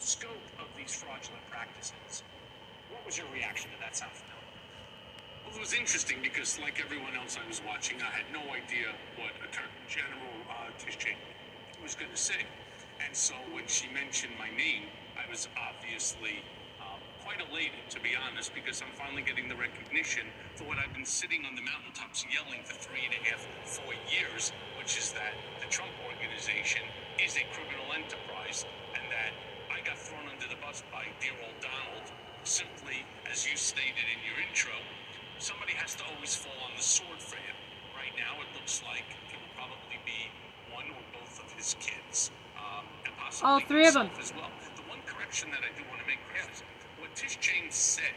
scope 0.00 0.48
of 0.56 0.72
these 0.72 0.96
fraudulent 0.96 1.44
practices, 1.52 2.24
what 2.88 3.04
was 3.04 3.20
your 3.20 3.28
reaction 3.28 3.68
to 3.76 3.78
that 3.84 3.92
sound 3.92 4.16
familiar? 4.16 4.56
Well, 5.44 5.52
it 5.52 5.60
was 5.60 5.76
interesting 5.76 6.24
because, 6.24 6.56
like 6.64 6.80
everyone 6.80 7.12
else 7.12 7.36
I 7.36 7.44
was 7.44 7.60
watching, 7.60 8.00
I 8.00 8.08
had 8.08 8.24
no 8.32 8.40
idea 8.56 8.96
what 9.20 9.36
Attorney 9.44 9.84
General 9.92 10.32
uh, 10.48 10.72
Tish 10.80 10.96
James 10.96 11.20
was 11.84 11.92
going 11.92 12.10
to 12.10 12.16
say. 12.16 12.40
And 13.04 13.12
so 13.12 13.36
when 13.52 13.68
she 13.68 13.92
mentioned 13.92 14.32
my 14.40 14.48
name, 14.56 14.88
I 15.12 15.28
was 15.28 15.44
obviously 15.60 16.40
quite 17.26 17.42
elated, 17.50 17.82
to 17.90 17.98
be 17.98 18.14
honest, 18.14 18.54
because 18.54 18.78
I'm 18.78 18.94
finally 18.94 19.26
getting 19.26 19.50
the 19.50 19.58
recognition 19.58 20.30
for 20.54 20.62
what 20.70 20.78
I've 20.78 20.94
been 20.94 21.04
sitting 21.04 21.42
on 21.42 21.58
the 21.58 21.66
mountaintops 21.66 22.22
yelling 22.30 22.62
for 22.62 22.78
three 22.78 23.02
and 23.02 23.18
a 23.18 23.22
half, 23.26 23.42
four 23.66 23.90
years, 24.14 24.54
which 24.78 24.94
is 24.94 25.10
that 25.18 25.34
the 25.58 25.66
Trump 25.66 25.90
organization 26.06 26.86
is 27.18 27.34
a 27.34 27.42
criminal 27.50 27.90
enterprise 27.98 28.62
and 28.94 29.02
that 29.10 29.34
I 29.74 29.82
got 29.82 29.98
thrown 29.98 30.22
under 30.30 30.46
the 30.46 30.54
bus 30.62 30.86
by 30.94 31.02
dear 31.18 31.34
old 31.42 31.58
Donald 31.58 32.06
simply, 32.46 33.02
as 33.26 33.42
you 33.42 33.58
stated 33.58 34.06
in 34.06 34.22
your 34.22 34.38
intro, 34.46 34.78
somebody 35.42 35.74
has 35.82 35.98
to 35.98 36.06
always 36.06 36.38
fall 36.38 36.54
on 36.62 36.78
the 36.78 36.86
sword 36.86 37.18
for 37.18 37.42
him. 37.42 37.58
Right 37.98 38.14
now, 38.14 38.38
it 38.38 38.46
looks 38.54 38.86
like 38.86 39.18
it 39.34 39.34
will 39.34 39.54
probably 39.58 39.98
be 40.06 40.30
one 40.70 40.86
or 40.94 41.02
both 41.10 41.42
of 41.42 41.50
his 41.58 41.74
kids. 41.82 42.30
Um, 42.54 42.86
and 43.02 43.12
possibly 43.18 43.50
All 43.50 43.60
three 43.66 43.90
of 43.90 43.98
them. 43.98 44.14
As 44.14 44.30
well. 44.30 44.46
The 44.78 44.86
one 44.86 45.02
correction 45.10 45.50
that 45.50 45.66
I 45.66 45.74
do 45.74 45.82
want 45.90 45.98
to 45.98 46.06
make 46.06 46.22
Chris, 46.30 46.62
Tish 47.16 47.36
James 47.36 47.74
said 47.74 48.14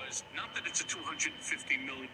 was 0.00 0.24
not 0.34 0.54
that 0.54 0.64
it's 0.66 0.80
a 0.80 0.84
250 0.86 1.76
million. 1.86 2.08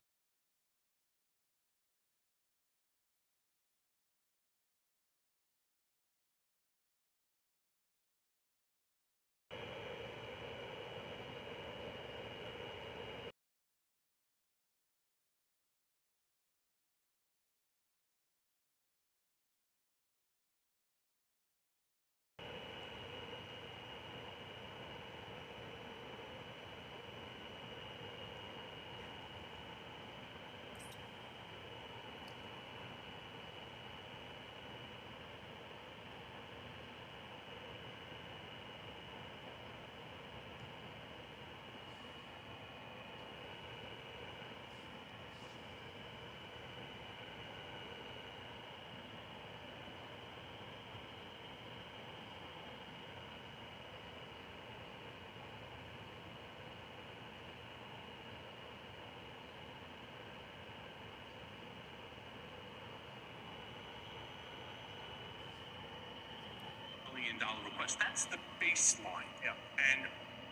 Million 67.24 67.40
dollar 67.40 67.64
request. 67.64 67.98
That's 67.98 68.26
the 68.26 68.36
baseline. 68.60 69.28
Yeah. 69.40 69.56
And 69.80 70.04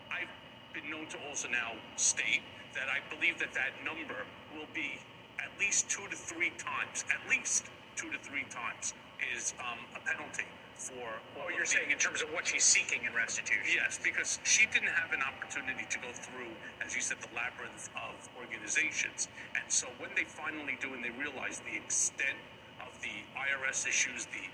I've 0.09 0.33
been 0.73 0.89
known 0.89 1.05
to 1.13 1.17
also 1.29 1.47
now 1.47 1.77
state 1.97 2.41
that 2.73 2.89
I 2.89 2.97
believe 3.13 3.37
that 3.37 3.53
that 3.53 3.77
number 3.85 4.25
will 4.57 4.69
be 4.73 4.97
at 5.37 5.53
least 5.59 5.89
two 5.89 6.01
to 6.09 6.15
three 6.15 6.49
times, 6.57 7.05
at 7.13 7.21
least 7.29 7.69
two 7.95 8.09
to 8.09 8.17
three 8.25 8.45
times, 8.49 8.93
is 9.35 9.53
um, 9.61 9.77
a 9.93 10.01
penalty 10.01 10.49
for. 10.73 11.05
Oh, 11.37 11.53
you're 11.53 11.69
saying 11.69 11.91
in 11.93 12.01
terms 12.01 12.23
of 12.25 12.33
what 12.33 12.47
she's 12.47 12.65
seeking 12.65 13.05
in 13.05 13.13
restitution? 13.13 13.69
Yes, 13.69 13.99
because 14.01 14.39
she 14.43 14.65
didn't 14.73 14.89
have 14.97 15.13
an 15.13 15.21
opportunity 15.21 15.85
to 15.89 15.97
go 16.01 16.09
through, 16.09 16.49
as 16.81 16.95
you 16.95 17.01
said, 17.01 17.21
the 17.21 17.29
labyrinth 17.37 17.93
of 17.93 18.17
organizations. 18.41 19.29
And 19.53 19.69
so 19.69 19.85
when 20.01 20.09
they 20.17 20.25
finally 20.25 20.77
do 20.81 20.89
and 20.93 21.05
they 21.05 21.13
realize 21.21 21.61
the 21.61 21.77
extent 21.77 22.37
of 22.81 22.89
the 23.05 23.13
IRS 23.37 23.85
issues, 23.85 24.25
the 24.33 24.49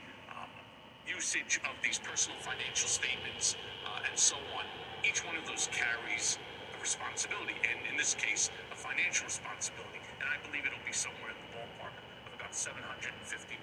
usage 1.10 1.60
of 1.66 1.74
these 1.82 1.98
personal 2.00 2.38
financial 2.40 2.88
statements, 2.88 3.58
uh, 3.86 4.06
and 4.06 4.14
so 4.18 4.38
on, 4.56 4.66
each 5.04 5.26
one 5.26 5.36
of 5.36 5.46
those 5.50 5.68
carries 5.74 6.38
a 6.78 6.78
responsibility, 6.80 7.58
and 7.66 7.82
in 7.90 7.98
this 7.98 8.14
case, 8.14 8.52
a 8.72 8.78
financial 8.78 9.26
responsibility. 9.26 10.00
And 10.22 10.30
I 10.30 10.38
believe 10.46 10.70
it'll 10.70 10.86
be 10.86 10.94
somewhere 10.94 11.34
in 11.34 11.40
the 11.42 11.52
ballpark 11.58 11.98
of 12.30 12.32
about 12.38 12.54
750 12.54 13.10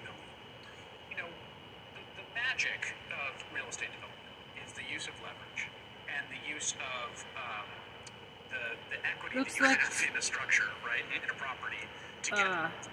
million. 0.03 0.29
You 1.09 1.17
know, 1.23 1.31
the, 1.95 2.03
the 2.19 2.27
magic 2.35 2.93
of 3.15 3.39
real 3.55 3.67
estate 3.71 3.95
development 3.95 4.35
is 4.59 4.75
the 4.75 4.85
use 4.85 5.07
of 5.07 5.15
leverage 5.23 5.71
and 6.11 6.27
the 6.27 6.41
use 6.43 6.75
of 6.83 7.23
um, 7.39 7.86
the, 8.49 8.95
the 8.95 8.97
equity 9.05 9.39
Looks 9.39 9.55
that 9.55 9.61
you 9.61 9.67
like- 9.67 9.79
have 9.79 10.03
in 10.11 10.17
a 10.17 10.21
structure, 10.21 10.63
right, 10.85 11.03
in 11.13 11.29
a 11.29 11.33
property 11.35 11.77
to 12.23 12.31
get 12.31 12.45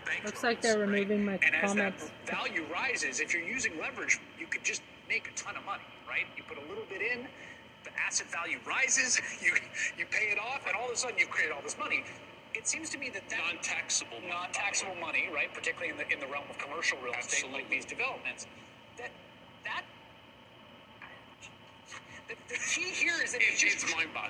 bank 0.06 0.24
looks 0.24 0.42
like 0.42 0.60
they're 0.60 0.78
removing 0.78 1.24
my 1.24 1.38
and 1.42 1.54
as 1.56 1.70
comments. 1.72 2.10
that 2.26 2.36
value 2.36 2.64
rises, 2.72 3.20
if 3.20 3.32
you're 3.34 3.42
using 3.42 3.78
leverage, 3.80 4.20
you 4.38 4.46
could 4.46 4.62
just 4.64 4.82
make 5.08 5.28
a 5.28 5.32
ton 5.34 5.56
of 5.56 5.64
money, 5.64 5.82
right? 6.08 6.26
You 6.36 6.44
put 6.46 6.58
a 6.58 6.66
little 6.68 6.84
bit 6.88 7.02
in, 7.02 7.26
the 7.84 7.90
asset 8.00 8.30
value 8.30 8.58
rises, 8.66 9.20
you 9.42 9.52
you 9.98 10.06
pay 10.06 10.30
it 10.30 10.38
off, 10.38 10.66
and 10.66 10.76
all 10.76 10.86
of 10.86 10.92
a 10.94 10.96
sudden 10.96 11.18
you 11.18 11.26
create 11.26 11.50
all 11.50 11.62
this 11.62 11.76
money. 11.78 12.04
It 12.54 12.68
seems 12.68 12.88
to 12.90 12.98
me 12.98 13.10
that 13.10 13.28
that 13.30 13.38
non-taxable, 13.44 14.18
non-taxable 14.28 14.94
money, 14.96 15.28
right, 15.34 15.52
particularly 15.52 15.90
in 15.90 15.96
the 15.98 16.06
in 16.12 16.20
the 16.20 16.26
realm 16.26 16.44
of 16.48 16.56
commercial 16.58 16.98
real 17.02 17.14
estate, 17.18 17.50
like 17.52 17.68
these 17.68 17.84
developments, 17.84 18.46
that 18.98 19.10
that. 19.64 19.82
The, 22.28 22.34
the 22.48 22.58
key 22.58 22.90
here 22.90 23.14
is 23.22 23.32
that 23.32 23.42
he's 23.42 23.60
just 23.60 23.84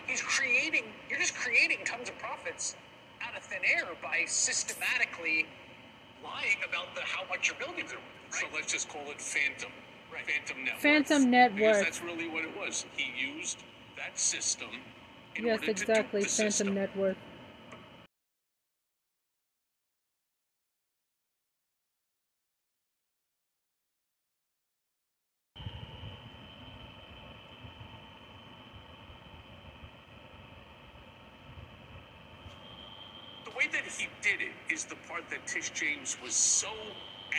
he's 0.06 0.20
creating. 0.22 0.84
You're 1.08 1.20
just 1.20 1.34
creating 1.36 1.78
tons 1.84 2.08
of 2.08 2.18
profits 2.18 2.74
out 3.22 3.36
of 3.36 3.42
thin 3.44 3.60
air 3.64 3.84
by 4.02 4.24
systematically 4.26 5.46
lying 6.24 6.58
about 6.68 6.94
the 6.94 7.02
how 7.02 7.24
much 7.28 7.48
your 7.48 7.56
buildings 7.58 7.92
are 7.92 7.96
worth. 7.96 8.34
So 8.40 8.46
let's 8.54 8.72
just 8.72 8.88
call 8.88 9.02
it 9.10 9.20
phantom. 9.20 9.70
Phantom 10.26 10.64
net 10.64 10.80
Phantom 10.80 11.22
worth. 11.22 11.30
net 11.30 11.54
Because 11.54 11.76
worth. 11.76 11.84
that's 11.84 12.02
really 12.02 12.28
what 12.28 12.44
it 12.44 12.56
was. 12.58 12.84
He 12.96 13.12
used 13.36 13.58
that 13.96 14.18
system 14.18 14.70
in 15.36 15.44
Yes, 15.46 15.60
order 15.60 15.70
exactly. 15.70 16.20
to 16.22 16.26
the 16.26 16.32
Phantom 16.32 16.50
system. 16.52 16.74
net 16.74 16.96
worth. 16.96 17.16
The 33.44 33.50
way 33.50 33.66
that 33.72 33.84
he 33.98 34.08
did 34.22 34.40
it 34.40 34.52
is 34.72 34.84
the 34.84 34.96
part 35.08 35.23
that 35.34 35.46
Tish 35.48 35.70
James 35.70 36.16
was 36.22 36.32
so 36.32 36.70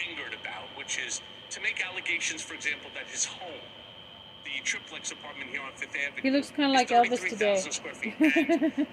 angered 0.06 0.36
about, 0.42 0.68
which 0.76 1.00
is 1.00 1.22
to 1.50 1.62
make 1.62 1.80
allegations, 1.80 2.42
for 2.42 2.54
example, 2.54 2.92
that 2.94 3.08
his 3.08 3.24
home, 3.24 3.64
the 4.44 4.52
triplex 4.64 5.12
apartment 5.12 5.50
here 5.50 5.62
on 5.62 5.72
Fifth 5.76 5.96
Avenue, 5.96 6.22
He 6.22 6.30
looks 6.30 6.52
kinda 6.52 6.70
like 6.70 6.90
Elvis 6.90 7.24
today. 7.30 7.56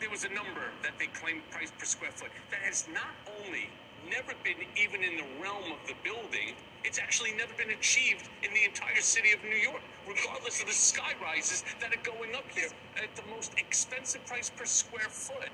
There 0.00 0.10
was 0.10 0.24
a 0.24 0.28
number 0.34 0.68
that 0.82 0.98
they 0.98 1.06
claimed 1.06 1.40
price 1.50 1.72
per 1.78 1.86
square 1.86 2.10
foot 2.10 2.28
that 2.50 2.60
has 2.60 2.86
not 2.92 3.14
only 3.40 3.70
never 4.10 4.34
been 4.44 4.58
even 4.76 5.02
in 5.02 5.16
the 5.16 5.24
realm 5.40 5.72
of 5.72 5.80
the 5.86 5.94
building, 6.04 6.54
it's 6.84 6.98
actually 6.98 7.32
never 7.32 7.54
been 7.54 7.70
achieved 7.70 8.28
in 8.42 8.52
the 8.52 8.64
entire 8.64 9.00
city 9.00 9.32
of 9.32 9.42
New 9.42 9.56
York, 9.56 9.80
regardless 10.06 10.60
of 10.60 10.66
the 10.66 10.74
sky 10.74 11.14
rises 11.22 11.64
that 11.80 11.94
are 11.94 12.02
going 12.02 12.34
up 12.34 12.44
here 12.52 12.68
at 13.02 13.16
the 13.16 13.22
most 13.30 13.54
expensive 13.56 14.26
price 14.26 14.50
per 14.50 14.66
square 14.66 15.08
foot 15.08 15.48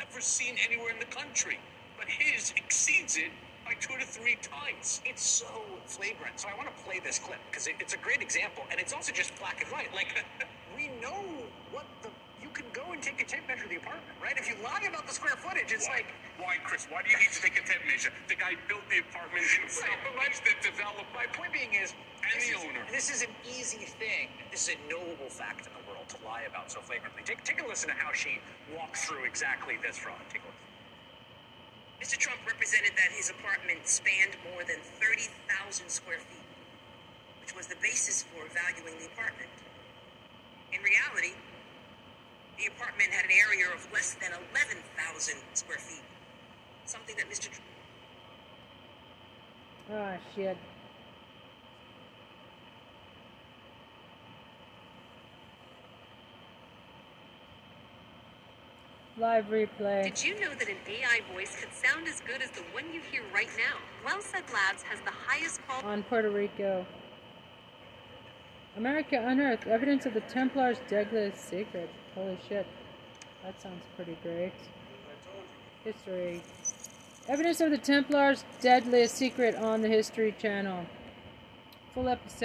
ever 0.00 0.20
seen 0.20 0.56
anywhere 0.64 0.90
in 0.90 0.98
the 0.98 1.12
country. 1.14 1.58
But 2.02 2.10
his 2.10 2.52
exceeds 2.58 3.14
it 3.16 3.30
by 3.64 3.74
two 3.78 3.94
to 3.94 4.04
three 4.04 4.34
times. 4.42 5.00
It's 5.06 5.22
so 5.22 5.46
flagrant. 5.86 6.34
So 6.42 6.48
I 6.50 6.54
want 6.58 6.66
to 6.66 6.74
play 6.82 6.98
this 6.98 7.20
clip 7.22 7.38
because 7.48 7.68
it, 7.70 7.76
it's 7.78 7.94
a 7.94 8.02
great 8.02 8.18
example, 8.20 8.64
and 8.74 8.80
it's 8.80 8.92
also 8.92 9.12
just 9.14 9.30
black 9.38 9.62
and 9.62 9.70
white. 9.70 9.94
Like 9.94 10.24
we 10.76 10.90
know 10.98 11.46
what 11.70 11.86
the 12.02 12.10
you 12.42 12.50
can 12.50 12.66
go 12.74 12.82
and 12.90 12.98
take 12.98 13.22
a 13.22 13.24
tape 13.24 13.46
measure 13.46 13.62
of 13.62 13.70
the 13.70 13.78
apartment, 13.78 14.18
right? 14.18 14.34
If 14.34 14.50
you 14.50 14.58
lie 14.66 14.82
about 14.90 15.06
the 15.06 15.14
square 15.14 15.38
footage, 15.38 15.70
it's 15.70 15.86
Why? 15.86 16.02
like 16.02 16.10
Why, 16.42 16.58
Chris? 16.66 16.90
Why 16.90 17.06
do 17.06 17.14
you 17.14 17.22
need 17.22 17.30
to 17.30 17.38
take 17.40 17.54
a 17.54 17.62
tape 17.62 17.86
measure? 17.86 18.10
The 18.26 18.34
guy 18.34 18.58
built 18.66 18.82
the 18.90 18.98
apartment 18.98 19.46
himself. 19.46 19.86
Right, 19.86 20.02
but 20.02 20.18
my- 20.18 20.34
the 20.42 20.58
developer. 20.58 21.06
My 21.14 21.30
point 21.30 21.54
being 21.54 21.70
is, 21.78 21.94
And 22.26 22.34
this 22.34 22.50
the 22.50 22.58
is- 22.58 22.64
owner. 22.66 22.82
This 22.90 23.14
is 23.14 23.22
an 23.22 23.30
easy 23.46 23.86
thing. 23.86 24.26
This 24.50 24.66
is 24.66 24.74
a 24.74 24.78
knowable 24.90 25.30
fact 25.30 25.70
in 25.70 25.72
the 25.78 25.86
world 25.86 26.10
to 26.10 26.18
lie 26.26 26.50
about 26.50 26.66
so 26.74 26.82
flagrantly. 26.82 27.22
Take, 27.22 27.46
take 27.46 27.62
a 27.62 27.66
listen 27.70 27.94
to 27.94 27.94
how 27.94 28.10
she 28.10 28.42
walks 28.74 29.06
through 29.06 29.22
exactly 29.22 29.78
this 29.78 29.96
fraud. 30.02 30.18
Take 30.34 30.42
a 30.42 30.50
listen. 30.50 30.51
Mr. 32.02 32.18
Trump 32.18 32.40
represented 32.44 32.90
that 32.96 33.14
his 33.14 33.30
apartment 33.30 33.86
spanned 33.86 34.34
more 34.50 34.64
than 34.64 34.82
30,000 34.98 35.88
square 35.88 36.18
feet, 36.18 36.42
which 37.40 37.54
was 37.54 37.68
the 37.68 37.76
basis 37.80 38.24
for 38.24 38.42
valuing 38.50 38.98
the 38.98 39.06
apartment. 39.06 39.48
In 40.72 40.82
reality, 40.82 41.38
the 42.58 42.66
apartment 42.66 43.10
had 43.12 43.24
an 43.26 43.30
area 43.30 43.70
of 43.72 43.86
less 43.92 44.14
than 44.18 44.32
11,000 44.34 44.82
square 45.54 45.78
feet, 45.78 46.02
something 46.86 47.14
that 47.16 47.30
Mr. 47.30 47.46
Trump 47.46 47.62
Ah, 49.92 50.16
shit. 50.34 50.56
Live 59.18 59.46
replay. 59.50 60.04
Did 60.04 60.24
you 60.24 60.40
know 60.40 60.54
that 60.58 60.68
an 60.68 60.76
AI 60.88 61.20
voice 61.34 61.54
could 61.60 61.72
sound 61.74 62.08
as 62.08 62.20
good 62.22 62.40
as 62.40 62.50
the 62.52 62.62
one 62.72 62.84
you 62.94 63.00
hear 63.10 63.22
right 63.34 63.50
now? 63.58 63.76
Well 64.06 64.22
Said 64.22 64.44
Labs 64.52 64.82
has 64.84 65.00
the 65.00 65.10
highest 65.10 65.60
quality. 65.62 65.86
on 65.86 66.02
Puerto 66.04 66.30
Rico. 66.30 66.86
America 68.76 69.22
unearthed 69.22 69.66
evidence 69.66 70.06
of 70.06 70.14
the 70.14 70.22
Templars' 70.22 70.78
deadliest 70.88 71.46
secret. 71.46 71.90
Holy 72.14 72.38
shit. 72.48 72.66
That 73.44 73.60
sounds 73.60 73.84
pretty 73.96 74.16
great. 74.22 74.52
History. 75.84 76.42
Evidence 77.28 77.60
of 77.60 77.70
the 77.70 77.78
Templars' 77.78 78.44
deadliest 78.62 79.14
secret 79.14 79.54
on 79.56 79.82
the 79.82 79.88
History 79.88 80.34
Channel. 80.40 80.86
Full 81.92 82.08
episode. 82.08 82.38